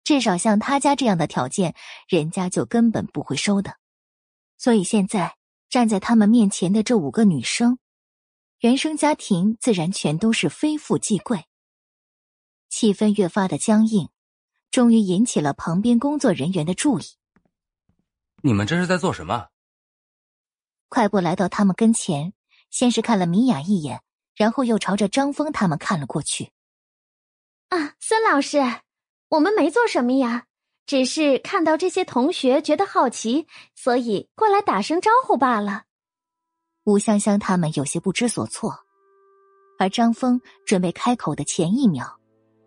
[0.08, 1.74] 至少像他家这样的条件，
[2.08, 3.76] 人家就根本不会收的。
[4.56, 5.36] 所以现在
[5.68, 7.78] 站在他们面前的这五个女生，
[8.60, 11.44] 原生家庭自然全都是非富即贵。
[12.70, 14.08] 气氛越发的僵硬。
[14.70, 17.04] 终于引起了旁边工作人员的注意。
[18.42, 19.48] 你们这是在做什么？
[20.88, 22.32] 快步来到他们跟前，
[22.70, 24.00] 先是看了米娅一眼，
[24.34, 26.52] 然后又朝着张峰他们看了过去。
[27.68, 28.58] 啊，孙老师，
[29.30, 30.44] 我们没做什么呀，
[30.86, 35.82] 只是看到这些同学觉得好奇，所以过来打声招呼罢了。
[36.84, 38.74] 吴香香他们有些不知所措，
[39.78, 42.18] 而张峰准备开口的前一秒。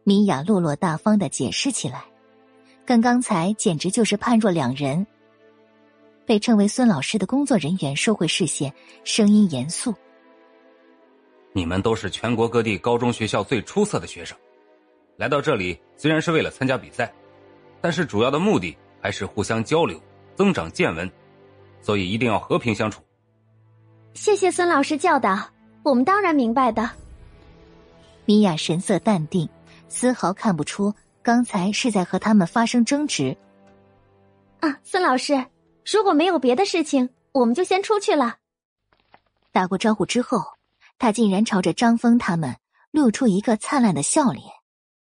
[0.04, 2.06] 米娅落落大方的解释起来，
[2.86, 5.06] 跟刚才简直就是判若两人。
[6.26, 8.74] 被称为孙老师的工作人员收回视线，
[9.04, 9.94] 声音严肃
[11.54, 14.38] ：“你们都是全国各地高中学校最出色的学生，
[15.22, 17.14] 来到这里虽然是为了参加比赛，
[17.80, 20.02] 但是主要的目的还是互相交流，
[20.36, 21.08] 增长见闻，
[21.80, 23.04] 所以一定要和平相处。”
[24.16, 25.38] 谢谢孙老师教导，
[25.84, 26.90] 我们当然明白的。
[28.26, 29.48] 米娅神色淡定。
[29.88, 30.92] 丝毫看不出
[31.22, 33.38] 刚才是在和他们发生争执。
[34.62, 35.46] 啊，孙老师，
[35.86, 38.38] 如果没有别的事情，我们就先出去了。
[39.52, 40.42] 打过招呼之后，
[40.98, 42.56] 他竟然朝着张峰他们
[42.90, 44.46] 露出一个灿烂的笑脸，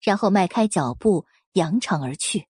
[0.06, 2.48] 然后迈开脚步扬长而去。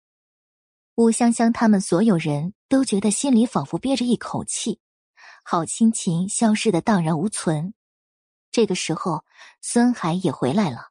[0.94, 4.80] 吴香香他们所有人都觉得心里仿佛憋着一口气，
[5.44, 7.74] 好心情消失的荡然无存。
[8.50, 9.24] 这个时候，
[9.60, 10.88] 孙海也回来了。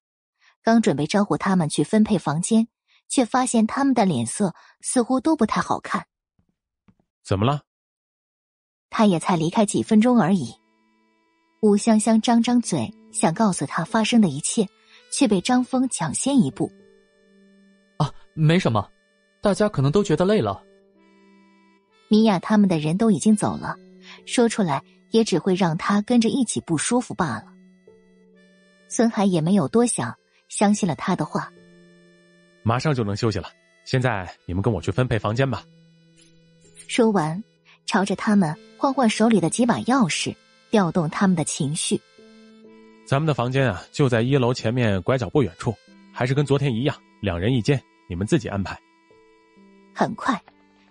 [0.64, 2.68] 刚准备招呼他们去分配房间，
[3.10, 6.06] 却发现他们的脸色似乎都不太好看。
[7.24, 7.62] 怎么了？
[8.90, 10.54] 他也才离开几分钟而已。
[11.62, 14.68] 吴香香张张嘴想告诉他发生的一切，
[15.12, 16.72] 却被张峰抢先一步。
[17.98, 18.90] 啊，没什么，
[19.42, 20.64] 大家可能都觉得累了。
[22.08, 23.76] 米娅他们的人都已经走了，
[24.26, 27.46] 说出来也只会让他跟着一起不舒服罢了。
[28.88, 30.16] 孙海也没有多想。
[30.52, 31.50] 相信了他的话。
[32.62, 33.48] 马上就能休息了，
[33.86, 35.64] 现在你们跟我去分配房间吧。
[36.90, 37.42] 说完，
[37.86, 40.36] 朝着他们换换手里的几把钥匙，
[40.70, 42.02] 调动他们的情绪。
[43.12, 45.76] 咱们的房间啊，就在一楼前面拐角不远处，
[46.14, 48.80] 还是跟昨天一样，两人一间，你们自己安排。
[49.94, 50.42] 很快，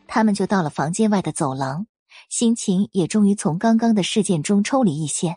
[0.06, 1.86] 他们就到了房间外的走廊，
[2.28, 5.34] 心情也终于从刚刚的事件中抽离一些。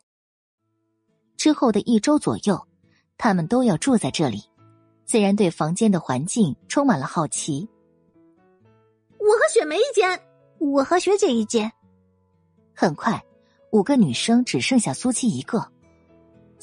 [1.37, 2.61] 之后的一周左右，
[3.17, 4.43] 他们都要住在这里，
[5.05, 7.65] 自然对房间的环境充满了好奇。
[9.19, 10.21] 我和雪梅一间，
[10.59, 11.71] 我和学姐一间。
[12.75, 13.23] 很快，
[13.71, 15.65] 五个女生只剩下苏七一个。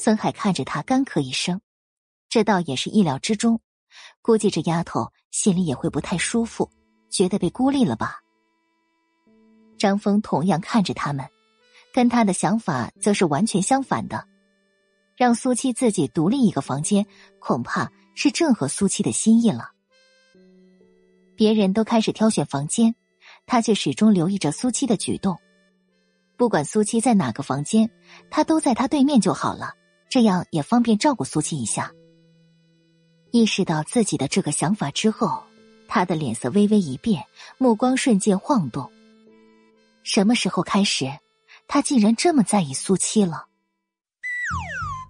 [0.03, 1.61] 孙海看着他，干咳一声，
[2.31, 3.61] 这倒也是意料之中。
[4.23, 6.71] 估计这丫头心里也会不太舒服，
[7.11, 8.19] 觉得被孤立了吧。
[9.77, 11.29] 张峰同样看着他们，
[11.93, 14.27] 跟他的想法则是完全相反的。
[15.19, 17.05] 让苏七自己独立一个房间，
[17.39, 19.71] 恐怕是正合苏七的心意了。
[21.37, 22.95] 别人都开始挑选房间，
[23.45, 25.37] 他却始终留意着苏七的举动。
[26.39, 27.91] 不管苏七在哪个房间，
[28.31, 29.75] 他都在他对面就好了。
[30.11, 31.91] 这样也方便照顾苏七一下。
[33.31, 35.45] 意识到自己的这个想法之后，
[35.87, 37.25] 他的脸色微微一变，
[37.59, 38.91] 目光瞬间晃动。
[40.03, 41.07] 什么时候开始，
[41.69, 43.47] 他竟然这么在意苏七了？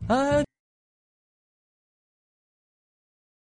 [0.07, 0.45] 啊！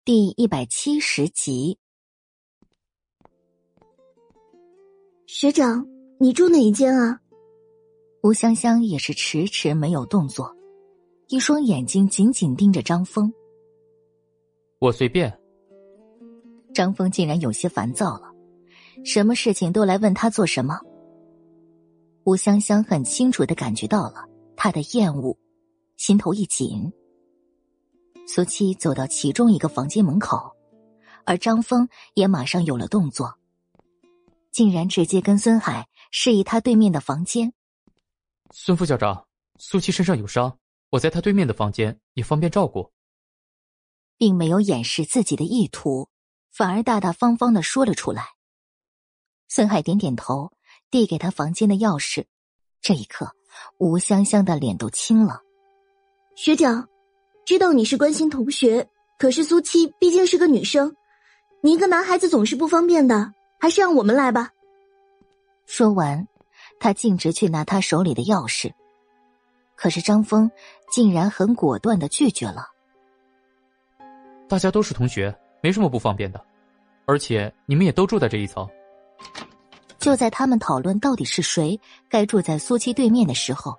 [0.04, 1.78] 第一百七十集，
[5.26, 5.86] 学长，
[6.18, 7.20] 你住哪一间啊？
[8.22, 10.53] 吴香香也是迟迟没有动作。
[11.34, 13.34] 一双眼睛紧紧盯着张峰。
[14.78, 15.36] 我随便。
[16.72, 18.32] 张峰竟然有些烦躁了，
[19.04, 20.78] 什么事情都来问他做什么。
[22.22, 25.36] 吴香香很清楚的感觉到了他的厌恶，
[25.96, 26.92] 心头一紧。
[28.28, 30.52] 苏七走到其中一个房间门口，
[31.24, 33.34] 而张峰也马上有了动作，
[34.52, 37.52] 竟然直接跟孙海示意他对面的房间。
[38.52, 39.26] 孙副校长，
[39.58, 40.56] 苏七身上有伤。
[40.94, 42.92] 我在他对面的房间，也方便照顾，
[44.16, 46.08] 并没有掩饰自己的意图，
[46.52, 48.24] 反而大大方方的说了出来。
[49.48, 50.52] 孙海点点头，
[50.92, 52.26] 递给他房间的钥匙。
[52.80, 53.32] 这一刻，
[53.78, 55.40] 吴香香的脸都青了。
[56.36, 56.88] 学长，
[57.44, 60.94] 知道你是关心同学，可是苏七毕竟是个女生，
[61.60, 64.50] 你一个男孩子总是不方便的，还是让我们来吧。
[65.66, 66.28] 说完，
[66.78, 68.72] 他径直去拿他手里的钥匙。
[69.74, 70.50] 可是张峰
[70.90, 72.66] 竟然很果断的拒绝了。
[74.48, 76.44] 大家都是同学，没什么不方便的，
[77.06, 78.68] 而且你们也都住在这一层。
[79.98, 81.80] 就在他们讨论到底是谁
[82.10, 83.74] 该住在苏七对面的时候，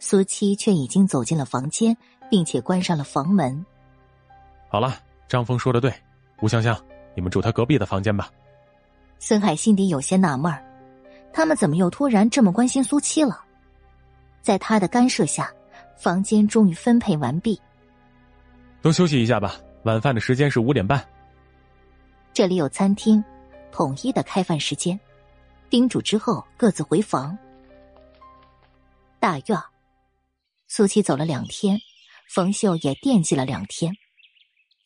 [0.00, 1.96] 苏七却已经走进了房间，
[2.28, 3.64] 并且关上了房门。
[4.68, 4.94] 好了，
[5.28, 5.92] 张峰说的对，
[6.42, 6.76] 吴香香，
[7.14, 8.28] 你们住他隔壁的房间吧。
[9.20, 10.62] 孙海心底有些纳闷儿，
[11.32, 13.44] 他们怎么又突然这么关心苏七了？
[14.42, 15.52] 在他的干涉下，
[15.96, 17.60] 房间终于分配完毕。
[18.80, 21.04] 都休息一下吧，晚饭的时间是五点半。
[22.32, 23.22] 这里有餐厅，
[23.72, 24.98] 统一的开饭时间。
[25.68, 27.36] 叮嘱之后，各自回房。
[29.20, 29.58] 大院，
[30.68, 31.78] 苏七走了两天，
[32.30, 33.92] 冯秀也惦记了两天。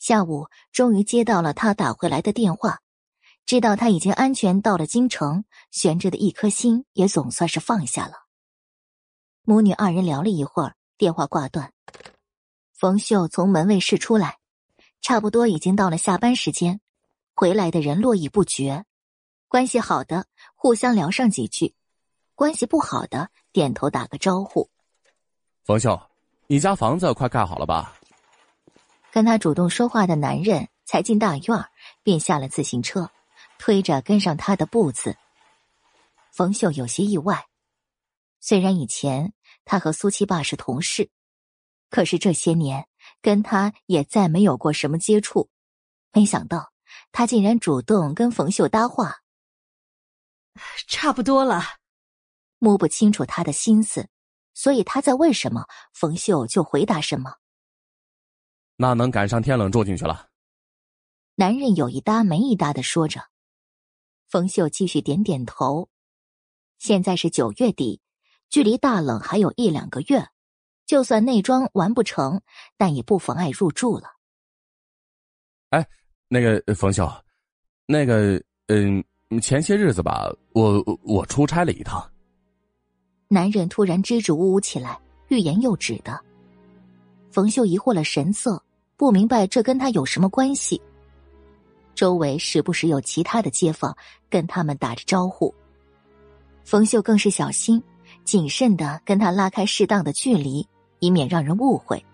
[0.01, 2.81] 下午终于接到了他打回来的电话，
[3.47, 8.22] 知道他已经安全到了京城，悬着的一颗心也总算是放下了。
[9.45, 11.73] 母女二人聊了一会儿，电话挂断。
[12.73, 14.39] 冯秀从门卫室出来，
[15.01, 16.81] 差不多已经到了下班时间。
[17.35, 18.85] 回来的人络绎不绝，
[19.49, 21.75] 关系好的互相聊上几句，
[22.37, 24.71] 关系不好的点头打个招呼。
[25.65, 26.01] 冯秀，
[26.47, 27.99] 你家房子快盖好了吧？
[29.11, 31.65] 跟他主动说话的男人才进大院，
[32.05, 33.11] 便下了自行车，
[33.59, 35.17] 推着跟上他的步子。
[36.31, 37.45] 冯秀有些意外。
[38.43, 39.33] 虽然以前
[39.65, 41.11] 他和苏七爸是同事，
[41.89, 42.89] 可是这些年
[43.21, 45.49] 跟他也再没有过什么接触。
[46.13, 46.73] 没想到
[47.13, 49.23] 他竟然主动跟冯秀搭话。
[50.89, 51.63] 差不多了，
[52.59, 54.09] 摸不清楚他的心思，
[54.55, 57.37] 所以他在问什么，冯秀就回答什么。
[58.77, 60.31] 那能赶上天冷住进去了。
[61.37, 63.29] 男人有一搭没一搭的说着，
[64.27, 65.89] 冯秀继续点点头。
[66.81, 68.01] 现在是九月底。
[68.53, 70.29] 距离大冷还有一两个月，
[70.85, 72.39] 就算内装完不成，
[72.77, 74.13] 但也不妨碍入住了。
[75.71, 75.89] 哎，
[76.29, 77.11] 那个冯秀，
[77.87, 79.03] 那个嗯，
[79.41, 82.07] 前些日子吧，我我出差了一趟。
[83.27, 86.21] 男人突然支支吾吾起来，欲言又止的。
[87.31, 88.63] 冯秀疑惑了神色，
[88.99, 89.11] 不。
[89.11, 90.79] 明白这跟他有什么关系。
[91.95, 93.97] 周围时不时有其他的街坊
[94.29, 95.55] 跟他们打着招呼。
[96.65, 97.83] 冯秀更是小心
[98.25, 100.67] 谨慎的跟他拉开适当的距离，
[101.01, 102.05] 以免让人误会。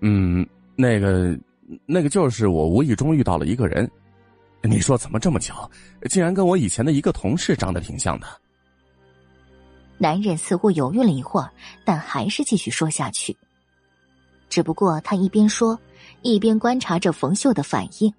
[0.00, 1.38] 嗯，那个，
[1.86, 3.90] 那个就是我无意中遇到了一个人，
[4.62, 5.70] 你说怎么这么巧，
[6.08, 8.26] 竟然跟我以前的一个同事长得挺像的。
[9.98, 11.50] 男人似乎犹豫了一会儿，
[11.84, 13.36] 但还是继续说下去。
[14.48, 15.78] 只不过他一边说，
[16.22, 18.12] 一边观察着冯秀的反应。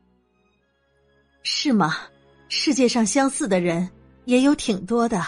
[1.43, 1.95] 是吗？
[2.49, 3.89] 世界上相似的人
[4.25, 5.23] 也有挺多的。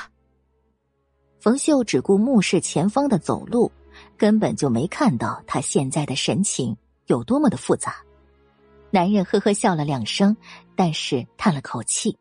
[1.41, 3.71] 冯秀只顾目视前方的走路，
[4.15, 7.95] 根本就没看到他现在的神情有多么的复杂。
[8.91, 10.37] 男人呵呵笑了两声，
[10.75, 12.15] 但是叹了口气：“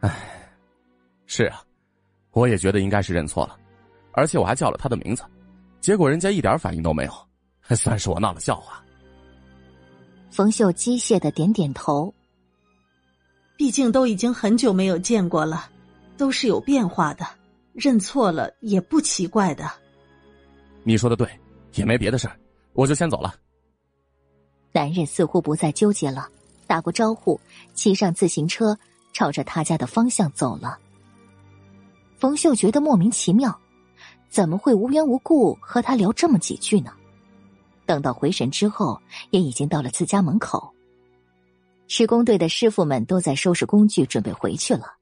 [0.00, 0.32] 唉。”
[1.28, 1.62] 是啊，
[2.30, 3.58] 我也觉得应该是认错了，
[4.12, 5.22] 而且我还叫了他的名字，
[5.82, 7.12] 结果人家一点反应都没有，
[7.76, 8.82] 算是我闹了笑话。
[10.30, 12.14] 冯秀机械的点点头，
[13.56, 15.70] 毕竟都已经很久没有见过了，
[16.16, 17.26] 都是有变化的，
[17.72, 19.70] 认错了也不奇怪的。
[20.82, 21.28] 你说的对，
[21.74, 22.28] 也没别的事
[22.74, 23.34] 我就先走了。
[24.72, 26.28] 男人似乎不再纠结了，
[26.66, 27.40] 打过招呼，
[27.72, 28.78] 骑上自行车，
[29.14, 30.78] 朝着他家的方向走了。
[32.18, 33.58] 冯秀觉得莫名其妙，
[34.28, 36.92] 怎么会无缘无故和他聊这么几句呢？
[37.86, 40.70] 等到回神之后，也已经到了自家门口。
[41.88, 44.94] 施工队的师傅们都在收拾工具，准备回去了。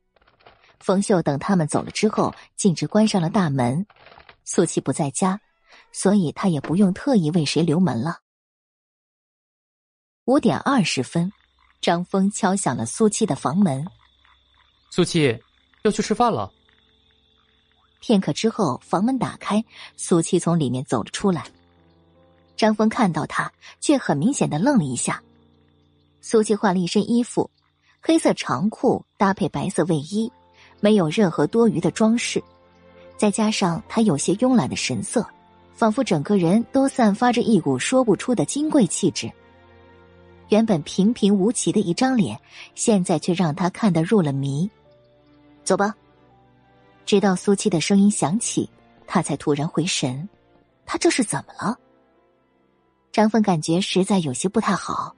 [0.80, 3.86] 冯秀等他们走了之后，径直关上了大门。
[4.44, 5.40] 苏七不在家，
[5.92, 8.18] 所以他也不用特意为谁留门了。
[10.26, 11.32] 五点二十分，
[11.80, 13.86] 张峰敲响了苏七的房门。
[14.90, 15.38] 苏七，
[15.82, 16.52] 要去吃饭了。
[18.00, 19.64] 片刻之后，房门打开，
[19.96, 21.46] 苏七从里面走了出来。
[22.56, 25.22] 张峰看到他，却很明显的愣了一下。
[26.26, 27.50] 苏七换了一身衣服，
[28.00, 30.32] 黑色长裤搭配白色卫衣，
[30.80, 32.42] 没有任何多余的装饰，
[33.18, 35.26] 再加上他有些慵懒的神色，
[35.74, 39.30] 仿佛整个人都散发着一股说不出的金贵气质。
[40.48, 42.40] 原本平平无奇的一张脸，
[42.74, 44.70] 现在却让他看得入了迷。
[45.62, 45.94] 走吧。
[47.04, 48.66] 直到苏七的声音响起，
[49.06, 50.26] 他才突然回神。
[50.86, 51.78] 他这是怎么了？
[53.12, 55.14] 张峰感觉实在有些不太好，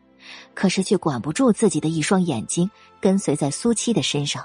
[0.54, 4.44] 可是却管不住自己的一双眼睛，跟随在苏七的身上。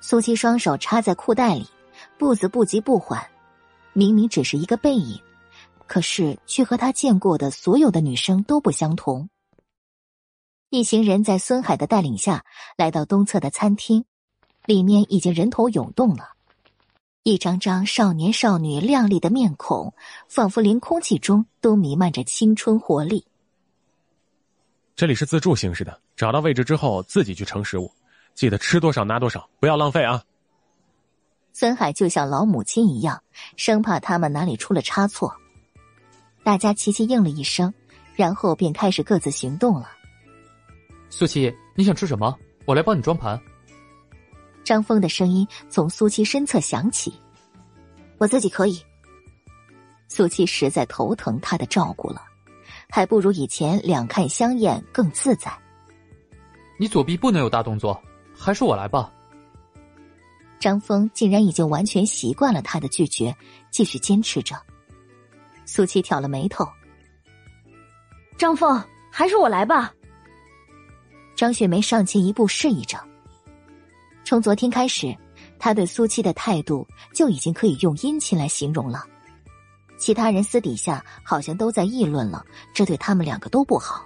[0.00, 1.66] 苏七双手插在裤袋里，
[2.18, 3.24] 步子不急不缓，
[3.92, 5.20] 明明只是一个背影，
[5.86, 9.28] 可是却和他见过的所有的女生都不相同。
[10.70, 12.44] 一行人在孙海的带领下
[12.76, 14.04] 来到东侧的餐厅。
[14.64, 16.34] 里面已经人头涌动了，
[17.24, 19.92] 一张张少年少女靓丽的面孔，
[20.28, 23.26] 仿佛连空气中都弥漫着青春活力。
[25.02, 27.90] 这里是自助形式的，找到位置之后自己去盛食物，
[28.36, 30.22] 记得吃多少拿多少，不要浪费啊！
[31.52, 33.20] 孙海就像老母亲一样，
[33.56, 35.34] 生怕他们哪里出了差错。
[36.44, 37.74] 大家齐齐应了一声，
[38.14, 39.90] 然后便开始各自行动了。
[41.10, 42.38] 苏七，你想吃什么？
[42.64, 43.36] 我来帮你装盘。
[44.62, 47.12] 张峰的声音从苏七身侧响起
[48.18, 48.80] ：“我自己可以。”
[50.06, 52.22] 苏七实在头疼他的照顾了，
[52.94, 55.50] 还不如以前两看相厌更自在。
[56.78, 57.98] 你左臂不能有大动作，
[58.36, 59.10] 还是我来吧。
[60.60, 63.34] 张峰竟然已经完全习惯了他的拒绝，
[63.70, 64.54] 继续坚持着。
[65.64, 66.68] 苏七挑了眉头
[68.36, 68.78] ：“张峰，
[69.10, 69.94] 还是我来吧。”
[71.34, 73.02] 张雪梅上前一步示意着。
[74.22, 75.16] 从昨天开始，
[75.58, 79.06] 他对苏七的态度就已经可以用殷勤来形容了。
[80.02, 84.04] 其他人私底下好像都在议论了，这对他们两个都不好。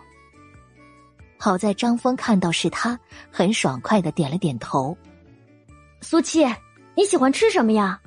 [1.38, 3.00] 好在张峰看到是他，
[3.30, 4.94] 很爽快的点了点头。
[6.02, 6.44] 苏七，
[6.94, 7.98] 你喜欢吃什么呀？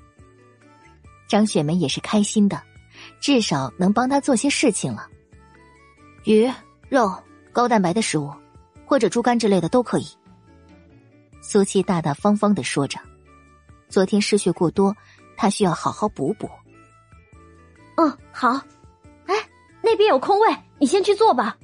[1.27, 2.61] 张雪梅也是开心的，
[3.19, 5.08] 至少能帮他做些事情了。
[6.26, 6.48] 鱼、
[6.90, 7.11] 肉、
[7.51, 8.32] 高蛋白的食物，
[8.85, 10.06] 或者猪肝之类的都可以。
[11.42, 13.00] 苏七大大方方的说着
[13.90, 14.95] ：“昨天失血过多，
[15.35, 16.48] 他需要好好补补。”
[17.99, 18.51] 嗯，好。
[19.25, 19.35] 哎，
[19.83, 20.47] 那边有空位，
[20.79, 21.57] 你先去坐吧。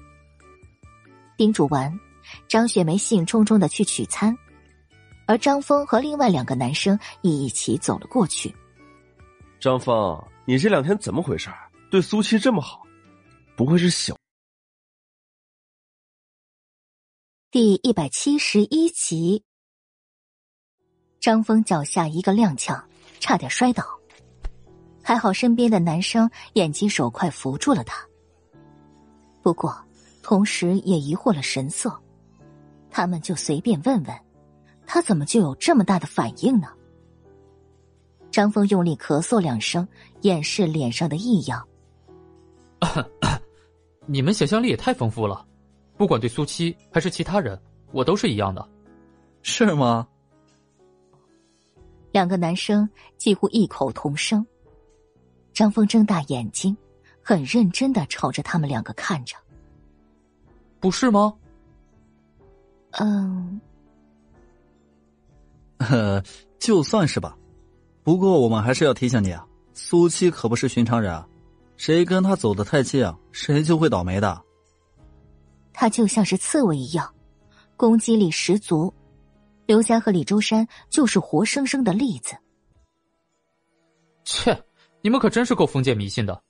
[1.38, 1.97] 叮嘱完，
[2.49, 4.38] 张雪梅兴冲冲的去取餐，
[5.27, 8.53] 而张峰和另外两个男生一起走了过去。
[9.61, 11.49] 张峰，你这两天怎么回事？
[11.89, 12.85] 对苏七这么好，
[13.55, 14.14] 不会是小……
[17.49, 19.41] 第一百七十一集。
[21.22, 22.83] 张峰脚下一个踉跄，
[23.22, 23.85] 差点摔倒。
[25.08, 28.03] 还好身边的男生眼疾手快扶住了他。
[29.43, 29.77] 不过，
[30.24, 31.95] 同时也疑惑了神色，
[32.90, 34.19] 他们就随便问问，
[34.88, 36.69] 他怎么就有这么大的反应呢？
[38.32, 39.88] 张峰用力咳嗽两声，
[40.22, 41.64] 掩饰脸上的异样。
[44.08, 45.45] 你们想象力也太丰富了，
[45.98, 47.61] 不管对苏七还是其他人，
[47.92, 48.67] 我都是一样的。
[49.43, 50.08] 是吗？
[52.11, 54.43] 两个男生几乎异口同声。
[55.56, 56.75] 张峰睁大眼睛，
[57.24, 59.35] 很认真的朝着他们两个看着。
[60.80, 61.34] 不是吗？
[62.92, 63.59] 嗯，
[65.77, 66.22] 呃，
[66.59, 67.35] 就算是吧。
[68.03, 71.27] 不过我们还是要提醒你啊，苏七可不是寻常人啊，
[71.77, 74.42] 谁跟他走得太近啊，谁就会倒霉的。
[75.74, 77.11] 他就像是刺猬一样，
[77.77, 78.93] 攻击力十足。
[79.66, 82.35] 刘家和李周山就是活生生的例子。
[84.24, 84.64] 切，
[85.06, 86.42] 你们可真是够封建迷信的。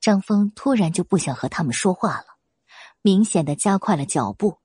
[0.00, 2.24] 张峰突然就不想和他们说话了，
[3.02, 4.58] 明显的加快了脚步。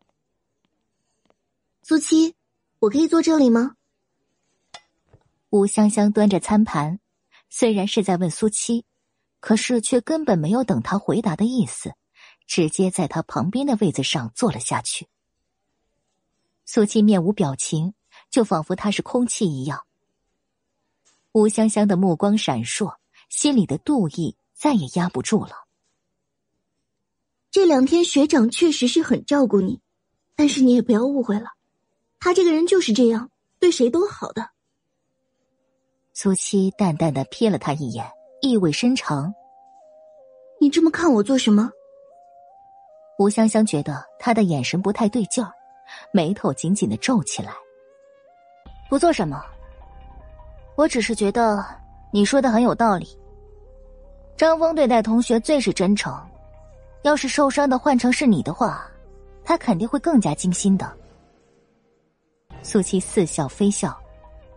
[1.84, 2.34] 苏七，
[2.80, 3.76] 我可以坐这里吗？
[5.52, 7.00] 吴香香端着餐盘，
[7.52, 8.84] 虽然是在问苏七，
[9.40, 11.94] 可是却根本没有等他回答的意思，
[12.48, 15.08] 直接在他旁边的位子上坐了下去。
[16.66, 17.94] 苏七面无表情，
[18.32, 19.86] 就仿佛他是空气一样。
[21.38, 22.96] 吴香香的目光闪烁，
[23.30, 25.52] 心里的妒意再也压不住了。
[27.52, 29.80] 这两天学长确实是很照顾你，
[30.36, 31.52] 但是你也不要误会了，
[32.20, 34.50] 他这个人就是这样，对谁都好的。
[36.12, 38.10] 苏七淡淡的瞥了他一眼，
[38.42, 39.32] 意味深长
[40.60, 41.70] ：“你这么看我做什么？”
[43.20, 45.54] 吴香香觉得他的眼神不太对劲儿。
[46.12, 47.54] 眉头紧紧的皱起来。
[48.90, 49.40] 不做什么，
[50.78, 51.66] 我只是觉得
[52.12, 53.18] 你说的很有道理。
[54.38, 56.16] 张峰对待同学最是真诚，
[57.02, 58.88] 要是受伤的换成是你的话，
[59.44, 60.96] 他肯定会更加精心的。
[62.62, 63.98] 苏七似笑非笑，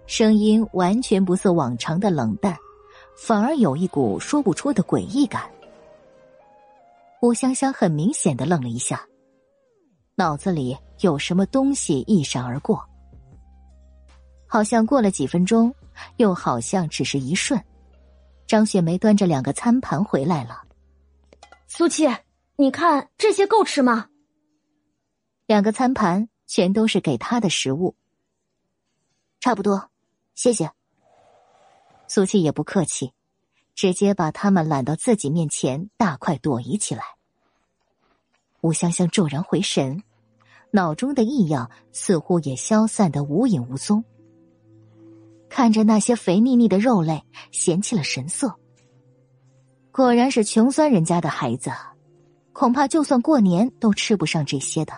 [0.07, 2.55] 声音完全不似往常的冷淡，
[3.16, 5.44] 反而有一股说不出的诡异感。
[7.23, 9.02] 吴香香很明显的愣了一下。
[10.16, 12.78] 脑子里有什么东西一闪而过，
[14.47, 15.74] 好像过了几分钟，
[16.16, 17.62] 又好像只是一瞬。
[18.46, 20.62] 张雪梅端着两个餐盘回来了。
[21.66, 22.08] 苏七，
[22.56, 24.08] 你看这些够吃吗？
[25.46, 27.94] 两个餐盘全都是给他的食物。
[29.40, 29.90] 差不多，
[30.34, 30.70] 谢谢。
[32.08, 33.12] 苏七也不客气，
[33.74, 37.04] 直接把他们揽到自己面前，大快朵颐起来。
[38.60, 40.02] 吴香香骤然回神。
[40.72, 44.04] 脑中的异样似乎也消散的无影无踪，
[45.50, 48.54] 看着那些肥腻腻的肉类，嫌弃了神色。
[49.92, 51.70] 果然是穷酸人家的孩子，
[52.52, 54.94] 恐怕就算过年都吃不上这些的，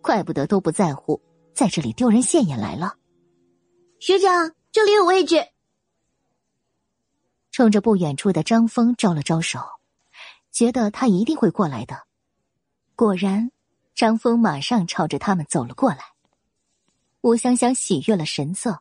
[0.00, 1.20] 怪不得都不在乎，
[1.54, 2.96] 在这里丢人现眼来了。
[4.00, 5.46] 学长，这里有位置。
[7.52, 9.60] 冲着不远处的张峰招了招手，
[10.50, 11.96] 觉得他一定会过来的，
[12.96, 13.52] 果然。
[13.94, 15.98] 张峰马上朝着他们走了过来，
[17.20, 18.80] 吴香香喜悦了神色，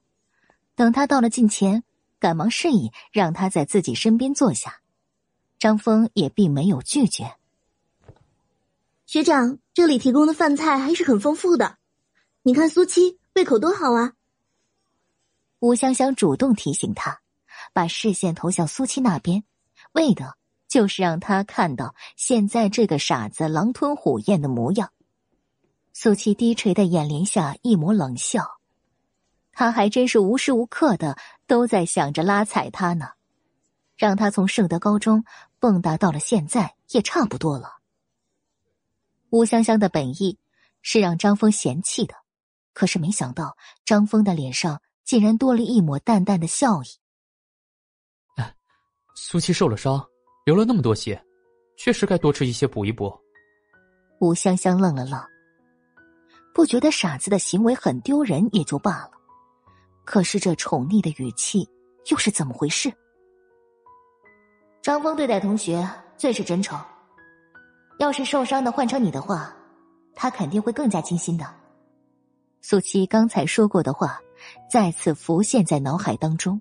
[0.75, 1.83] 等他到了近前，
[2.19, 4.81] 赶忙示意让他在自己身边坐下。
[5.59, 7.35] 张峰也并没有拒绝。
[9.05, 11.77] 学长，这里提供的饭菜还是很丰富的，
[12.43, 14.13] 你看苏七胃口多好啊。
[15.59, 17.21] 吴香香主动提醒他，
[17.73, 19.43] 把视线投向苏七那边，
[19.91, 20.35] 为的
[20.67, 24.91] 就是让他看到现在这个傻子狼吞虎咽的模样。
[25.93, 28.60] 苏七低垂的眼帘下一抹冷笑，
[29.51, 33.09] 他还真是无时无刻的都在想着拉踩他呢，
[33.95, 35.23] 让他从圣德高中
[35.59, 37.77] 蹦跶到了现在也差不多了。
[39.29, 40.37] 吴香香的本意
[40.81, 42.15] 是让张峰嫌弃的，
[42.73, 43.55] 可是没想到
[43.85, 46.87] 张峰的脸上竟然多了一抹淡淡的笑意。
[49.13, 50.03] 苏七受了伤，
[50.45, 51.23] 流了那么多血，
[51.77, 53.13] 确实该多吃一些补一补。
[54.19, 55.21] 吴香香愣了愣。
[56.53, 59.11] 不觉得傻子的行为很丢人也就罢了，
[60.03, 61.67] 可是这宠溺的语气
[62.09, 62.91] 又是怎么回事？
[64.81, 66.79] 张峰对待同学最是真诚，
[67.99, 69.53] 要是受伤的换成你的话，
[70.15, 71.45] 他肯定会更加精心的。
[72.61, 74.19] 苏七刚才说过的话
[74.69, 76.59] 再次浮现在脑海当中，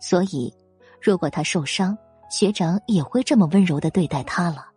[0.00, 0.52] 所以
[1.00, 1.96] 如果他受伤，
[2.30, 4.68] 学长也会这么温柔的对待他了。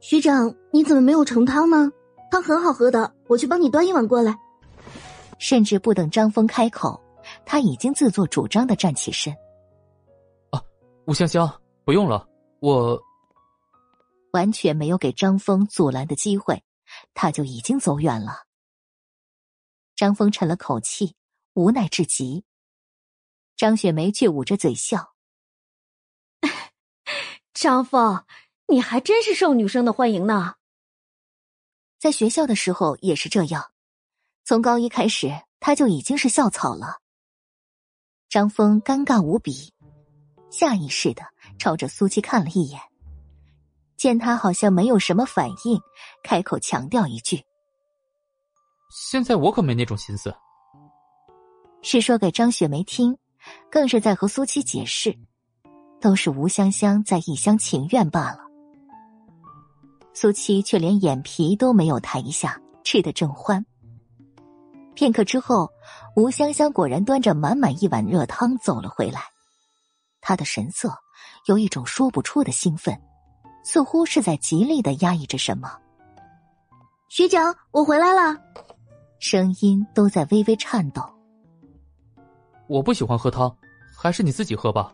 [0.00, 1.90] 学长，你怎么没有盛汤呢？
[2.30, 4.38] 汤很好喝的，我去帮你端一碗过来。
[5.38, 7.00] 甚至不等张峰开口，
[7.44, 9.32] 他已经自作主张的站起身。
[10.50, 10.62] 啊，
[11.06, 12.28] 吴香香，不用了，
[12.60, 13.00] 我
[14.32, 16.62] 完全没有给张峰阻拦的机会，
[17.14, 18.44] 他就已经走远了。
[19.94, 21.16] 张峰沉了口气，
[21.54, 22.44] 无奈至极。
[23.56, 25.14] 张雪梅却捂着嘴笑
[27.54, 28.24] ：“张峰，
[28.68, 30.56] 你还真是受女生的欢迎呢。
[31.98, 33.72] 在学校的时候也是这样，
[34.46, 37.00] 从高一开始他就已经是校草了。”
[38.30, 39.72] 张峰尴尬无比，
[40.50, 41.22] 下意识的
[41.58, 42.80] 朝着苏七看了一眼，
[43.96, 45.80] 见他好像没有什么反应，
[46.22, 47.44] 开口强调一句。
[49.10, 50.32] 现在我可没那种心思，
[51.82, 53.18] 是说给张雪梅听，
[53.68, 55.16] 更是在和苏七解释，
[56.00, 58.40] 都是吴香香在一厢情愿罢了。
[60.14, 63.64] 苏七却连眼皮都没有抬一下，吃得正欢。
[64.96, 65.70] 片刻之后，
[66.16, 69.20] 吴香香果然端着满满一碗热汤走了回来，
[70.22, 70.90] 她的神色
[71.44, 72.98] 有一种说不出的兴奋，
[73.62, 75.78] 似乎是在极力的压抑着什么。
[77.08, 78.36] 学长，我回来了。
[79.20, 81.02] 声音都在微微颤抖。
[82.66, 83.54] 我不喜欢喝汤，
[83.94, 84.92] 还是你自己喝吧。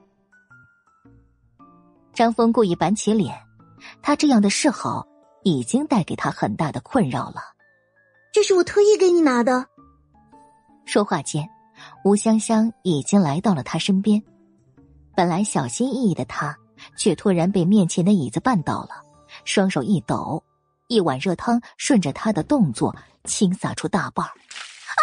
[2.12, 3.40] 张峰故意板起脸，
[4.02, 5.06] 他这样的示好
[5.44, 7.40] 已经带给他很大的困扰了。
[8.32, 9.68] 这是我特意给你拿的。
[10.84, 11.48] 说话间，
[12.04, 14.22] 吴香香已经来到了他身边。
[15.14, 16.56] 本来小心翼翼的他，
[16.96, 19.02] 却突然被面前的椅子绊倒了，
[19.44, 20.42] 双手一抖，
[20.88, 22.94] 一碗热汤顺着他的动作。
[23.24, 24.98] 倾洒出大半啊！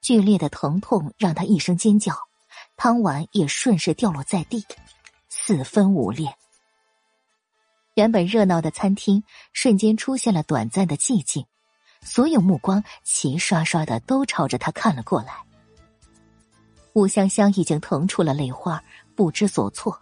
[0.00, 2.14] 剧烈的疼痛让他一声尖叫，
[2.76, 4.64] 汤碗也顺势掉落在地，
[5.28, 6.32] 四分五裂。
[7.94, 11.44] 原本热闹的餐厅瞬间出现了短暂的寂静，
[12.02, 15.34] 所有目光齐刷刷的都朝着他看了过来。
[16.92, 18.82] 吴香香已经疼出了泪花，
[19.14, 20.00] 不知所措，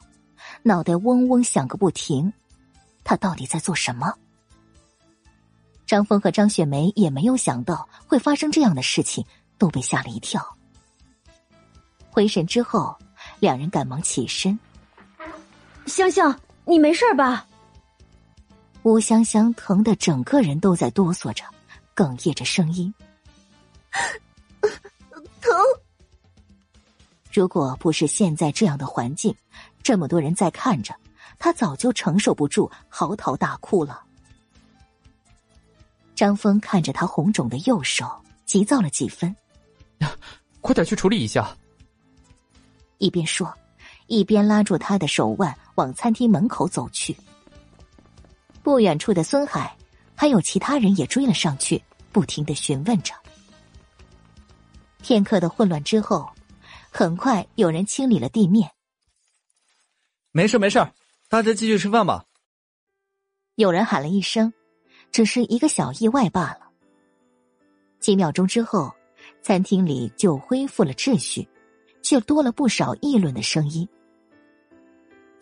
[0.62, 2.32] 脑袋嗡嗡响个不停。
[3.02, 4.14] 他到底在做什么？
[5.86, 9.24] 张峰和张雪梅也没有想到会发生这样的事情，
[9.58, 10.56] 都被吓了一跳。
[12.10, 12.96] 回神之后，
[13.40, 14.58] 两人赶忙起身。
[15.86, 17.46] 香香，你没事吧？
[18.82, 21.44] 吴香香疼得整个人都在哆嗦着，
[21.94, 22.92] 哽咽着声音
[25.40, 25.52] ：“疼。”
[27.32, 29.34] 如果不是现在这样的环境，
[29.82, 30.94] 这么多人在看着，
[31.38, 34.02] 他早就承受不住，嚎啕大哭了。
[36.14, 38.06] 张峰看着他红肿的右手，
[38.46, 39.34] 急躁了几分。
[40.60, 41.56] 快点去处理一下。
[42.98, 43.52] 一边说，
[44.06, 47.16] 一边拉住他的手腕往餐厅门口走去。
[48.62, 49.76] 不远处的孙海
[50.14, 53.14] 还有其他人也追了上去，不停的询问着。
[55.02, 56.28] 片刻的混乱之后，
[56.90, 58.70] 很快有人清理了地面。
[60.32, 60.78] 没事没事，
[61.28, 62.24] 大家继续吃饭吧。
[63.56, 64.52] 有人喊了一声。
[65.12, 66.68] 只是一个小意外罢了。
[68.00, 68.92] 几秒钟之后，
[69.42, 71.48] 餐厅里就恢复了秩序，
[72.02, 73.88] 却多了不少议论的声音。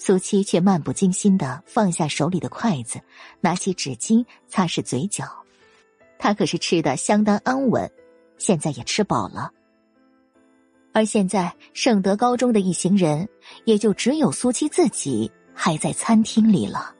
[0.05, 3.01] 苏七却漫不经心的放下手里的筷子，
[3.41, 5.25] 拿起纸巾擦拭嘴角。
[6.19, 7.89] 他可是吃的相当安稳，
[8.37, 9.53] 现在也吃饱了。
[10.93, 13.29] 而现在圣德高中的一行人，
[13.65, 16.97] 也就只有苏七自己还在餐厅里了。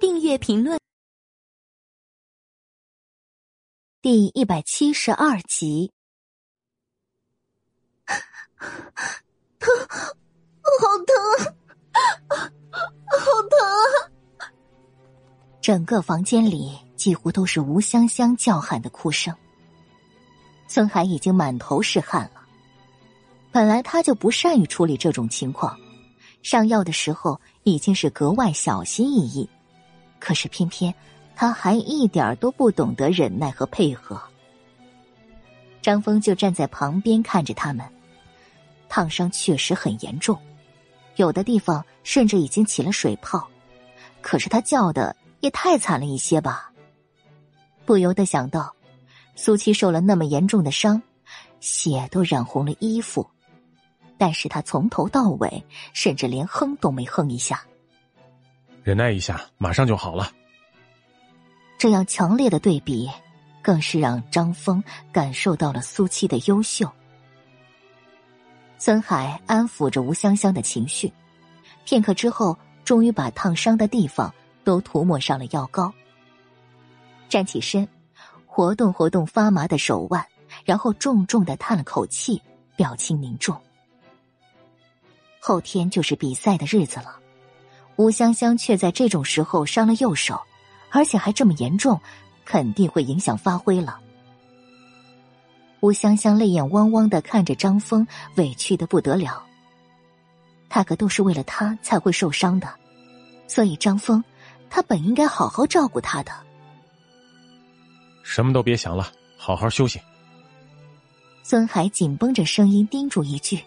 [0.00, 0.76] 订阅评论
[4.02, 5.92] 第一百七十二集。
[10.80, 11.14] 好疼，
[12.30, 14.50] 好疼！
[15.60, 19.34] 整个房间里几乎都是吴香香叫喊的哭声。
[20.66, 22.42] 孙海已经满头是汗了。
[23.50, 25.76] 本来他就不善于处理这种情况，
[26.42, 29.48] 上药的时候已经是格外小心翼翼。
[30.20, 30.94] 可是偏偏
[31.34, 34.20] 他还一点都不懂得忍耐和配合。
[35.80, 37.86] 张峰就站在旁边看着他们，
[38.88, 40.38] 烫伤确实很严重，
[41.18, 43.46] 有的地方甚至已经起了水泡。
[44.22, 46.72] 可是他叫的也太惨了一些吧？
[47.84, 48.74] 不由得想到，
[49.36, 51.00] 苏七受了那么严重的伤，
[51.60, 53.28] 血都染红了衣服，
[54.16, 57.62] 但是他从头到尾甚至连哼都没哼一下。
[58.82, 60.30] 忍耐一下，马上就好了。
[61.78, 63.08] 这样强烈的对比，
[63.62, 64.82] 更是让张峰
[65.12, 66.90] 感受到了苏七的优秀。
[68.80, 71.12] 孙海安抚着吴香香的情绪，
[71.84, 74.32] 片刻之后，终于把烫伤的地方
[74.62, 75.92] 都涂抹上了药膏。
[77.28, 77.86] 站起身，
[78.46, 80.24] 活动活动发麻的手腕，
[80.64, 82.40] 然后重重的叹了口气，
[82.76, 83.60] 表情凝重。
[85.40, 87.16] 后天就是比赛的日子了，
[87.96, 90.40] 吴香香却在这种时候伤了右手，
[90.90, 92.00] 而且还这么严重，
[92.44, 94.00] 肯定会影响发挥了。
[95.80, 99.44] 吴香香泪眼汪汪的看着张峰，委屈的不得了。
[100.68, 102.68] 他可都是为了他才会受伤的，
[103.46, 104.22] 所以张峰，
[104.68, 106.32] 他本应该好好照顾他的。
[108.22, 110.00] 什么都别想了，好好休息。
[111.42, 113.58] 孙海紧绷着声音叮嘱一句，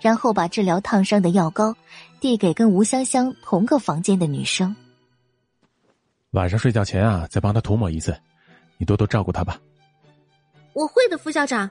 [0.00, 1.74] 然后把治疗烫伤的药膏
[2.20, 4.76] 递给跟吴香香同个房间的女生。
[6.32, 8.14] 晚上睡觉前啊，再帮他涂抹一次，
[8.76, 9.58] 你多多照顾他吧。
[10.76, 11.70] 我会的，副校长。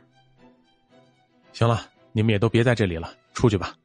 [1.53, 3.77] 行了，你们也都别在这里了，出去吧。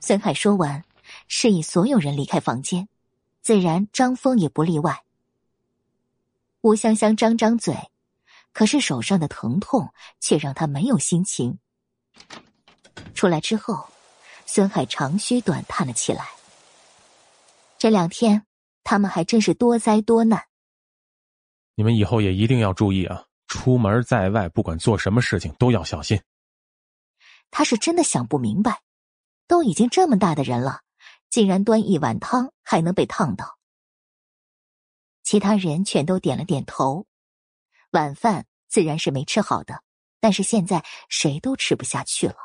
[0.00, 0.84] 孙海说完，
[1.28, 2.88] 示意所有人离开房间，
[3.40, 5.04] 自然张峰也不例外。
[6.62, 7.76] 吴香香张张嘴，
[8.52, 11.60] 可是手上的疼痛却让他没有心情。
[13.14, 13.88] 出来之后，
[14.46, 16.26] 孙海长吁短叹了起来。
[17.78, 18.44] 这两天，
[18.82, 20.42] 他们还真是多灾多难。
[21.76, 23.26] 你们以后也一定要注意啊！
[23.48, 26.22] 出门在外，不管做什么事情都要小心。
[27.50, 28.82] 他是真的想不明白，
[29.46, 30.82] 都已经这么大的人了，
[31.30, 33.58] 竟然端一碗汤还能被烫到。
[35.22, 37.06] 其他人全都点了点头。
[37.92, 39.82] 晚饭自然是没吃好的，
[40.20, 42.36] 但是现在谁都吃不下去了。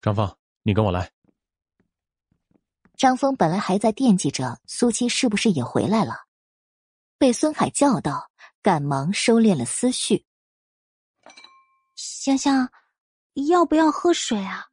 [0.00, 1.12] 张峰，你跟我来。
[2.96, 6.26] 张峰本来还在惦记着苏七是不是也回来了，
[7.18, 8.31] 被孙海叫到。
[8.62, 10.24] 赶忙收敛了思绪。
[11.96, 12.68] 香香，
[13.48, 14.66] 要不要喝水啊？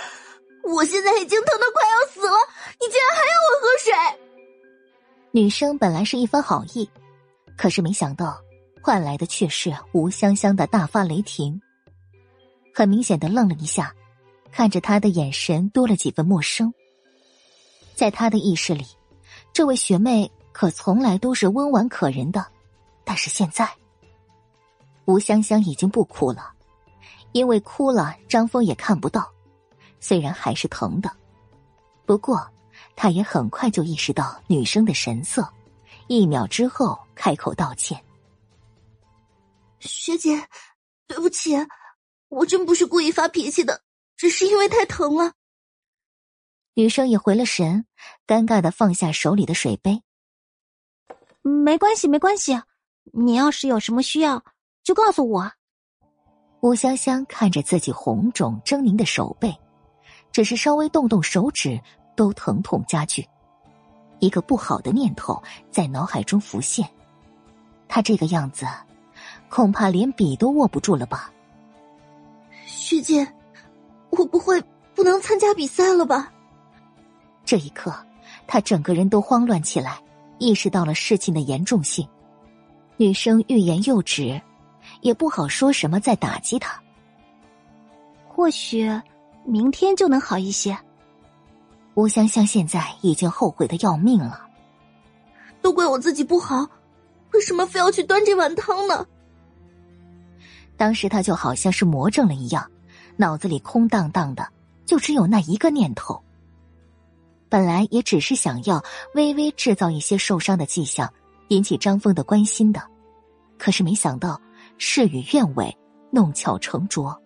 [0.62, 2.36] 我现在已经疼得快要死了，
[2.78, 4.20] 你竟然还要我喝水！
[5.30, 6.88] 女生本来是一番好意，
[7.56, 8.38] 可是没想到
[8.82, 11.60] 换来的却是吴香香的大发雷霆。
[12.74, 13.94] 很明显的愣了一下，
[14.52, 16.74] 看着他的眼神多了几分陌生。
[17.94, 18.84] 在他的意识里，
[19.54, 22.46] 这位学妹可从来都是温婉可人的。
[23.08, 23.72] 但是现在，
[25.04, 26.52] 吴香香已经不哭了，
[27.30, 29.32] 因为哭了张峰也看不到。
[30.00, 31.08] 虽然还是疼的，
[32.04, 32.46] 不过
[32.96, 35.48] 他也很快就意识到女生的神色，
[36.08, 38.04] 一秒之后开口道歉
[39.78, 40.44] ：“学姐，
[41.06, 41.54] 对不起，
[42.28, 43.82] 我真不是故意发脾气的，
[44.16, 45.32] 只是因为太疼了。”
[46.74, 47.86] 女生也回了神，
[48.26, 50.02] 尴尬的放下手里的水杯
[51.40, 52.60] ：“没关系，没关系。”
[53.12, 54.42] 你要是有什么需要，
[54.82, 55.52] 就告诉我。
[56.60, 59.54] 吴香香看着自己红肿狰狞的手背，
[60.32, 61.80] 只是稍微动动手指，
[62.16, 63.26] 都疼痛加剧。
[64.18, 66.88] 一个不好的念头在脑海中浮现：
[67.86, 68.66] 他这个样子，
[69.48, 71.30] 恐怕连笔都握不住了吧？
[72.64, 73.26] 徐姐，
[74.10, 74.60] 我不会
[74.94, 76.32] 不能参加比赛了吧？
[77.44, 77.94] 这一刻，
[78.46, 80.00] 他整个人都慌乱起来，
[80.38, 82.08] 意识到了事情的严重性。
[82.96, 84.40] 女生欲言又止，
[85.02, 86.80] 也不好说什么再打击他。
[88.26, 88.88] 或许
[89.44, 90.76] 明天就能好一些。
[91.94, 94.46] 吴香香现在已经后悔的要命了，
[95.62, 96.68] 都怪我自己不好，
[97.32, 99.06] 为什么非要去端这碗汤呢？
[100.76, 102.70] 当时他就好像是魔怔了一样，
[103.16, 104.46] 脑子里空荡荡的，
[104.84, 106.22] 就只有那一个念头。
[107.48, 108.82] 本来也只是想要
[109.14, 111.10] 微微制造一些受伤的迹象。
[111.48, 112.82] 引起张峰的关心的，
[113.58, 114.40] 可是没想到
[114.78, 115.76] 事与愿违，
[116.10, 117.16] 弄巧成拙。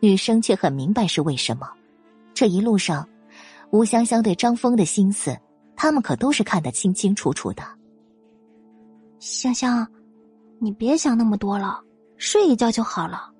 [0.00, 1.70] 女生却很明白是为什么。
[2.34, 3.08] 这一路上，
[3.70, 5.38] 吴香香对张峰的心思，
[5.76, 7.62] 他们可都是看得清清楚楚的。
[9.20, 9.86] 香香，
[10.58, 11.80] 你别想那么多了，
[12.16, 13.30] 睡一觉就好了。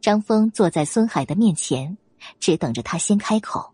[0.00, 1.96] 张峰坐在孙海的面前，
[2.38, 3.71] 只等着他先开口。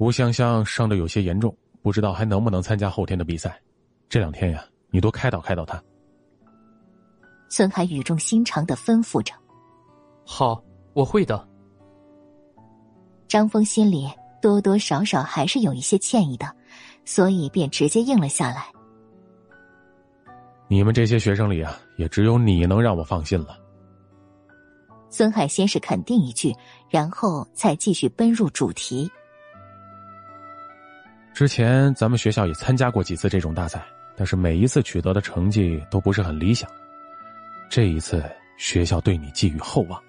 [0.00, 3.60] 吴香香伤的有些严重，不知道还能不能参加后天的比赛。
[4.08, 5.80] 这两天呀，你多开导开导她。
[7.50, 9.34] 孙海语重心长的吩咐着
[10.24, 10.64] ：“好，
[10.94, 11.46] 我会的。”
[13.28, 16.46] 张峰心里多多少少还是有一些歉意的，
[17.04, 18.72] 所以便直接应了下来。
[20.66, 23.58] 你们这些学生里啊，也只有你能让我放心了。
[25.10, 26.56] 孙海先是肯定一句，
[26.88, 29.06] 然后再继续奔入主题。
[31.32, 33.82] 之前咱们学校也参加过几次这种大赛，
[34.16, 36.68] 但是每一次取得的成绩都不是很理想。
[37.70, 38.22] 这一次
[38.58, 40.00] 学校对你寄予厚望，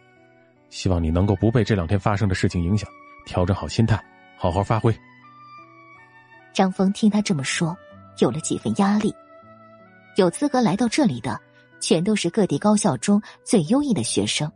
[0.69, 2.89] 希望你能够不被这两天发生的事情影响，
[3.25, 4.03] 调整好心态，
[4.35, 4.93] 好好发挥。
[6.53, 7.77] 张峰听他这么说，
[8.17, 9.13] 有了几分压力。
[10.17, 11.39] 有资格来到这里的，
[11.79, 14.51] 全都是各地高校中最优异的学生，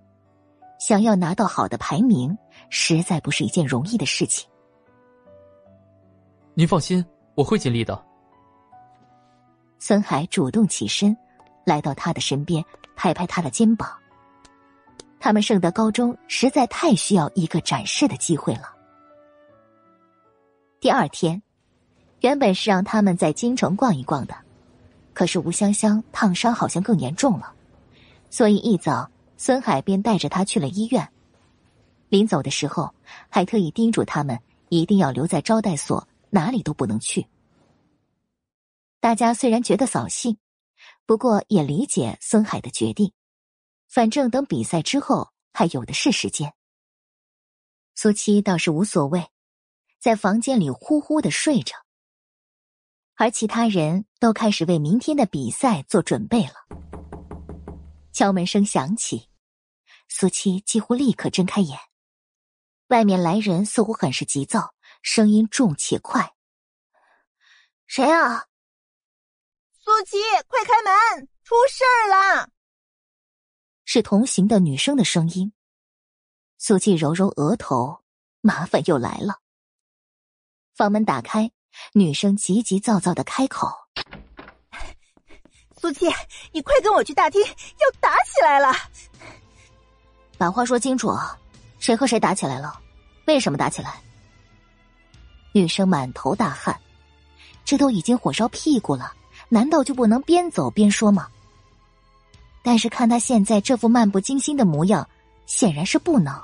[0.77, 2.37] 想要拿到好的排名，
[2.69, 4.49] 实在不是一件容易的事情。
[6.57, 7.03] 您放心，
[7.35, 8.01] 我会尽力的。
[9.77, 11.15] 孙海主动起身，
[11.65, 12.63] 来到他的身边，
[12.95, 13.89] 拍拍他的肩膀。
[15.19, 18.73] 他们圣德高中实在太需要一个展示的机会了。
[20.79, 21.41] 第二天，
[22.21, 24.33] 原本是让他们在京城逛一逛的。
[25.13, 27.53] 可是吴香香烫伤好像更严重了，
[28.29, 31.09] 所以一早孙海便带着她去了医院。
[32.07, 32.93] 临走的时候，
[33.27, 37.27] 还特意叮嘱他们一定要留在招待所，哪里都不能去。
[38.99, 40.37] 大家虽然觉得扫兴，
[41.05, 43.13] 不过也理解孙海的决定。
[43.87, 46.53] 反正等比赛之后还有的是时间。
[47.93, 49.29] 苏七倒是无所谓，
[49.99, 51.75] 在房间里呼呼的睡着。
[53.15, 56.55] 而其他人都开始为明天的比赛做准备了。
[58.11, 59.29] 敲门声响起，
[60.09, 61.79] 苏七几乎立刻睁开眼。
[62.87, 64.74] 外面来人似乎很是急躁，
[65.05, 66.33] 声音重且快
[67.85, 68.47] ：“谁啊？”
[69.79, 70.17] 苏七，
[70.47, 71.29] 快开门！
[71.43, 72.49] 出事儿了！
[73.85, 75.53] 是同行的女生的声音。
[76.57, 78.03] 苏七揉揉额头，
[78.41, 79.41] 麻烦又来了。
[80.75, 81.51] 房门打开。
[81.93, 83.69] 女生急急躁躁的开口
[85.79, 86.07] ：“苏七，
[86.51, 88.73] 你快跟我去大厅，要打起来了！
[90.37, 91.11] 把话说清楚，
[91.79, 92.81] 谁和谁打起来了？
[93.27, 94.01] 为什么打起来？”
[95.55, 96.77] 女生满头大汗，
[97.63, 99.13] 这都已经火烧屁股了，
[99.47, 101.29] 难道就不能边走边说吗？
[102.61, 105.07] 但是看他现在这副漫不经心的模样，
[105.45, 106.37] 显然是不能。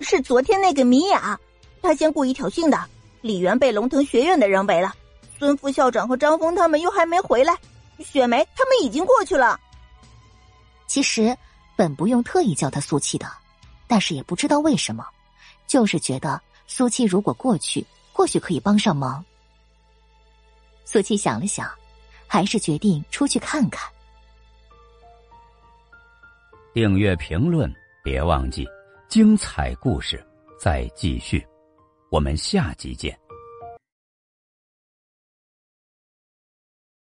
[0.00, 1.40] 是昨天那个米娅，
[1.80, 2.84] 她先故意挑衅的。
[3.22, 4.92] 李元被龙腾学院的人围了，
[5.38, 7.56] 孙副校长和张峰他们又还没回来，
[7.98, 9.58] 雪梅他们已经过去了。
[10.86, 11.34] 其实
[11.76, 13.26] 本不用特意叫他苏气的，
[13.86, 15.06] 但是也不知道为什么，
[15.66, 19.24] 就是觉得苏七如果过去，或许可以帮上忙。
[20.84, 21.70] 苏七想了想，
[22.26, 23.90] 还是决定出去看看。
[26.72, 28.66] 订阅评论，别忘记，
[29.08, 30.24] 精彩故事
[30.58, 31.46] 再继续。
[32.10, 33.18] 我们下集见。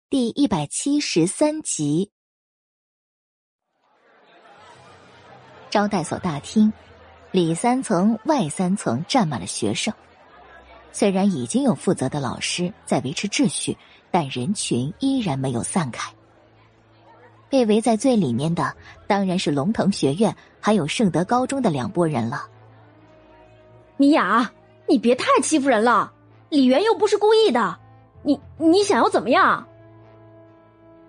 [0.10, 2.12] 第一百七十三集，
[5.70, 6.74] 招待所大厅
[7.32, 9.94] 里三层外三层站满了学生。
[10.92, 13.78] 虽然已经有负责的老师在维持秩序，
[14.12, 16.12] 但人群依然没有散开。
[17.50, 18.76] 被围在最里面的
[19.08, 22.48] 当然是龙腾学院还有圣德高中的两拨人了。
[23.98, 24.50] 米娅。
[24.92, 26.12] 你别太欺负人了，
[26.50, 27.78] 李媛又不是故意的，
[28.24, 29.64] 你你想要怎么样？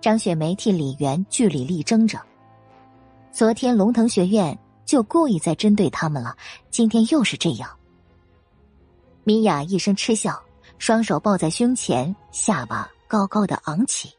[0.02, 2.20] 张雪梅替李媛据理力争着。
[3.32, 4.58] 昨天龙腾学院
[4.90, 6.36] 就故意在针对他们了，
[6.68, 7.70] 今天又是这样。
[9.22, 10.42] 米娅一声嗤笑，
[10.78, 14.12] 双手抱在胸前，下巴高高的昂起。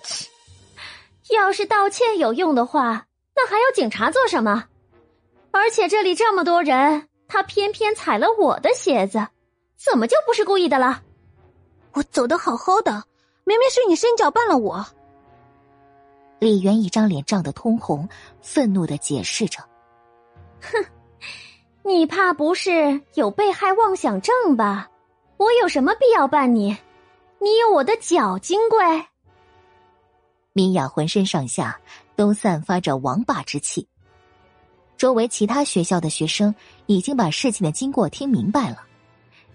[1.28, 3.04] 要是道歉有用的话，
[3.36, 4.64] 那还要警察做什么？
[5.50, 7.06] 而且这里这么多人。
[7.28, 9.28] 他偏偏踩了我的鞋子，
[9.76, 11.02] 怎么就不是故意的了？
[11.92, 13.04] 我走的好好的，
[13.44, 14.86] 明明是你伸脚绊了我。
[16.40, 18.08] 李元一张脸涨得通红，
[18.40, 19.58] 愤怒的解释着
[20.62, 20.84] ：“哼，
[21.84, 24.88] 你怕不是有被害妄想症吧？
[25.36, 26.76] 我有什么必要办你？
[27.40, 29.04] 你有我的脚，金贵。”
[30.54, 31.78] 米雅浑身上下
[32.16, 33.86] 都散发着王霸之气。
[34.96, 36.54] 周围其他学校的学生
[36.86, 38.82] 已经把事情的经过听明白了，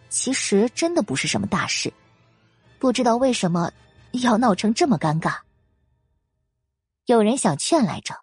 [0.10, 1.92] 其实真的不是什么大事，
[2.78, 3.72] 不知道为什么
[4.12, 5.36] 要闹成这么尴尬。
[7.06, 8.16] 有人想劝来着，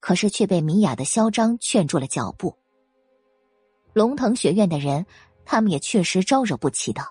[0.00, 2.56] 可是却被米雅的嚣张劝住了脚步。
[3.92, 5.06] 龙腾学院的人，
[5.44, 7.02] 他们也确实招惹不起的。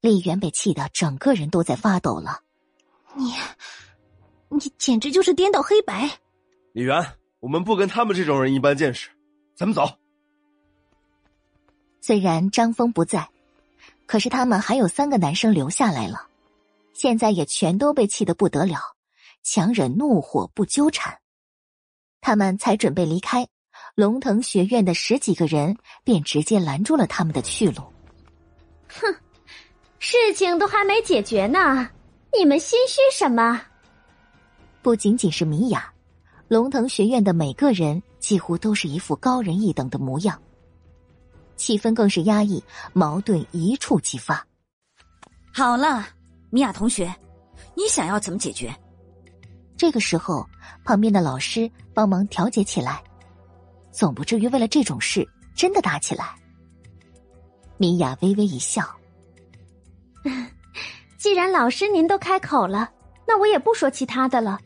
[0.00, 2.42] 李元被气得整个人都在发抖了，
[3.14, 3.32] 你，
[4.50, 6.18] 你简直就是颠倒黑白，
[6.72, 7.04] 李元。
[7.40, 9.10] 我们不跟他们这种人一般见识，
[9.54, 9.98] 咱们走。
[12.00, 13.28] 虽然张峰不在，
[14.06, 16.26] 可是他们还有三个男生留下来了，
[16.92, 18.93] 现在也全都被气得不得了，
[19.44, 21.16] 强忍怒火不纠缠。
[22.20, 23.46] 他们才准备离开，
[23.94, 27.82] 龙腾学院的十几个人便直接拦住了他们的去路。
[28.88, 29.14] 哼，
[29.98, 31.88] 事情都还没解决呢，
[32.36, 33.60] 你们心虚什么？
[34.82, 35.92] 不仅仅是米娅。
[36.48, 40.40] 龙腾学院的每个人几乎都是一副高人一等的模样。
[41.56, 44.46] 气氛更是压抑，矛盾一触即发。
[45.52, 46.06] 好了，
[46.50, 47.14] 米娅同学，
[47.74, 48.74] 你想要怎么解决？
[49.76, 50.48] 这个时候，
[50.84, 53.02] 旁边的老师帮忙调解起来，
[53.90, 56.34] 总不至于为了这种事真的打起来。
[57.76, 58.88] 米娅微微一笑
[61.18, 62.90] ：“既然老师您都开口了，
[63.26, 64.60] 那我也不说其他的了。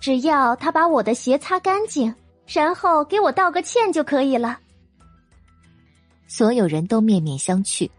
[0.00, 2.14] 只要他把我的鞋擦干净，
[2.46, 4.58] 然后给我道个歉就可以了。”
[6.26, 7.90] 所有人都面面相觑，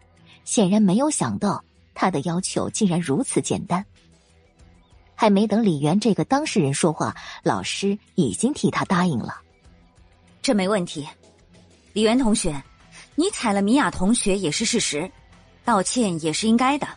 [0.45, 1.63] 显然没有想到
[1.93, 3.85] 他的要求竟然如此简单。
[5.19, 9.41] 还没等李元这个当事人说话，老师已经替他答应了。
[10.41, 11.05] 这没问题，
[11.91, 12.63] 李元同学，
[13.15, 15.11] 你踩了米娅同学也是事实，
[15.65, 16.87] 道歉也是应该的。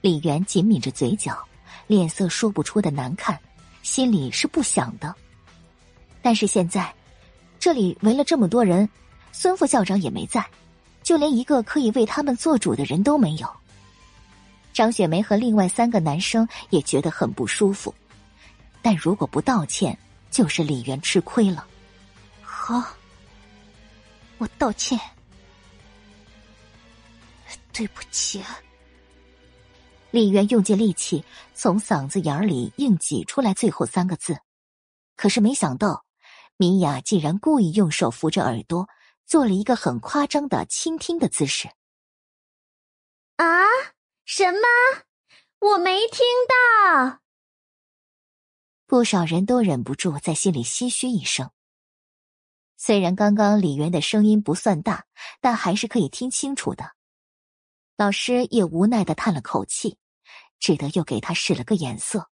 [0.00, 1.38] 李元紧抿着嘴角，
[1.86, 3.38] 脸色说不出的难看，
[3.84, 5.14] 心里是不想的。
[6.20, 6.92] 但是现在，
[7.60, 8.88] 这里围了这么多人。
[9.30, 10.44] 孙副校长也没在，
[11.04, 13.48] 就连一个可以为他们做主的人都没有。
[14.72, 17.94] 张雪梅和另外三个男生也觉得很不舒服，
[18.80, 19.98] 但如果不道歉，
[20.30, 21.66] 就是李媛吃亏了。
[22.42, 22.82] 好，
[24.38, 24.98] 我道歉，
[27.72, 28.42] 对不起。
[30.10, 31.24] 李媛用尽力气
[31.54, 34.38] 从嗓子眼里硬挤出来最后三个字，
[35.16, 36.04] 可是没想到，
[36.56, 38.88] 米娅竟然故意用手扶着耳朵。
[39.26, 41.68] 做了一个很夸张的倾听的姿势。
[43.36, 43.46] 啊？
[44.32, 44.60] 什么？
[45.58, 47.18] 我没听到。
[48.86, 51.50] 不少人都忍不住在心里唏嘘一声。
[52.76, 55.04] 虽然刚刚李元的声音不算大，
[55.40, 56.92] 但还是可以听清楚的。
[57.96, 59.98] 老师也无奈的叹了口气，
[60.60, 62.30] 只得又给他使了个眼色，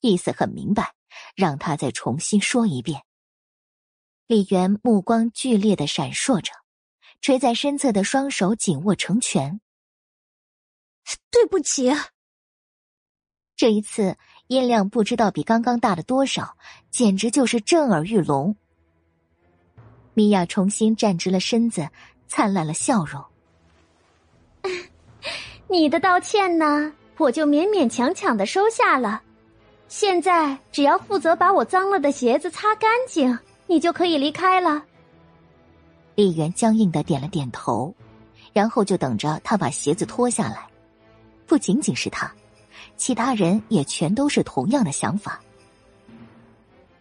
[0.00, 0.94] 意思很明白，
[1.34, 3.06] 让他再重新说一遍。
[4.26, 6.52] 李元目光剧烈的闪烁着，
[7.22, 9.62] 垂在身侧的双手紧握成拳。
[11.30, 11.92] 对不起。
[13.56, 14.16] 这一次
[14.48, 16.56] 音量不知道比刚刚大了多少，
[16.90, 18.54] 简直就是震耳欲聋。
[20.14, 21.88] 米娅重新站直了身子，
[22.28, 23.24] 灿烂了笑容。
[25.68, 29.22] 你的道歉呢，我就勉勉强强的收下了。
[29.88, 33.38] 现在只要负责把我脏了的鞋子擦干净。
[33.68, 34.80] 你就可以离开了。
[36.14, 37.92] 李媛僵硬的点了点头，
[38.52, 40.68] 然后就等着他把鞋子脱下来。
[41.46, 42.30] 不仅仅是他，
[42.96, 45.40] 其他人也全都是同样的想法。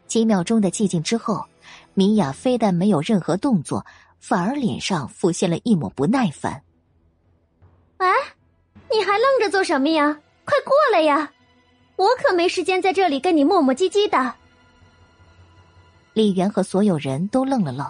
[0.08, 1.46] 几秒钟的寂静之后，
[1.94, 3.86] 米娅非但没有任何动作，
[4.20, 6.62] 反而脸上浮现了一抹不耐烦。
[7.98, 8.08] 哎，
[8.92, 10.20] 你还愣着做什么呀？
[10.46, 11.32] 快过来呀！
[11.96, 14.36] 我可没时间在这里跟你磨磨唧唧的。
[16.14, 17.90] 李元和所有人都愣了愣，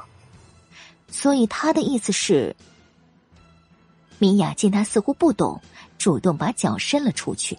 [1.10, 2.56] 所以他的意思是，
[4.20, 5.60] 米娅见他似乎不懂，
[5.98, 7.58] 主动把脚伸了出去，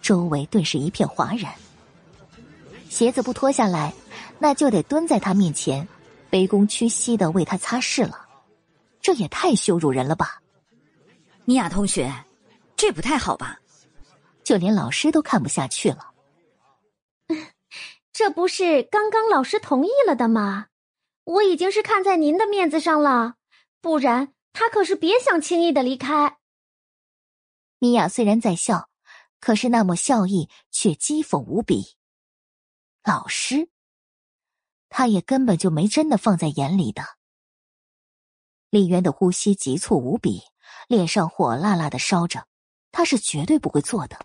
[0.00, 1.52] 周围顿时一片哗然。
[2.88, 3.92] 鞋子不脱下来，
[4.38, 5.86] 那就得蹲在他面前，
[6.30, 8.26] 卑躬屈膝的为他擦拭了，
[9.00, 10.40] 这也太羞辱人了吧！
[11.44, 12.12] 米娅同学，
[12.76, 13.58] 这不太好吧？
[14.44, 16.12] 就连老师都看不下去了。
[18.12, 20.66] 这不是刚刚老师同意了的吗？
[21.24, 23.34] 我已经是看在您的面子上了，
[23.80, 26.36] 不然他可是别想轻易的离开。
[27.84, 28.88] 米娅虽然在笑，
[29.38, 31.98] 可是那抹笑意却讥讽无比。
[33.04, 33.68] 老师，
[34.88, 37.02] 他也根本就没真的放在眼里的。
[38.70, 40.40] 李渊的呼吸急促无比，
[40.88, 42.46] 脸上火辣辣的烧着，
[42.90, 44.18] 他是绝对不会做的。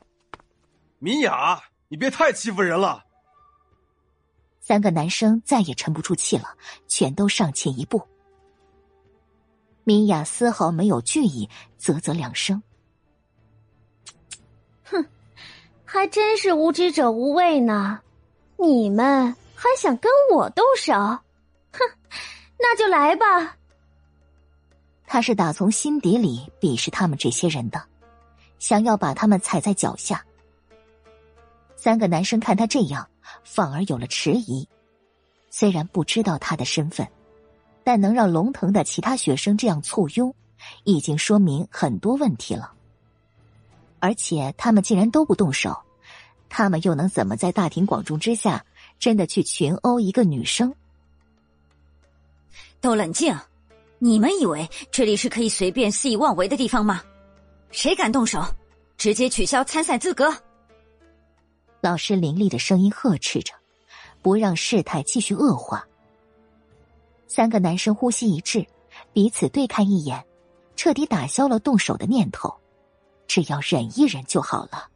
[1.00, 3.04] 米娅，你别太欺负人了。
[4.62, 6.56] 三个男生再也沉不住气了，
[6.88, 8.08] 全都上前一步。
[9.84, 12.64] 米娅丝毫没有惧意，啧啧两声
[15.92, 18.00] ：“还真是无知者无畏呢！
[18.58, 20.94] 你们还想跟我动手？
[20.94, 21.80] 哼，
[22.60, 23.58] 那就来吧！”
[25.08, 27.82] 他是打从心底里鄙视他们这些人的，
[28.60, 30.24] 想要把他们踩在脚下。
[31.76, 33.10] 三个男生看他这样。
[33.44, 34.68] 反而有了迟疑，
[35.50, 37.08] 虽然不知道他的身份，
[37.84, 40.34] 但能让龙腾的其他学生这样簇拥，
[40.84, 42.74] 已经说明很多问题了。
[44.00, 45.78] 而且他们竟然都不动手，
[46.50, 48.66] 他们又能怎么在大庭广众之下
[48.98, 50.74] 真的去群殴一个女生？
[52.82, 53.38] 都冷静！
[53.98, 57.04] 你们以为这里是可以随便肆意妄为的地方吗？
[57.72, 58.42] 谁敢动手，
[58.98, 60.34] 直接取消参赛资格！
[61.82, 63.54] 老师凌厉的声音呵斥着，
[64.22, 65.86] 不让事态继续恶化。
[67.28, 68.66] 三个男生呼吸一致，
[69.12, 70.26] 彼此对看一眼，
[70.78, 72.54] 彻底打消了动手的念头。
[73.30, 74.90] 只要忍一忍就好了。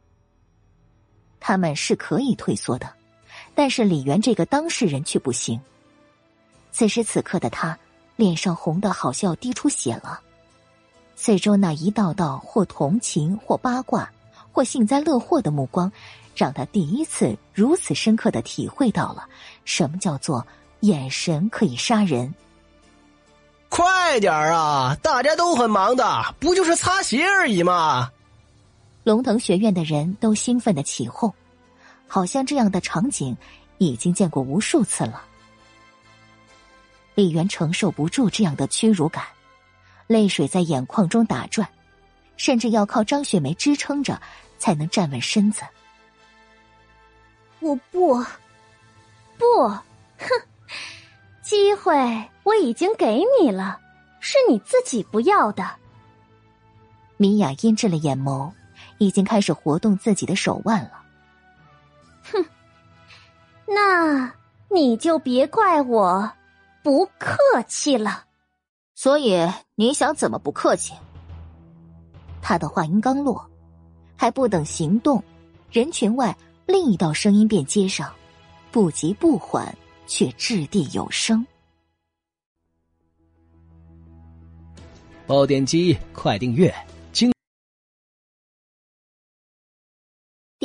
[1.40, 2.92] 他们是可以退缩的，
[3.54, 5.60] 但是李元这个当事人却不行。
[6.72, 7.78] 此时此刻的他，
[8.16, 10.20] 脸上红的好像要滴出血了。
[11.14, 14.10] 四周那一道道或同情、或八卦、
[14.50, 15.92] 或幸灾乐祸的目光，
[16.34, 19.28] 让他第一次如此深刻的体会到了
[19.64, 20.44] 什么叫做
[20.80, 22.34] 眼神可以杀人。
[23.68, 24.96] 快点啊！
[25.02, 28.10] 大家都很忙的，不就是擦鞋而已吗？
[29.04, 31.32] 龙腾学院的人都兴奋的起哄，
[32.08, 33.36] 好像这样的场景
[33.76, 35.22] 已经见过无数次了。
[37.14, 39.22] 李元承受不住这样的屈辱感，
[40.06, 41.68] 泪水在眼眶中打转，
[42.38, 44.20] 甚至要靠张雪梅支撑着
[44.58, 45.62] 才能站稳身子。
[47.60, 48.14] 我不，
[49.36, 50.28] 不，哼，
[51.42, 51.94] 机会
[52.42, 53.78] 我已经给你了，
[54.18, 55.76] 是你自己不要的。
[57.18, 58.50] 米娅阴鸷了眼眸。
[58.98, 61.02] 已经开始活动自己的手腕了。
[62.22, 62.44] 哼，
[63.66, 64.32] 那
[64.70, 66.32] 你就别怪我
[66.82, 68.24] 不客气了。
[68.94, 70.94] 所以你想怎么不客气？
[72.40, 73.50] 他的话音刚落，
[74.16, 75.22] 还不等行动，
[75.70, 78.12] 人群外另一道声音便接上，
[78.70, 79.74] 不急不缓，
[80.06, 81.44] 却掷地有声。
[85.26, 86.72] 爆点击，快订阅。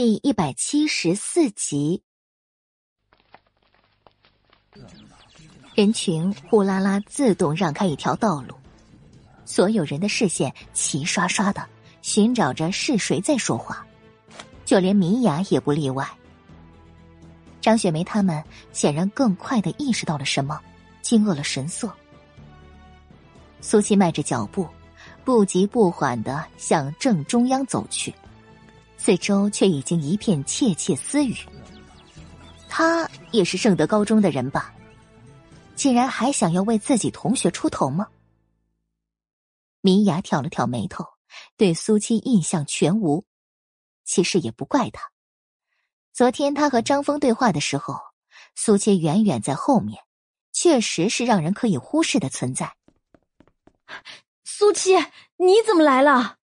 [0.02, 2.02] 第一百七十四集，
[5.76, 8.56] 人群呼啦啦自动让开一条道路，
[9.44, 11.68] 所有人的视线齐刷刷的
[12.02, 13.86] 寻找着是谁在说话，
[14.64, 16.10] 就连米娅也不例外。
[17.60, 20.58] 张雪梅他们显然更快的意识到了什么，
[21.02, 21.94] 惊愕了神色。
[23.60, 24.66] 苏七迈着脚步，
[25.26, 28.16] 不急不缓的向正中央走去。
[29.00, 31.36] 四周却已经一片窃窃私语。
[32.68, 34.76] 他也是圣德高中的人吧？
[35.76, 38.10] 竟然还想要为自己同学出头吗？
[39.80, 41.06] 明雅挑了挑眉头，
[41.56, 43.26] 对苏七印象全无。
[44.04, 45.10] 其实也不怪他。
[46.12, 47.96] 昨天他和张峰对话的时候，
[48.56, 50.04] 苏七远远在后面，
[50.52, 52.76] 确实是让人可以忽视的存在。
[54.44, 54.96] 苏七，
[55.38, 56.39] 你怎么来了？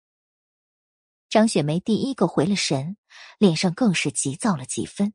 [1.35, 2.95] 张雪梅第一个回了神，
[3.39, 5.13] 脸上更是急躁了几分。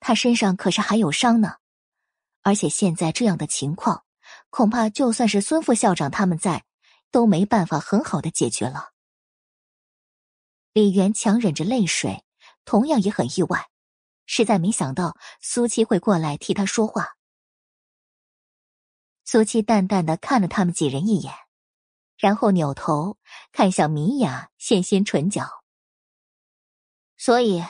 [0.00, 1.56] 她身上可是还有伤呢，
[2.40, 4.06] 而且现在这样的情况，
[4.48, 6.64] 恐怕就算是孙副校长他们在，
[7.10, 8.94] 都没办法很好的解决了。
[10.72, 12.24] 李元强忍着泪水，
[12.64, 13.68] 同样也很意外，
[14.24, 17.16] 实在没想到苏七会过来替他说话。
[19.26, 21.34] 苏七淡淡的看了他们几人一眼。
[22.18, 23.16] 然后扭头
[23.52, 25.46] 看向米娅，纤纤唇角。
[27.16, 27.64] 所以，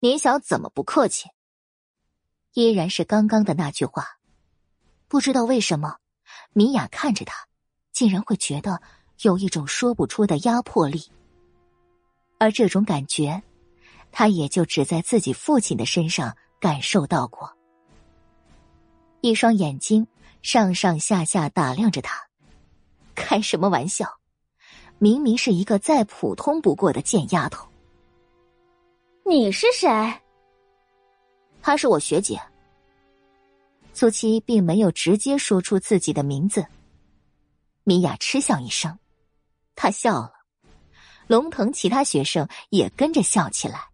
[0.00, 1.30] 你想怎么不客气？
[2.52, 4.18] 依然是刚刚的那句话。
[5.08, 5.96] 不知道为什么，
[6.52, 7.46] 米娅看着他，
[7.90, 8.80] 竟然会觉得
[9.22, 11.10] 有一种说不出的压迫力。
[12.38, 13.42] 而这种感觉，
[14.10, 17.56] 他也就只在自己父亲的身上感受到过。
[19.20, 20.06] 一双眼睛
[20.42, 22.31] 上上下下打量着他。
[23.14, 24.06] 开什么玩笑！
[24.98, 27.66] 明明是一个再普通不过的贱丫头。
[29.24, 29.88] 你是谁？
[31.60, 32.40] 她是我学姐。
[33.92, 36.64] 苏七并没有直接说出自己的名字。
[37.84, 38.96] 米娅嗤笑一声，
[39.74, 40.32] 她笑了。
[41.26, 43.88] 龙腾其他学生也跟着笑起来。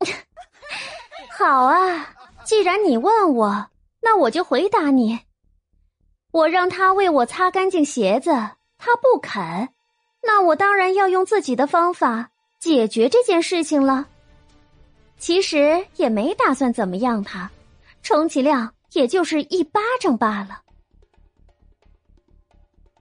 [1.38, 2.14] 好啊，
[2.44, 5.18] 既然你问我，那我就回答你。
[6.34, 8.30] 我让他为我擦干净鞋子，
[8.76, 9.68] 他不肯，
[10.20, 14.08] 那我当然要用自己的方法解决这件事情了。
[15.16, 17.48] 其实也没打算怎么样他，
[18.02, 20.60] 充其量也就是一巴掌罢了。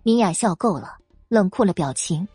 [0.03, 0.97] 米娅笑够了，
[1.27, 2.27] 冷酷了表情，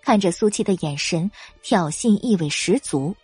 [0.00, 1.30] 看着苏七的眼神
[1.60, 3.14] 挑衅意味十足。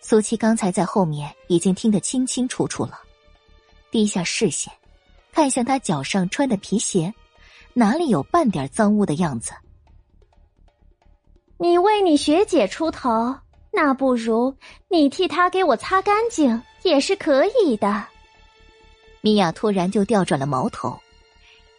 [0.00, 2.98] 苏七刚才在后面已经听得清清楚楚了，
[3.92, 4.72] 低下视线。
[5.32, 7.12] 看向他脚上穿的皮鞋，
[7.74, 9.52] 哪里有半点脏污的样子？
[11.58, 13.36] 你为你学姐出头，
[13.72, 14.54] 那不如
[14.88, 18.04] 你替她给我擦干净也是可以的。
[19.20, 20.98] 米娅突然就调转了矛头，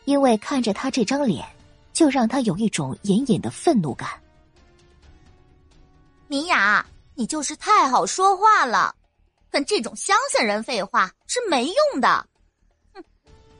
[0.05, 1.45] 因为看着他这张脸，
[1.93, 4.09] 就让他有一种隐隐的愤怒感。
[6.27, 8.93] 米娅，你就是太好说话了，
[9.49, 12.28] 跟这种乡下人废话是没用的。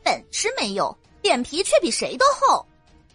[0.09, 2.65] 本事没有，脸皮却比谁都厚。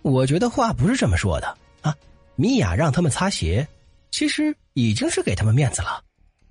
[0.02, 1.92] 我觉得话不是这么说的啊！
[2.36, 3.66] 米娅让他们擦鞋，
[4.12, 6.00] 其实已经是给他们面子了。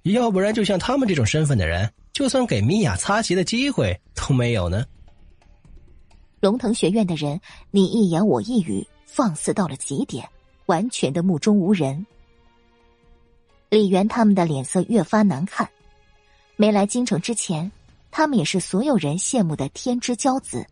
[0.02, 4.86] 要不然，就像他们这种身份的人，就算给米娅擦鞋的机会都没有呢。
[6.42, 7.40] 龙腾学院的人，
[7.72, 10.28] 你一言我一语，放肆到了极点，
[10.66, 12.06] 完全的目中无人。
[13.70, 15.70] 李元他们的脸色越发难看。
[16.58, 17.72] 没来京城之前，
[18.16, 20.68] 他们也是所有人羡慕的天之骄子，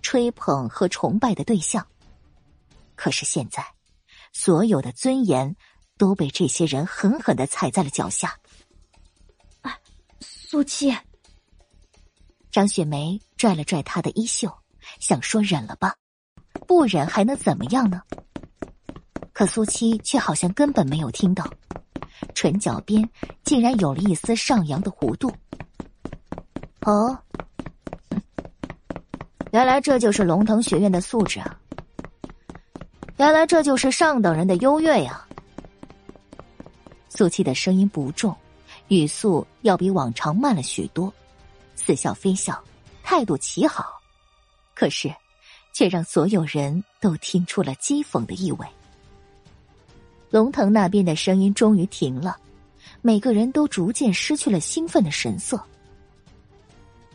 [0.00, 1.86] 吹捧和崇拜的对象。
[2.94, 3.62] 可是现在，
[4.32, 5.54] 所有的尊严
[5.98, 8.34] 都被这些人狠狠的踩在了脚下。
[9.60, 9.78] 啊，
[10.20, 10.96] 苏七，
[12.50, 14.50] 张雪梅拽了拽他的衣袖，
[14.98, 15.94] 想说忍了吧，
[16.66, 18.00] 不忍还能怎么样呢？
[19.34, 21.46] 可苏七却好像根本没有听到，
[22.34, 23.06] 唇角边
[23.44, 25.30] 竟然有了一丝上扬的弧度。
[26.86, 27.18] 哦，
[29.50, 31.58] 原来这就是龙腾学院的素质啊！
[33.16, 35.26] 原来这就是上等人的优越呀！
[37.08, 38.32] 苏七的声音不重，
[38.86, 41.12] 语速要比往常慢了许多，
[41.74, 42.62] 似笑非笑，
[43.02, 44.00] 态度极好，
[44.72, 45.12] 可是
[45.72, 48.66] 却让所有人都听出了讥讽的意味。
[50.30, 52.36] 龙腾那边的声音终于停了，
[53.02, 55.60] 每个人都逐渐失去了兴奋的神色。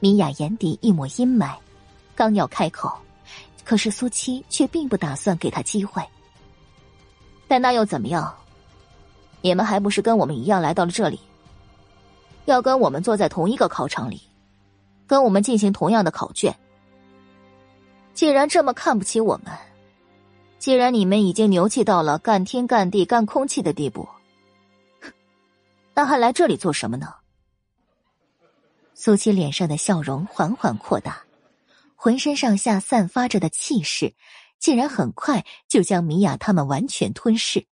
[0.02, 1.56] 米娅眼底一抹阴霾，
[2.14, 2.92] 刚要开口。
[3.64, 6.04] 可是苏七却并不打算给他机会。
[7.48, 8.36] 但那又怎么样？
[9.42, 11.20] 你们还不是跟我们一样来到了这里，
[12.46, 14.22] 要跟我们坐在同一个考场里，
[15.08, 16.56] 跟我们进行同样的考卷。
[18.14, 19.56] 既然这么看不起我们，
[20.60, 24.08] 既然你们已经牛气到了干天干地干空气的地步，
[25.94, 27.14] 那还来这里做什么呢？
[29.04, 31.26] 苏七脸上的笑容缓缓扩大。
[31.96, 34.14] 浑身上下散发着的气势，
[34.60, 37.66] 竟然很快就将米娅他们完全吞噬。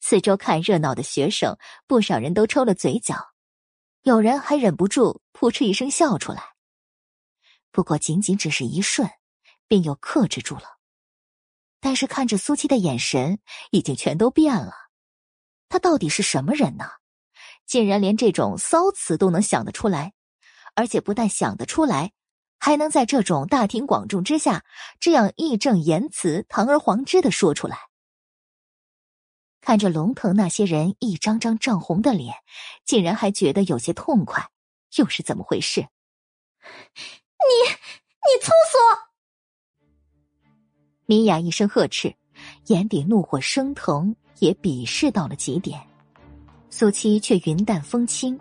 [0.00, 3.34] 四周看热闹的学生，不少人都抽了嘴角，
[4.04, 6.42] 有人还忍不住扑哧一声笑出来。
[7.70, 9.06] 不过仅仅只是一瞬，
[9.66, 10.78] 便又克制住了。
[11.78, 13.38] 但是看着苏七的眼神，
[13.70, 14.72] 已经全都变了。
[15.68, 16.86] 他到底是什么人呢？
[17.68, 20.14] 竟然连这种骚词都能想得出来，
[20.74, 22.12] 而且不但想得出来。
[22.58, 24.64] 还能在这种大庭广众之下，
[24.98, 27.78] 这样义正言辞、堂而皇之的说出来。
[29.60, 32.34] 看着龙腾那些人一张张涨红的脸，
[32.84, 34.50] 竟然还觉得有些痛快，
[34.96, 35.82] 又是怎么回事？
[36.62, 38.78] 你你粗俗！
[41.06, 42.16] 米娅一声呵斥，
[42.66, 45.87] 眼底怒火升腾，也鄙视到了极点。
[46.78, 48.38] 苏七却云淡风轻，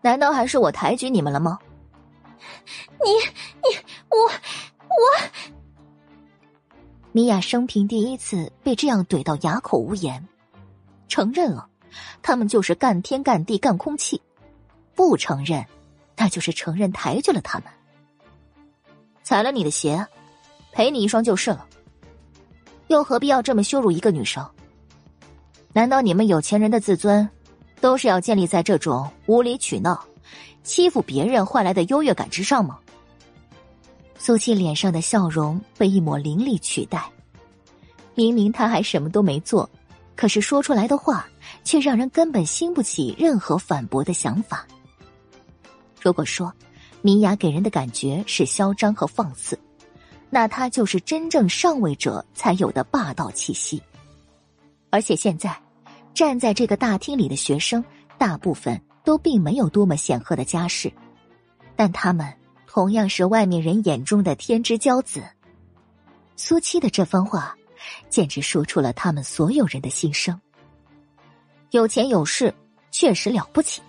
[0.00, 1.58] 难道还是我抬举你们了吗？
[3.04, 3.10] 你
[3.60, 3.76] 你
[4.08, 4.16] 我
[4.88, 4.96] 我，
[7.12, 10.26] 米娅生平第一次被这样怼到哑口无言，
[11.06, 11.68] 承认了，
[12.22, 14.18] 他们就是干天干地干空气；
[14.94, 15.62] 不承认，
[16.16, 17.68] 那就是承认抬举了他们。
[19.22, 20.06] 踩了你的鞋，
[20.72, 21.68] 赔你一双就是了。
[22.86, 24.50] 又何必要这么羞辱一个女生？
[25.72, 27.28] 难道你们有钱人的自尊，
[27.80, 30.04] 都是要建立在这种无理取闹？
[30.62, 32.78] 欺负别人换来的优越感之上吗？
[34.18, 37.10] 苏七脸上的笑容被一抹凌厉取代。
[38.14, 39.68] 明明他还什么都没做，
[40.14, 41.26] 可是说出来的话
[41.64, 44.66] 却让人根本兴不起任何反驳的想法。
[46.00, 46.52] 如果说
[47.00, 49.58] 明雅给人的感觉是嚣张和放肆，
[50.28, 53.82] 那她就是真正上位者才有的霸道气息。
[54.92, 55.60] 而且现在
[56.14, 57.84] 站在这个大厅里的学生，
[58.16, 58.80] 大部分。
[59.04, 60.92] 都并没有多么显赫的家世，
[61.74, 62.32] 但他们
[62.68, 65.24] 同样是外面人眼中的天之骄子。
[66.36, 67.56] 苏七的这番话，
[68.08, 70.40] 简直说出了他们所有人的心声。
[71.72, 72.54] 有钱有势
[72.92, 73.82] 确实了不起，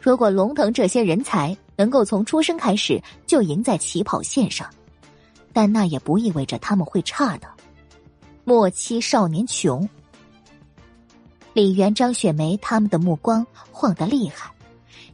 [0.00, 4.68] 如果龙腾这些人才能够从出生开始就赢在起跑线上，
[5.52, 7.46] 但那也不意味着他们会差的。
[8.44, 9.88] 莫欺少年穷。
[11.54, 14.52] 李元、张雪梅他们的目光晃得厉害，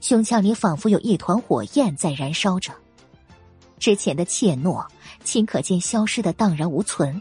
[0.00, 2.72] 胸腔里仿佛有一团火焰在燃烧着。
[3.78, 4.84] 之前的怯懦，
[5.24, 7.20] 顷刻间消失的荡然无存。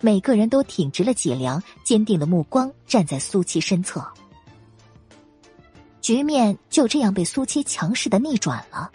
[0.00, 4.04] 每个人都挺直了脊梁，坚定的目光站在苏七身侧。
[6.00, 8.90] 局面就这样被苏七强势的逆转了。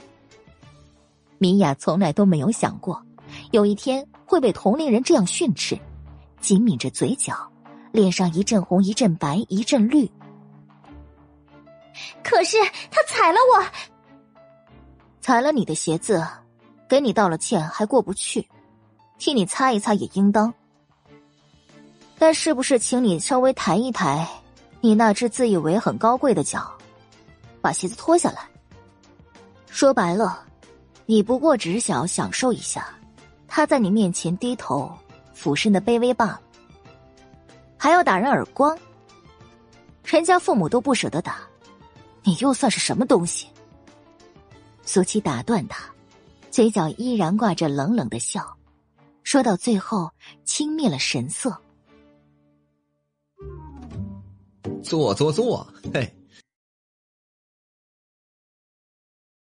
[1.38, 3.02] 米娅从来都没有想过，
[3.52, 5.80] 有一天会被同龄人这样训斥，
[6.40, 7.36] 紧抿着嘴角。
[7.92, 10.08] 脸上一阵红，一阵白，一阵绿。
[12.24, 12.56] 可是
[12.92, 13.66] 他踩了我。
[15.22, 16.24] 踩了你的鞋子，
[16.88, 18.48] 给你道了歉还过不去，
[19.18, 20.54] 替你擦一擦也应当。
[22.20, 24.28] 但是不是请你稍微抬一抬
[24.82, 26.72] 你那只自以为很高贵的脚，
[27.62, 28.48] 把鞋子脱下来？
[29.66, 30.46] 说白了，
[31.08, 32.88] 你不过只是想要享受一下
[33.48, 34.96] 他在你面前低头
[35.40, 36.42] 俯身的卑微罢了，
[37.78, 38.78] 还要打人耳光？
[40.04, 41.48] 人家父母都不舍得打，
[42.24, 43.48] 你又算是什么东西？
[44.84, 45.90] 苏七打断他，
[46.52, 48.58] 嘴角依然挂着冷冷的笑，
[49.24, 50.12] 说到最后
[50.44, 51.58] 轻蔑了神色。
[54.84, 56.14] 坐坐坐，嘿。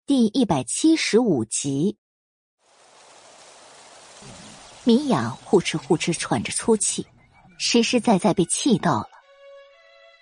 [0.05, 1.97] 第一百七十五集，
[4.87, 7.05] 米娅呼哧呼哧喘着粗气，
[7.57, 9.09] 实实在在被气到了。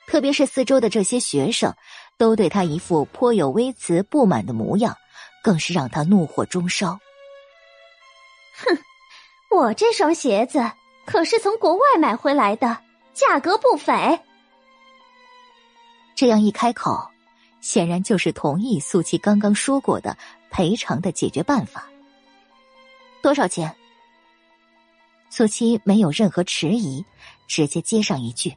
[0.07, 1.71] 特别是四周的这些学生，
[2.17, 4.97] 都对他一副颇有微词不满的模样，
[5.43, 6.99] 更是让他怒火中烧。
[8.57, 10.71] 哼，我这双鞋子
[11.05, 12.79] 可是从国外买回来的，
[13.13, 14.19] 价格不菲。
[16.15, 17.11] 这样一开口，
[17.61, 20.17] 显然就是同意苏七刚刚说过的
[20.49, 21.87] 赔偿的解决办法。
[23.21, 23.75] 多少钱？
[25.37, 27.03] 苏七没有任何迟疑，
[27.45, 28.55] 直接接上一句：“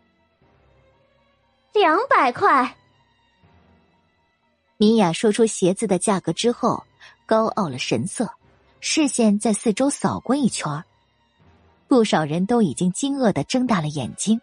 [1.74, 2.76] 两百块。”
[4.78, 6.84] 米娅说出鞋子的价格之后，
[7.26, 8.30] 高傲了神色，
[8.78, 10.84] 视线在四周扫过一圈
[11.88, 14.40] 不少人都已经惊愕的睁大了眼睛。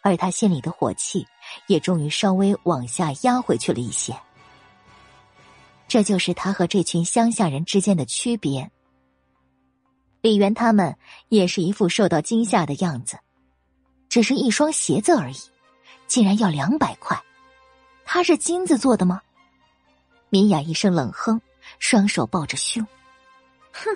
[0.00, 1.24] 而他心里的火气
[1.68, 4.12] 也终于稍微往下压回去了一些。
[5.86, 8.68] 这就是他和这群乡下人之间的区别。
[10.22, 10.96] 李元他们
[11.28, 13.18] 也是一副受到惊吓的样子，
[14.08, 15.36] 只是一双鞋子而已，
[16.06, 17.20] 竟然要两百块，
[18.06, 19.20] 它是金子做的吗？
[20.30, 21.38] 米雅一声冷哼，
[21.78, 22.86] 双手抱着胸，
[23.72, 23.94] 哼，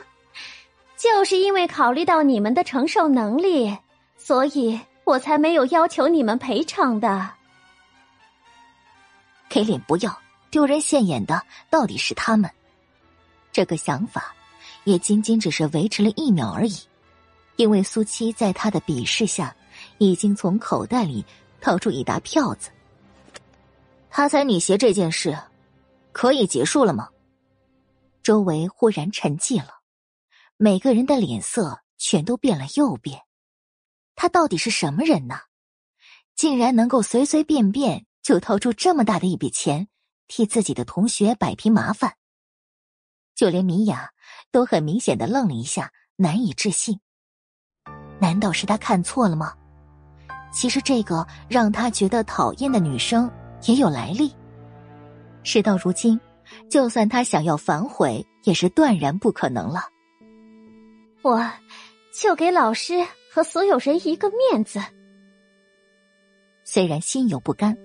[0.98, 3.74] 就是因为考虑到你们的承受能力，
[4.18, 4.78] 所以。
[5.06, 7.30] 我才没有要求你们赔偿的。
[9.48, 11.40] 给脸不要，丢人现眼的
[11.70, 12.50] 到底是他们。
[13.52, 14.34] 这个想法
[14.86, 16.76] 也仅仅只是维持了一秒而已，
[17.56, 19.54] 因为苏七在他的鄙视下，
[19.98, 21.24] 已经从口袋里
[21.60, 22.70] 掏出一沓票子。
[24.08, 25.36] 他踩你鞋这件事，
[26.12, 27.08] 可以结束了吗？
[28.22, 29.80] 周围忽然沉寂了，
[30.56, 33.22] 每个人的脸色全都变了又变。
[34.14, 35.40] 他到底是什么人呢？
[36.36, 39.88] 竟然能够随随便便就掏出这么大的一笔钱，
[40.28, 42.14] 替自己的同学摆平麻烦。
[43.36, 44.10] 就连米娅
[44.50, 46.98] 都很明显的愣了一下，难以置信。
[48.18, 49.54] 难道是他看错了吗？
[50.50, 53.30] 其实这个让他觉得讨厌的女生
[53.66, 54.34] 也有来历。
[55.44, 56.18] 事到如今，
[56.68, 59.82] 就算他想要反悔，也是断然不可能了。
[61.22, 61.48] 我，
[62.12, 63.06] 就给老师。
[63.36, 64.80] 和所有人一个面子。
[66.64, 67.76] 虽然心有不甘，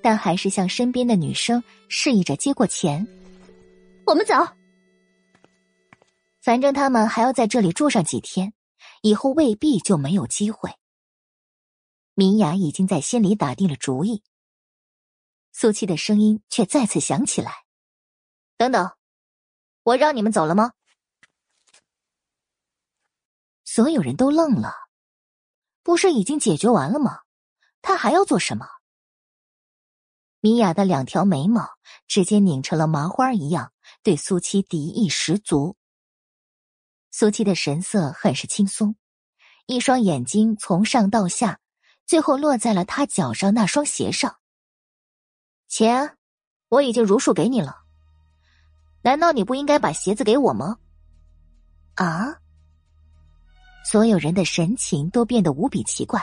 [0.00, 3.04] 但还是向身边的女生示意着接过钱。
[4.06, 4.34] 我们走，
[6.40, 8.54] 反正他们还要在这里住上几天，
[9.02, 10.74] 以后未必就没有机会。
[12.14, 14.22] 米娅已经在心里打定了主意。
[15.52, 17.52] 苏七的声音却再次响起来
[18.56, 18.92] ：“等等，
[19.82, 20.72] 我让你们走了吗？”
[23.64, 24.74] 所有人都愣了。
[25.82, 27.20] 不是已经解决完了吗？
[27.82, 28.66] 他还要做什么？
[30.40, 31.68] 米娅的两条眉毛
[32.06, 35.76] 直接拧成了麻花一样，对苏七敌意十足。
[37.10, 38.94] 苏七的神色很是轻松，
[39.66, 41.58] 一双眼睛从上到下，
[42.06, 44.36] 最后落在了他脚上那双鞋上。
[45.68, 46.16] 钱
[46.68, 47.78] 我已经如数给你了，
[49.02, 50.78] 难道你不应该把鞋子给我吗？
[51.94, 52.36] 啊？
[53.84, 56.22] 所有人的神情都变得无比奇怪，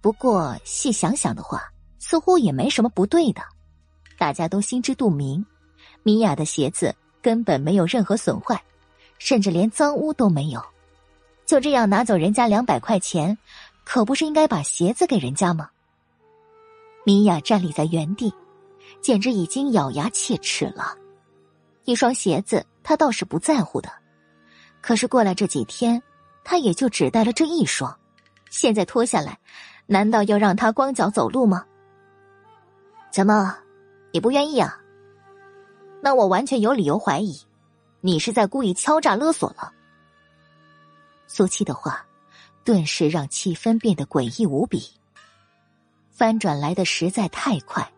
[0.00, 3.40] 不过细想想的话，似乎也没什么不对的。
[4.18, 5.46] 大家都心知肚明，
[6.02, 8.62] 米娅的鞋子根本没有任何损坏，
[9.20, 10.60] 甚至连脏污都没有。
[11.46, 13.38] 就这样拿走人家两百块钱，
[13.84, 15.70] 可不是应该把鞋子给人家吗？
[17.04, 18.34] 米娅站立在原地，
[19.00, 20.96] 简直已经咬牙切齿了。
[21.84, 23.88] 一双鞋子，她倒是不在乎的，
[24.80, 26.02] 可是过来这几天。
[26.42, 27.94] 他也就只带了这一双，
[28.48, 29.38] 现在脱下来，
[29.86, 31.66] 难道要让他光脚走路吗？
[33.12, 33.58] 怎么，
[34.10, 34.80] 你不愿意啊？
[36.00, 37.38] 那我完全有理由怀疑，
[38.00, 39.72] 你是在故意敲诈勒索了。
[41.26, 42.04] 苏七的话，
[42.64, 44.82] 顿时让气氛变得诡异无比。
[46.10, 47.90] 翻转来的实在太快，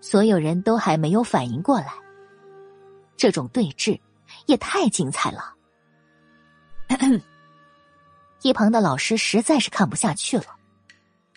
[0.00, 1.92] 所有人都还没有反应过来。
[3.16, 3.98] 这种对峙
[4.46, 5.54] 也太精彩了。
[8.42, 10.44] 一旁的老师实在是看不下去了，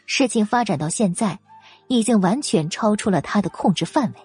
[0.06, 1.40] 事情发展到现在，
[1.88, 4.20] 已经完全超出了他的控制范围。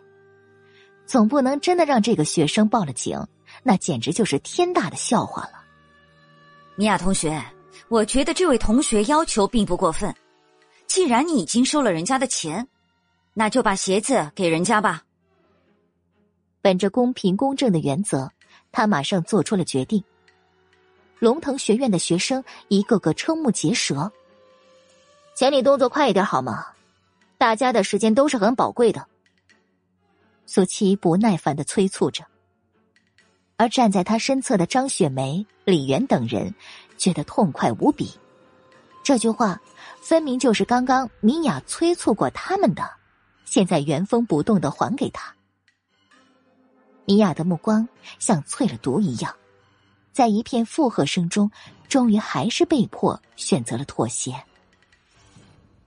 [1.07, 3.19] 总不能真的让这个学生报了警，
[3.67, 5.61] 那简直就是天大的笑话了。
[6.77, 7.45] 米娅同学，
[7.89, 10.15] 我觉得这位同学要求并不过分。
[10.86, 12.69] 既然你已经收了人家的钱，
[13.35, 15.03] 那就把鞋子给人家吧。
[16.62, 18.31] 本着公平公正的原则，
[18.70, 20.05] 他马上做出了决定。
[21.19, 24.12] 龙腾学院的学生一个个瞠目结舌。
[25.35, 26.67] 请你动作快一点好吗？
[27.36, 29.09] 大家的时间都是很宝贵的。
[30.47, 32.25] 苏七不耐烦的催促着，
[33.57, 36.55] 而站在他身侧的张雪梅、李媛等人
[36.99, 38.12] 觉得痛快无比。
[39.02, 39.60] 这句话
[40.01, 42.83] 分明就是刚刚米娅催促过他们的，
[43.44, 45.35] 现在原封不动的还给他。
[47.05, 49.35] 米娅的目光像淬了毒一样。
[50.12, 51.51] 在一片附和声中，
[51.89, 54.33] 终于还是被迫选择了妥协。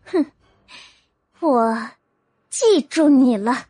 [0.06, 0.26] 哼，
[1.40, 1.90] 我
[2.50, 3.66] 记住你了。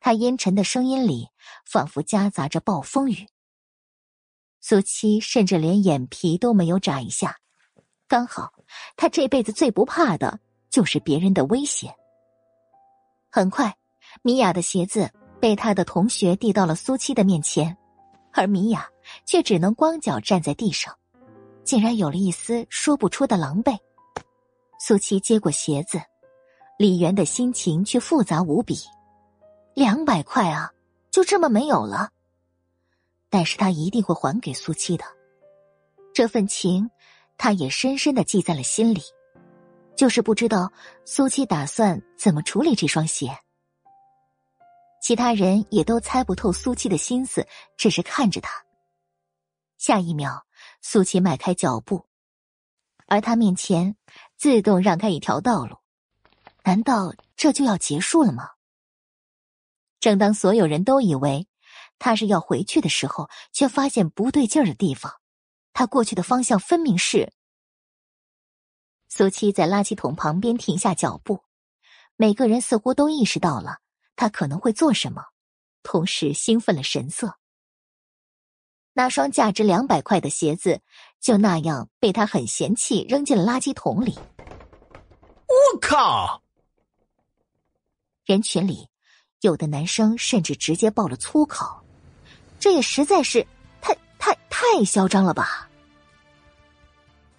[0.00, 1.28] 他阴沉的声音里
[1.64, 3.26] 仿佛夹杂着暴风雨。
[4.60, 7.36] 苏七甚至连眼皮都没有眨一下，
[8.06, 8.52] 刚好
[8.96, 10.38] 他这辈子最不怕的
[10.68, 11.94] 就是别人的威胁。
[13.30, 13.76] 很快，
[14.22, 15.10] 米娅的鞋子
[15.40, 17.76] 被他的同学递到了苏七的面前，
[18.32, 18.88] 而米娅。
[19.26, 20.96] 却只能光脚站在地上，
[21.64, 23.76] 竟然有了一丝说不出的狼狈。
[24.78, 26.00] 苏七接过鞋子，
[26.78, 28.78] 李媛的心情却复杂无比。
[29.74, 30.70] 两百块啊，
[31.10, 32.10] 就这么没有了。
[33.28, 35.04] 但是他一定会还给苏七的，
[36.12, 36.90] 这份情，
[37.38, 39.02] 他也深深的记在了心里。
[39.96, 40.72] 就是不知道
[41.04, 43.36] 苏七打算怎么处理这双鞋。
[45.02, 48.50] 其他人也都猜不透苏七的心思，只是看着他。
[49.76, 50.46] 下一秒，
[50.80, 52.06] 苏琪迈开脚步，
[53.06, 53.96] 而他面前
[54.36, 55.76] 自动让开一条道路。
[56.64, 58.48] 难道这就要结束了吗？
[60.00, 61.46] 正当所有人都以为
[61.98, 65.20] 他是要回去的时候，却发现不对劲儿的地方。
[65.72, 67.32] 他过去的方向分明是……
[69.08, 71.44] 苏七在垃圾桶旁边停下脚步，
[72.16, 73.78] 每个人似乎都意识到了
[74.16, 75.22] 他可能会做什么，
[75.82, 77.36] 同时兴奋了神色。
[78.92, 80.80] 那双价值两百块的鞋子，
[81.20, 84.18] 就那样被他很嫌弃扔进了垃圾桶里。
[85.46, 86.42] 我靠！
[88.24, 88.88] 人群里，
[89.40, 91.80] 有的男生甚至直接爆了粗口，
[92.58, 93.46] 这也实在是
[93.80, 95.68] 太太太嚣张了吧！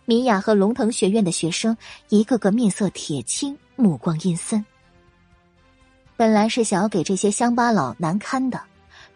[0.05, 1.77] 米娅和龙腾学院的学生
[2.09, 4.65] 一个个面色铁青，目光阴森。
[6.17, 8.61] 本来是想要给这些乡巴佬难堪的，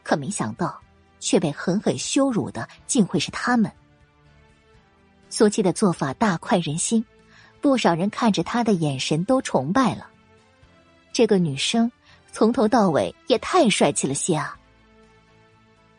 [0.03, 0.81] 可没想到。
[1.17, 3.71] 却被狠狠羞辱的，竟会是他们。
[5.31, 7.03] 苏七的做法大快人心，
[7.59, 10.07] 不少人看着他的眼神都崇拜了。
[11.11, 11.91] 这个女生
[12.35, 14.59] 从头到尾也太帅气了些啊！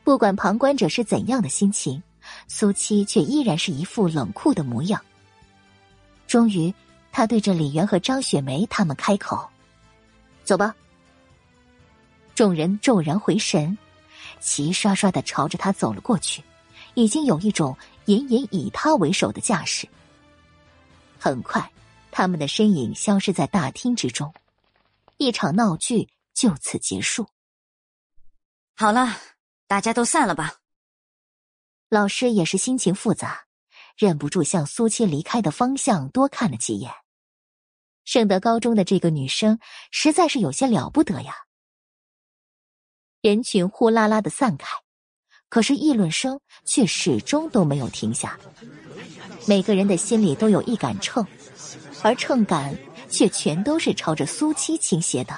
[0.05, 2.03] 不管旁观者是怎样的心情，
[2.47, 5.03] 苏七却依然是一副冷酷的模样。
[6.27, 6.75] 终于，
[7.11, 9.49] 他对着李媛和张雪梅他们开口
[10.45, 10.77] ：“走吧。”
[12.37, 13.79] 众人骤然回神。
[14.39, 16.43] 齐刷刷的朝着他走了过去，
[16.93, 17.75] 已经有一种
[18.05, 19.89] 隐隐以他为首的架势。
[21.19, 21.73] 很快，
[22.11, 24.35] 他们的身影消失在大厅之中，
[25.17, 26.07] 一场闹剧
[26.37, 27.27] 就此结束。
[28.77, 29.17] 好了，
[29.67, 30.59] 大家都散了吧。
[31.89, 33.47] 老师也是心情复杂，
[33.97, 36.93] 忍不住向苏七离开的方向多看了几眼。
[38.05, 39.59] 圣德高中的这个女生
[39.91, 41.35] 实在是有些了不得呀。
[43.23, 44.67] 人群呼啦啦的散开，
[45.49, 48.39] 可是议论声却始终都没有停下。
[49.49, 51.27] 每个人的心里都有一杆秤，
[52.03, 52.77] 而秤杆
[53.09, 55.37] 却全都是朝着苏七倾斜的。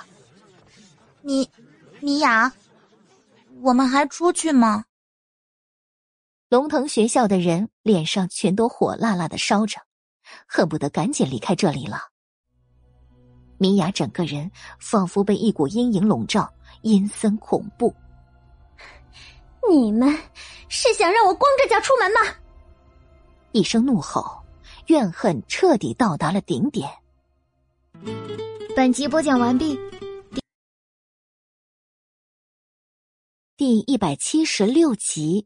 [1.22, 1.48] 米
[2.00, 2.52] 米娅，
[3.62, 4.84] 我们还出去吗？
[6.48, 9.80] 龙腾学校的人脸上全都火辣辣的烧着，
[10.46, 11.98] 恨不得赶紧离开这里了。
[13.58, 16.52] 米娅整个人仿佛被一股阴影笼罩。
[16.82, 17.92] 阴森恐怖！
[19.68, 20.16] 你们
[20.68, 22.20] 是想让我光着脚出门吗？
[23.50, 24.40] 一声怒吼，
[24.86, 26.88] 怨恨彻底到达了顶点。
[28.76, 29.76] 本集播讲完毕，
[33.58, 35.44] 第一百七十六集。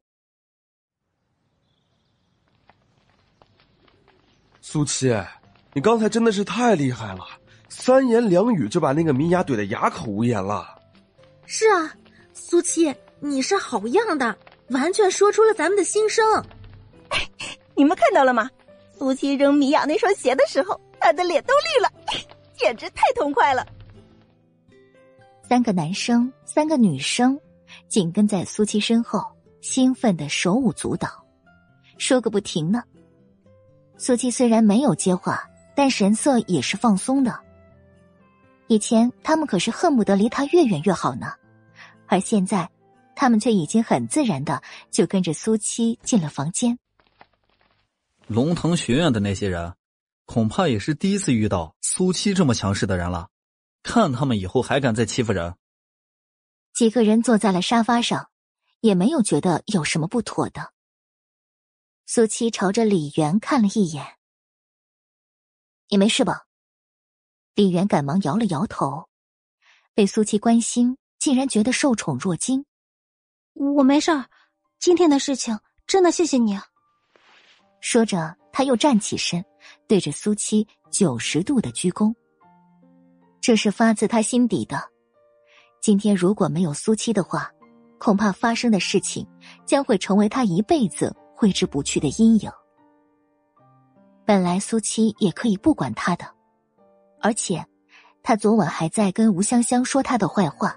[4.61, 5.11] 苏七，
[5.73, 7.25] 你刚才真的是太厉害了，
[7.71, 10.79] 三言两语就把那个米娅怼得哑口无言了。
[11.47, 11.91] 是啊，
[12.35, 16.23] 苏七，你是好样的，完全说出了咱们的心声。
[17.75, 18.51] 你们看到了吗？
[18.99, 21.91] 苏七扔米娅那双鞋的时候，他的脸都绿了，
[22.59, 23.67] 简直太痛快了。
[25.49, 27.41] 三个男生，三个女生，
[27.93, 29.23] 紧跟在苏七身后，
[29.61, 31.27] 兴奋的手舞足蹈，
[31.99, 32.83] 说个不停呢。
[33.99, 35.47] 苏七虽然没有接话，
[35.77, 37.39] 但神色也是放松的。
[38.67, 41.35] 以前他们可是恨不得离他越远越好呢，
[42.07, 42.71] 而现在，
[43.15, 46.79] 他们却已经很自然的就跟着苏七进了房间。
[48.27, 49.75] 龙腾学院的那些人，
[50.25, 53.29] 恐怕也是第一次遇到苏七这么强势的人了。
[53.83, 55.55] 看他们以后还敢再欺负人！
[56.83, 58.29] 几个人坐在了沙发上，
[58.81, 60.73] 也没有觉得有什么不妥的。
[62.07, 64.05] 苏七朝着李元看了一眼
[65.91, 66.43] ：“你没事吧？”
[67.55, 69.09] 李元赶忙摇了摇头，
[69.95, 72.65] 被苏七关心，竟然觉得受宠若惊。
[73.53, 74.29] 我没事儿，
[74.81, 76.67] 今天的事情真的谢谢你啊。
[77.81, 79.45] 说着，他又站起身，
[79.87, 82.13] 对着苏七九十度的鞠躬。
[83.41, 84.91] 这是发自他心底的。
[85.83, 87.51] 今天如果没有苏七的话，
[87.99, 89.27] 恐怕发生的事情
[89.67, 92.49] 将会成为他一辈子挥之不去的阴影。
[94.25, 96.25] 本来苏七也可以不管他的，
[97.21, 97.67] 而且
[98.23, 100.77] 他昨晚还在跟吴香香说他的坏话，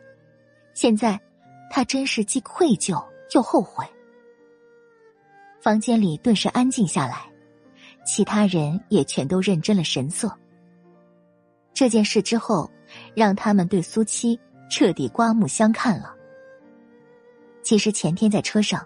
[0.73, 1.21] 现在
[1.69, 2.99] 他真是既愧疚
[3.35, 3.85] 又后悔。
[5.61, 7.31] 房间里顿时安静下来，
[8.07, 10.35] 其他人也全都认真了神色。
[11.75, 12.67] 这件事之后，
[13.13, 16.13] 让他们对苏七彻底刮目相看了。
[17.61, 18.85] 其实前天在车上，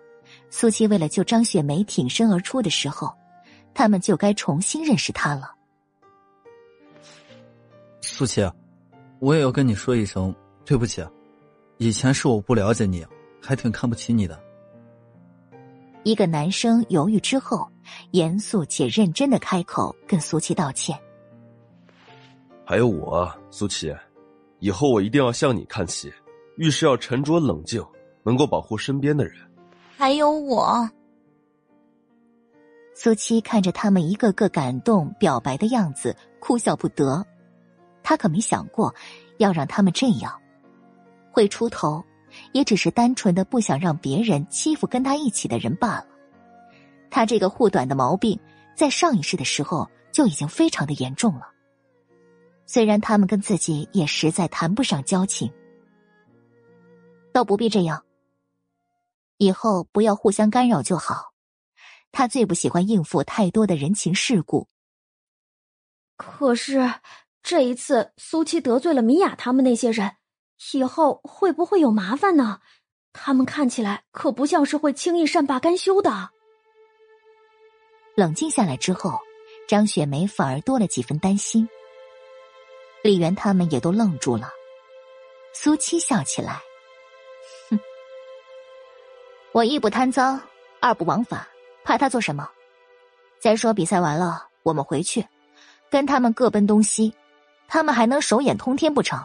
[0.49, 3.13] 苏七为了救张雪梅挺身而出的时候，
[3.73, 5.53] 他们就该重新认识他了。
[8.01, 8.49] 苏七，
[9.19, 10.33] 我也要跟你说一声
[10.65, 11.05] 对不起，
[11.77, 13.05] 以前是我不了解你，
[13.41, 14.39] 还挺看不起你的。
[16.03, 17.69] 一个男生犹豫之后，
[18.11, 20.97] 严肃且认真的开口跟苏七道歉。
[22.65, 23.93] 还有我，苏七，
[24.59, 26.11] 以后我一定要向你看齐，
[26.57, 27.83] 遇事要沉着冷静，
[28.23, 29.35] 能够保护身边的人。
[29.97, 30.89] 还有我，
[32.93, 37.25] 苏七看着他们一个个感动表白的样子，哭笑不得。
[38.03, 38.93] 他可没想过
[39.37, 40.39] 要让他们这样，
[41.31, 42.03] 会出头。
[42.51, 46.05] 也只是单纯的不想让别人欺负跟他一起的人罢了。
[47.09, 48.39] 他这个护短的毛病，
[48.75, 51.47] 在上一世的时候就已经非常的严重了。
[52.71, 55.51] 虽然他们跟自己也实在谈不上交情，
[57.33, 58.05] 倒不必这样。
[59.37, 61.33] 以后不要互相干扰就好。
[62.11, 64.67] 他最不喜欢应付太多的人情世故。
[66.15, 66.93] 可是
[67.41, 70.17] 这一次，苏七得罪了米娅他们那些人。
[70.73, 72.59] 以后会不会有麻烦呢？
[73.13, 76.29] 他们看起来可不像是会轻易善罢甘休的。
[78.15, 79.17] 冷静下来之后，
[79.67, 81.67] 张雪梅反而多了几分担心。
[83.03, 84.51] 李元他们也都愣住了。
[85.53, 86.61] 苏七笑起来
[87.69, 87.79] ：“哼，
[89.51, 90.39] 我一不贪赃，
[90.79, 91.47] 二不枉法，
[91.83, 92.49] 怕他做什么？
[93.39, 95.25] 再说比赛完了，我们回去，
[95.89, 97.13] 跟他们各奔东西，
[97.67, 99.23] 他们还能手眼通天不成？”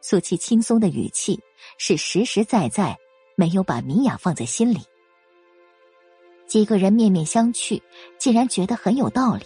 [0.00, 1.40] 苏七轻松的语气
[1.76, 2.96] 是实实在在
[3.34, 4.80] 没有把米娅放在心里。
[6.46, 7.82] 几个人面面相觑，
[8.18, 9.44] 竟然觉得很有道理。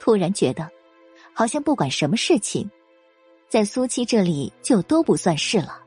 [0.00, 0.68] 突然觉得，
[1.34, 2.70] 好像不管什么事情，
[3.48, 5.82] 在苏七这里就都不算事了。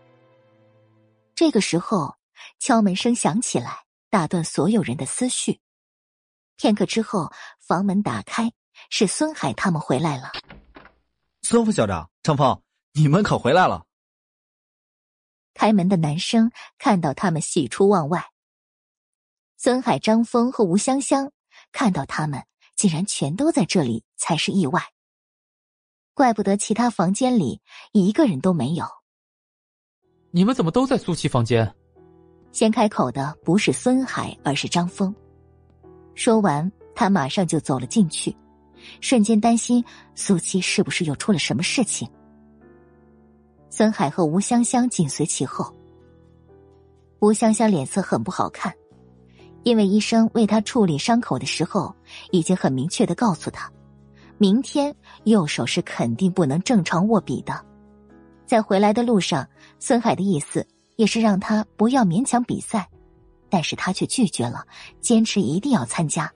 [1.34, 2.16] 这个时候，
[2.59, 5.59] 敲门声响起来，打断所有人的思绪。
[6.58, 8.51] 片刻之后，房门打开，
[8.90, 10.32] 是孙海他们回来了。
[11.43, 12.61] 孙副校长，张峰。
[12.93, 13.85] 你们可回来了！
[15.53, 18.32] 开门的男生看到他们喜出望外。
[19.56, 21.32] 孙海、张峰和吴香香
[21.72, 22.43] 看到他们
[22.76, 24.82] 竟然全都在这里，才是意外。
[26.17, 28.87] 怪不得其他房间里一个人都没有。
[30.31, 31.71] 你们怎么都在苏七房间？
[32.51, 35.13] 先开口的不是孙海，而是张峰。
[36.15, 38.35] 说完，他马上就走了进去，
[38.99, 42.09] 瞬间担心苏七是不是又出了什么事情。
[43.69, 45.71] 孙海和吴香香紧随其后。
[47.19, 48.73] 吴香香脸色很不好看，
[49.61, 51.95] 因为医生为她处理伤口的时候，
[52.31, 53.71] 已经很明确的告诉她，
[54.38, 57.66] 明天右手是肯定不能正常握笔的。
[58.45, 59.48] 在回来的路上，
[59.80, 62.88] 孙海的意思也是让他不要勉强比赛，
[63.49, 64.66] 但是他却拒绝了，
[65.01, 66.32] 坚持一定要参加，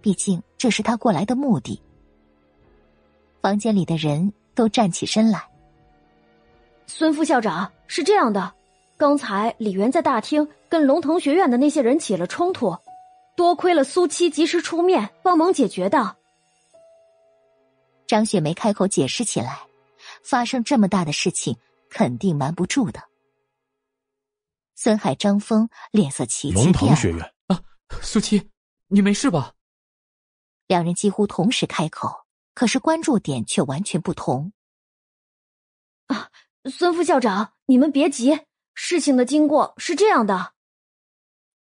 [0.00, 1.80] 毕竟这是他过来的目的。
[3.40, 5.42] 房间里的人都站起身来。
[6.86, 8.52] 孙副校长是这样的，
[8.98, 12.76] 刚才李元在大厅跟龙腾学院的那些人起了冲突，
[13.36, 16.16] 多亏了苏七及时出面帮忙解决的。
[18.10, 19.68] 张雪梅开口解释起来
[20.24, 21.56] ：“发生这么大的事情，
[21.88, 23.08] 肯定瞒不住的。”
[24.74, 26.64] 孙海、张峰脸色齐齐变。
[26.64, 27.62] 龙腾学院啊，
[28.02, 28.50] 苏七，
[28.88, 29.54] 你没事吧？
[30.66, 34.52] 两人几乎同时开口，可是关注点却完全不同。
[36.08, 36.32] 啊，
[36.64, 38.40] 孙副校长，你们别急，
[38.74, 40.54] 事情的经过是这样的。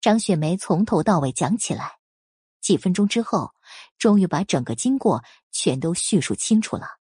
[0.01, 1.99] 张雪梅从头到尾讲起来，
[2.62, 3.52] 几分钟之后，
[3.99, 5.23] 终于把整个经过
[5.53, 6.97] 全都叙述清楚了。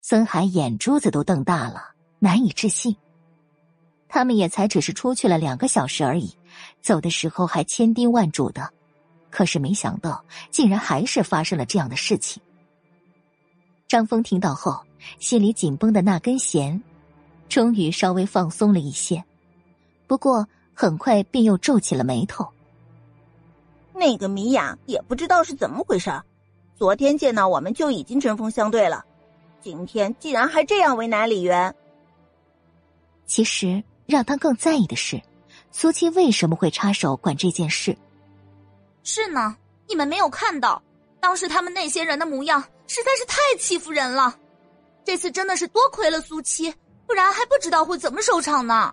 [0.00, 2.96] 孙海眼珠子都瞪大了，难以置信。
[4.08, 6.36] 他们也才只是出去了两个小时而已，
[6.82, 8.70] 走的时候还千叮万嘱的，
[9.30, 12.42] 可是没想到竟然还是发生了这样的事情。
[13.88, 14.84] 张峰听到后，
[15.18, 16.82] 心里紧绷的那根弦，
[17.48, 19.24] 终于稍微放松了一些，
[20.06, 22.46] 不过很快便又皱起了眉头。
[23.94, 26.24] 那个米娅也不知道是怎么回事儿，
[26.82, 29.04] 昨天见到我们就已经针锋相对了，
[29.60, 31.72] 今天竟然还这样为难李元。
[33.24, 33.80] 其实。
[34.04, 35.22] 让他更在意的是，
[35.70, 37.96] 苏七为什么会插手管这件事？
[39.04, 39.56] 是呢，
[39.88, 40.82] 你们没有看到，
[41.20, 44.36] 当时他们那些人的模样实在是太欺负人了。
[45.04, 46.74] 这次真的是多亏了苏七，
[47.06, 48.92] 不然还不知道会怎么收场呢。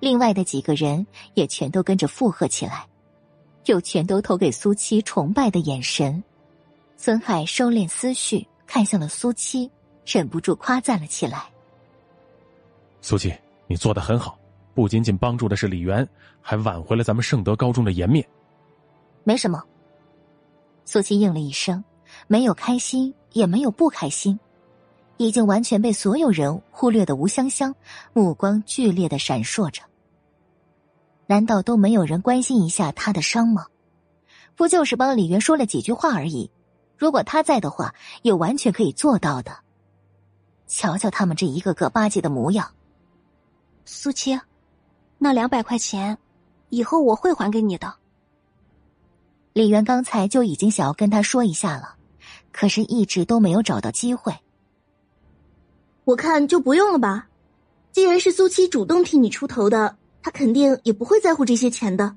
[0.00, 2.86] 另外的几个人也全都跟着附和起来，
[3.70, 6.20] 又全都投给苏七崇拜的眼神。
[6.96, 9.70] 孙海收敛思绪，看向了苏七，
[10.04, 11.48] 忍不住夸赞了起来。
[13.00, 13.32] 苏七，
[13.68, 14.36] 你做的很好，
[14.74, 16.06] 不仅仅帮助的是李元，
[16.42, 18.26] 还挽回了咱们圣德高中的颜面。
[19.22, 19.62] 没什么。
[20.84, 21.84] 苏七应了一声，
[22.26, 24.36] 没有开心，也没有不开心。
[25.16, 27.72] 已经完全被所有人忽略的吴香香，
[28.12, 29.80] 目光剧烈的闪烁着。
[31.30, 33.66] 难道都没有人关心一下他的伤吗？
[34.56, 36.50] 不就是帮李元说了几句话而已。
[36.98, 39.56] 如果他在的话，也完全可以做到的。
[40.66, 42.72] 瞧瞧他们这一个个巴结的模样。
[43.84, 44.40] 苏七，
[45.18, 46.18] 那两百块钱，
[46.68, 47.94] 以后我会还给你的。
[49.52, 51.94] 李元刚才就已经想要跟他说一下了，
[52.50, 54.34] 可是一直都没有找到机会。
[56.02, 57.28] 我看就不用了吧，
[57.92, 62.16] 既然是苏七主动替你出头的，他肯定也不会在乎这些钱的。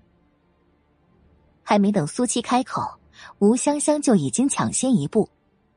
[1.61, 2.82] 还没等苏七开口，
[3.40, 5.30] 吴香香就已经抢先一步，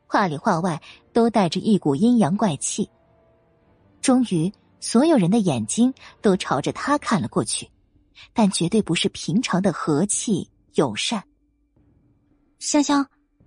[0.07, 0.83] 话里话外
[1.13, 2.89] 都带着一股阴阳怪气。
[4.01, 4.53] 终于。
[4.79, 7.69] 所有人的眼睛都朝着他看了过去，
[8.35, 11.25] 但绝对不是平常的和气友善。
[12.61, 13.05] 香香，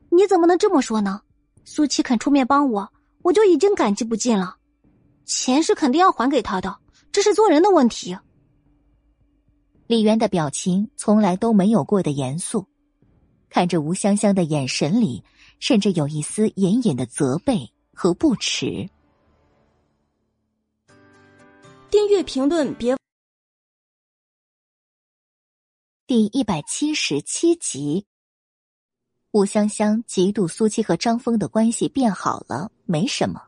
[0.10, 1.22] 你怎么能这么说呢？
[1.64, 2.92] 苏七肯出面帮我，
[3.22, 4.58] 我就已经感激不尽了。
[5.24, 6.76] 钱是肯定要还给他的，
[7.12, 8.18] 这是做人的问题。
[9.90, 12.68] 李渊的表情从来都没有过的严肃，
[13.50, 15.24] 看着吴香香的眼神里，
[15.60, 18.88] 甚至有一丝隐隐的责备和不耻。
[21.90, 22.96] 订阅评论别。
[26.06, 28.06] 第一百七十七集，
[29.32, 33.42] 吴香香嫉妒苏七和张峰的关系变好了，没什么，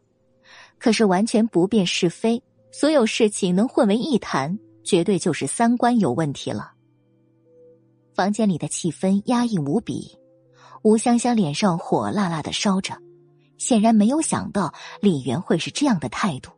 [0.80, 6.72] 可是完全不辨是非，所有事情能混为一谈，绝对就是三观有问题了。
[8.14, 10.18] 房间里的气氛压抑无比，
[10.84, 12.98] 吴香香脸上火辣辣的烧着，
[13.58, 16.52] 显然没有想到李元会是这样的态度。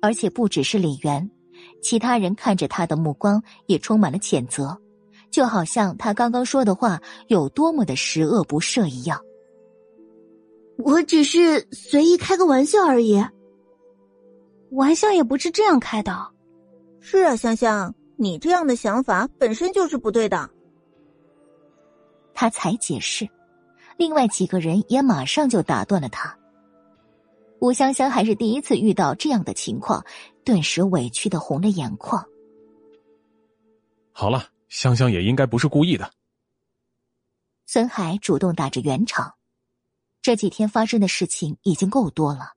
[0.00, 1.28] 而且不只是李元，
[1.82, 4.80] 其他人看着他的目光也充满了谴责，
[5.30, 9.20] 就好像他刚刚说的话有多么的十恶不赦一样。
[10.78, 13.20] 我只是随意开个玩笑而已，
[14.70, 16.30] 玩笑也不是这样开的。
[17.00, 20.50] 是啊，香香，你这样的想法本身就是不对的。
[22.34, 23.28] 他才解释，
[23.96, 26.38] 另外几个人也马上就打断了他。
[27.60, 30.04] 吴香香还是第一次遇到这样的情况，
[30.44, 32.24] 顿时委屈的红了眼眶。
[34.12, 36.10] 好了，香香也应该不是故意的。
[37.66, 39.34] 孙海主动打着圆场，
[40.22, 42.52] 这几天发生的事情已经够多了，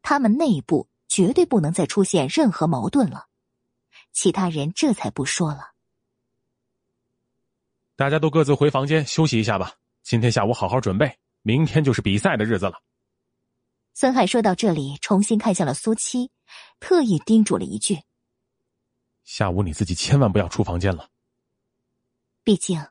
[0.00, 3.26] 他们内部绝对不能再出现任何矛盾了。
[4.12, 5.72] 其他人这才不说了。
[7.96, 9.74] 大家都各自回房间休息一下吧。
[10.02, 12.82] 今天下午好好准备，明天就是比赛的日子了。
[13.92, 16.30] 孙海说到这里，重新看向了苏七，
[16.78, 18.00] 特意叮嘱了一句
[19.24, 21.10] ：“下午你自己千万不要出房间了。
[22.42, 22.82] 毕竟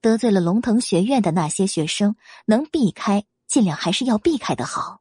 [0.00, 2.14] 得罪了龙腾学院的那些学生，
[2.46, 5.00] 能避开尽量还是要避开的好。”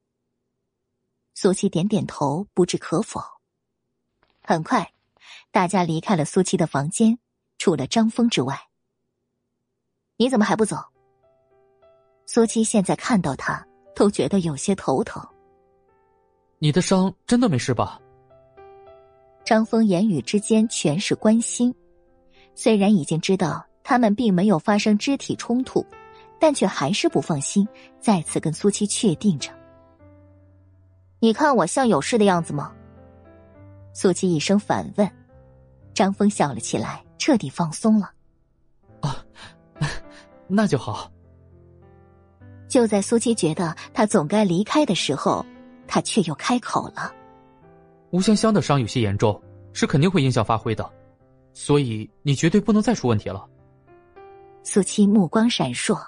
[1.35, 3.21] 苏七点点头，不置可否。
[4.41, 4.91] 很快，
[5.51, 7.19] 大家离开了苏七的房间，
[7.57, 8.57] 除了张峰之外。
[10.15, 10.77] 你怎么还不走？
[12.25, 15.21] 苏七现在看到他，都觉得有些头疼。
[16.59, 17.99] 你的伤真的没事吧？
[19.43, 21.75] 张峰言语之间全是关心，
[22.55, 25.85] 虽然已经知道他们并没有发生肢体冲突，
[26.39, 27.67] 但却还是不放心，
[27.99, 29.51] 再次跟苏七确定着。
[31.19, 32.73] 你看我像有事的样子吗？
[33.93, 35.11] 苏七一声反问，
[35.93, 38.11] 张峰笑了起来，彻底放松了。
[39.01, 39.23] 啊，
[40.47, 41.11] 那就好。
[42.67, 45.45] 就在苏七觉得他总该离开的时候，
[45.87, 47.13] 他却又开口了。
[48.11, 49.41] 吴香香的伤有些严重，
[49.73, 50.89] 是肯定会影响发挥的，
[51.53, 53.45] 所以你绝对不能再出问题了。
[54.63, 55.99] 苏七目光闪烁，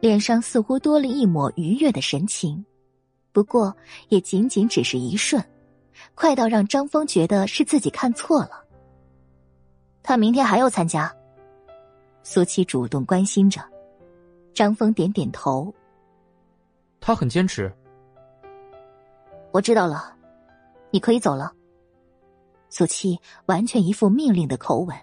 [0.00, 2.64] 脸上似乎多了一抹愉悦的神情，
[3.30, 3.76] 不过
[4.08, 5.44] 也仅仅只是一瞬，
[6.14, 8.64] 快到让张峰觉得是自己看错了。
[10.10, 11.14] 他明天还要参加。
[12.24, 13.62] 苏七主动关心着，
[14.52, 15.72] 张峰点点头。
[17.00, 17.72] 他很坚持。
[19.52, 20.12] 我知道了。
[20.90, 21.52] 你可以走了。
[22.70, 24.98] 苏七完全一副命令的口吻，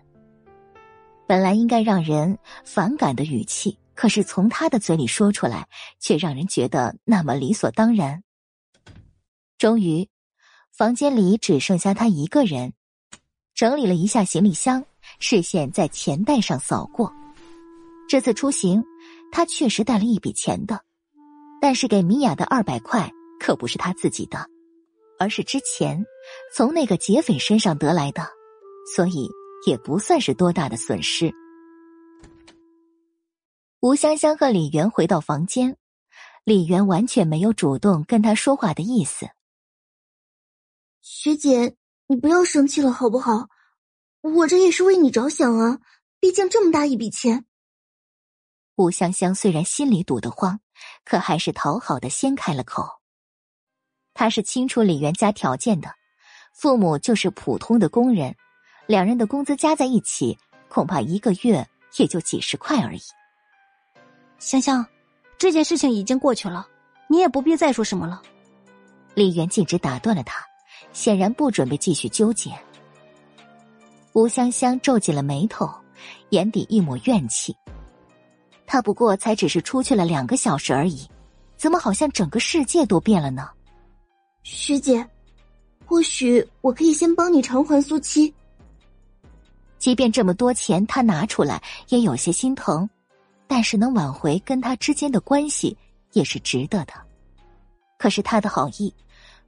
[1.25, 5.69] 本来应该让人反感的语气，可是从他的嘴里说出来，
[6.01, 8.25] 却让人觉得那么理所当然。
[9.57, 10.09] 终于，
[10.73, 12.73] 房间里只剩下他一个人，
[13.55, 14.83] 整理了一下行李箱，
[15.19, 17.13] 视线在钱袋上扫过。
[18.07, 18.83] 这次出行，
[19.31, 20.81] 他确实带了一笔钱的，
[21.61, 24.49] 但是给米娅的二百块可不是他自己的。
[25.19, 26.05] 而是之前
[26.53, 28.21] 从那个劫匪身上得来的，
[28.95, 29.27] 所以
[29.65, 31.33] 也不算是多大的损失。
[33.79, 35.75] 吴香香和李媛回到房间，
[36.43, 39.27] 李媛完全没有主动跟他说话的意思。
[41.01, 43.47] 学姐，你不要生气了好不好？
[44.35, 45.79] 我这也是为你着想啊，
[46.19, 47.45] 毕竟这么大一笔钱。
[48.75, 50.59] 吴香香虽然心里堵得慌，
[51.05, 52.85] 可还是讨好的先开了口。
[54.13, 55.89] 她是清楚李元家条件的，
[56.53, 58.35] 父母就是普通的工人，
[58.85, 63.01] 两人的工资加在一起，恐怕一个月也就几十块而已。
[64.39, 64.85] 香香，
[65.37, 66.67] 这件事情已经过去了，
[67.07, 68.21] 你也不必再说什么了。
[69.15, 70.43] 李元径直打断了他，
[70.93, 72.51] 显然不准备继续纠结。
[74.17, 75.69] 吴香香皱紧了眉头，
[76.29, 77.55] 眼底一抹怨气。
[78.65, 81.07] 他不过才只是出去了两个小时而已，
[81.55, 83.47] 怎么好像整个世界都变了呢？
[84.41, 85.07] 师姐，
[85.85, 88.33] 或许我可以先帮你偿还苏七。
[89.77, 92.89] 即便这么多钱他拿出来也有些心疼，
[93.45, 95.77] 但是能挽回跟他之间的关系
[96.13, 96.93] 也是值得的。
[97.99, 98.91] 可是他的好意，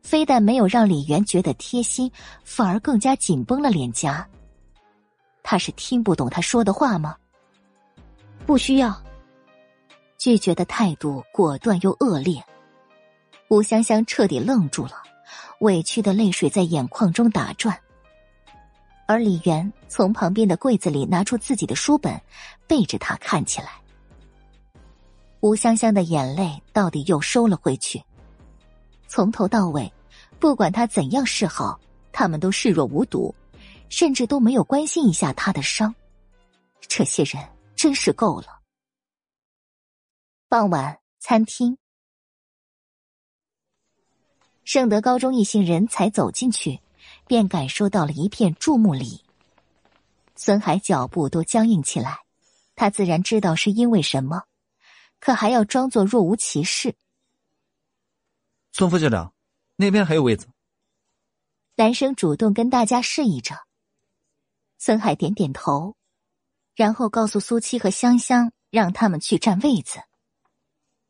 [0.04, 2.12] 非但没有让李媛觉得贴心，
[2.44, 4.24] 反而更加紧绷了脸颊。
[5.52, 7.18] 他是听不懂他说的话吗？
[8.46, 8.96] 不需要。
[10.16, 12.40] 拒绝的态度果断又恶劣。
[13.48, 15.02] 吴香香彻底愣住了，
[15.62, 17.76] 委屈的泪水在眼眶中打转。
[19.08, 22.22] 而李媛从旁边的柜子里拿出自己的书本，
[22.68, 23.70] 背着他看起来。
[25.40, 28.00] 吴香香的眼泪到底又收了回去。
[29.08, 29.92] 从头到尾，
[30.38, 31.80] 不管他怎样示好，
[32.12, 33.34] 他们都视若无睹，
[33.90, 35.94] 甚至都没有关心一下他的伤。
[36.88, 38.62] 这些人真是够了。
[40.48, 41.78] 傍晚，餐厅。
[44.64, 46.80] 圣德高中一行人才走进去，
[47.28, 49.24] 便感受到了一片注目礼。
[50.36, 52.20] 孙海脚步都僵硬起来，
[52.76, 54.44] 他自然知道是因为什么，
[55.20, 56.96] 可还要装作若无其事。
[58.72, 59.34] 孙副校长，
[59.76, 60.48] 那边还有位子。
[61.76, 63.69] 男生主动跟大家示意着。
[64.80, 65.96] 孙海点点头，
[66.74, 70.00] 然后告诉苏七和香香，让他们去占位子。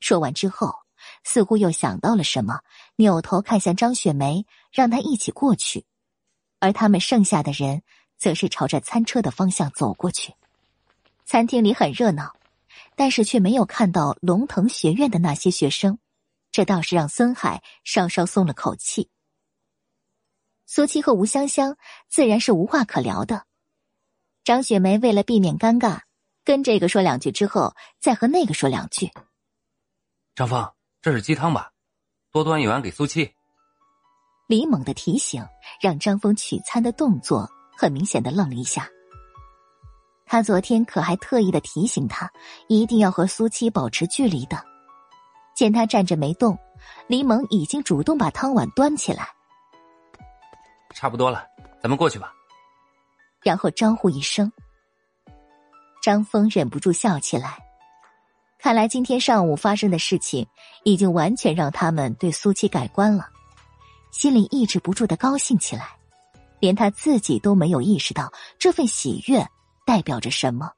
[0.02, 0.76] 说完之后。
[1.24, 2.60] 似乎又想到了什么，
[2.98, 5.86] 扭头看向张雪梅，让她一起过去。
[6.60, 7.84] 而他们剩下的人，
[8.18, 10.36] 则是朝着餐车的方向走过去。
[11.26, 12.36] 餐厅里很热闹，
[12.98, 16.00] 但是却没有看到龙腾学院的那些学生，
[16.52, 19.10] 这倒是让孙海稍稍松了口气。
[20.66, 21.78] 苏七和吴香香
[22.10, 23.46] 自然是无话可聊的。
[24.50, 26.00] 张雪梅为了避免尴尬，
[26.44, 29.08] 跟这个说两句之后，再和那个说两句。
[30.34, 30.68] 张峰。
[31.04, 31.70] 这是鸡汤吧，
[32.32, 33.32] 多端一碗给苏七。
[34.48, 35.46] 李猛的提醒
[35.80, 37.48] 让张峰取餐的动作
[37.78, 38.90] 很明显的愣了一下。
[40.26, 42.28] 他昨天可还特意的提醒他，
[42.68, 44.58] 一定要和苏七保持距离的。
[45.56, 46.58] 见他站着没动，
[47.06, 49.28] 李猛已经主动把汤碗端起来。
[50.96, 51.46] 差不多了，
[51.84, 52.34] 咱们过去吧。
[53.42, 54.52] 然后招呼一声，
[56.02, 57.58] 张峰忍不住笑起来。
[58.58, 60.46] 看来今天上午发生的事情，
[60.84, 63.30] 已经完全让他们对苏七改观了，
[64.12, 65.98] 心里抑制不住的高兴起来，
[66.60, 69.48] 连他自己都没有意识到这份喜悦
[69.86, 70.74] 代表着什么。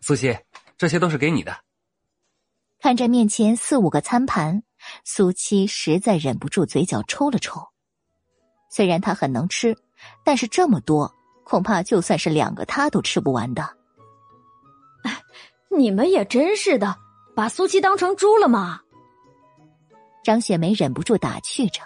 [0.00, 0.38] 苏七，
[0.78, 1.54] 这些都是给你的。
[2.80, 4.62] 看着面前四五个餐盘，
[5.04, 7.68] 苏七实在忍不住嘴角抽了抽。
[8.70, 9.76] 虽然他很能吃，
[10.24, 11.12] 但是这么多，
[11.44, 13.68] 恐怕就算是两个他都吃不完的。
[15.76, 16.96] 你们也真是的，
[17.34, 18.80] 把苏七当成猪了吗？
[20.22, 21.82] 张雪梅忍不住打趣着：“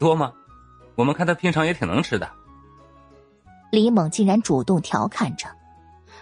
[0.00, 0.32] 多吗？
[0.96, 2.28] 我们看他平常也挺能吃的。”
[3.70, 5.46] 李猛竟然主动调侃着，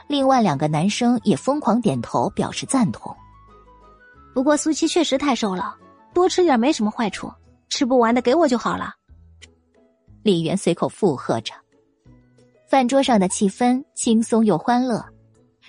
[0.08, 3.16] 另外两个男生也疯狂点头表示赞同。
[4.34, 5.76] 不过苏七确实太瘦了，
[6.12, 7.32] 多吃点没什么坏处，
[7.68, 8.94] 吃不完的给我就好了。
[10.24, 11.54] 李元随口附和着。
[12.66, 15.04] 饭桌上的气氛轻松又欢乐，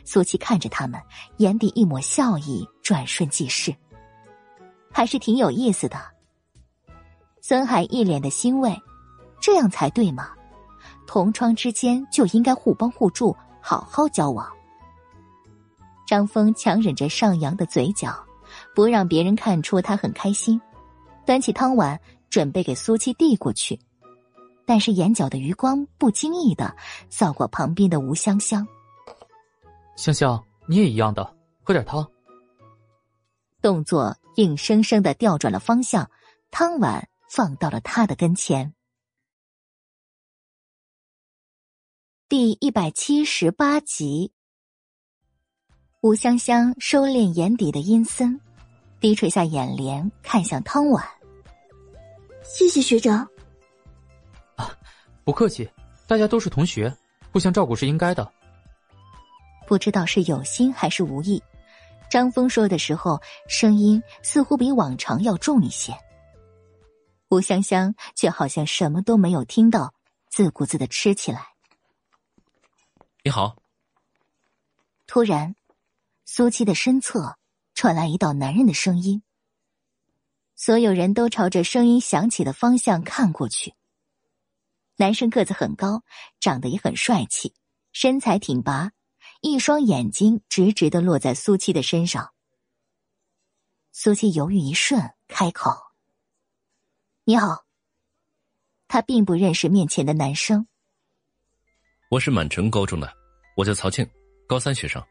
[0.06, 1.00] 苏七看着他们，
[1.38, 3.76] 眼底一抹笑意，转瞬即逝。
[4.92, 6.00] 还是挺有意思的。
[7.42, 8.82] 孙海一脸的欣慰，
[9.42, 10.30] 这样才对嘛，
[11.06, 14.50] 同窗之间就应该互帮互助，好好交往。
[16.08, 18.18] 张峰强忍着上扬的嘴角，
[18.74, 20.60] 不让别人看出他很开心，
[21.26, 23.78] 端起汤碗准备给苏七递过去。
[24.66, 26.76] 但是眼角的余光不经意的
[27.10, 28.68] 扫过旁边的吴香香，
[29.96, 32.06] 香香，你也一样的，喝点汤。
[33.62, 36.10] 动作硬生生的调转了方向，
[36.52, 38.74] 汤碗放到了他的跟前。
[42.28, 44.32] 第一百七十八集，
[46.02, 48.40] 吴香香收敛眼底的阴森，
[49.00, 51.06] 低垂下眼帘，看向汤碗。
[52.44, 53.28] 谢谢学长。
[55.26, 55.68] 不客气，
[56.06, 56.96] 大家都是同学，
[57.34, 58.32] 互相照顾是应该的。
[59.66, 61.42] 不知道是有心还是无意，
[62.12, 65.98] 张峰说的时候声音似乎比往常要重一些。
[67.30, 69.96] 吴香香却好像什么都没有听到，
[70.30, 71.42] 自顾自的吃起来。
[73.24, 73.56] 你好。
[75.08, 75.56] 突然，
[76.24, 77.36] 苏七的身侧
[77.74, 79.24] 传来一道男人的声音，
[80.56, 83.74] 所有人都朝着声音响起的方向看过去。
[84.98, 86.04] 男生个子很高，
[86.40, 87.54] 长得也很帅气，
[87.92, 88.92] 身材挺拔，
[89.42, 92.32] 一双眼睛直直的落在苏七的身上。
[93.92, 95.72] 苏七犹豫一瞬，开口
[97.26, 97.66] ：“你好。”
[98.88, 100.68] 他并不认识面前的男生。
[102.10, 103.12] 我是满城高中的，
[103.58, 104.08] 我叫曹庆，
[104.48, 105.04] 高三学生。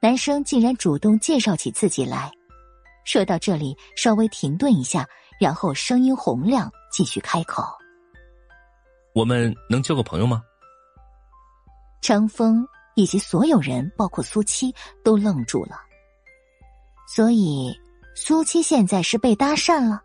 [0.00, 2.32] 男生竟然主动介绍起自己来，
[3.04, 5.06] 说到这里稍微停顿一下，
[5.38, 7.81] 然后声音洪亮，继续开口。
[9.14, 10.42] 我们能交个朋友吗？
[12.00, 14.74] 张峰以及所有人，包括苏七，
[15.04, 15.76] 都愣住了。
[17.06, 17.78] 所以，
[18.14, 20.02] 苏七现在是被搭讪了。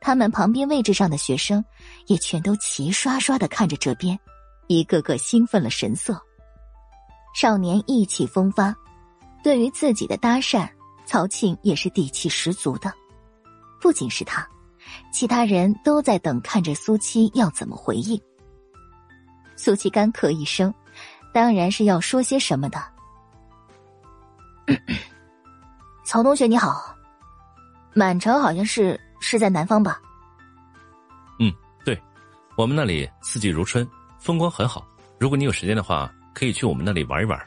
[0.00, 1.62] 他们旁边位置上的学生
[2.06, 4.18] 也全都齐刷刷的看着这边，
[4.66, 6.18] 一个个兴奋了神色。
[7.34, 8.74] 少年意气风发，
[9.44, 10.68] 对于自己的搭讪，
[11.06, 12.90] 曹庆也是底气十足的。
[13.80, 14.48] 不仅是他。
[15.12, 18.20] 其他人都在等，看着苏七要怎么回应。
[19.56, 20.72] 苏七干咳一声，
[21.32, 22.82] 当然是要说些什么的。
[26.04, 26.96] 曹同学你好，
[27.94, 30.00] 满城好像是是在南方吧？
[31.38, 31.52] 嗯，
[31.84, 32.00] 对，
[32.56, 33.86] 我们那里四季如春，
[34.18, 34.86] 风光很好。
[35.18, 37.38] 如果你有时间的话，可以去我们那里玩一玩。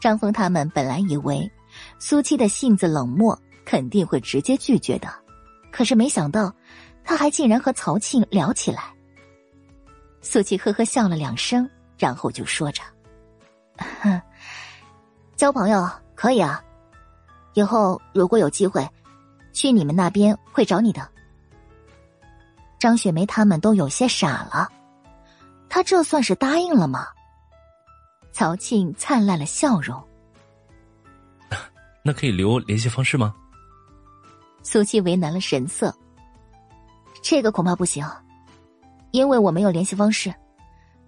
[0.00, 1.50] 张峰他们本来以为
[1.98, 5.08] 苏七的性子冷漠，肯定会直接拒绝的。
[5.70, 6.52] 可是没想到，
[7.04, 8.84] 他还竟然和曹庆聊起来。
[10.20, 12.82] 苏琪呵呵笑了两声，然后就说着
[15.36, 16.62] ：“交朋友可以啊，
[17.54, 18.86] 以后如果有机会，
[19.52, 21.08] 去你们那边会找你的。”
[22.78, 24.68] 张雪梅他们都有些傻了，
[25.68, 27.06] 他这算是答应了吗？
[28.32, 30.02] 曹庆灿烂了笑容
[32.04, 33.34] ：“那可以留联系方式吗？”
[34.62, 35.94] 苏七为难了神色，
[37.22, 38.06] 这个恐怕不行，
[39.12, 40.34] 因为我没有联系方式。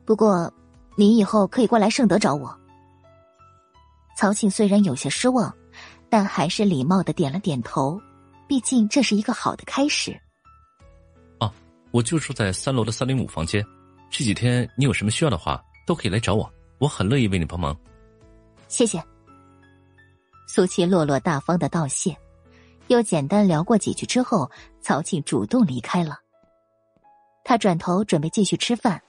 [0.04, 0.52] 不过，
[0.96, 2.58] 你以后可以过来盛德找我。
[4.16, 5.54] 曹庆虽然有些失望，
[6.08, 8.00] 但还是礼貌的点了点头，
[8.48, 10.18] 毕竟这是一个好的开始。
[11.38, 11.52] 哦，
[11.90, 13.64] 我就住在三楼的三零五房间，
[14.10, 17.76] 这几天你有什么需要的话，都可以来找我，我很乐意为你帮忙。
[18.68, 19.02] 谢谢。
[20.46, 22.16] 苏七落落大方的道谢。
[22.90, 26.18] 又简单聊过几句之后，曹庆主动离开了。
[27.44, 29.00] 他转头准备继续吃饭，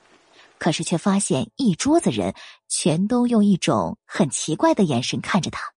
[0.59, 2.35] 可是却发现一桌子人
[2.67, 5.73] 全都用一种很奇怪的眼神看着他。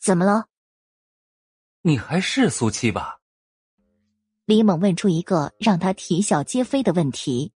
[0.00, 0.46] 怎么了？
[1.82, 3.18] 你还是苏七吧？
[4.44, 7.52] 李猛问出一个让他啼笑皆非的问题。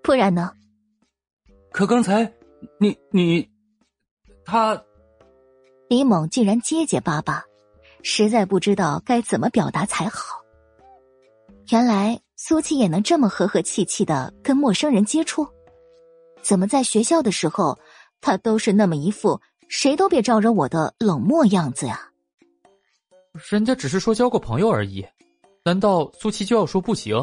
[0.00, 0.52] 不然呢？
[1.72, 2.32] 可刚才
[2.78, 3.50] 你你
[4.44, 4.80] 他，
[5.88, 7.44] 李猛竟然结结巴巴，
[8.02, 10.42] 实在不知道该怎么表达才好。
[11.70, 15.46] 原来苏七也能这么和和气气的跟陌生人接触，
[16.42, 17.78] 怎么在学校的时候，
[18.20, 22.10] 他都是那么一副谁都别招惹我的冷漠样子呀？
[23.50, 25.06] 人家只是说交个朋友而已，
[25.64, 27.16] 难道苏七就要说不行？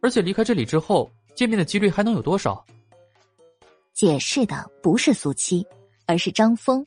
[0.00, 2.64] 而且离开这里之后，见面的几率还能有多少？
[3.92, 5.66] 解释的不是苏七，
[6.06, 6.84] 而是张峰。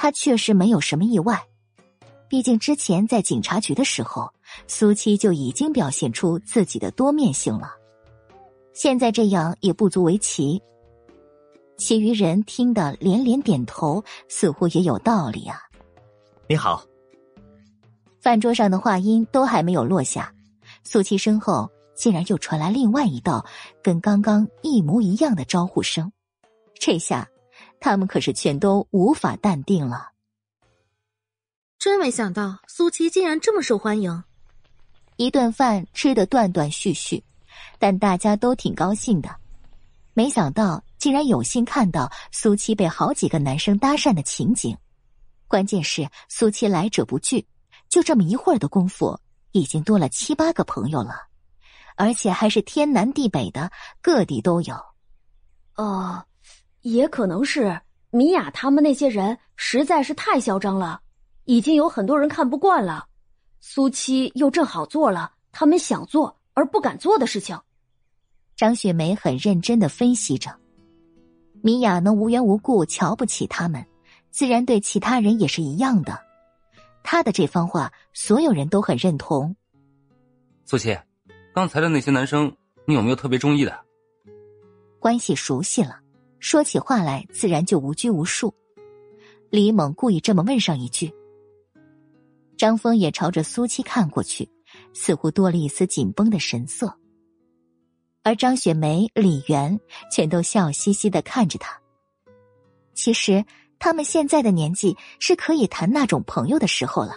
[0.00, 1.44] 他确实没有什么意外，
[2.28, 4.32] 毕竟之前在警察局的时候。
[4.66, 7.70] 苏七就已经表现出自己的多面性了，
[8.72, 10.60] 现在这样也不足为奇。
[11.76, 15.60] 其余人听得连连点头，似乎也有道理啊。
[16.48, 16.82] 你好。
[18.22, 20.32] 饭桌上的话音都还没有落下，
[20.82, 23.44] 苏七身后竟然又传来另外一道
[23.82, 26.10] 跟刚刚一模一样的招呼声，
[26.80, 27.28] 这下
[27.80, 30.10] 他们可是全都无法淡定了。
[31.78, 34.24] 真没想到苏七竟然这么受欢迎。
[35.16, 37.22] 一顿饭吃得断断续续，
[37.78, 39.34] 但大家都挺高兴的。
[40.14, 44.76] 没想到竟然有幸看到苏七被好几个男生搭讪的情景，
[45.46, 47.46] 关键是苏七来者不拒，
[47.88, 49.18] 就这么一会儿的功夫，
[49.52, 51.28] 已经多了七八个朋友了，
[51.96, 53.70] 而且还是天南地北的，
[54.02, 54.74] 各地都有。
[55.76, 56.24] 哦，
[56.82, 61.00] 也可能是米娅他们那些人实在是太嚣张了，
[61.44, 63.06] 已经有很多人看不惯了。
[63.60, 67.58] 苏七又正好做了他们想做而不敢做的事情。
[68.56, 70.56] 张雪梅很认真的分析着，
[71.62, 73.84] 米娅能无缘无故瞧不起他们，
[74.30, 76.18] 自然对其他人也是一样的。
[77.02, 79.54] 她的这番话，所有人都很认同。
[80.64, 80.98] 苏七，
[81.54, 82.54] 刚才的那些男生，
[82.86, 83.78] 你有没有特别中意的？
[84.98, 86.00] 关系熟悉了，
[86.40, 88.54] 说起话来自然就无拘无束。
[89.50, 91.12] 李猛故意这么问上一句。
[92.56, 94.48] 张峰也朝着苏七看过去，
[94.92, 96.92] 似乎多了一丝紧绷的神色。
[98.22, 99.78] 而张雪梅、李媛
[100.12, 101.80] 全都笑嘻嘻的看着他。
[102.94, 103.44] 其实
[103.78, 107.14] 他们现在的年纪是可以谈那种朋友的时候了。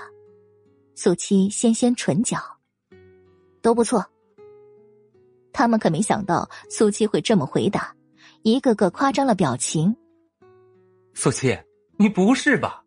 [0.93, 2.37] 苏七纤纤唇角，
[3.61, 4.05] 都不错。
[5.51, 7.93] 他们可没想到苏七会这么回答，
[8.43, 9.95] 一个个夸张了表情。
[11.13, 11.57] 苏七，
[11.97, 12.83] 你不是吧？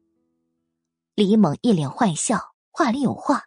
[1.14, 3.44] 李猛一脸坏笑，话里有话。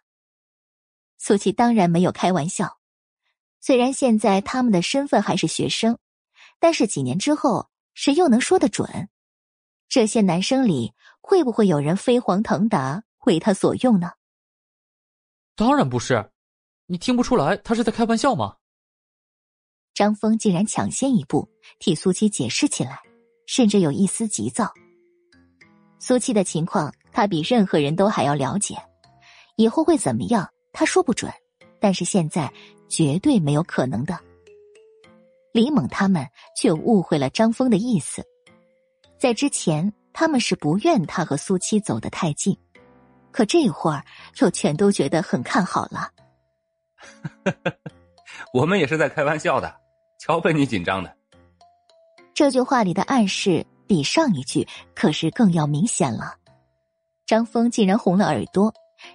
[1.18, 2.78] 苏七当然没有开玩笑。
[3.60, 5.98] 虽然现在他们的身份还是学生，
[6.58, 9.08] 但是几年之后，谁又能说得准？
[9.88, 14.12] 这些男生里会不会有人飞黄腾达，为他所用呢？
[15.56, 16.30] 当然不是，
[16.86, 18.57] 你听不出来他是在开玩笑吗？
[19.98, 21.48] 张峰竟然抢先一步
[21.80, 23.00] 替苏七解释起来，
[23.46, 24.72] 甚至有一丝急躁。
[25.98, 26.94] 苏七的情况。
[27.10, 28.76] 他比任何人都还要了解，
[29.56, 31.32] 以后会怎么样，他说不准。
[31.80, 32.52] 但是现在
[32.88, 34.16] 绝对没有可能的。
[35.52, 36.24] 李猛他们
[36.56, 38.22] 却误会了张峰的意思，
[39.18, 42.56] 在之前他们是不愿他和苏七走得太近，
[43.32, 44.04] 可这会儿
[44.40, 46.12] 又全都觉得很看好了。
[48.54, 49.74] 我们也是在开玩笑的，
[50.18, 51.16] 瞧把你紧张的。
[52.34, 56.36] 这句话里的暗示比上一句可是更要明显了。
[57.26, 58.72] 张峰竟然红了耳朵，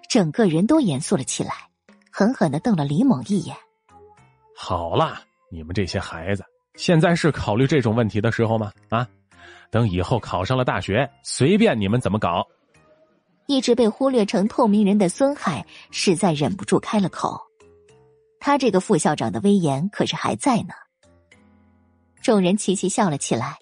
[0.09, 1.53] 整个人都严肃了起来，
[2.11, 3.55] 狠狠的瞪了李猛一眼。
[4.55, 6.43] 好啦，你们这些孩子，
[6.75, 8.71] 现在是考虑这种问题的时候吗？
[8.89, 9.07] 啊，
[9.71, 12.45] 等以后考上了大学，随便你们怎么搞。
[13.47, 17.39] 一直被忽略成透明人的孙海，实在忍不住开了口。
[18.39, 20.73] 他这个副校长的威严可是还在呢。
[22.23, 23.57] 众人齐齐笑了起来。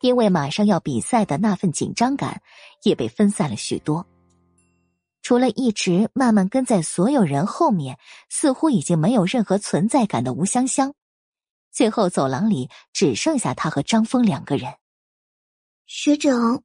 [0.00, 2.40] 因为马上要比赛的那份紧张感
[2.84, 4.06] 也被分散了许多。
[5.22, 7.98] 除了一直慢慢跟在所有人后面，
[8.30, 10.94] 似乎已经没有任何存在感的吴香香，
[11.72, 14.72] 最后走廊里只剩下他和张峰两个人。
[15.86, 16.62] 学长，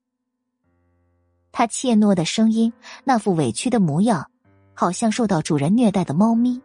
[1.52, 2.72] 他怯懦的声音，
[3.04, 4.30] 那副委屈的模样，
[4.76, 6.62] 好像受到主人虐待的猫咪。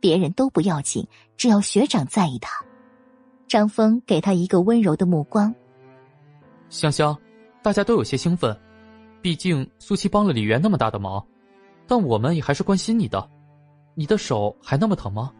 [0.00, 1.06] 别人都不要紧，
[1.36, 2.67] 只要学长在意他。
[3.48, 5.52] 张峰给他一个温柔的目光。
[6.68, 7.16] 香香，
[7.62, 8.56] 大家都有些兴奋，
[9.22, 11.22] 毕毕竟苏七帮了李媛那么大的忙，
[11.86, 13.28] 但我们也还是关心你的。
[13.94, 15.30] 你的手还那么疼吗？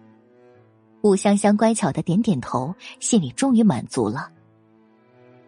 [1.01, 4.31] 吴香香乖巧的点点头，心里终于满足了。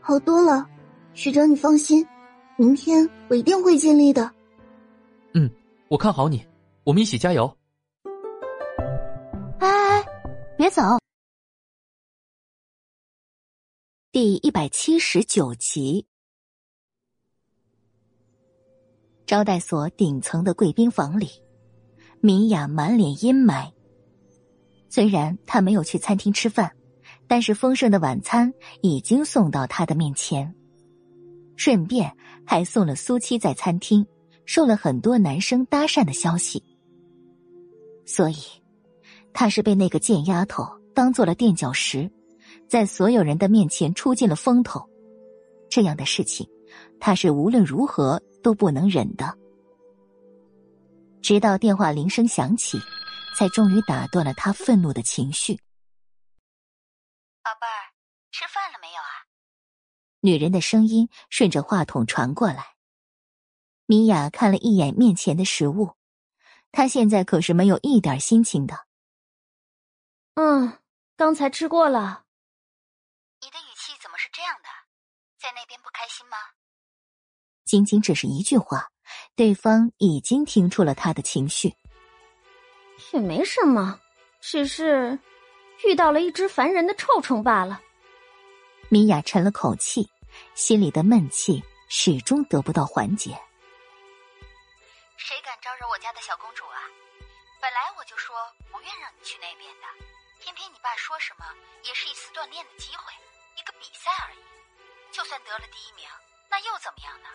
[0.00, 0.66] 好多了，
[1.12, 2.06] 学长你放心，
[2.56, 4.30] 明天我一定会尽力的。
[5.34, 5.50] 嗯，
[5.88, 6.42] 我看好你，
[6.84, 7.54] 我们一起加油。
[9.58, 10.04] 哎哎，
[10.56, 10.82] 别走！
[14.12, 16.04] 第一百七十九集，
[19.24, 21.28] 招待所顶层的贵宾房里，
[22.20, 23.70] 米娅满脸阴霾。
[24.88, 26.72] 虽然她没有去餐厅吃饭，
[27.28, 30.52] 但是丰盛的晚餐已经送到她的面前，
[31.54, 32.12] 顺便
[32.44, 34.04] 还送了苏七在餐厅
[34.44, 36.60] 受了很多男生搭讪的消息。
[38.04, 38.34] 所以，
[39.32, 40.64] 她是被那个贱丫头
[40.96, 42.10] 当做了垫脚石。
[42.70, 44.88] 在所有人的面前出尽了风头，
[45.68, 46.48] 这样的事情，
[47.00, 49.36] 他是无论如何都不能忍的。
[51.20, 52.78] 直到电话铃声响起，
[53.36, 55.56] 才终于打断了他愤怒的情绪。
[57.42, 57.90] 宝贝儿，
[58.30, 59.26] 吃饭了没有啊？
[60.20, 62.76] 女人的声音顺着话筒传过来。
[63.86, 65.90] 米娅看了一眼面前的食物，
[66.70, 68.86] 她现在可是没有一点心情的。
[70.34, 70.78] 嗯，
[71.16, 72.26] 刚才吃过了。
[73.42, 74.68] 你的语气怎么是这样的？
[75.38, 76.36] 在那边不开心吗？
[77.64, 78.90] 仅仅只是一句话，
[79.34, 81.74] 对方已经听出了他的情绪。
[83.12, 83.98] 也没什么，
[84.42, 85.18] 只是
[85.84, 87.80] 遇到了一只烦人的臭虫罢了。
[88.90, 90.10] 米娅沉了口气，
[90.54, 93.30] 心里的闷气始终得不到缓解。
[95.16, 96.84] 谁敢招惹我家的小公主啊？
[97.58, 98.36] 本来我就说
[98.70, 99.86] 不愿让你去那边的，
[100.40, 101.46] 偏偏你爸说什么
[101.84, 103.14] 也是一次锻炼的机会。
[103.60, 104.38] 一个比赛而已，
[105.12, 106.06] 就算得了第一名，
[106.50, 107.28] 那又怎么样呢？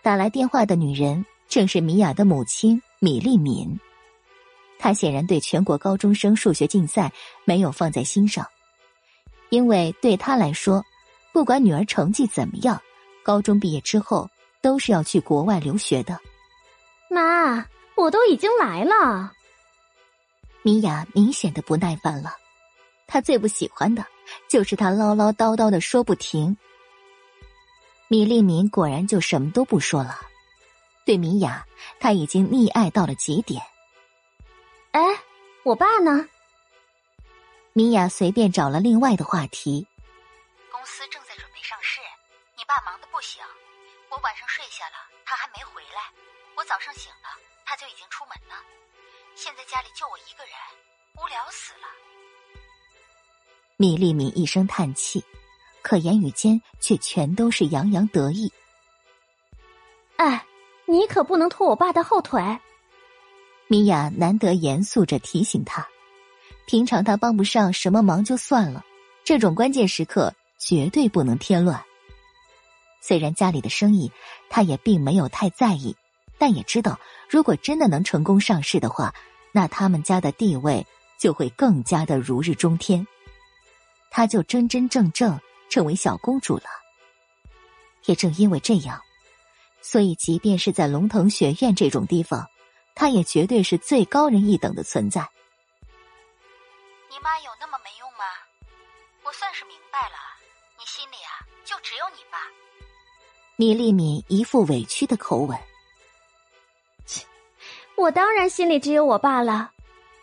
[0.00, 3.78] 打来电话的女人正是米娅的母亲米丽敏，
[4.78, 7.12] 她显然对全国高中生数学竞赛
[7.44, 8.46] 没有放在心上，
[9.50, 10.82] 因为对她来说，
[11.32, 12.80] 不管女儿成绩怎么样，
[13.22, 14.28] 高中毕业之后
[14.60, 16.18] 都是要去国外留学的。
[17.10, 19.32] 妈，我都已经来了。
[20.62, 22.34] 米娅明显的不耐烦了，
[23.06, 24.04] 她最不喜欢的。
[24.48, 26.56] 就是他唠唠叨叨的说不停。
[28.08, 30.20] 米利敏果然就什么都不说了，
[31.04, 31.66] 对米雅
[31.98, 33.62] 他已经溺爱到了极点。
[34.92, 35.00] 哎，
[35.62, 36.28] 我爸呢？
[37.72, 39.86] 米娅随便找了另外的话题。
[40.70, 42.00] 公司正在准备上市，
[42.58, 43.42] 你爸忙得不行。
[44.10, 46.12] 我晚上睡下了，他还没回来。
[46.54, 47.32] 我早上醒了，
[47.64, 48.60] 他就已经出门了。
[49.34, 50.52] 现在家里就我一个人，
[51.16, 51.88] 无聊死了。
[53.82, 55.24] 米粒米一声叹气，
[55.82, 58.52] 可言语间却全都是洋洋得意。
[60.18, 60.46] 哎，
[60.86, 62.40] 你可不能拖我爸的后腿。
[63.66, 65.84] 米娅难得严肃着提醒他，
[66.64, 68.84] 平常他帮不上什么忙就算了，
[69.24, 71.82] 这种关键时刻绝对不能添乱。
[73.00, 74.12] 虽然家里的生意
[74.48, 75.96] 他也并没有太在意，
[76.38, 79.12] 但也知道如果真的能成功上市的话，
[79.50, 80.86] 那他们家的地位
[81.18, 83.04] 就会更加的如日中天。
[84.12, 86.64] 她就真真正正成为小公主了。
[88.04, 89.00] 也正因为这样，
[89.80, 92.46] 所以即便是在龙腾学院这种地方，
[92.94, 95.26] 她也绝对是最高人一等的存在。
[97.08, 98.24] 你妈有那么没用吗？
[99.24, 100.16] 我算是明白了，
[100.78, 102.38] 你心里啊就只有你爸。
[103.56, 105.58] 米粒米一副委屈的口吻。
[107.06, 107.24] 切，
[107.94, 109.70] 我当然心里只有我爸了，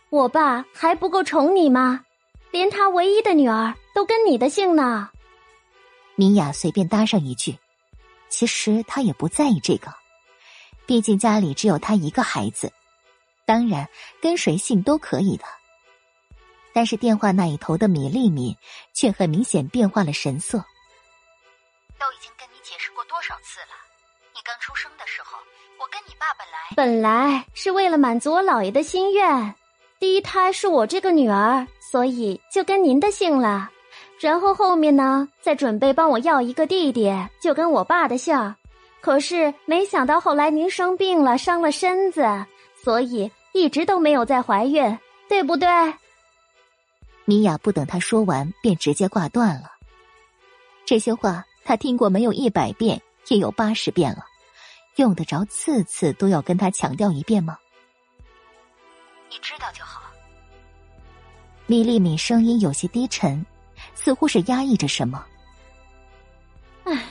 [0.09, 2.05] 我爸还不够宠你吗？
[2.51, 5.09] 连他唯一的女儿都跟你的姓呢。
[6.15, 7.57] 米娅随便搭上一句，
[8.27, 9.93] 其实她也不在意这个，
[10.85, 12.71] 毕竟家里只有她一个孩子，
[13.45, 13.87] 当然
[14.21, 15.45] 跟谁姓都可以的。
[16.73, 18.55] 但是电话那一头的米粒米
[18.93, 20.57] 却很明显变化了神色。
[21.97, 23.75] 都已经跟你解释过多少次了，
[24.33, 25.37] 你刚出生的时候，
[25.79, 29.55] 我跟你爸本来本来是为了满足我姥爷的心愿。
[29.99, 33.69] 第一胎是我这个女儿，所以就跟您的姓了。
[34.19, 37.11] 然后后面呢，再准备帮我要一个弟弟，
[37.41, 38.55] 就跟我爸的姓。
[39.01, 42.21] 可是没想到后来您生病了，伤了身子，
[42.83, 45.67] 所以一直都没有再怀孕，对不对？
[47.25, 49.71] 米娅不等他说完，便直接挂断了。
[50.85, 54.25] 这些话他听过没有一百遍，也有八十遍了，
[54.97, 57.57] 用得着次次都要跟他强调一遍吗？
[59.29, 60.01] 你知道就好。
[61.69, 63.45] 米粒米声音有些低沉，
[63.93, 65.23] 似乎是压抑着什么。
[66.85, 67.05] 唉，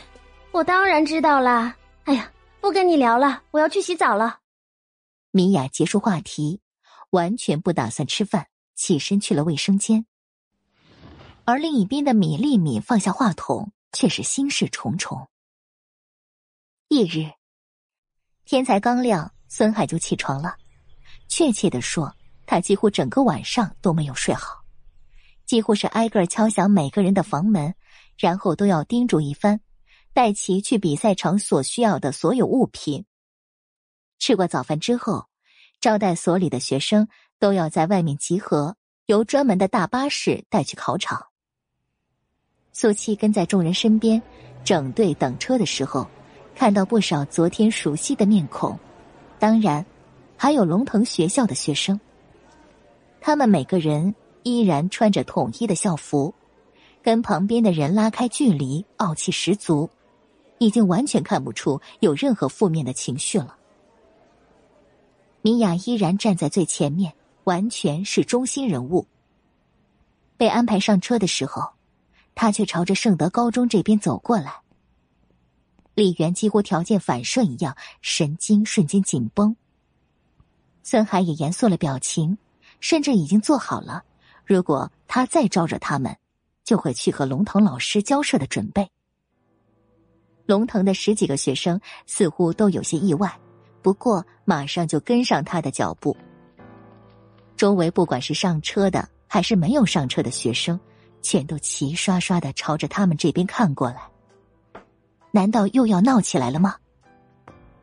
[0.51, 1.77] 我当然知道啦。
[2.07, 2.29] 哎呀，
[2.61, 4.41] 不跟你聊了，我要去洗澡了。
[5.31, 6.61] 米娅结束话题，
[7.11, 10.05] 完全不打算吃饭，起身去了卫生间。
[11.45, 15.29] 而另一边的米粒米放下话筒，却是心事重重。
[16.89, 17.31] 翌日，
[18.45, 20.57] 天才刚亮，孙海就起床了。
[21.29, 22.13] 确切的说，
[22.51, 24.65] 他几乎整个晚上都没有睡好，
[25.45, 27.75] 几乎是挨个敲响每个人的房门，
[28.17, 29.61] 然后都要叮嘱一番，
[30.15, 33.05] 带齐去比赛场所需要的所有物品。
[34.19, 35.27] 吃过早饭之后，
[35.79, 37.07] 招待所里的学生
[37.39, 41.27] 都要在外面集合，由专门的大巴士带去考场。
[42.73, 44.23] 苏七跟在众人身边，
[44.65, 46.09] 整队等车的时候。
[46.55, 48.77] 看到不少昨天熟悉的面孔，
[49.39, 49.85] 当然，
[50.35, 52.01] 还有龙腾学校的学生。
[53.29, 56.33] 他们每个人依然穿着统一的校服，
[57.03, 59.91] 跟旁边的人拉开距离，傲气十足，
[60.57, 63.59] 已经完全看不出有任何负面的情绪了。
[65.43, 67.13] 米娅依然站在最前面，
[67.45, 69.07] 完全是中心人物。
[70.39, 71.73] 被安排上车的时候，
[72.35, 74.63] 他却朝着圣德高中这边走过来。
[75.95, 79.55] 李元几乎条件反射一样，神经瞬间紧绷。
[80.83, 82.39] 孙海也严肃了表情，
[82.81, 84.03] 甚至已经做好了，
[84.45, 86.17] 如果他再招惹他们，
[86.65, 88.89] 就会去和龙腾老师交涉的准备。
[90.47, 93.39] 龙腾的十几个学生似乎都有些意外，
[93.83, 96.17] 不过马上就跟上他的脚步。
[97.57, 100.79] 周围不管是上车的还是没有上车的学生，
[101.21, 104.09] 全都齐刷刷的朝着他们这边看过来。
[105.31, 106.77] 难道又要闹起来了吗？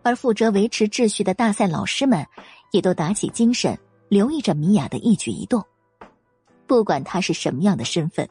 [0.02, 2.26] 而负责维持秩序的大赛老师们
[2.72, 3.78] 也都打起精神，
[4.08, 5.64] 留意着米娅的一举一动。
[6.68, 8.28] 不管他是什么样的身份，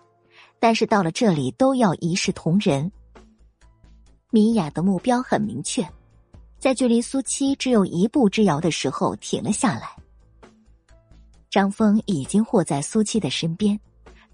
[0.58, 2.90] 但是到了这里都要一视同仁。
[4.30, 5.86] 米娅的目标很明确，
[6.58, 9.90] 在距离苏七只有一步之遥的时候停了下来。
[11.48, 13.78] 张峰已经护在苏七的身边，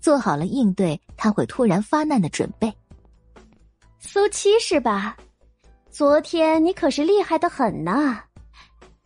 [0.00, 2.72] 做好了应对他会突然发难的准备。
[3.98, 5.16] 苏七是吧？
[5.90, 8.24] 昨天你可是厉害的很呐，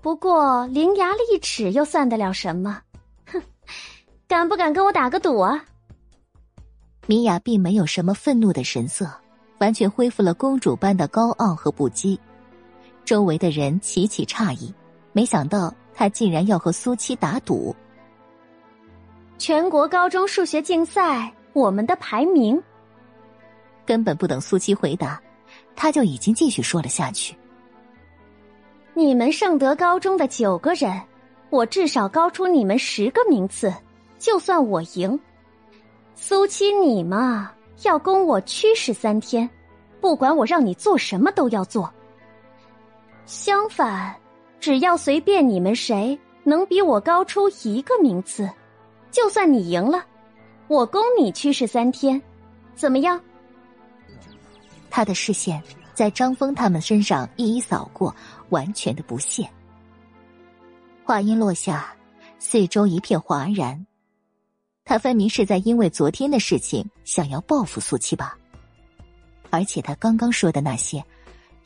[0.04, 2.78] 不过伶牙俐齿又算得了什么？
[3.24, 3.40] 哼，
[4.28, 5.64] 敢不敢跟我打个赌啊？
[7.06, 9.10] 米娅并没有什么愤怒的神色，
[9.60, 12.18] 完全恢复了公主般的高傲和不羁。
[13.02, 14.74] 周围的人齐齐诧异，
[15.14, 17.74] 没想到她竟然要和苏七打赌。
[19.38, 22.62] 全国高中数学竞赛，我们的排名。
[23.86, 25.18] 根本不等苏七回答，
[25.74, 27.34] 他就已经继续说了下去。
[28.96, 31.02] 你们圣德高中的九个人，
[31.50, 33.74] 我至少高出你们十个名次，
[34.20, 35.18] 就算我赢。
[36.14, 37.50] 苏七，你嘛，
[37.82, 39.50] 要供我驱使三天，
[40.00, 41.92] 不管我让你做什么都要做。
[43.26, 44.14] 相反，
[44.60, 48.48] 只要随便你们谁能比我高出一个名次，
[49.10, 50.04] 就算你赢了，
[50.68, 52.22] 我供你驱使三天，
[52.76, 53.20] 怎么样？
[54.88, 55.60] 他的视线
[55.94, 58.14] 在张峰他们身上一一扫过，
[58.54, 59.50] 完全的不屑。
[61.04, 61.92] 话音落下，
[62.38, 63.84] 四周一片哗然。
[64.84, 68.38] 他分明是在因为昨天的事情想要报复苏七吧？
[69.50, 71.04] 而且他刚刚说的那些，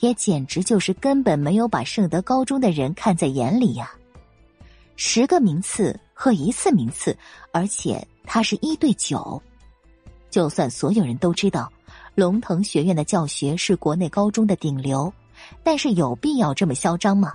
[0.00, 3.92] 也简直就是根本没有把圣德高中的人看在眼里呀！
[4.96, 7.16] 十个名次和一次名次，
[7.52, 9.40] 而且他是一对九，
[10.30, 11.70] 就算所有人都知道。
[12.14, 15.12] 龙腾学院的教学是国内高中的顶流，
[15.62, 17.34] 但是有必要这么嚣张吗？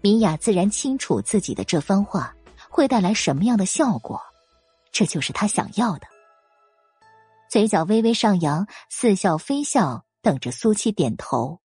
[0.00, 2.34] 米娅自然清楚自己的这番话
[2.68, 4.20] 会带来什么样的效果，
[4.90, 6.06] 这就是她想要的。
[7.48, 11.60] 嘴角微微上扬，似笑非笑，等着苏七点头。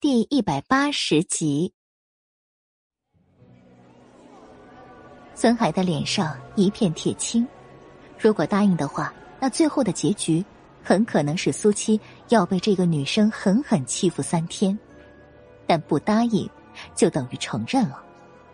[0.00, 1.74] 第一百八十集。
[5.34, 7.46] 孙海的脸上一片铁青，
[8.18, 10.44] 如果答应的话，那最后的结局
[10.88, 12.00] 很可能是苏七
[12.30, 14.74] 要被这个女生狠狠欺负三天；
[15.66, 16.48] 但不答应，
[16.94, 18.02] 就等于承认了，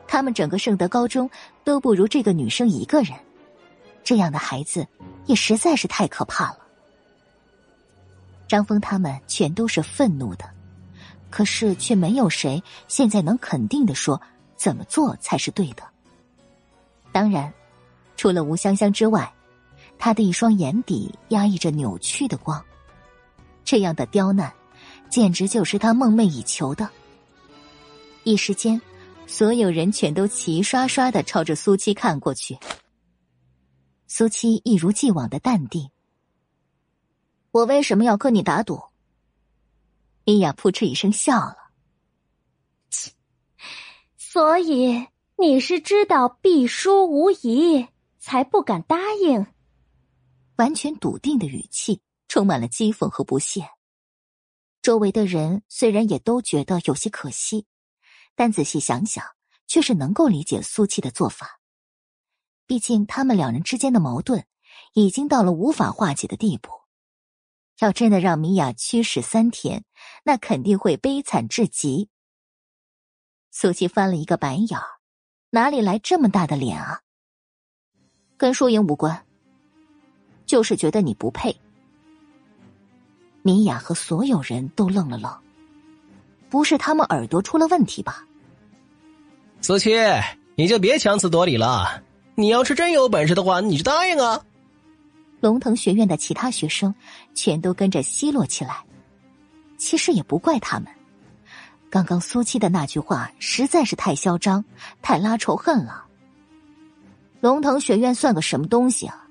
[0.09, 1.31] 他们整个圣德高中
[1.63, 3.17] 都不如这个女生一个人。
[4.03, 4.85] 这样的孩子
[5.27, 6.59] 也实在是太可怕了。
[8.49, 10.45] 张峰他们全都是愤怒的，
[11.31, 14.21] 可是却没有谁现在能肯定的说
[14.57, 15.85] 怎么做才是对的。
[17.13, 17.55] 当然，
[18.17, 19.33] 除了吴香香之外，
[19.99, 22.65] 他的一双眼底压抑着扭曲的光。
[23.65, 24.53] 这样的刁难，
[25.09, 26.91] 简直就是他梦寐以求的。
[28.25, 28.81] 一时间，
[29.27, 32.59] 所有人全都齐刷刷的朝着苏七看过去。
[34.07, 35.91] 苏七一如既往的淡定。
[37.51, 38.83] 我为什么要跟你打赌？
[40.25, 41.57] 米娅扑哧一声笑了。
[42.91, 43.13] 切，
[44.17, 45.07] 所以
[45.37, 47.87] 你是知道必输无疑，
[48.19, 49.47] 才不敢答应。
[50.57, 53.69] 完全笃定的语气，充满了讥讽和不屑。
[54.83, 57.67] 周围的人虽然也都觉得有些可惜，
[58.35, 59.25] 但仔细想想，
[59.67, 61.61] 却是能够理解苏七的做法。
[62.67, 64.47] 毕竟他们两人之间的矛盾，
[64.93, 66.71] 已经到了无法化解的地步。
[67.81, 69.85] 要真的让米娅驱使三天，
[70.25, 72.09] 那肯定会悲惨至极。
[73.51, 74.87] 苏七翻了一个白眼儿，
[75.51, 77.01] 哪里来这么大的脸啊？
[78.37, 79.24] 跟输赢无关，
[80.47, 81.55] 就是觉得你不配。
[83.43, 85.31] 米娅和所有人都愣了愣，
[86.49, 88.25] 不是他们耳朵出了问题吧？
[89.61, 89.95] 苏七，
[90.55, 92.03] 你就别强词夺理了。
[92.35, 94.43] 你要是真有本事的话，你就答应啊！
[95.41, 96.95] 龙腾学院的其他学生
[97.35, 98.85] 全都跟着奚落起来。
[99.77, 100.89] 其实也不怪他们，
[101.91, 104.65] 刚刚苏七的那句话实在是太嚣张，
[105.03, 106.05] 太拉仇恨了。
[107.41, 109.24] 龙腾学院算个什么东西啊？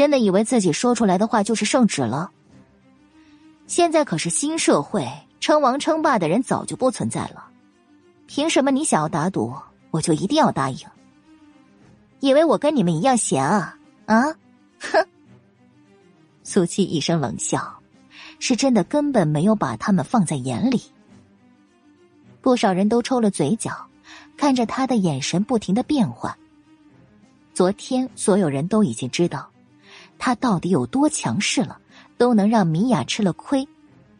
[0.00, 2.30] 真的以为自己说出来的话就是圣旨了？
[3.66, 5.06] 现在可是新社会，
[5.40, 7.50] 称王称霸的人早就不存在了。
[8.26, 9.52] 凭什么你想要打赌，
[9.90, 10.88] 我就一定要答应？
[12.20, 13.76] 以为我跟你们一样闲啊？
[14.06, 14.22] 啊？
[14.80, 15.06] 哼！
[16.44, 17.78] 苏七一声冷笑，
[18.38, 20.80] 是真的根本没有把他们放在眼里。
[22.40, 23.70] 不少人都抽了嘴角，
[24.38, 26.34] 看着他的眼神不停的变换。
[27.52, 29.49] 昨天所有人都已经知道，
[30.20, 31.80] 他到底有多强势了，
[32.18, 33.66] 都能让米娅吃了亏。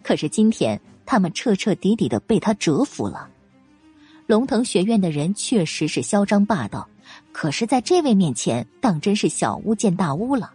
[0.02, 3.28] 可是今天，他们彻彻底底的被他折服了。
[4.26, 6.88] 龙腾学院的人确实是嚣张霸道。
[7.32, 10.52] 可是，在这位面前，当真是小巫见大巫了。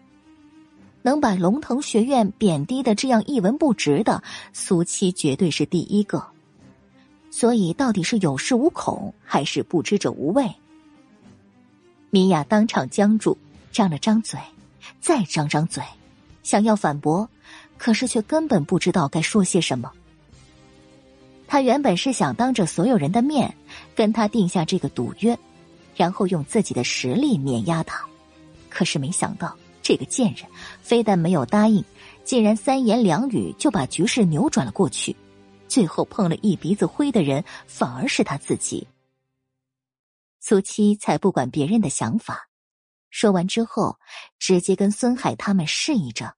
[1.03, 6.25] 能把龙腾学院贬低的这样一文不值的，苏七绝对是第一个。
[7.29, 10.49] 所以，到底是有恃无恐，还是不知者无畏？
[12.09, 13.37] 米娅当场僵住，
[13.71, 14.39] 张了张嘴，
[15.05, 15.83] 再张张嘴，
[16.41, 17.29] 想要反驳，
[17.77, 19.91] 可是却根本不知道该说些什么。
[21.45, 23.55] 他原本是想当着所有人的面，
[23.93, 25.37] 跟他定下这个赌约。
[25.95, 28.03] 然后用自己的实力碾压他，
[28.67, 30.43] 可是没想到这个贱人
[30.81, 31.85] 非但没有答应，
[32.23, 35.15] 竟然三言两语就把局势扭转了过去。
[35.67, 38.87] 最后碰了一鼻子灰的人反而是他自己。
[40.41, 42.49] 苏七才不管别人的想法，
[43.15, 43.97] 说完之后，
[44.39, 46.35] 直接跟孙海他们示意着，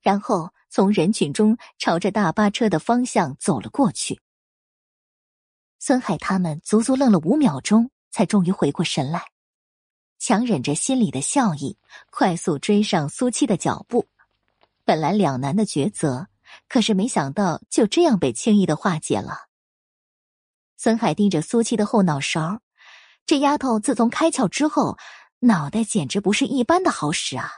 [0.00, 4.20] 然后从人群中朝着大巴车的方向走了过去。
[5.80, 7.90] 孙海他们足足愣了五秒钟。
[8.08, 9.24] 才终于回过神来，
[10.18, 11.76] 强忍着心里的笑意，
[12.10, 14.08] 快速追上苏七的脚步。
[14.86, 16.28] 本来两难的抉择，
[16.66, 19.48] 可是没想到就这样被轻易的化解了。
[20.78, 22.62] 孙海盯着苏七的后脑勺，
[23.26, 24.96] 这丫头自从开窍之后，
[25.40, 27.50] 脑袋简直不是一般的好使啊！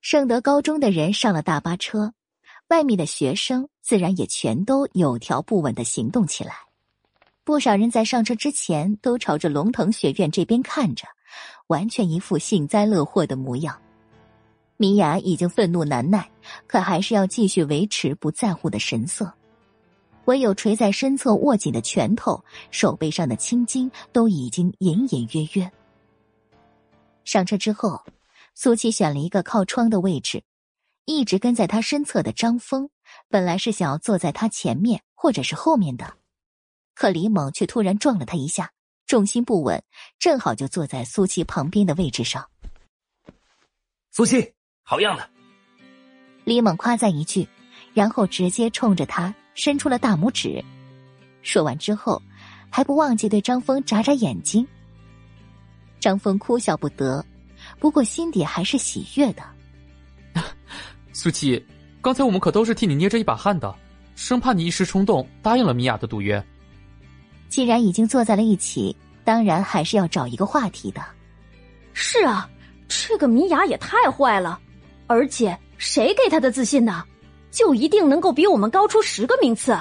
[0.00, 2.12] 圣德高中的人上了大巴车，
[2.68, 6.56] 外面的学生自然也全都有条不紊的行动起来。
[7.44, 11.06] 不少人在上车之前都朝着龙腾学院这边看着，
[11.68, 13.80] 完全一副幸灾乐祸的模样。
[14.76, 16.28] 米娅已经愤怒难耐，
[16.66, 19.32] 可还是要继续维持不在乎的神色，
[20.24, 25.70] 唯有垂在身侧握紧的拳头、手背上的青筋都已经隐隐约约。
[27.24, 28.04] 上车之后，
[28.54, 30.44] 苏琪选了一个靠窗的位置，
[31.04, 32.88] 一直跟在他身侧的张峰，
[33.28, 36.14] 本来是想要坐在他前面或者是后面的。
[36.94, 38.70] 可李猛却突然撞了他一下，
[39.06, 39.82] 重心不稳，
[40.18, 42.48] 正好就坐在苏七旁边的位置上。
[44.12, 45.28] 苏七，好样的！
[46.44, 47.48] 李猛夸赞一句，
[47.94, 50.64] 然后直接冲着他伸出了大拇指。
[51.42, 52.22] 说完之后，
[52.70, 54.66] 还不忘记对张峰眨眨眼睛。
[56.04, 57.24] 张峰哭笑不得，
[57.78, 59.42] 不过心底还是喜悦的。
[61.14, 61.64] 苏七，
[62.02, 63.74] 刚才我们可都是替你捏着一把汗的，
[64.14, 66.44] 生怕你一时冲动答应了米娅的赌约。
[67.48, 71.02] 既然已经坐在了一起，当然还是要找一个话题的。
[71.94, 72.50] 是啊，
[72.86, 74.60] 这个米娅也太坏了，
[75.06, 77.02] 而且谁给她的自信呢？
[77.50, 79.74] 就一定能够比我们高出十个名次？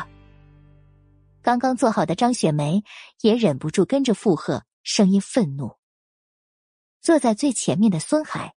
[1.42, 2.82] 刚刚坐好的张雪梅
[3.20, 5.76] 也忍不住跟着附和，声音愤怒。
[7.04, 8.54] 坐在最前面的孙海，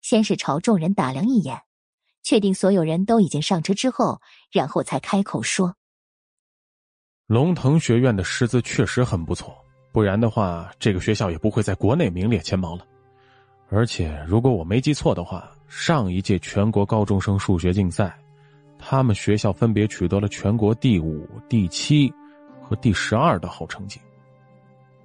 [0.00, 1.62] 先是朝众人打量一眼，
[2.22, 4.20] 确定所有人都已经上车之后，
[4.52, 5.74] 然后才开口说。
[7.26, 9.52] 龙腾学院的师资确实很不错，
[9.90, 12.86] 不然的话，这个学校也不会在国内名列前茅了。
[13.68, 18.16] 而且，如果我没记错的话，上一届全国高中生数学竞赛，
[18.78, 22.14] 他们学校分别取得了全国第五、第七
[22.62, 24.00] 和第十二的好成绩。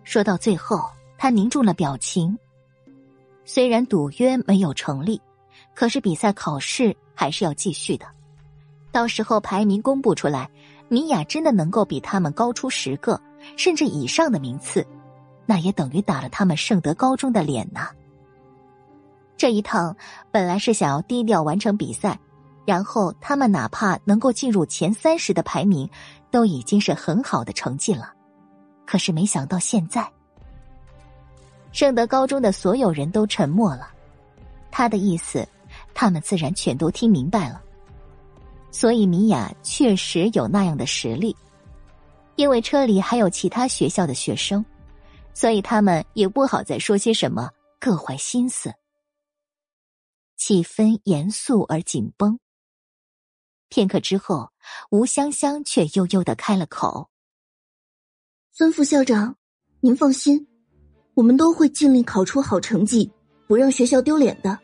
[0.04, 0.80] 说到最后，
[1.18, 2.38] 他凝住了表情。
[3.46, 5.22] 虽然赌约没有成立，
[5.74, 8.06] 可是比赛考试还是要继续的。
[8.92, 10.50] 到时候排名公布出来，
[10.88, 13.20] 米娅真的能够比他们高出十个
[13.58, 14.86] 甚至以上的名次，
[15.46, 17.90] 那也等于打了他们圣德高中的脸呐。
[19.36, 19.96] 这一趟
[20.32, 22.18] 本来是想要低调完成比赛，
[22.66, 25.90] 然后他们哪怕能够进入前三十的排名，
[26.32, 28.14] 都已经是很好的成绩了。
[28.86, 30.10] 可是没想到现在，
[31.74, 33.92] 圣德高中的所有人都沉默了。
[34.72, 35.46] 他的意思，
[35.94, 37.62] 他们自然全都听明白了。
[38.72, 41.36] 所以米娅确实有那样的实力，
[42.36, 44.64] 因为车里还有其他学校的学生，
[45.34, 48.74] 所以他们也不好再说些什么，各怀心思。
[50.38, 52.40] 气氛严肃而紧绷。
[53.70, 54.52] 片刻之后，
[54.92, 57.10] 吴香香却悠悠的开了口
[58.52, 59.36] ：“孙副校长，
[59.80, 60.48] 您放心，
[61.14, 63.10] 我们都会尽力考出好成绩，
[63.48, 64.58] 不让学校丢脸的。”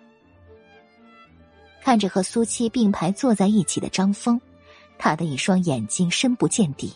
[1.81, 4.39] 看着和苏七并排坐在一起的张峰，
[4.97, 6.93] 他的一双眼睛深不见底。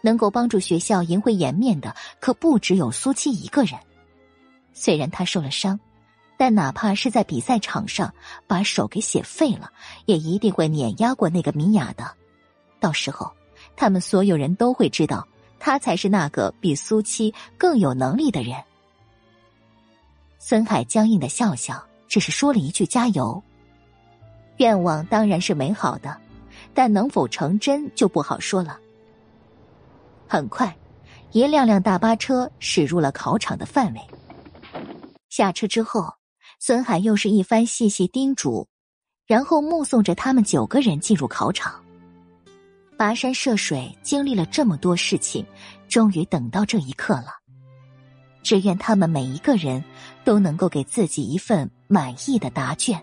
[0.00, 3.78] 能够帮助学校赢回颜面的，可不只有苏七一个人。
[4.72, 5.78] 虽然他受了伤，
[6.36, 8.14] 但哪怕是在比赛场上
[8.46, 9.72] 把手给写废了，
[10.06, 12.04] 也一定会碾压过那个米娅的。
[12.78, 13.30] 到时候，
[13.74, 15.26] 他们所有人都会知道，
[15.58, 18.56] 他才是那个比苏七更有能力的人。
[20.38, 23.42] 孙海僵硬的笑笑，只是说了一句“加油”。
[24.58, 26.16] 愿望当然是美好的，
[26.72, 28.78] 但能否成真就不好说了。
[30.26, 30.76] 很快，
[31.32, 34.00] 一辆辆大巴车驶入了考场的范围。
[35.28, 36.12] 下车之后，
[36.58, 38.66] 孙海又是一番细细叮嘱，
[39.26, 41.84] 然后目送着他们九个人进入考场。
[42.98, 45.46] 跋山涉水，经历了这么多事情，
[45.88, 47.28] 终于等到这一刻了。
[48.42, 49.84] 只愿他们每一个人
[50.24, 53.00] 都能够给自己一份满意的答卷。